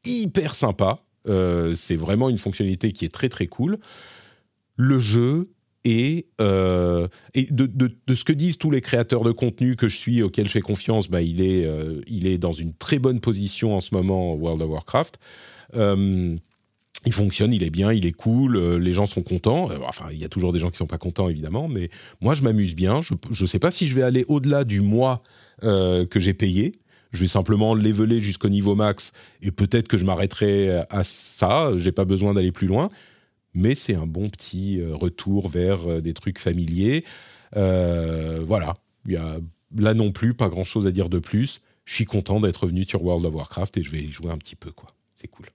Hyper 0.06 0.54
sympa. 0.54 1.00
c'est 1.26 1.96
vraiment 1.96 2.30
une 2.30 2.38
fonctionnalité 2.38 2.92
qui 2.92 3.04
est 3.04 3.12
très 3.12 3.28
très 3.28 3.48
cool. 3.48 3.78
Le 4.76 4.98
jeu 4.98 5.50
Et, 5.88 6.26
euh, 6.40 7.06
de, 7.36 7.90
ce 8.12 8.24
que 8.24 8.32
disent 8.32 8.58
tous 8.58 8.72
les 8.72 8.80
créateurs 8.80 9.22
de 9.22 9.30
contenu 9.30 9.76
que 9.76 9.86
je 9.86 9.96
suis, 9.96 10.20
auxquels 10.20 10.46
je 10.46 10.50
fais 10.50 10.60
confiance, 10.60 11.08
bah, 11.08 11.22
il, 11.22 11.40
est, 11.40 11.64
euh, 11.64 12.00
il 12.08 12.26
est 12.26 12.38
dans 12.38 12.50
une 12.50 12.74
très 12.74 12.98
bonne 12.98 13.20
position 13.20 13.76
en 13.76 13.78
ce 13.78 13.94
moment, 13.94 14.34
World 14.34 14.60
of 14.62 14.68
Warcraft. 14.68 15.20
Euh, 15.76 16.34
il 17.04 17.12
fonctionne, 17.12 17.52
il 17.52 17.62
est 17.62 17.70
bien, 17.70 17.92
il 17.92 18.04
est 18.04 18.10
cool, 18.10 18.58
les 18.78 18.92
gens 18.92 19.06
sont 19.06 19.22
contents. 19.22 19.68
Enfin, 19.86 20.06
il 20.10 20.18
y 20.18 20.24
a 20.24 20.28
toujours 20.28 20.52
des 20.52 20.58
gens 20.58 20.70
qui 20.70 20.76
sont 20.76 20.88
pas 20.88 20.98
contents, 20.98 21.28
évidemment, 21.28 21.68
mais 21.68 21.88
moi, 22.20 22.34
je 22.34 22.42
m'amuse 22.42 22.74
bien. 22.74 23.00
Je 23.00 23.14
ne 23.44 23.46
sais 23.46 23.60
pas 23.60 23.70
si 23.70 23.86
je 23.86 23.94
vais 23.94 24.02
aller 24.02 24.24
au-delà 24.26 24.64
du 24.64 24.80
mois 24.80 25.22
que 25.62 26.08
j'ai 26.16 26.34
payé. 26.34 26.72
Je 27.12 27.20
vais 27.20 27.28
simplement 27.28 27.76
leveler 27.76 28.18
jusqu'au 28.18 28.48
niveau 28.48 28.74
max 28.74 29.12
et 29.40 29.52
peut-être 29.52 29.86
que 29.86 29.98
je 29.98 30.04
m'arrêterai 30.04 30.82
à 30.90 31.04
ça. 31.04 31.70
J'ai 31.76 31.92
pas 31.92 32.04
besoin 32.04 32.34
d'aller 32.34 32.50
plus 32.50 32.66
loin, 32.66 32.90
mais 33.56 33.74
c'est 33.74 33.96
un 33.96 34.06
bon 34.06 34.28
petit 34.28 34.80
retour 34.92 35.48
vers 35.48 36.00
des 36.00 36.14
trucs 36.14 36.38
familiers. 36.38 37.04
voilà, 37.52 38.74
il 39.06 39.12
y 39.12 39.16
a 39.16 39.38
là 39.76 39.94
non 39.94 40.12
plus 40.12 40.34
pas 40.34 40.48
grand-chose 40.48 40.86
à 40.86 40.90
dire 40.90 41.08
de 41.08 41.18
plus. 41.18 41.60
Je 41.84 41.94
suis 41.94 42.04
content 42.04 42.40
d'être 42.40 42.64
revenu 42.64 42.84
sur 42.84 43.02
World 43.02 43.24
of 43.24 43.34
Warcraft 43.34 43.78
et 43.78 43.82
je 43.82 43.90
vais 43.90 44.00
y 44.00 44.10
jouer 44.10 44.30
un 44.30 44.38
petit 44.38 44.56
peu, 44.56 44.72
quoi. 44.72 44.88
C'est 45.14 45.28
cool. 45.28 45.46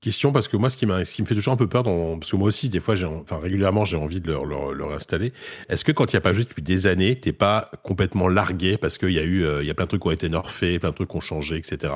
Question 0.00 0.32
parce 0.32 0.48
que 0.48 0.56
moi, 0.56 0.70
ce 0.70 0.78
qui, 0.78 0.86
ce 0.86 1.14
qui 1.14 1.20
me 1.20 1.26
fait 1.26 1.34
toujours 1.34 1.52
un 1.52 1.58
peu 1.58 1.68
peur, 1.68 1.84
parce 1.84 2.30
que 2.30 2.36
moi 2.36 2.48
aussi, 2.48 2.70
des 2.70 2.80
fois, 2.80 2.94
régulièrement, 3.30 3.84
j'ai 3.84 3.98
envie 3.98 4.20
de 4.20 4.28
le, 4.28 4.74
le, 4.74 4.84
réinstaller. 4.86 5.34
Est-ce 5.68 5.84
que 5.84 5.92
quand 5.92 6.10
il 6.10 6.16
n'y 6.16 6.18
a 6.18 6.22
pas 6.22 6.32
joué 6.32 6.44
depuis 6.44 6.62
des 6.62 6.86
années, 6.86 7.20
t'es 7.20 7.34
pas 7.34 7.70
complètement 7.82 8.28
largué 8.28 8.78
parce 8.78 8.96
qu'il 8.96 9.10
y 9.10 9.18
a 9.18 9.22
eu, 9.22 9.44
il 9.60 9.66
y 9.66 9.70
a 9.70 9.74
plein 9.74 9.84
de 9.84 9.90
trucs 9.90 10.00
qui 10.00 10.08
ont 10.08 10.12
été 10.12 10.30
nerfés, 10.30 10.78
plein 10.78 10.90
de 10.90 10.94
trucs 10.94 11.10
qui 11.10 11.16
ont 11.16 11.20
changé, 11.20 11.56
etc. 11.56 11.92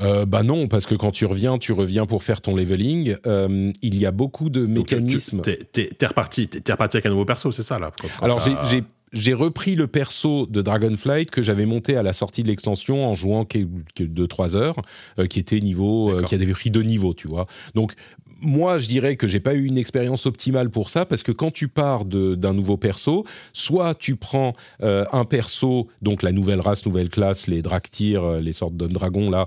Euh, 0.00 0.26
bah 0.26 0.42
non, 0.42 0.66
parce 0.66 0.86
que 0.86 0.94
quand 0.94 1.12
tu 1.12 1.24
reviens, 1.24 1.58
tu 1.58 1.72
reviens 1.72 2.06
pour 2.06 2.24
faire 2.24 2.40
ton 2.40 2.56
leveling. 2.56 3.16
Euh, 3.26 3.72
il 3.82 3.96
y 3.96 4.06
a 4.06 4.10
beaucoup 4.10 4.50
de 4.50 4.66
mécanismes. 4.66 5.40
T'es 5.42 6.06
reparti, 6.06 6.48
es 6.52 6.72
reparti 6.72 6.96
avec 6.96 7.06
un 7.06 7.10
nouveau 7.10 7.24
perso, 7.24 7.52
c'est 7.52 7.62
ça 7.62 7.78
là 7.78 7.92
Alors 8.20 8.40
j'ai 8.40 8.82
j'ai 9.14 9.32
repris 9.32 9.76
le 9.76 9.86
perso 9.86 10.46
de 10.46 10.60
Dragonflight 10.60 11.30
que 11.30 11.40
j'avais 11.40 11.66
monté 11.66 11.96
à 11.96 12.02
la 12.02 12.12
sortie 12.12 12.42
de 12.42 12.48
l'extension 12.48 13.08
en 13.08 13.14
jouant 13.14 13.44
que, 13.44 13.58
2-3 13.98 14.56
heures, 14.56 14.76
euh, 15.18 15.26
qui 15.26 15.38
était 15.38 15.60
niveau, 15.60 16.10
euh, 16.10 16.22
qui 16.24 16.34
avait 16.34 16.46
pris 16.46 16.70
deux 16.70 16.82
niveaux, 16.82 17.14
tu 17.14 17.28
vois. 17.28 17.46
Donc 17.74 17.94
moi, 18.40 18.78
je 18.78 18.88
dirais 18.88 19.16
que 19.16 19.28
j'ai 19.28 19.40
pas 19.40 19.54
eu 19.54 19.64
une 19.64 19.78
expérience 19.78 20.26
optimale 20.26 20.68
pour 20.68 20.90
ça 20.90 21.06
parce 21.06 21.22
que 21.22 21.32
quand 21.32 21.52
tu 21.52 21.68
pars 21.68 22.04
d'un 22.04 22.52
nouveau 22.52 22.76
perso, 22.76 23.24
soit 23.52 23.94
tu 23.94 24.16
prends 24.16 24.52
euh, 24.82 25.06
un 25.12 25.24
perso, 25.24 25.88
donc 26.02 26.22
la 26.22 26.32
nouvelle 26.32 26.60
race, 26.60 26.84
nouvelle 26.84 27.08
classe, 27.08 27.46
les 27.46 27.62
Draktyr, 27.62 28.40
les 28.40 28.52
sortes 28.52 28.76
de 28.76 28.86
dragons 28.86 29.30
là, 29.30 29.46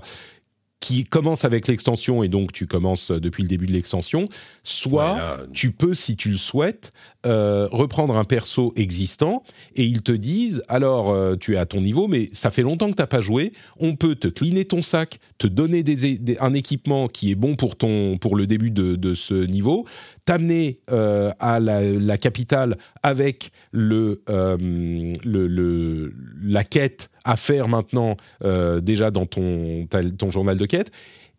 qui 0.80 1.04
commence 1.04 1.44
avec 1.44 1.66
l'extension 1.66 2.22
et 2.22 2.28
donc 2.28 2.52
tu 2.52 2.66
commences 2.66 3.10
depuis 3.10 3.42
le 3.42 3.48
début 3.48 3.66
de 3.66 3.72
l'extension, 3.72 4.26
soit 4.62 5.40
tu 5.52 5.72
peux, 5.72 5.94
si 5.94 6.16
tu 6.16 6.30
le 6.30 6.36
souhaites, 6.36 6.92
euh, 7.26 7.68
reprendre 7.72 8.16
un 8.16 8.24
perso 8.24 8.72
existant 8.76 9.42
et 9.74 9.84
ils 9.84 10.02
te 10.02 10.12
disent 10.12 10.62
alors 10.68 11.10
euh, 11.10 11.34
tu 11.34 11.54
es 11.54 11.56
à 11.56 11.66
ton 11.66 11.80
niveau 11.80 12.06
mais 12.06 12.30
ça 12.32 12.50
fait 12.50 12.62
longtemps 12.62 12.90
que 12.90 12.94
tu 12.94 13.02
n'as 13.02 13.08
pas 13.08 13.20
joué, 13.20 13.50
on 13.80 13.96
peut 13.96 14.14
te 14.14 14.28
cleaner 14.28 14.64
ton 14.64 14.82
sac, 14.82 15.18
te 15.38 15.48
donner 15.48 15.82
des, 15.82 16.38
un 16.38 16.54
équipement 16.54 17.08
qui 17.08 17.32
est 17.32 17.34
bon 17.34 17.56
pour, 17.56 17.74
ton, 17.74 18.18
pour 18.18 18.36
le 18.36 18.46
début 18.46 18.70
de, 18.70 18.94
de 18.94 19.14
ce 19.14 19.34
niveau, 19.34 19.84
t'amener 20.28 20.76
euh, 20.90 21.30
à 21.40 21.58
la, 21.58 21.80
la, 21.82 22.18
capitale 22.18 22.76
avec 23.02 23.50
le, 23.72 24.20
le, 24.28 25.46
le, 25.46 26.12
la 26.42 26.64
quête 26.64 27.08
à 27.24 27.36
faire 27.36 27.66
maintenant 27.66 28.18
euh, 28.44 28.82
déjà 28.82 29.10
dans 29.10 29.24
ton, 29.24 29.88
ton 30.18 30.30
journal 30.30 30.58
de 30.58 30.66
quête. 30.66 30.90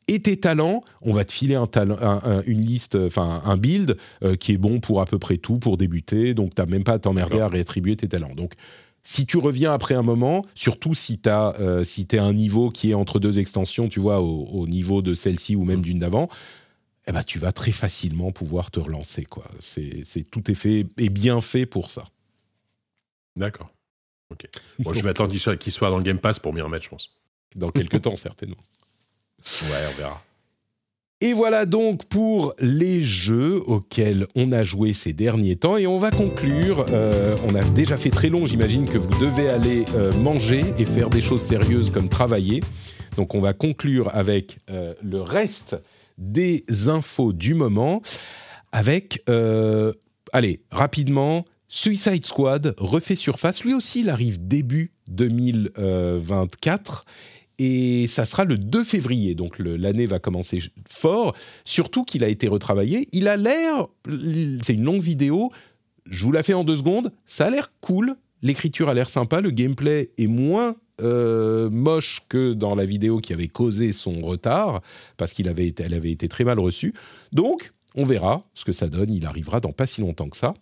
Et 0.08 0.20
tes 0.22 0.38
talents, 0.38 0.82
on 1.04 1.14
va 1.14 1.24
te 1.24 1.32
filer 1.32 1.54
un, 1.54 1.68
une 2.48 2.62
liste, 2.62 2.96
enfin 2.96 3.44
un 3.46 3.58
build 3.58 3.96
euh, 4.24 4.36
qui 4.36 4.54
est 4.54 4.58
bon 4.58 4.80
pour 4.80 5.02
à 5.02 5.06
peu 5.06 5.20
près 5.20 5.38
tout 5.38 5.60
pour 5.60 5.78
débuter. 5.78 6.34
Donc 6.34 6.56
tu 6.56 6.62
n'as 6.64 6.66
même 6.66 6.84
pas 6.84 6.94
à 6.94 7.00
t'emmerder 7.00 7.40
à 7.42 7.48
réattribuer 7.48 7.96
tes 7.96 8.08
talents. 8.08 8.34
Donc 8.36 8.54
si 9.04 9.28
tu 9.28 9.38
reviens 9.38 9.72
après 9.72 9.94
un 9.94 10.02
moment, 10.02 10.46
surtout 10.56 10.96
si 10.96 11.20
tu 11.20 11.30
euh, 11.30 11.84
si 11.84 12.08
es 12.12 12.18
un 12.18 12.34
niveau 12.34 12.72
qui 12.72 12.90
est 12.90 12.96
entre 12.96 13.20
deux 13.20 13.38
extensions, 13.38 13.88
tu 13.88 14.00
vois, 14.00 14.20
au, 14.20 14.68
niveau 14.68 15.04
de 15.04 15.14
celle-ci 15.14 15.56
ou 15.56 15.64
même 15.64 15.80
mm. 15.80 15.84
d'une 15.84 16.00
d'avant, 16.00 16.28
eh 17.10 17.12
ben, 17.12 17.24
tu 17.24 17.40
vas 17.40 17.52
très 17.52 17.72
facilement 17.72 18.32
pouvoir 18.32 18.70
te 18.70 18.80
relancer. 18.80 19.26
quoi. 19.26 19.46
C'est 19.60 20.04
tout 20.30 20.50
est 20.52 20.56
fait 20.56 20.86
et 20.98 21.10
bien 21.10 21.42
fait 21.42 21.66
pour 21.66 21.90
ça. 21.90 22.06
D'accord. 23.36 23.72
Ok. 24.30 24.48
Bon, 24.80 24.94
je 24.94 25.02
vais 25.02 25.10
attendre 25.10 25.32
qu'il 25.32 25.40
soit, 25.40 25.70
soit, 25.70 25.90
dans 25.90 25.98
le 25.98 26.04
Game 26.04 26.20
Pass 26.20 26.40
pour 26.40 26.54
m'y 26.54 26.62
remettre, 26.62 26.86
je 26.86 26.90
pense. 26.90 27.10
Dans 27.56 27.72
quelques 27.72 28.02
temps, 28.02 28.16
certainement. 28.16 28.58
Ouais, 29.64 29.88
on 29.90 29.98
verra. 29.98 30.22
Et 31.22 31.34
voilà 31.34 31.66
donc 31.66 32.06
pour 32.06 32.54
les 32.60 33.02
jeux 33.02 33.62
auxquels 33.68 34.28
on 34.36 34.52
a 34.52 34.64
joué 34.64 34.94
ces 34.94 35.12
derniers 35.12 35.56
temps. 35.56 35.78
Et 35.78 35.88
on 35.88 35.98
va 35.98 36.12
conclure. 36.12 36.86
Euh, 36.90 37.36
on 37.46 37.56
a 37.56 37.64
déjà 37.64 37.98
fait 37.98 38.10
très 38.10 38.30
long, 38.30 38.46
j'imagine 38.46 38.86
que 38.86 38.98
vous 38.98 39.20
devez 39.20 39.50
aller 39.50 39.86
euh, 39.96 40.14
manger 40.14 40.64
et 40.78 40.86
faire 40.86 41.10
des 41.10 41.22
choses 41.22 41.42
sérieuses 41.42 41.90
comme 41.90 42.08
travailler. 42.08 42.62
Donc 43.18 43.36
on 43.36 43.42
va 43.42 43.54
conclure 43.54 44.14
avec 44.16 44.60
euh, 44.70 44.94
le 45.02 45.22
reste 45.22 45.78
des 46.20 46.64
infos 46.88 47.34
du 47.34 47.56
moment. 47.56 48.04
Avec, 48.72 49.24
allez, 50.32 50.62
rapidement, 50.70 51.46
Suicide 51.68 52.26
Squad 52.26 52.76
refait 52.78 53.16
surface. 53.16 53.64
Lui 53.64 53.74
aussi, 53.74 54.02
il 54.02 54.10
arrive 54.10 54.46
début 54.48 54.92
2024 55.08 57.06
et 57.58 58.08
ça 58.08 58.26
sera 58.26 58.46
le 58.46 58.58
2 58.58 58.84
février. 58.84 59.36
Donc 59.36 59.58
l'année 59.60 60.06
va 60.06 60.20
commencer 60.20 60.62
fort. 60.88 61.36
Surtout 61.64 62.04
qu'il 62.06 62.24
a 62.24 62.28
été 62.28 62.48
retravaillé. 62.48 63.08
Il 63.12 63.28
a 63.28 63.38
l'air. 63.38 63.88
C'est 64.64 64.74
une 64.74 64.84
longue 64.84 65.02
vidéo. 65.02 65.52
Je 66.06 66.26
vous 66.26 66.32
la 66.32 66.44
fais 66.44 66.54
en 66.54 66.64
deux 66.64 66.78
secondes. 66.78 67.12
Ça 67.26 67.48
a 67.48 67.50
l'air 67.50 67.72
cool. 67.82 68.16
L'écriture 68.42 68.88
a 68.90 68.94
l'air 68.94 69.10
sympa. 69.10 69.42
Le 69.42 69.52
gameplay 69.52 70.12
est 70.18 70.28
moins 70.28 70.76
euh, 71.02 71.70
moche 71.70 72.22
que 72.30 72.54
dans 72.54 72.76
la 72.76 72.86
vidéo 72.86 73.20
qui 73.20 73.34
avait 73.34 73.48
causé 73.48 73.92
son 73.94 74.22
retard 74.22 74.82
parce 75.18 75.34
qu'elle 75.34 75.48
avait, 75.48 75.74
avait 75.94 76.12
été 76.12 76.28
très 76.28 76.44
mal 76.44 76.60
reçue. 76.60 76.94
Donc 77.32 77.72
on 77.96 78.04
verra 78.04 78.42
ce 78.54 78.66
que 78.66 78.72
ça 78.72 78.88
donne, 78.88 79.12
il 79.12 79.26
arrivera 79.26 79.60
dans 79.60 79.72
pas 79.72 79.88
si 79.88 80.02
longtemps 80.02 80.30
que 80.30 80.38
ça. 80.38 80.54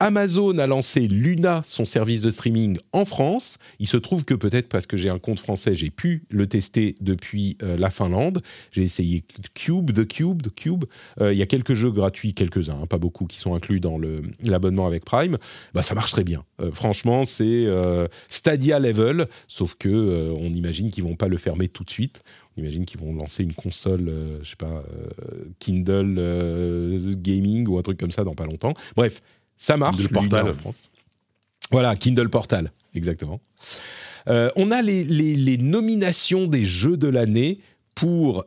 Amazon 0.00 0.58
a 0.58 0.66
lancé 0.66 1.06
Luna, 1.06 1.62
son 1.64 1.84
service 1.84 2.22
de 2.22 2.30
streaming 2.30 2.78
en 2.92 3.04
France. 3.04 3.58
Il 3.78 3.86
se 3.86 3.96
trouve 3.96 4.24
que 4.24 4.34
peut-être 4.34 4.68
parce 4.68 4.86
que 4.86 4.96
j'ai 4.96 5.08
un 5.08 5.20
compte 5.20 5.38
français, 5.38 5.74
j'ai 5.74 5.90
pu 5.90 6.24
le 6.28 6.46
tester 6.48 6.96
depuis 7.00 7.56
euh, 7.62 7.76
la 7.76 7.90
Finlande. 7.90 8.42
J'ai 8.72 8.82
essayé 8.82 9.24
Cube, 9.54 9.92
The 9.92 10.08
Cube, 10.08 10.42
The 10.42 10.54
Cube. 10.54 10.84
Euh, 11.20 11.32
il 11.32 11.38
y 11.38 11.42
a 11.42 11.46
quelques 11.46 11.74
jeux 11.74 11.92
gratuits, 11.92 12.34
quelques-uns, 12.34 12.80
hein, 12.82 12.86
pas 12.86 12.98
beaucoup, 12.98 13.26
qui 13.26 13.38
sont 13.38 13.54
inclus 13.54 13.78
dans 13.78 13.98
l'abonnement 14.42 14.86
avec 14.86 15.04
Prime. 15.04 15.38
Bah, 15.74 15.82
ça 15.82 15.94
marche 15.94 16.12
très 16.12 16.24
bien. 16.24 16.44
Euh, 16.60 16.72
franchement, 16.72 17.24
c'est 17.24 17.66
Stadia 18.28 18.78
level, 18.78 19.28
sauf 19.46 19.74
que 19.76 20.32
on 20.36 20.52
imagine 20.52 20.90
qu'ils 20.90 21.04
vont 21.04 21.16
pas 21.16 21.28
le 21.28 21.36
fermer 21.36 21.68
tout 21.68 21.84
de 21.84 21.90
suite. 21.90 22.22
Imagine 22.56 22.84
qu'ils 22.84 23.00
vont 23.00 23.14
lancer 23.14 23.42
une 23.42 23.54
console, 23.54 24.08
euh, 24.08 24.38
je 24.42 24.50
sais 24.50 24.56
pas, 24.56 24.66
euh, 24.66 25.44
Kindle 25.58 26.16
euh, 26.18 27.14
gaming 27.16 27.66
ou 27.66 27.78
un 27.78 27.82
truc 27.82 27.98
comme 27.98 28.10
ça 28.10 28.24
dans 28.24 28.34
pas 28.34 28.44
longtemps. 28.44 28.74
Bref, 28.94 29.22
ça 29.56 29.76
marche. 29.76 29.96
Kindle 29.96 30.12
Portal 30.12 30.48
en 30.50 30.54
France. 30.54 30.90
Voilà, 31.70 31.96
Kindle 31.96 32.28
Portal, 32.28 32.70
exactement. 32.94 33.40
on 34.26 34.70
a 34.70 34.82
les, 34.82 35.04
les, 35.04 35.56
nominations 35.56 36.46
des 36.46 36.66
jeux 36.66 36.98
de 36.98 37.08
l'année 37.08 37.60
pour, 37.94 38.44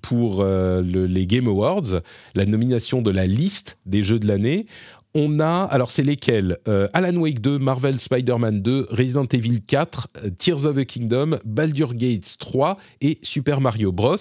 pour 0.00 0.44
les 0.44 1.26
Game 1.26 1.48
Awards, 1.48 2.00
la 2.34 2.46
nomination 2.46 3.02
de 3.02 3.10
la 3.10 3.26
liste 3.26 3.76
des 3.84 4.02
jeux 4.02 4.18
de 4.18 4.26
l'année 4.26 4.64
on 5.14 5.40
a, 5.40 5.64
alors 5.64 5.90
c'est 5.90 6.02
lesquels 6.02 6.58
euh, 6.68 6.88
Alan 6.92 7.16
Wake 7.16 7.40
2, 7.40 7.58
Marvel 7.58 7.98
Spider-Man 7.98 8.62
2, 8.62 8.88
Resident 8.90 9.26
Evil 9.26 9.60
4, 9.60 10.08
euh, 10.24 10.30
Tears 10.30 10.66
of 10.66 10.76
the 10.76 10.84
Kingdom, 10.84 11.38
Baldur 11.44 11.94
Gates 11.94 12.36
3 12.38 12.78
et 13.00 13.18
Super 13.22 13.60
Mario 13.60 13.92
Bros. 13.92 14.16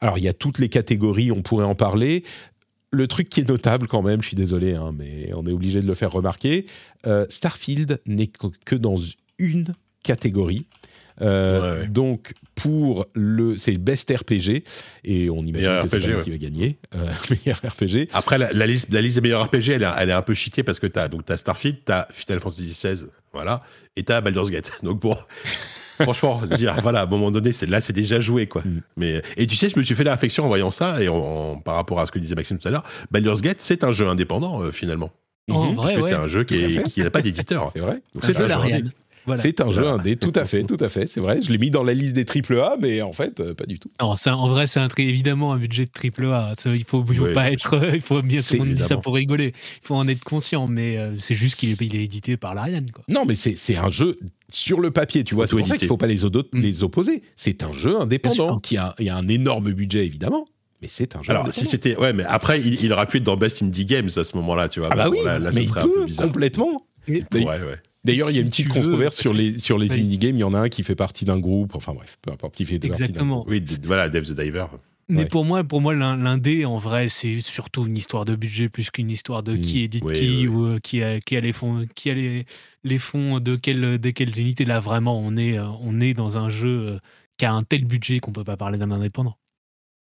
Alors 0.00 0.18
il 0.18 0.24
y 0.24 0.28
a 0.28 0.32
toutes 0.32 0.58
les 0.58 0.68
catégories, 0.68 1.32
on 1.32 1.42
pourrait 1.42 1.64
en 1.64 1.74
parler. 1.74 2.24
Le 2.92 3.06
truc 3.06 3.28
qui 3.28 3.40
est 3.40 3.48
notable 3.48 3.86
quand 3.86 4.02
même, 4.02 4.20
je 4.20 4.28
suis 4.28 4.36
désolé, 4.36 4.74
hein, 4.74 4.92
mais 4.96 5.30
on 5.34 5.46
est 5.46 5.52
obligé 5.52 5.80
de 5.80 5.86
le 5.86 5.94
faire 5.94 6.10
remarquer, 6.10 6.66
euh, 7.06 7.24
Starfield 7.28 8.00
n'est 8.06 8.30
que 8.64 8.74
dans 8.74 8.96
une 9.38 9.74
catégorie. 10.02 10.66
Euh, 11.22 11.86
donc 11.86 12.32
pour 12.54 13.06
le, 13.14 13.56
c'est 13.56 13.76
Best 13.78 14.10
RPG 14.10 14.64
et 15.04 15.30
on 15.30 15.44
imagine 15.44 15.82
que 15.82 16.00
c'est 16.00 16.14
ouais. 16.14 16.22
qui 16.22 16.30
va 16.30 16.38
gagner 16.38 16.78
euh, 16.94 17.06
meilleur 17.30 17.58
RPG. 17.58 18.08
Après 18.12 18.38
la, 18.38 18.66
liste, 18.66 18.92
la 18.92 19.00
liste 19.00 19.16
des 19.16 19.20
meilleurs 19.22 19.44
RPG, 19.44 19.70
elle 19.70 19.82
est, 19.82 19.88
elle 19.98 20.10
est 20.10 20.14
un 20.14 20.22
peu 20.22 20.34
cheatée 20.34 20.62
parce 20.62 20.80
que 20.80 20.86
t'as 20.86 21.08
donc 21.08 21.30
as 21.30 21.36
Starfield, 21.36 21.78
t'as 21.84 22.06
Final 22.10 22.40
Fantasy 22.40 22.64
XVI, 22.64 23.06
voilà, 23.32 23.62
et 23.96 24.02
t'as 24.02 24.20
Baldur's 24.20 24.50
Gate. 24.50 24.72
Donc 24.82 25.00
bon. 25.00 25.16
Franchement, 26.00 26.40
dire, 26.56 26.74
voilà, 26.80 27.00
à 27.00 27.02
un 27.02 27.06
moment 27.06 27.30
donné, 27.30 27.52
c'est 27.52 27.66
là, 27.66 27.82
c'est 27.82 27.92
déjà 27.92 28.20
joué, 28.20 28.46
quoi. 28.46 28.62
Mm. 28.62 28.80
Mais 28.96 29.22
et 29.36 29.46
tu 29.46 29.54
sais, 29.54 29.68
je 29.68 29.78
me 29.78 29.84
suis 29.84 29.94
fait 29.94 30.04
la 30.04 30.12
réflexion 30.12 30.44
en 30.44 30.48
voyant 30.48 30.70
ça 30.70 31.02
et 31.02 31.08
par 31.62 31.74
rapport 31.74 32.00
à 32.00 32.06
ce 32.06 32.12
que 32.12 32.18
disait 32.18 32.34
Maxime 32.34 32.58
tout 32.58 32.68
à 32.68 32.70
l'heure, 32.70 32.84
Baldur's 33.10 33.42
Gate, 33.42 33.60
c'est 33.60 33.84
un 33.84 33.92
jeu 33.92 34.08
indépendant 34.08 34.62
euh, 34.62 34.70
finalement. 34.70 35.10
En 35.50 35.74
vrai, 35.74 36.00
c'est 36.00 36.14
un 36.14 36.26
jeu 36.26 36.44
qui 36.44 36.90
n'a 36.96 37.10
pas 37.10 37.20
d'éditeur. 37.20 37.70
c'est 37.74 37.80
vrai. 37.80 38.00
Donc 38.14 38.24
c'est 38.24 38.38
de 38.38 38.44
l'Ariane. 38.44 38.92
Voilà. 39.30 39.42
C'est 39.42 39.60
un 39.60 39.70
jeu 39.70 39.82
Voilà. 39.82 39.96
indé, 39.96 40.16
tout 40.16 40.32
à 40.34 40.44
fait, 40.44 40.64
tout 40.64 40.76
à 40.80 40.88
fait, 40.88 41.06
c'est 41.10 41.20
vrai. 41.20 41.40
Je 41.42 41.50
l'ai 41.50 41.58
mis 41.58 41.70
dans 41.70 41.82
la 41.82 41.94
liste 41.94 42.14
des 42.14 42.24
triple 42.24 42.58
A, 42.60 42.76
mais 42.80 43.02
en 43.02 43.12
fait, 43.12 43.40
euh, 43.40 43.54
pas 43.54 43.66
du 43.66 43.78
tout. 43.78 43.90
Non, 44.00 44.14
en 44.26 44.48
vrai, 44.48 44.66
c'est 44.66 44.80
évidemment 44.98 45.52
un 45.52 45.56
budget 45.58 45.84
de 45.84 45.90
triple 45.90 46.26
A. 46.26 46.52
Ça, 46.58 46.74
Il 46.74 46.84
faut, 46.84 47.04
il 47.08 47.16
faut 47.16 47.24
Oui, 47.26 47.32
pas 47.32 47.44
bien 47.44 47.52
être, 47.52 47.90
il 47.94 48.00
faut 48.00 48.22
bien 48.22 48.40
tout 48.42 48.54
le 48.54 48.58
monde 48.60 48.70
dit 48.74 48.82
ça 48.82 48.96
pour 48.96 49.14
rigoler. 49.14 49.54
Il 49.82 49.86
faut 49.86 49.94
en 49.94 50.06
être 50.08 50.24
conscient, 50.24 50.66
mais 50.66 50.96
euh, 50.96 51.16
c'est 51.18 51.34
juste 51.34 51.58
qu'il 51.60 51.70
est, 51.70 51.80
il 51.80 51.96
est 51.96 52.04
édité 52.04 52.36
par 52.36 52.54
l'Ariane. 52.54 52.86
Non, 53.08 53.24
mais 53.26 53.34
c'est 53.34 53.76
un 53.76 53.90
jeu 53.90 54.18
sur 54.48 54.80
le 54.80 54.90
papier, 54.90 55.22
tu 55.24 55.34
vois. 55.34 55.46
C'est 55.46 55.50
pour 55.50 55.60
ça 55.60 55.64
Auto-édité. 55.64 55.78
qu'il 55.78 55.88
faut 55.88 55.96
pas 55.96 56.06
les, 56.06 56.24
Mm. 56.24 56.60
les 56.60 56.82
opposer. 56.82 57.22
C'est 57.36 57.62
un 57.62 57.72
jeu 57.72 58.00
indépendant 58.00 58.58
qui 58.58 58.76
a, 58.76 58.94
il 58.98 59.06
y 59.06 59.08
a 59.10 59.16
un 59.16 59.28
énorme 59.28 59.72
budget, 59.72 60.04
évidemment, 60.04 60.44
mais 60.82 60.88
c'est 60.90 61.14
un 61.16 61.22
jeu 61.22 61.30
Alors, 61.30 61.42
indépendant. 61.44 61.62
si 61.64 61.70
c'était. 61.70 61.96
Ouais, 61.96 62.12
mais 62.12 62.24
après, 62.24 62.60
il, 62.60 62.82
il 62.82 62.92
aurait 62.92 63.06
pu 63.06 63.18
être 63.18 63.24
dans 63.24 63.36
Best 63.36 63.62
Indie 63.62 63.84
Games 63.84 64.08
à 64.16 64.24
ce 64.24 64.36
moment-là, 64.38 64.68
tu 64.68 64.80
vois. 64.80 64.88
Ah 64.92 64.96
bah 64.96 65.08
oui, 65.10 65.18
là, 65.24 65.38
là, 65.38 65.50
mais 65.50 65.52
ça 65.52 65.60
il 65.60 65.68
serait 65.68 65.80
un 65.80 65.84
peu 65.84 65.92
peut 65.94 66.04
bizarre. 66.06 66.26
complètement. 66.26 66.82
Ouais, 67.08 67.22
ouais. 67.32 67.58
D'ailleurs, 68.04 68.30
il 68.30 68.36
y 68.36 68.38
a 68.38 68.42
une 68.42 68.48
petite 68.48 68.68
veux, 68.68 68.74
controverse 68.74 69.16
sur 69.18 69.32
les, 69.34 69.58
sur 69.58 69.76
les 69.78 69.92
Oui. 69.92 70.00
indie 70.00 70.18
games. 70.18 70.36
Il 70.36 70.40
y 70.40 70.44
en 70.44 70.54
a 70.54 70.60
un 70.60 70.68
qui 70.68 70.82
fait 70.82 70.94
partie 70.94 71.24
d'un 71.24 71.38
groupe. 71.38 71.74
Enfin 71.74 71.92
bref, 71.92 72.16
peu 72.22 72.30
importe 72.32 72.54
qui 72.54 72.64
fait 72.64 72.78
partie 72.78 72.88
d'un 72.88 73.04
Exactement. 73.06 73.36
groupe. 73.40 73.50
Oui, 73.50 73.64
voilà, 73.84 74.08
Dave 74.08 74.24
the 74.24 74.32
Diver. 74.32 74.66
Mais 75.08 75.18
Ouais. 75.22 75.24
pour 75.26 75.44
moi, 75.44 75.64
pour 75.64 75.80
moi, 75.80 75.92
l'in- 75.92 76.16
l'indé, 76.16 76.64
en 76.64 76.78
vrai, 76.78 77.08
c'est 77.08 77.40
surtout 77.40 77.84
une 77.86 77.96
histoire 77.96 78.24
de 78.24 78.36
budget 78.36 78.68
plus 78.68 78.90
qu'une 78.90 79.10
histoire 79.10 79.42
de 79.42 79.54
Mm. 79.56 79.60
qui 79.60 79.80
édite 79.82 80.04
Oui, 80.04 80.12
qui 80.14 80.46
oui. 80.46 80.46
ou 80.46 80.78
qui 80.80 81.02
a, 81.02 81.20
qui 81.20 81.36
a 81.36 81.40
les 81.40 81.52
fonds, 81.52 81.84
qui 81.94 82.10
a 82.10 82.14
les, 82.14 82.46
les 82.84 82.98
fonds 82.98 83.40
de 83.40 83.56
quelle, 83.56 83.98
de 83.98 84.10
quelles 84.10 84.38
unités. 84.38 84.64
Là, 84.64 84.78
vraiment, 84.80 85.18
on 85.20 85.36
est, 85.36 85.58
euh, 85.58 85.64
on 85.82 86.00
est 86.00 86.14
dans 86.14 86.38
un 86.38 86.48
jeu 86.48 86.68
euh, 86.68 86.98
qui 87.38 87.44
a 87.44 87.52
un 87.52 87.64
tel 87.64 87.84
budget 87.84 88.20
qu'on 88.20 88.32
peut 88.32 88.44
pas 88.44 88.56
parler 88.56 88.78
d'un 88.78 88.90
indépendant. 88.92 89.36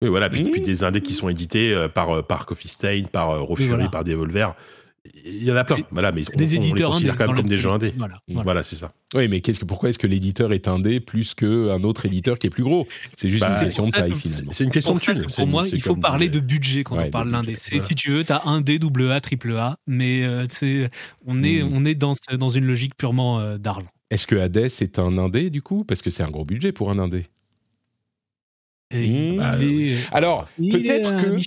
Oui, 0.03 0.09
voilà. 0.09 0.29
Puis, 0.29 0.43
Mmh. 0.43 0.51
puis 0.51 0.61
des 0.61 0.83
indés 0.83 1.01
qui 1.01 1.13
sont 1.13 1.29
édités 1.29 1.73
euh, 1.73 1.87
par, 1.89 2.25
par 2.25 2.45
Coffee 2.45 2.67
Stain, 2.69 3.03
par 3.11 3.39
Raw 3.41 3.49
Oui, 3.51 3.55
Fury, 3.65 3.67
voilà. 3.69 3.89
par 3.89 4.03
Devolver. 4.03 4.55
Il 5.25 5.43
y 5.43 5.51
en 5.51 5.55
a 5.55 5.63
plein. 5.63 5.77
Voilà, 5.89 6.11
mais 6.11 6.21
on, 6.31 6.37
Des 6.37 6.43
on 6.43 6.47
les 6.47 6.55
éditeurs 6.55 6.91
considère 6.91 7.13
indés. 7.13 7.17
quand 7.17 7.27
même 7.27 7.35
comme 7.37 7.49
des 7.49 7.57
jeux 7.57 7.71
indés. 7.71 7.91
Voilà. 7.97 8.19
Voilà. 8.27 8.43
Voilà, 8.43 8.63
c'est 8.63 8.75
ça. 8.75 8.93
Oui, 9.15 9.27
mais 9.27 9.41
qu'est-ce 9.41 9.59
que, 9.59 9.65
pourquoi 9.65 9.89
est-ce 9.89 9.97
que 9.97 10.05
l'éditeur 10.05 10.53
est 10.53 10.67
indé 10.67 10.99
plus 10.99 11.33
qu'un 11.33 11.81
autre 11.83 12.05
éditeur 12.05 12.37
qui 12.37 12.47
est 12.47 12.51
plus 12.51 12.63
gros? 12.63 12.87
C'est 13.17 13.27
juste 13.27 13.41
Bah, 13.41 13.51
une 13.57 13.65
question 13.65 13.83
de 13.83 13.89
taille 13.89 14.13
finalement. 14.13 14.51
C'est 14.51 14.63
une 14.63 14.69
question 14.69 14.93
de 14.95 14.99
C'est 15.27 15.35
Pour 15.37 15.47
moi, 15.47 15.67
il 15.67 15.81
faut 15.81 15.95
parler 15.95 16.29
disait- 16.29 16.39
de 16.41 16.45
budget 16.45 16.83
quand 16.83 16.97
Ouais, 16.97 17.05
on 17.07 17.09
parle 17.09 17.31
d'indé. 17.31 17.55
Voilà. 17.55 17.83
si 17.83 17.95
tu 17.95 18.11
veux, 18.11 18.23
tu 18.23 18.31
as 18.31 18.43
un 18.45 18.61
D, 18.61 18.77
double 18.77 19.11
A, 19.11 19.19
triple 19.21 19.53
A, 19.57 19.75
mais 19.87 20.23
euh, 20.23 20.45
c'est- 20.49 20.91
on 21.25 21.41
est, 21.41 21.63
Mm. 21.63 21.69
on 21.73 21.85
est 21.85 21.95
dans, 21.95 22.13
dans 22.37 22.49
une 22.49 22.65
logique 22.65 22.95
purement 22.95 23.39
euh, 23.39 23.57
d'argent. 23.57 23.87
Est-ce 24.11 24.27
que 24.27 24.35
Hades 24.35 24.57
est 24.57 24.99
un 24.99 25.17
indé 25.17 25.49
du 25.49 25.63
coup? 25.63 25.83
Parce 25.83 26.03
que 26.03 26.11
c'est 26.11 26.21
un 26.21 26.29
gros 26.29 26.45
budget 26.45 26.71
pour 26.73 26.91
un 26.91 26.99
indé. 26.99 27.25
Bah, 28.91 28.97
est- 29.61 29.97
Alors, 30.11 30.47
peut-être 30.57 31.15
que 31.15 31.37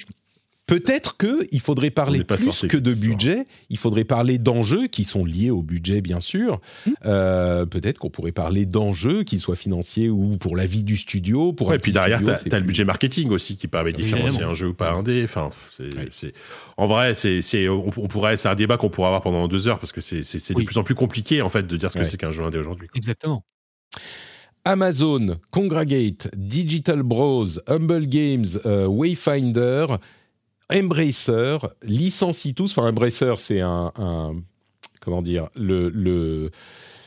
Peut-être 0.66 1.18
que 1.18 1.44
il 1.52 1.60
faudrait 1.60 1.90
parler 1.90 2.24
plus 2.24 2.38
sorti 2.44 2.68
que 2.68 2.78
de 2.78 2.94
budget. 2.94 3.44
Il 3.68 3.76
faudrait 3.76 4.04
parler 4.04 4.38
d'enjeux 4.38 4.86
qui 4.86 5.04
sont 5.04 5.26
liés 5.26 5.50
au 5.50 5.62
budget, 5.62 6.00
bien 6.00 6.20
sûr. 6.20 6.58
Hmm. 6.86 6.92
Euh, 7.04 7.66
Peut-être 7.66 7.98
qu'on 7.98 8.08
pourrait 8.08 8.32
parler 8.32 8.64
d'enjeux 8.64 9.24
qui 9.24 9.38
soient 9.38 9.56
financiers 9.56 10.08
ou 10.08 10.38
pour 10.38 10.56
la 10.56 10.64
vie 10.64 10.82
du 10.82 10.96
studio. 10.96 11.52
Pour 11.52 11.66
Ouais, 11.68 11.74
un 11.74 11.76
et 11.76 11.80
puis 11.80 11.92
derrière, 11.92 12.20
c'est 12.38 12.52
as 12.54 12.58
le 12.60 12.64
budget 12.64 12.84
marketing 12.84 13.28
aussi 13.30 13.56
qui 13.56 13.68
permet 13.68 13.92
de 13.92 13.96
différencier 13.98 14.42
un 14.42 14.54
jeu 14.54 14.68
ou 14.68 14.74
pas 14.74 14.92
indé. 14.92 15.22
Enfin, 15.24 15.50
Ouais. 15.80 16.32
en 16.78 16.86
vrai, 16.86 17.14
c'est, 17.14 17.68
on, 17.68 17.88
on 17.96 18.08
pourrait, 18.08 18.38
c'est 18.38 18.48
un 18.48 18.54
débat 18.54 18.78
qu'on 18.78 18.88
pourrait 18.88 19.08
avoir 19.08 19.20
pendant 19.20 19.46
deux 19.48 19.68
heures 19.68 19.78
parce 19.78 19.92
que 19.92 20.00
c'est, 20.00 20.20
Oui. 20.54 20.62
de 20.62 20.66
plus 20.66 20.78
en 20.78 20.82
plus 20.82 20.94
compliqué 20.94 21.42
en 21.42 21.50
fait 21.50 21.66
de 21.66 21.76
dire 21.76 21.90
ce 21.90 21.98
que 21.98 22.04
c'est 22.04 22.16
qu'un 22.16 22.30
jeu 22.32 22.42
indé 22.42 22.56
aujourd'hui. 22.58 22.88
Exactement. 22.94 23.44
Amazon, 24.64 25.36
Congregate, 25.50 26.28
Digital 26.36 27.02
Bros, 27.02 27.44
Humble 27.66 28.06
Games, 28.06 28.46
euh, 28.64 28.86
Wayfinder, 28.86 29.86
Embracer 30.72 31.58
licencient 31.82 32.54
tous. 32.54 32.76
Enfin, 32.76 32.88
Embracer, 32.88 33.34
c'est 33.38 33.60
un, 33.60 33.92
comment 35.00 35.22
dire 35.22 35.48
le, 35.54 35.88
le 35.90 36.50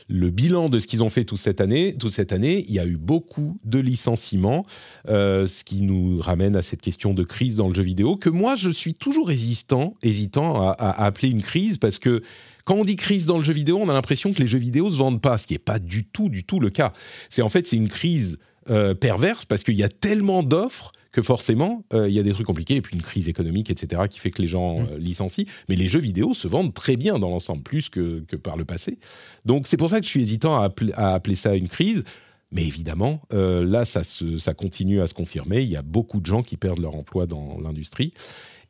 le 0.08 0.30
bilan 0.30 0.68
de 0.68 0.78
ce 0.78 0.86
qu'ils 0.86 1.02
ont 1.02 1.10
fait 1.10 1.24
toute 1.24 1.38
cette 1.38 1.60
année. 1.60 1.94
Toute 1.98 2.12
cette 2.12 2.32
année, 2.32 2.64
il 2.66 2.74
y 2.74 2.78
a 2.78 2.86
eu 2.86 2.96
beaucoup 2.96 3.58
de 3.64 3.78
licenciements, 3.78 4.64
euh, 5.08 5.46
ce 5.46 5.64
qui 5.64 5.82
nous 5.82 6.20
ramène 6.20 6.56
à 6.56 6.62
cette 6.62 6.80
question 6.80 7.14
de 7.14 7.22
crise 7.22 7.56
dans 7.56 7.68
le 7.68 7.74
jeu 7.74 7.82
vidéo 7.82 8.16
que 8.16 8.30
moi 8.30 8.54
je 8.54 8.70
suis 8.70 8.94
toujours 8.94 9.30
hésitant, 9.30 9.94
hésitant 10.02 10.70
à, 10.70 11.04
appeler 11.04 11.28
une 11.28 11.42
crise 11.42 11.78
parce 11.78 11.98
que 11.98 12.22
quand 12.64 12.74
on 12.74 12.84
dit 12.84 12.96
crise 12.96 13.26
dans 13.26 13.38
le 13.38 13.44
jeu 13.44 13.52
vidéo, 13.52 13.78
on 13.80 13.88
a 13.88 13.92
l'impression 13.92 14.32
que 14.32 14.40
les 14.40 14.48
jeux 14.48 14.58
vidéo 14.58 14.90
se 14.90 14.96
vendent 14.96 15.22
pas, 15.22 15.38
ce 15.38 15.46
qui 15.46 15.54
n'est 15.54 15.58
pas 15.58 15.78
du 15.78 16.04
tout, 16.04 16.28
du 16.28 16.44
tout 16.44 16.60
le 16.60 16.70
cas. 16.70 16.92
C'est 17.30 17.42
en 17.42 17.48
fait 17.48 17.66
c'est 17.66 17.76
une 17.76 17.88
crise 17.88 18.38
euh, 18.70 18.94
perverse 18.94 19.44
parce 19.44 19.62
qu'il 19.62 19.76
y 19.76 19.84
a 19.84 19.88
tellement 19.88 20.42
d'offres 20.42 20.92
que 21.20 21.26
forcément 21.26 21.84
euh, 21.92 22.08
il 22.08 22.14
y 22.14 22.18
a 22.18 22.22
des 22.22 22.32
trucs 22.32 22.46
compliqués 22.46 22.76
et 22.76 22.80
puis 22.82 22.94
une 22.96 23.02
crise 23.02 23.28
économique 23.28 23.70
etc 23.70 24.02
qui 24.08 24.18
fait 24.18 24.30
que 24.30 24.40
les 24.40 24.48
gens 24.48 24.80
euh, 24.86 24.98
licencient. 24.98 25.44
Mais 25.68 25.76
les 25.76 25.88
jeux 25.88 25.98
vidéo 26.00 26.34
se 26.34 26.46
vendent 26.48 26.72
très 26.74 26.96
bien 26.96 27.18
dans 27.18 27.28
l'ensemble, 27.30 27.62
plus 27.62 27.88
que, 27.88 28.20
que 28.28 28.36
par 28.36 28.56
le 28.56 28.64
passé. 28.64 28.98
Donc 29.46 29.66
c'est 29.66 29.76
pour 29.76 29.90
ça 29.90 29.98
que 30.00 30.04
je 30.06 30.10
suis 30.10 30.22
hésitant 30.22 30.60
à 30.60 30.64
appeler, 30.64 30.92
à 30.94 31.14
appeler 31.14 31.36
ça 31.36 31.54
une 31.56 31.68
crise. 31.68 32.04
Mais 32.50 32.64
évidemment, 32.66 33.20
euh, 33.34 33.62
là, 33.64 33.84
ça, 33.84 34.04
se- 34.04 34.38
ça 34.38 34.54
continue 34.54 35.02
à 35.02 35.06
se 35.06 35.12
confirmer. 35.14 35.62
Il 35.62 35.68
y 35.68 35.76
a 35.76 35.82
beaucoup 35.82 36.18
de 36.20 36.26
gens 36.26 36.42
qui 36.42 36.56
perdent 36.56 36.78
leur 36.80 36.94
emploi 36.94 37.26
dans 37.26 37.60
l'industrie. 37.60 38.12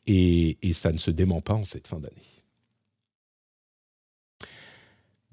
Et, 0.07 0.57
et 0.63 0.73
ça 0.73 0.91
ne 0.91 0.99
se 0.99 1.11
dément 1.13 1.41
pas 1.41 1.55
en 1.55 1.65
cette 1.65 1.87
fin 1.87 2.01
d'année. 2.01 2.17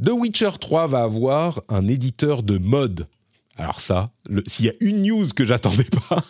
The 0.03 0.09
Witcher 0.11 0.51
3 0.59 0.87
va 0.87 1.03
avoir 1.03 1.61
un 1.69 1.87
éditeur 1.87 2.43
de 2.43 2.57
mode. 2.57 3.07
Alors 3.55 3.79
ça, 3.79 4.11
s'il 4.47 4.65
y 4.65 4.69
a 4.69 4.73
une 4.81 5.03
news 5.03 5.25
que 5.35 5.45
j'attendais 5.45 5.87
pas, 6.09 6.23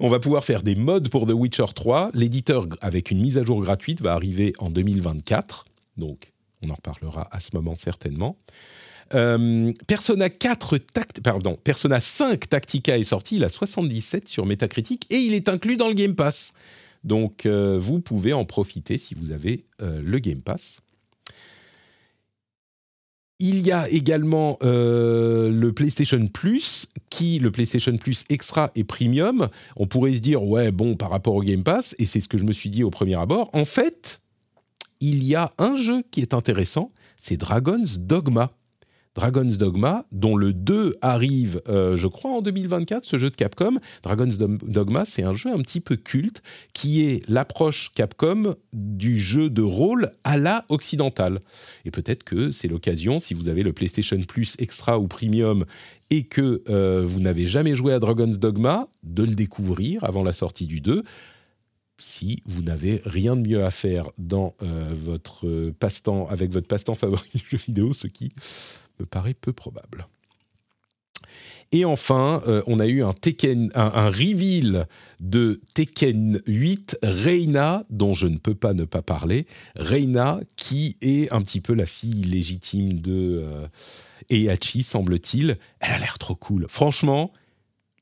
on 0.00 0.08
va 0.08 0.18
pouvoir 0.18 0.44
faire 0.44 0.62
des 0.62 0.74
mods 0.74 1.00
pour 1.10 1.26
The 1.26 1.32
Witcher 1.32 1.64
3. 1.74 2.10
L'éditeur, 2.14 2.66
avec 2.80 3.10
une 3.10 3.20
mise 3.20 3.38
à 3.38 3.44
jour 3.44 3.60
gratuite, 3.62 4.00
va 4.02 4.12
arriver 4.14 4.52
en 4.58 4.70
2024. 4.70 5.64
Donc, 5.96 6.32
on 6.62 6.70
en 6.70 6.74
reparlera 6.74 7.28
à 7.30 7.40
ce 7.40 7.50
moment 7.54 7.74
certainement. 7.76 8.36
Euh, 9.14 9.72
Persona 9.86 10.28
4 10.28 10.78
tact- 10.78 11.20
pardon, 11.20 11.56
Persona 11.62 12.00
5 12.00 12.48
Tactica 12.48 12.98
est 12.98 13.04
sorti, 13.04 13.36
il 13.36 13.44
a 13.44 13.48
77 13.48 14.26
sur 14.26 14.46
Metacritic 14.46 15.06
et 15.10 15.18
il 15.18 15.32
est 15.34 15.48
inclus 15.48 15.76
dans 15.76 15.86
le 15.88 15.94
Game 15.94 16.14
Pass. 16.16 16.52
Donc 17.04 17.46
euh, 17.46 17.78
vous 17.80 18.00
pouvez 18.00 18.32
en 18.32 18.44
profiter 18.44 18.98
si 18.98 19.14
vous 19.14 19.30
avez 19.30 19.64
euh, 19.80 20.00
le 20.04 20.18
Game 20.18 20.42
Pass. 20.42 20.80
Il 23.38 23.60
y 23.60 23.70
a 23.70 23.88
également 23.90 24.58
euh, 24.62 25.50
le 25.50 25.72
PlayStation 25.72 26.26
Plus, 26.26 26.86
qui 27.10 27.38
le 27.38 27.50
PlayStation 27.50 27.94
Plus 27.96 28.24
Extra 28.30 28.70
et 28.74 28.84
Premium. 28.84 29.48
On 29.76 29.86
pourrait 29.86 30.14
se 30.14 30.20
dire 30.20 30.42
ouais 30.42 30.72
bon 30.72 30.96
par 30.96 31.10
rapport 31.10 31.34
au 31.34 31.42
Game 31.42 31.62
Pass, 31.62 31.94
et 31.98 32.06
c'est 32.06 32.20
ce 32.20 32.28
que 32.28 32.38
je 32.38 32.44
me 32.44 32.52
suis 32.52 32.70
dit 32.70 32.82
au 32.82 32.90
premier 32.90 33.14
abord. 33.14 33.50
En 33.52 33.66
fait, 33.66 34.22
il 35.00 35.22
y 35.22 35.34
a 35.34 35.50
un 35.58 35.76
jeu 35.76 36.02
qui 36.10 36.22
est 36.22 36.32
intéressant, 36.32 36.92
c'est 37.18 37.36
Dragon's 37.36 37.98
Dogma. 37.98 38.52
Dragon's 39.16 39.56
Dogma, 39.56 40.04
dont 40.12 40.36
le 40.36 40.52
2 40.52 40.96
arrive, 41.00 41.62
euh, 41.68 41.96
je 41.96 42.06
crois, 42.06 42.32
en 42.32 42.42
2024, 42.42 43.06
ce 43.06 43.16
jeu 43.16 43.30
de 43.30 43.34
Capcom. 43.34 43.78
Dragon's 44.02 44.36
Dogma, 44.36 45.04
c'est 45.06 45.22
un 45.22 45.32
jeu 45.32 45.50
un 45.50 45.58
petit 45.58 45.80
peu 45.80 45.96
culte 45.96 46.42
qui 46.74 47.02
est 47.02 47.26
l'approche 47.26 47.90
Capcom 47.94 48.54
du 48.74 49.18
jeu 49.18 49.48
de 49.48 49.62
rôle 49.62 50.12
à 50.22 50.36
la 50.36 50.66
occidentale. 50.68 51.40
Et 51.86 51.90
peut-être 51.90 52.24
que 52.24 52.50
c'est 52.50 52.68
l'occasion, 52.68 53.18
si 53.18 53.32
vous 53.32 53.48
avez 53.48 53.62
le 53.62 53.72
PlayStation 53.72 54.20
Plus 54.20 54.54
Extra 54.58 54.98
ou 54.98 55.08
Premium 55.08 55.64
et 56.10 56.24
que 56.24 56.62
euh, 56.68 57.02
vous 57.06 57.20
n'avez 57.20 57.46
jamais 57.46 57.74
joué 57.74 57.94
à 57.94 57.98
Dragon's 57.98 58.38
Dogma, 58.38 58.86
de 59.02 59.22
le 59.22 59.34
découvrir 59.34 60.04
avant 60.04 60.22
la 60.22 60.34
sortie 60.34 60.66
du 60.66 60.80
2 60.80 61.02
si 61.98 62.42
vous 62.44 62.62
n'avez 62.62 63.00
rien 63.06 63.36
de 63.36 63.40
mieux 63.40 63.64
à 63.64 63.70
faire 63.70 64.10
dans 64.18 64.54
euh, 64.62 64.92
votre 64.94 65.70
passe-temps, 65.80 66.26
avec 66.28 66.52
votre 66.52 66.68
passe-temps 66.68 66.94
favori 66.94 67.30
du 67.34 67.42
jeu 67.48 67.56
vidéo, 67.56 67.94
ce 67.94 68.06
qui 68.06 68.28
me 69.00 69.06
paraît 69.06 69.34
peu 69.34 69.52
probable. 69.52 70.06
Et 71.72 71.84
enfin, 71.84 72.42
euh, 72.46 72.62
on 72.66 72.78
a 72.78 72.86
eu 72.86 73.02
un, 73.02 73.12
Tekken, 73.12 73.70
un, 73.74 74.08
reveal 74.08 74.86
de 75.20 75.60
Tekken 75.74 76.40
8 76.46 76.98
Reina, 77.02 77.84
dont 77.90 78.14
je 78.14 78.28
ne 78.28 78.38
peux 78.38 78.54
pas 78.54 78.72
ne 78.72 78.84
pas 78.84 79.02
parler. 79.02 79.46
Reina, 79.74 80.40
qui 80.54 80.96
est 81.00 81.32
un 81.32 81.42
petit 81.42 81.60
peu 81.60 81.74
la 81.74 81.86
fille 81.86 82.22
légitime 82.22 83.00
de 83.00 83.42
euh, 84.30 84.56
semble-t-il. 84.82 85.58
Elle 85.80 85.92
a 85.92 85.98
l'air 85.98 86.18
trop 86.18 86.36
cool. 86.36 86.66
Franchement, 86.68 87.32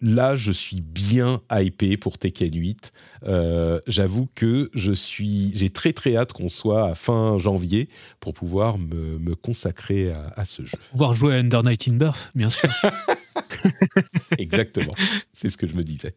là, 0.00 0.36
je 0.36 0.52
suis 0.52 0.80
bien 0.80 1.40
hypé 1.50 1.96
pour 1.96 2.18
Tekken 2.18 2.54
8. 2.54 2.92
Euh, 3.24 3.80
J'avoue 3.86 4.28
que 4.34 4.70
je 4.74 4.92
suis, 4.92 5.52
j'ai 5.54 5.70
très 5.70 5.92
très 5.92 6.16
hâte 6.16 6.32
qu'on 6.32 6.48
soit 6.48 6.88
à 6.88 6.94
fin 6.94 7.38
janvier 7.38 7.88
pour 8.20 8.34
pouvoir 8.34 8.78
me, 8.78 9.18
me 9.18 9.34
consacrer 9.34 10.12
à, 10.12 10.32
à 10.36 10.44
ce 10.44 10.64
jeu. 10.64 10.78
Pouvoir 10.92 11.14
jouer 11.16 11.34
à 11.34 11.38
Under 11.38 11.62
Night 11.62 11.88
in 11.88 11.94
Birth, 11.94 12.30
bien 12.34 12.50
sûr. 12.50 12.68
Exactement, 14.38 14.92
c'est 15.32 15.50
ce 15.50 15.56
que 15.56 15.66
je 15.66 15.74
me 15.74 15.82
disais. 15.82 16.14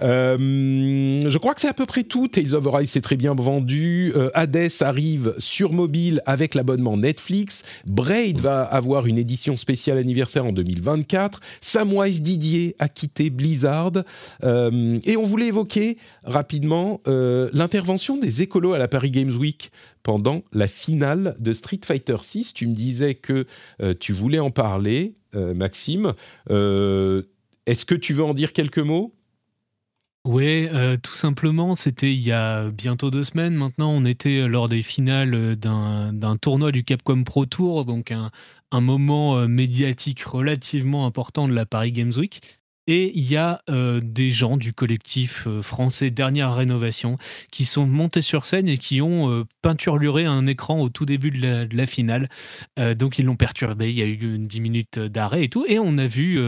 Euh, 0.00 1.28
je 1.28 1.38
crois 1.38 1.54
que 1.54 1.60
c'est 1.60 1.68
à 1.68 1.74
peu 1.74 1.86
près 1.86 2.02
tout. 2.02 2.28
Tales 2.28 2.54
of 2.54 2.66
Arise, 2.66 2.90
c'est 2.90 3.00
très 3.00 3.16
bien 3.16 3.34
vendu. 3.34 4.12
Euh, 4.16 4.30
Hades 4.34 4.70
arrive 4.80 5.34
sur 5.38 5.72
mobile 5.72 6.20
avec 6.26 6.54
l'abonnement 6.54 6.96
Netflix. 6.96 7.62
Braid 7.86 8.40
va 8.40 8.62
avoir 8.62 9.06
une 9.06 9.18
édition 9.18 9.56
spéciale 9.56 9.98
anniversaire 9.98 10.46
en 10.46 10.52
2024. 10.52 11.40
Samwise 11.60 12.22
Didier 12.22 12.76
a 12.78 12.88
quitté 12.88 13.30
Blizzard. 13.30 13.92
Euh, 14.42 14.98
et 15.04 15.16
on 15.16 15.24
voulait 15.24 15.48
évoquer 15.48 15.98
rapidement 16.24 17.00
euh, 17.08 17.48
l'intervention 17.52 18.16
des 18.16 18.42
écolos 18.42 18.72
à 18.72 18.78
la 18.78 18.88
Paris 18.88 19.10
Games 19.10 19.34
Week 19.36 19.70
pendant 20.02 20.42
la 20.52 20.68
finale 20.68 21.34
de 21.38 21.52
Street 21.52 21.80
Fighter 21.84 22.16
6. 22.20 22.52
Tu 22.52 22.66
me 22.66 22.74
disais 22.74 23.14
que 23.14 23.46
tu 24.00 24.12
voulais 24.12 24.38
en 24.38 24.50
parler, 24.50 25.14
Maxime. 25.32 26.12
Est-ce 26.50 27.84
que 27.86 27.94
tu 27.94 28.12
veux 28.12 28.24
en 28.24 28.34
dire 28.34 28.52
quelques 28.52 28.78
mots? 28.78 29.14
Ouais, 30.26 30.70
euh, 30.72 30.96
tout 30.96 31.12
simplement, 31.12 31.74
c'était 31.74 32.14
il 32.14 32.20
y 32.20 32.32
a 32.32 32.70
bientôt 32.70 33.10
deux 33.10 33.24
semaines 33.24 33.54
maintenant. 33.54 33.90
On 33.90 34.06
était 34.06 34.48
lors 34.48 34.70
des 34.70 34.82
finales 34.82 35.54
d'un 35.56 36.36
tournoi 36.40 36.72
du 36.72 36.82
Capcom 36.82 37.24
Pro 37.24 37.44
Tour, 37.44 37.84
donc 37.84 38.10
un, 38.10 38.30
moment 38.80 39.36
euh, 39.36 39.46
médiatique 39.46 40.22
relativement 40.22 41.04
important 41.04 41.46
de 41.46 41.52
la 41.52 41.66
Paris 41.66 41.92
Games 41.92 42.12
Week. 42.16 42.40
Et 42.86 43.12
il 43.18 43.30
y 43.30 43.36
a 43.36 43.62
euh, 43.68 44.00
des 44.02 44.30
gens 44.30 44.56
du 44.56 44.72
collectif 44.72 45.46
français 45.60 46.10
Dernière 46.10 46.54
Rénovation 46.54 47.18
qui 47.52 47.66
sont 47.66 47.86
montés 47.86 48.22
sur 48.22 48.46
scène 48.46 48.68
et 48.68 48.78
qui 48.78 49.02
ont 49.02 49.44
peinturluré 49.60 50.24
un 50.24 50.46
écran 50.46 50.80
au 50.80 50.88
tout 50.88 51.04
début 51.04 51.32
de 51.32 51.42
la, 51.42 51.66
de 51.66 51.76
la 51.76 51.86
finale. 51.86 52.28
Donc 52.78 53.18
ils 53.18 53.26
l'ont 53.26 53.36
perturbé, 53.36 53.90
il 53.90 53.96
y 53.96 54.02
a 54.02 54.06
eu 54.06 54.34
une 54.36 54.46
10 54.46 54.60
minutes 54.60 54.98
d'arrêt 54.98 55.44
et 55.44 55.48
tout. 55.48 55.64
Et 55.66 55.78
on 55.78 55.96
a 55.98 56.06
vu 56.06 56.38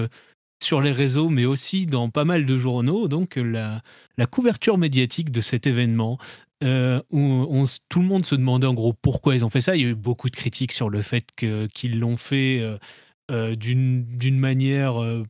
sur 0.63 0.81
les 0.81 0.93
réseaux, 0.93 1.29
mais 1.29 1.45
aussi 1.45 1.87
dans 1.87 2.11
pas 2.11 2.25
mal 2.25 2.47
de 2.47 2.59
journaux, 2.59 3.09
donc 3.09 3.37
la, 3.37 3.83
la 4.19 4.27
couverture 4.27 4.79
médiatique 4.79 5.31
de 5.31 5.41
cet 5.41 5.67
événement. 5.67 6.19
euh, 6.65 7.03
où 7.11 7.65
tout 7.91 8.01
le 8.01 8.07
monde 8.07 8.25
se 8.27 8.35
demandait 8.35 8.67
en 8.67 8.75
gros 8.75 8.95
pourquoi 8.95 9.35
ils 9.37 9.45
ont 9.45 9.51
fait 9.51 9.61
ça. 9.61 9.77
Il 9.77 9.83
y 9.83 9.85
a 9.85 9.89
eu 9.89 9.95
beaucoup 9.95 10.31
de 10.31 10.37
critiques 10.37 10.73
sur 10.73 10.89
le 10.91 11.03
fait 11.03 11.27
qu'ils 11.37 12.01
l'ont 12.01 12.17
fait 12.17 12.61
euh, 12.61 12.79
euh, 13.31 13.55
d'une 13.57 14.39
manière 14.39 15.03
euh, 15.03 15.23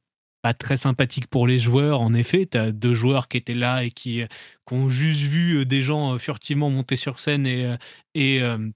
pas 0.42 0.54
très 0.54 0.76
sympathique 0.76 1.26
pour 1.28 1.46
les 1.48 1.58
joueurs. 1.58 2.00
En 2.00 2.14
effet, 2.14 2.46
tu 2.46 2.58
as 2.58 2.70
deux 2.72 2.94
joueurs 2.94 3.28
qui 3.28 3.38
étaient 3.38 3.54
là 3.54 3.82
et 3.84 3.90
qui, 3.90 4.22
euh, 4.22 4.26
ont 4.70 4.88
juste 4.88 5.20
vu 5.22 5.58
euh, 5.60 5.64
des 5.64 5.82
gens 5.82 6.14
euh, 6.14 6.18
furtivement 6.18 6.70
monter 6.70 6.96
sur 6.96 7.18
scène 7.18 7.46
et, 7.46 7.64
euh, 7.66 7.76
euh, 8.16 8.70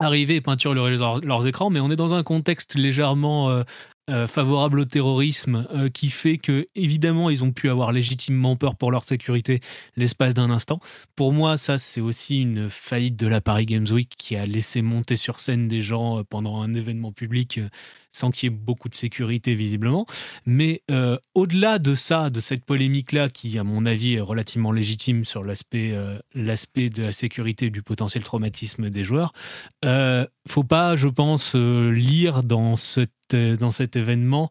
arriver 0.00 0.36
et 0.36 0.40
peinturer 0.40 0.74
leurs 0.74 1.46
écrans. 1.46 1.70
Mais 1.70 1.80
on 1.80 1.90
est 1.90 1.96
dans 1.96 2.14
un 2.14 2.22
contexte 2.24 2.74
légèrement 2.74 3.62
euh, 4.10 4.26
favorable 4.26 4.80
au 4.80 4.84
terrorisme 4.84 5.64
euh, 5.72 5.88
qui 5.88 6.10
fait 6.10 6.36
que, 6.36 6.66
évidemment, 6.74 7.30
ils 7.30 7.44
ont 7.44 7.52
pu 7.52 7.70
avoir 7.70 7.92
légitimement 7.92 8.56
peur 8.56 8.74
pour 8.74 8.90
leur 8.90 9.04
sécurité 9.04 9.60
l'espace 9.96 10.34
d'un 10.34 10.50
instant. 10.50 10.80
Pour 11.14 11.32
moi, 11.32 11.56
ça, 11.56 11.78
c'est 11.78 12.00
aussi 12.00 12.42
une 12.42 12.68
faillite 12.68 13.14
de 13.14 13.28
la 13.28 13.40
Paris 13.40 13.64
Games 13.64 13.86
Week 13.88 14.12
qui 14.18 14.34
a 14.34 14.44
laissé 14.44 14.82
monter 14.82 15.14
sur 15.14 15.38
scène 15.38 15.68
des 15.68 15.82
gens 15.82 16.18
euh, 16.18 16.24
pendant 16.28 16.62
un 16.62 16.74
événement 16.74 17.12
public 17.12 17.60
sans 18.10 18.32
qu'il 18.32 18.50
y 18.50 18.52
ait 18.52 18.56
beaucoup 18.56 18.88
de 18.88 18.96
sécurité, 18.96 19.54
visiblement. 19.54 20.04
Mais 20.44 20.82
au-delà 21.32 21.78
de 21.78 21.94
ça, 21.94 22.28
de 22.28 22.40
cette 22.40 22.62
polémique-là, 22.62 23.30
qui, 23.30 23.58
à 23.58 23.64
mon 23.64 23.86
avis, 23.86 24.16
est 24.16 24.20
relativement 24.20 24.70
légitime 24.70 25.24
sur 25.24 25.42
l'aspect 25.42 25.96
l'aspect 26.34 26.90
de 26.90 27.04
la 27.04 27.12
sécurité 27.12 27.66
et 27.66 27.70
du 27.70 27.82
potentiel 27.82 28.22
traumatisme 28.22 28.90
des 28.90 29.02
joueurs, 29.02 29.32
faut 30.46 30.64
pas, 30.64 30.94
je 30.94 31.08
pense, 31.08 31.54
lire 31.54 32.42
dans, 32.42 32.76
cette, 32.76 33.12
euh, 33.34 33.56
dans 33.56 33.72
cet 33.72 33.96
événement 33.96 34.50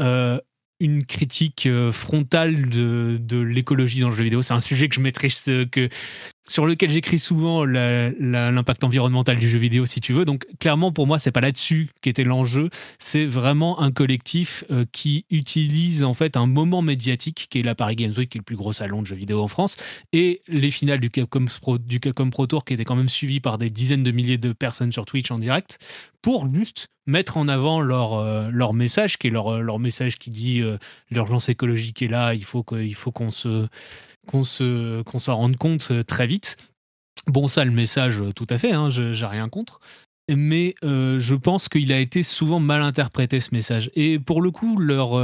euh, 0.00 0.38
une 0.80 1.04
critique 1.04 1.66
euh, 1.66 1.92
frontale 1.92 2.68
de, 2.70 3.18
de 3.20 3.38
l'écologie 3.38 4.00
dans 4.00 4.08
le 4.08 4.14
jeu 4.14 4.24
vidéo. 4.24 4.42
C'est 4.42 4.54
un 4.54 4.60
sujet 4.60 4.88
que 4.88 4.94
je 4.94 5.00
maîtrise, 5.00 5.42
que, 5.70 5.88
sur 6.50 6.66
lequel 6.66 6.90
j'écris 6.90 7.20
souvent 7.20 7.64
l'impact 7.64 8.82
environnemental 8.82 9.38
du 9.38 9.48
jeu 9.48 9.58
vidéo, 9.58 9.86
si 9.86 10.00
tu 10.00 10.12
veux. 10.12 10.24
Donc, 10.24 10.46
clairement, 10.58 10.90
pour 10.90 11.06
moi, 11.06 11.20
c'est 11.20 11.30
pas 11.30 11.40
là-dessus 11.40 11.90
qu'était 12.00 12.24
l'enjeu. 12.24 12.70
C'est 12.98 13.24
vraiment 13.24 13.80
un 13.80 13.92
collectif 13.92 14.64
euh, 14.72 14.84
qui 14.90 15.26
utilise 15.30 16.02
en 16.02 16.12
fait 16.12 16.36
un 16.36 16.46
moment 16.46 16.82
médiatique 16.82 17.46
qui 17.50 17.60
est 17.60 17.62
la 17.62 17.76
Paris 17.76 17.94
Games 17.94 18.12
Week, 18.18 18.28
qui 18.28 18.38
est 18.38 18.40
le 18.40 18.44
plus 18.44 18.56
gros 18.56 18.72
salon 18.72 19.00
de 19.00 19.06
jeux 19.06 19.14
vidéo 19.14 19.40
en 19.40 19.46
France, 19.46 19.76
et 20.12 20.42
les 20.48 20.72
finales 20.72 20.98
du 20.98 21.08
Capcom 21.08 21.44
Pro, 21.46 22.46
Tour 22.48 22.64
qui 22.64 22.74
étaient 22.74 22.84
quand 22.84 22.96
même 22.96 23.08
suivies 23.08 23.38
par 23.38 23.56
des 23.56 23.70
dizaines 23.70 24.02
de 24.02 24.10
milliers 24.10 24.38
de 24.38 24.52
personnes 24.52 24.90
sur 24.90 25.04
Twitch 25.04 25.30
en 25.30 25.38
direct, 25.38 25.78
pour 26.20 26.52
juste 26.52 26.88
mettre 27.06 27.36
en 27.36 27.46
avant 27.46 27.80
leur, 27.80 28.14
euh, 28.14 28.72
message, 28.72 29.18
qui 29.18 29.28
est 29.28 29.30
leur, 29.30 29.78
message 29.78 30.18
qui 30.18 30.30
dit 30.30 30.62
euh, 30.62 30.78
l'urgence 31.12 31.48
écologique 31.48 32.02
est 32.02 32.08
là, 32.08 32.34
il 32.34 32.44
faut 32.44 32.64
qu'on 32.64 33.30
se 33.30 33.68
qu'on 34.26 34.44
se 34.44 35.02
qu'on 35.02 35.18
s'en 35.18 35.36
rende 35.36 35.56
compte 35.56 35.88
euh, 35.90 36.02
très 36.02 36.26
vite. 36.26 36.56
Bon, 37.26 37.48
ça, 37.48 37.64
le 37.64 37.70
message, 37.70 38.20
euh, 38.20 38.32
tout 38.32 38.46
à 38.50 38.58
fait, 38.58 38.72
hein, 38.72 38.88
j'ai 38.90 39.26
rien 39.26 39.48
contre. 39.48 39.80
Mais 40.32 40.76
euh, 40.84 41.18
je 41.18 41.34
pense 41.34 41.68
qu'il 41.68 41.92
a 41.92 41.98
été 41.98 42.22
souvent 42.22 42.60
mal 42.60 42.82
interprété 42.82 43.40
ce 43.40 43.52
message. 43.52 43.90
Et 43.96 44.20
pour 44.20 44.42
le 44.42 44.52
coup, 44.52 44.76
leur, 44.76 45.18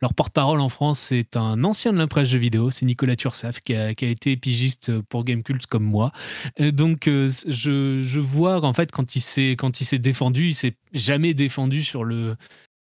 leur 0.00 0.14
porte-parole 0.14 0.60
en 0.60 0.70
France, 0.70 0.98
c'est 1.00 1.36
un 1.36 1.64
ancien 1.64 1.92
de 1.92 1.98
l'impresse 1.98 2.30
jeux 2.30 2.38
vidéo, 2.38 2.70
c'est 2.70 2.86
Nicolas 2.86 3.14
Tursaf, 3.14 3.60
qui 3.60 3.74
a, 3.74 3.94
qui 3.94 4.06
a 4.06 4.08
été 4.08 4.38
pigiste 4.38 5.00
pour 5.02 5.24
Gamecult 5.24 5.66
comme 5.66 5.84
moi. 5.84 6.12
Donc 6.58 7.02
je, 7.04 8.00
je 8.02 8.20
vois 8.20 8.62
qu'en 8.62 8.72
fait, 8.72 8.90
quand 8.90 9.16
il 9.16 9.20
s'est 9.20 9.98
défendu, 9.98 10.48
il 10.48 10.54
s'est 10.54 10.76
jamais 10.94 11.34
défendu 11.34 11.84
sur 11.84 12.02
le 12.02 12.36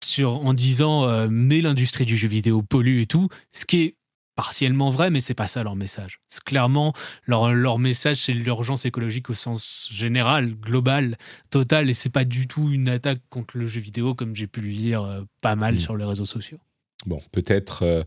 sur 0.06 0.46
en 0.46 0.54
disant 0.54 1.28
mais 1.28 1.62
l'industrie 1.62 2.06
du 2.06 2.18
jeu 2.18 2.28
vidéo 2.28 2.62
pollue 2.62 3.02
et 3.02 3.08
tout, 3.08 3.30
ce 3.52 3.66
qui 3.66 3.82
est 3.82 3.96
partiellement 4.38 4.92
vrai, 4.92 5.10
mais 5.10 5.20
c'est 5.20 5.34
pas 5.34 5.48
ça 5.48 5.64
leur 5.64 5.76
message. 5.76 6.20
C'est 6.28 6.44
clairement 6.44 6.94
leur, 7.26 7.52
leur 7.54 7.80
message, 7.80 8.18
c'est 8.18 8.34
l'urgence 8.34 8.86
écologique 8.86 9.32
au 9.32 9.34
sens 9.34 9.90
général, 9.92 10.54
global, 10.54 11.18
total, 11.50 11.90
et 11.90 11.96
c'est 11.96 12.12
pas 12.12 12.24
du 12.24 12.48
tout 12.48 12.70
une 12.72 12.88
attaque 12.88 13.20
contre 13.30 13.58
le 13.58 13.66
jeu 13.66 13.82
vidéo 13.82 14.14
comme 14.14 14.36
j'ai 14.36 14.46
pu 14.46 14.62
le 14.62 14.70
lire 14.70 15.02
euh, 15.02 15.24
pas 15.42 15.56
mal 15.56 15.74
Mm. 15.76 15.80
sur 15.80 15.98
les 15.98 16.06
réseaux 16.06 16.26
sociaux. 16.26 16.60
Bon, 17.08 17.20
peut-être 17.32 17.84
euh, 17.84 18.04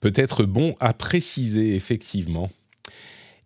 peut-être 0.00 0.44
bon 0.44 0.74
à 0.80 0.94
préciser, 0.94 1.74
effectivement. 1.76 2.50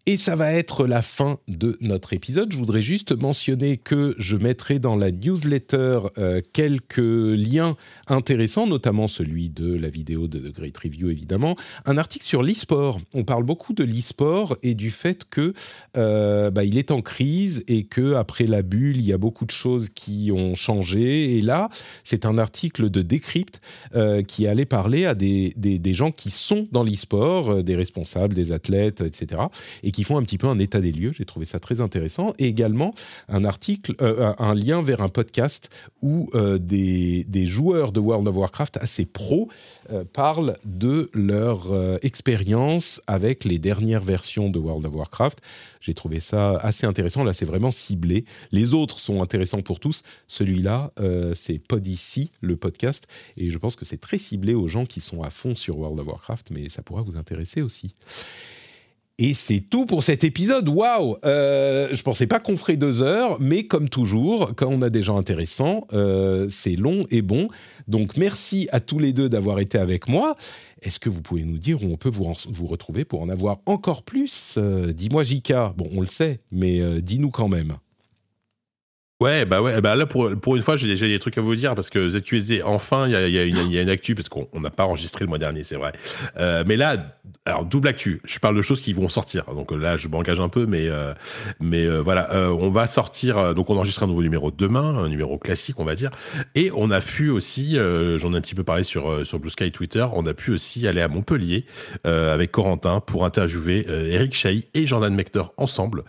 Et 0.06 0.16
ça 0.16 0.34
va 0.34 0.54
être 0.54 0.86
la 0.86 1.02
fin 1.02 1.38
de 1.46 1.76
notre 1.82 2.14
épisode. 2.14 2.50
Je 2.52 2.56
voudrais 2.56 2.80
juste 2.80 3.12
mentionner 3.12 3.76
que 3.76 4.14
je 4.16 4.38
mettrai 4.38 4.78
dans 4.78 4.96
la 4.96 5.10
newsletter 5.10 6.00
euh, 6.16 6.40
quelques 6.54 6.96
liens 6.96 7.76
intéressants, 8.06 8.66
notamment 8.66 9.08
celui 9.08 9.50
de 9.50 9.74
la 9.74 9.90
vidéo 9.90 10.26
de 10.26 10.38
The 10.38 10.54
Great 10.54 10.78
Review, 10.78 11.10
évidemment. 11.10 11.54
Un 11.84 11.98
article 11.98 12.24
sur 12.24 12.42
l'e-sport. 12.42 12.98
On 13.12 13.24
parle 13.24 13.44
beaucoup 13.44 13.74
de 13.74 13.84
l'e-sport 13.84 14.56
et 14.62 14.74
du 14.74 14.90
fait 14.90 15.24
que 15.28 15.52
euh, 15.98 16.50
bah, 16.50 16.64
il 16.64 16.78
est 16.78 16.92
en 16.92 17.02
crise 17.02 17.62
et 17.68 17.84
que 17.84 18.14
après 18.14 18.46
la 18.46 18.62
bulle, 18.62 18.96
il 18.96 19.04
y 19.04 19.12
a 19.12 19.18
beaucoup 19.18 19.44
de 19.44 19.50
choses 19.50 19.90
qui 19.90 20.30
ont 20.32 20.54
changé. 20.54 21.36
Et 21.36 21.42
là, 21.42 21.68
c'est 22.04 22.24
un 22.24 22.38
article 22.38 22.88
de 22.88 23.02
Decrypt 23.02 23.60
euh, 23.94 24.22
qui 24.22 24.46
allait 24.46 24.64
parler 24.64 25.04
à 25.04 25.14
des, 25.14 25.52
gens 25.92 26.10
qui 26.10 26.30
sont 26.30 26.68
dans 26.72 26.84
l'e-sport, 26.84 27.62
des 27.62 27.76
responsables, 27.76 28.34
des 28.34 28.50
athlètes, 28.50 29.02
etc., 29.02 29.42
et 29.82 29.89
qui 29.92 30.04
font 30.04 30.16
un 30.16 30.22
petit 30.22 30.38
peu 30.38 30.46
un 30.46 30.58
état 30.58 30.80
des 30.80 30.92
lieux. 30.92 31.12
J'ai 31.12 31.24
trouvé 31.24 31.46
ça 31.46 31.60
très 31.60 31.80
intéressant. 31.80 32.32
Et 32.38 32.46
également 32.46 32.94
un 33.28 33.44
article, 33.44 33.94
euh, 34.00 34.32
un 34.38 34.54
lien 34.54 34.82
vers 34.82 35.00
un 35.00 35.08
podcast 35.08 35.68
où 36.02 36.28
euh, 36.34 36.58
des, 36.58 37.46
joueurs 37.46 37.92
de 37.92 38.00
World 38.00 38.28
of 38.28 38.36
Warcraft 38.36 38.76
assez 38.78 39.06
pros 39.06 39.48
euh, 39.90 40.04
parlent 40.04 40.54
de 40.64 41.10
leur 41.14 41.68
expérience 42.02 43.00
avec 43.06 43.44
les 43.44 43.58
dernières 43.58 44.02
versions 44.02 44.50
de 44.50 44.58
World 44.58 44.86
of 44.86 44.94
Warcraft. 44.94 45.40
J'ai 45.80 45.94
trouvé 45.94 46.20
ça 46.20 46.56
assez 46.56 46.86
intéressant. 46.86 47.24
Là, 47.24 47.32
c'est 47.32 47.44
vraiment 47.44 47.70
ciblé. 47.70 48.24
Les 48.52 48.74
autres 48.74 49.00
sont 49.00 49.22
intéressants 49.22 49.62
pour 49.62 49.80
tous. 49.80 50.02
Celui-là, 50.26 50.92
c'est 51.34 51.58
Podici, 51.58 52.30
le 52.40 52.56
podcast. 52.56 53.06
Et 53.36 53.50
je 53.50 53.58
pense 53.58 53.76
que 53.76 53.84
c'est 53.84 54.00
très 54.00 54.18
ciblé 54.18 54.54
aux 54.54 54.68
gens 54.68 54.86
qui 54.86 55.00
sont 55.00 55.22
à 55.22 55.30
fond 55.30 55.54
sur 55.54 55.78
World 55.78 56.00
of 56.00 56.06
Warcraft, 56.06 56.50
mais 56.50 56.68
ça 56.68 56.82
pourra 56.82 57.02
vous 57.02 57.16
intéresser 57.16 57.62
aussi. 57.62 57.94
Et 59.22 59.34
c'est 59.34 59.60
tout 59.60 59.84
pour 59.84 60.02
cet 60.02 60.24
épisode. 60.24 60.66
Waouh 60.66 61.18
euh, 61.26 61.88
Je 61.92 62.02
pensais 62.02 62.26
pas 62.26 62.40
qu'on 62.40 62.56
ferait 62.56 62.78
deux 62.78 63.02
heures, 63.02 63.38
mais 63.38 63.64
comme 63.64 63.90
toujours, 63.90 64.52
quand 64.56 64.68
on 64.70 64.80
a 64.80 64.88
des 64.88 65.02
gens 65.02 65.18
intéressants, 65.18 65.86
euh, 65.92 66.46
c'est 66.48 66.74
long 66.74 67.02
et 67.10 67.20
bon. 67.20 67.48
Donc 67.86 68.16
merci 68.16 68.66
à 68.72 68.80
tous 68.80 68.98
les 68.98 69.12
deux 69.12 69.28
d'avoir 69.28 69.58
été 69.58 69.76
avec 69.76 70.08
moi. 70.08 70.36
Est-ce 70.80 70.98
que 70.98 71.10
vous 71.10 71.20
pouvez 71.20 71.44
nous 71.44 71.58
dire 71.58 71.84
où 71.84 71.92
on 71.92 71.98
peut 71.98 72.08
vous, 72.08 72.32
vous 72.48 72.66
retrouver 72.66 73.04
pour 73.04 73.20
en 73.20 73.28
avoir 73.28 73.58
encore 73.66 74.04
plus? 74.04 74.54
Euh, 74.56 74.94
Dis-moi, 74.94 75.22
Jika. 75.22 75.74
Bon, 75.76 75.90
on 75.94 76.00
le 76.00 76.06
sait, 76.06 76.40
mais 76.50 76.80
dis-nous 77.02 77.30
quand 77.30 77.48
même. 77.48 77.76
Ouais, 79.20 79.44
bah 79.44 79.60
ouais, 79.60 79.82
bah 79.82 79.96
là 79.96 80.06
pour, 80.06 80.30
pour 80.40 80.56
une 80.56 80.62
fois, 80.62 80.78
j'ai 80.78 80.86
déjà 80.86 81.06
des 81.06 81.18
trucs 81.18 81.36
à 81.36 81.42
vous 81.42 81.54
dire 81.54 81.74
parce 81.74 81.90
que 81.90 82.08
ZQSD, 82.08 82.62
enfin, 82.64 83.06
il 83.06 83.12
y 83.12 83.16
a, 83.16 83.28
y, 83.28 83.38
a 83.38 83.44
y 83.44 83.78
a, 83.78 83.82
une 83.82 83.90
actu 83.90 84.14
parce 84.14 84.30
qu'on 84.30 84.48
n'a 84.58 84.70
pas 84.70 84.86
enregistré 84.86 85.26
le 85.26 85.28
mois 85.28 85.36
dernier, 85.36 85.62
c'est 85.62 85.76
vrai. 85.76 85.92
Euh, 86.38 86.64
mais 86.66 86.76
là, 86.76 87.18
alors 87.44 87.66
double 87.66 87.88
actu. 87.88 88.22
Je 88.24 88.38
parle 88.38 88.56
de 88.56 88.62
choses 88.62 88.80
qui 88.80 88.94
vont 88.94 89.10
sortir. 89.10 89.44
Donc 89.54 89.72
là, 89.72 89.98
je 89.98 90.08
m'engage 90.08 90.40
un 90.40 90.48
peu, 90.48 90.64
mais 90.64 90.88
euh, 90.88 91.12
mais 91.60 91.84
euh, 91.84 92.00
voilà, 92.00 92.30
on 92.50 92.70
va 92.70 92.86
sortir. 92.86 93.54
Donc 93.54 93.68
on 93.68 93.76
enregistre 93.76 94.04
un 94.04 94.06
nouveau 94.06 94.22
numéro 94.22 94.50
demain, 94.50 94.96
un 94.96 95.08
numéro 95.10 95.36
classique, 95.36 95.78
on 95.80 95.84
va 95.84 95.96
dire. 95.96 96.10
Et 96.54 96.70
on 96.74 96.90
a 96.90 97.02
pu 97.02 97.28
aussi, 97.28 97.74
j'en 97.74 98.32
ai 98.32 98.36
un 98.38 98.40
petit 98.40 98.54
peu 98.54 98.64
parlé 98.64 98.84
sur 98.84 99.26
sur 99.26 99.38
Blue 99.38 99.50
Sky 99.50 99.70
Twitter, 99.70 100.06
on 100.14 100.24
a 100.24 100.32
pu 100.32 100.50
aussi 100.50 100.88
aller 100.88 101.02
à 101.02 101.08
Montpellier 101.08 101.66
avec 102.04 102.52
Corentin 102.52 103.00
pour 103.00 103.26
interviewer 103.26 103.84
Eric 103.86 104.32
Chahi 104.32 104.66
et 104.72 104.86
Jordan 104.86 105.14
Mechner 105.14 105.42
ensemble. 105.58 106.04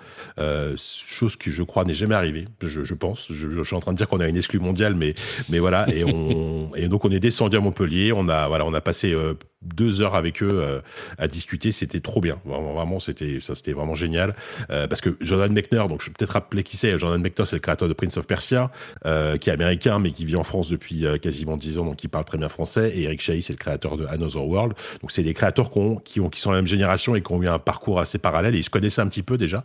Chose 0.77 1.35
que 1.35 1.51
je 1.51 1.63
crois 1.63 1.83
n'est 1.83 1.93
jamais 1.93 2.15
arrivée. 2.15 2.45
Je, 2.61 2.85
je 2.85 2.93
pense. 3.02 3.28
Je, 3.32 3.49
je 3.49 3.61
suis 3.64 3.76
en 3.76 3.82
train 3.82 3.91
de 3.91 3.98
dire 3.98 4.07
qu'on 4.07 4.22
a 4.22 4.28
une 4.28 4.38
exclue 4.38 4.60
mondiale, 4.60 4.95
mais 4.95 5.14
mais 5.49 5.60
voilà. 5.60 5.88
Et 5.94 6.03
on 6.06 6.72
et 6.76 6.88
donc 6.88 7.03
on 7.03 7.11
est 7.11 7.19
descendu 7.19 7.57
à 7.57 7.60
Montpellier. 7.60 8.14
On 8.14 8.30
a 8.30 8.48
voilà, 8.48 8.65
on 8.65 8.73
a 8.73 8.82
passé 8.82 9.11
euh, 9.11 9.34
deux 9.61 10.02
heures 10.02 10.15
avec 10.15 10.41
eux 10.41 10.49
euh, 10.53 10.82
à 11.18 11.28
discuter. 11.28 11.72
C'était 11.72 11.99
trop 11.99 12.22
bien. 12.22 12.40
Vraiment, 12.45 12.73
vraiment, 12.73 12.99
c'était 12.99 13.40
ça, 13.41 13.56
c'était 13.56 13.73
vraiment 13.73 13.95
génial. 13.95 14.36
Euh, 14.69 14.88
parce 14.88 15.02
que 15.02 15.18
Jordan 15.19 15.52
Mechner, 15.52 15.84
donc 15.90 16.02
je 16.02 16.07
vais 16.07 16.14
peut-être 16.18 16.34
rappeler 16.34 16.64
qui 16.64 16.78
c'est. 16.78 16.98
Jordan 16.98 17.22
Mechner, 17.22 17.45
c'est 17.45 17.57
le 17.57 17.61
créateur 17.61 17.90
de 17.90 17.94
Prince 17.94 18.18
of 18.18 18.28
Persia, 18.28 18.72
qui 19.03 19.49
est 19.49 19.53
américain 19.53 19.99
mais 19.99 20.11
qui 20.11 20.26
vit 20.26 20.36
en 20.36 20.44
France 20.44 20.69
depuis 20.69 21.06
quasiment 21.22 21.57
dix 21.57 21.78
ans, 21.80 21.86
donc 21.86 21.98
qui 21.98 22.07
parle 22.07 22.26
très 22.26 22.38
bien 22.38 22.49
français. 22.49 22.91
Et 22.95 23.03
Eric 23.03 23.22
Chahi, 23.22 23.41
c'est 23.41 23.53
le 23.53 23.57
créateur 23.57 23.98
de 23.98 24.06
Another 24.06 24.45
World. 24.45 24.73
Donc 25.02 25.11
c'est 25.11 25.23
des 25.23 25.34
créateurs 25.34 25.72
qui, 25.72 25.80
ont, 25.80 25.95
qui, 25.98 26.19
ont, 26.19 26.30
qui 26.30 26.40
sont 26.40 26.52
la 26.52 26.57
même 26.57 26.68
génération 26.68 27.15
et 27.15 27.22
qui 27.22 27.32
ont 27.32 27.41
eu 27.41 27.48
un 27.48 27.60
parcours 27.60 27.99
assez 27.99 28.19
parallèle 28.19 28.56
et 28.56 28.60
ils 28.60 28.64
se 28.64 28.69
connaissaient 28.69 29.02
un 29.02 29.07
petit 29.07 29.23
peu 29.23 29.38
déjà. 29.38 29.64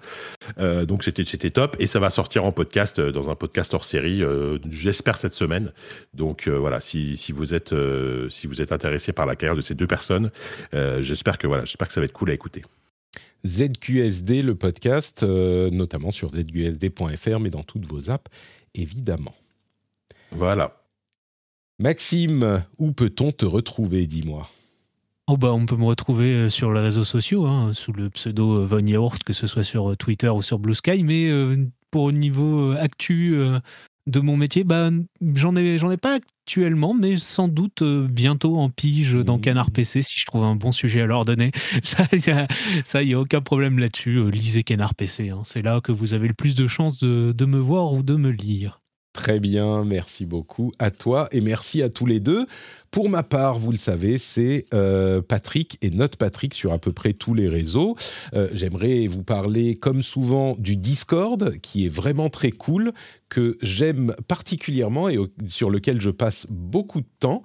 Donc 0.59 1.05
c'était 1.05 1.25
c'était 1.25 1.51
top 1.51 1.77
et 1.79 1.87
ça 1.87 1.99
va 1.99 2.11
sortir 2.11 2.45
en 2.45 2.53
podcast 2.53 2.99
euh, 2.99 3.13
dans 3.27 3.33
un 3.33 3.37
podcast 3.37 3.75
hors 3.75 3.85
série. 3.85 4.23
euh, 4.23 4.59
J'espère 4.71 5.19
cette 5.19 5.35
semaine. 5.35 5.73
Donc 6.15 6.47
euh, 6.49 6.59
voilà, 6.59 6.81
si, 6.81 7.17
si 7.17 7.33
vous 7.33 7.53
êtes 7.55 7.73
euh, 7.73 8.31
si 8.31 8.47
vous 8.47 8.61
êtes 8.61 8.73
intéressé 8.73 9.13
par 9.13 9.27
la 9.27 9.37
carrière 9.37 9.57
de 9.57 9.61
ces 9.61 9.75
deux 9.75 9.87
personnes, 9.87 10.31
euh, 10.75 11.03
j'espère 11.03 11.37
que 11.39 11.47
voilà, 11.47 11.65
j'espère 11.65 11.89
que 11.89 11.95
ça 11.95 12.01
va 12.01 12.05
être 12.07 12.13
cool 12.13 12.31
à 12.31 12.35
écouter. 12.35 12.63
ZQSD, 13.47 14.43
le 14.43 14.55
podcast, 14.55 15.23
euh, 15.23 15.71
notamment 15.71 16.11
sur 16.11 16.31
zqsd.fr, 16.31 17.39
mais 17.41 17.51
dans 17.51 17.63
toutes 17.63 17.87
vos 17.87 18.11
apps, 18.11 18.31
évidemment. 18.75 19.35
Voilà. 20.33 20.83
Maxime, 21.79 22.65
où 22.79 22.93
peut-on 22.93 23.33
te 23.33 23.45
retrouver, 23.45 24.07
dis-moi? 24.07 24.49
Oh 25.29 25.37
bah 25.37 25.53
on 25.53 25.67
peut 25.67 25.77
me 25.77 25.85
retrouver 25.85 26.49
sur 26.51 26.73
les 26.73 26.81
réseaux 26.81 27.05
sociaux 27.05 27.47
hein, 27.47 27.73
sous 27.75 27.93
le 27.93 28.09
pseudo 28.11 28.65
Von 28.65 28.87
Yaourt, 28.87 29.23
que 29.25 29.33
ce 29.33 29.47
soit 29.47 29.65
sur 29.65 29.97
Twitter 29.97 30.29
ou 30.29 30.41
sur 30.41 30.59
Blue 30.59 30.75
Sky. 30.75 31.03
Mais 31.03 31.29
euh, 31.29 31.57
pour 31.97 32.11
le 32.11 32.19
niveau 32.19 32.73
euh, 32.73 32.77
actu 32.79 33.37
euh, 33.37 33.59
de 34.07 34.21
mon 34.21 34.37
métier, 34.37 34.65
bah, 34.65 34.91
j'en 35.35 35.57
ai 35.57 35.79
j'en 35.79 35.91
ai 35.91 35.97
pas 35.97 36.19
actuellement, 36.45 36.93
mais 36.93 37.17
sans 37.17 37.49
doute 37.49 37.81
euh, 37.81 38.07
bientôt 38.07 38.59
en 38.59 38.69
pige 38.69 39.15
dans 39.15 39.39
Mmh. 39.39 39.41
Canard 39.41 39.71
PC 39.71 40.03
si 40.03 40.19
je 40.21 40.27
trouve 40.27 40.45
un 40.45 40.57
bon 40.57 40.73
sujet 40.73 41.01
à 41.01 41.07
leur 41.07 41.25
donner. 41.25 41.53
Ça, 41.83 42.07
il 42.13 42.27
y 42.27 42.31
a, 42.31 42.47
ça, 42.85 43.03
y 43.03 43.15
a 43.15 43.19
aucun 43.19 43.41
problème 43.41 43.79
là-dessus. 43.79 44.31
Lisez 44.31 44.63
Canard 44.63 44.95
PC. 44.95 45.31
hein. 45.31 45.41
C'est 45.47 45.63
là 45.63 45.81
que 45.81 45.91
vous 45.91 46.13
avez 46.13 46.29
le 46.29 46.35
plus 46.35 46.55
de 46.55 46.67
chances 46.67 46.99
de, 46.99 47.33
de 47.33 47.45
me 47.47 47.59
voir 47.59 47.95
ou 47.95 48.03
de 48.03 48.15
me 48.17 48.29
lire. 48.29 48.79
Très 49.15 49.41
bien, 49.41 49.83
merci 49.87 50.27
beaucoup 50.27 50.73
à 50.79 50.91
toi 50.91 51.29
et 51.33 51.41
merci 51.41 51.81
à 51.83 51.89
tous 51.89 52.05
les 52.05 52.21
deux. 52.21 52.45
Pour 52.91 53.09
ma 53.09 53.23
part, 53.23 53.59
vous 53.59 53.73
le 53.73 53.79
savez, 53.79 54.19
c'est 54.19 54.67
euh, 54.73 55.21
Patrick 55.21 55.79
et 55.83 55.91
notre 55.91 56.19
Patrick 56.19 56.55
sur 56.55 56.73
à 56.73 56.79
peu 56.79 56.93
près 56.93 57.13
tous 57.13 57.35
les 57.35 57.49
réseaux. 57.49 57.97
Euh, 58.35 58.49
J'aimerais 58.53 59.07
vous 59.07 59.23
parler, 59.23 59.75
comme 59.75 60.03
souvent, 60.03 60.57
du 60.59 60.77
Discord, 60.77 61.59
qui 61.61 61.87
est 61.87 61.91
vraiment 61.91 62.31
très 62.31 62.51
cool, 62.51 62.93
que 63.29 63.59
j'aime 63.61 64.15
particulièrement 64.29 65.09
et 65.09 65.19
sur 65.47 65.69
lequel 65.69 66.01
je 66.01 66.11
passe 66.11 66.47
beaucoup 66.49 67.01
de 67.01 67.09
temps. 67.19 67.43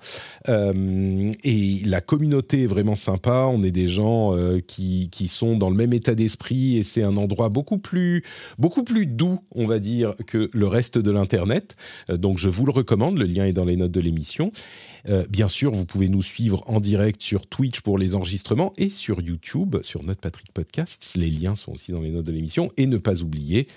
Euh, 0.47 1.31
et 1.43 1.81
la 1.85 2.01
communauté 2.01 2.63
est 2.63 2.67
vraiment 2.67 2.95
sympa. 2.95 3.47
On 3.51 3.63
est 3.63 3.71
des 3.71 3.87
gens 3.87 4.35
qui, 4.67 5.09
sont 5.27 5.57
dans 5.57 5.69
le 5.69 5.75
même 5.75 5.93
état 5.93 6.13
d'esprit 6.13 6.77
et 6.77 6.83
c'est 6.83 7.03
un 7.03 7.17
endroit 7.17 7.49
beaucoup 7.49 7.77
plus, 7.77 8.23
beaucoup 8.59 8.83
plus 8.83 9.05
doux, 9.05 9.39
on 9.51 9.65
va 9.65 9.79
dire, 9.79 10.13
que 10.27 10.49
le 10.53 10.67
reste 10.67 10.97
de 10.97 11.09
l'Internet. 11.09 11.75
Donc 12.09 12.37
je 12.37 12.49
vous 12.49 12.65
le 12.65 12.71
recommande. 12.71 13.17
Le 13.17 13.25
lien 13.25 13.45
est 13.45 13.53
dans 13.53 13.65
les 13.65 13.77
notes 13.77 13.91
de 13.91 14.01
l'émission. 14.01 14.51
Euh, 15.07 15.25
bien 15.29 15.47
sûr, 15.47 15.71
vous 15.71 15.85
pouvez 15.85 16.09
nous 16.09 16.21
suivre 16.21 16.63
en 16.67 16.79
direct 16.79 17.21
sur 17.21 17.47
Twitch 17.47 17.81
pour 17.81 17.97
les 17.97 18.15
enregistrements 18.15 18.73
et 18.77 18.89
sur 18.89 19.21
YouTube, 19.21 19.77
sur 19.81 20.03
notre 20.03 20.21
Patrick 20.21 20.51
Podcast. 20.51 21.13
Les 21.15 21.29
liens 21.29 21.55
sont 21.55 21.73
aussi 21.73 21.91
dans 21.91 22.01
les 22.01 22.11
notes 22.11 22.25
de 22.25 22.31
l'émission. 22.31 22.71
Et 22.77 22.85
ne 22.85 22.97
pas 22.97 23.21
oublier 23.21 23.67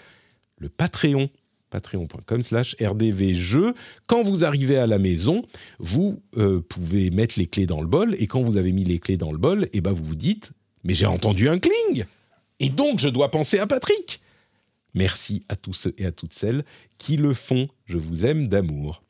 le 0.59 0.68
Patreon 0.68 1.30
patreon.com 1.74 2.42
slash 2.42 2.76
rdvjeux. 2.80 3.74
Quand 4.06 4.22
vous 4.22 4.44
arrivez 4.44 4.76
à 4.76 4.86
la 4.86 5.01
maison, 5.01 5.44
vous 5.80 6.22
euh, 6.36 6.60
pouvez 6.60 7.10
mettre 7.10 7.36
les 7.36 7.46
clés 7.46 7.66
dans 7.66 7.80
le 7.80 7.88
bol 7.88 8.14
et 8.20 8.28
quand 8.28 8.42
vous 8.42 8.56
avez 8.56 8.70
mis 8.70 8.84
les 8.84 9.01
clés 9.01 9.16
dans 9.16 9.32
le 9.32 9.38
bol, 9.38 9.68
et 9.72 9.80
ben 9.80 9.92
vous 9.92 10.05
vous 10.05 10.14
dites 10.14 10.52
«Mais 10.84 10.94
j'ai 10.94 11.06
entendu 11.06 11.48
un 11.48 11.59
cling 11.59 12.05
Et 12.60 12.68
donc 12.68 13.01
je 13.01 13.09
dois 13.09 13.30
penser 13.30 13.59
à 13.59 13.66
Patrick!» 13.66 14.20
Merci 14.94 15.44
à 15.48 15.56
tous 15.56 15.72
ceux 15.72 15.94
et 15.98 16.06
à 16.06 16.12
toutes 16.12 16.32
celles 16.32 16.64
qui 16.96 17.16
le 17.16 17.34
font. 17.34 17.66
Je 17.86 17.98
vous 17.98 18.24
aime 18.24 18.46
d'amour. 18.46 19.02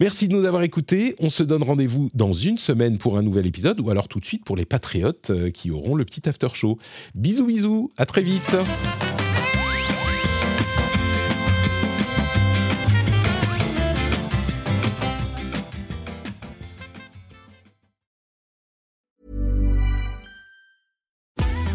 Merci 0.00 0.26
de 0.26 0.34
nous 0.34 0.44
avoir 0.44 0.62
écoutés. 0.62 1.14
On 1.20 1.30
se 1.30 1.44
donne 1.44 1.62
rendez-vous 1.62 2.10
dans 2.14 2.32
une 2.32 2.58
semaine 2.58 2.98
pour 2.98 3.16
un 3.16 3.22
nouvel 3.22 3.46
épisode 3.46 3.80
ou 3.80 3.90
alors 3.90 4.08
tout 4.08 4.18
de 4.18 4.24
suite 4.24 4.44
pour 4.44 4.56
les 4.56 4.64
patriotes 4.64 5.30
euh, 5.30 5.50
qui 5.50 5.70
auront 5.70 5.94
le 5.94 6.04
petit 6.04 6.28
after 6.28 6.48
show. 6.52 6.78
Bisous 7.14 7.46
bisous, 7.46 7.92
à 7.96 8.04
très 8.04 8.22
vite. 8.22 8.56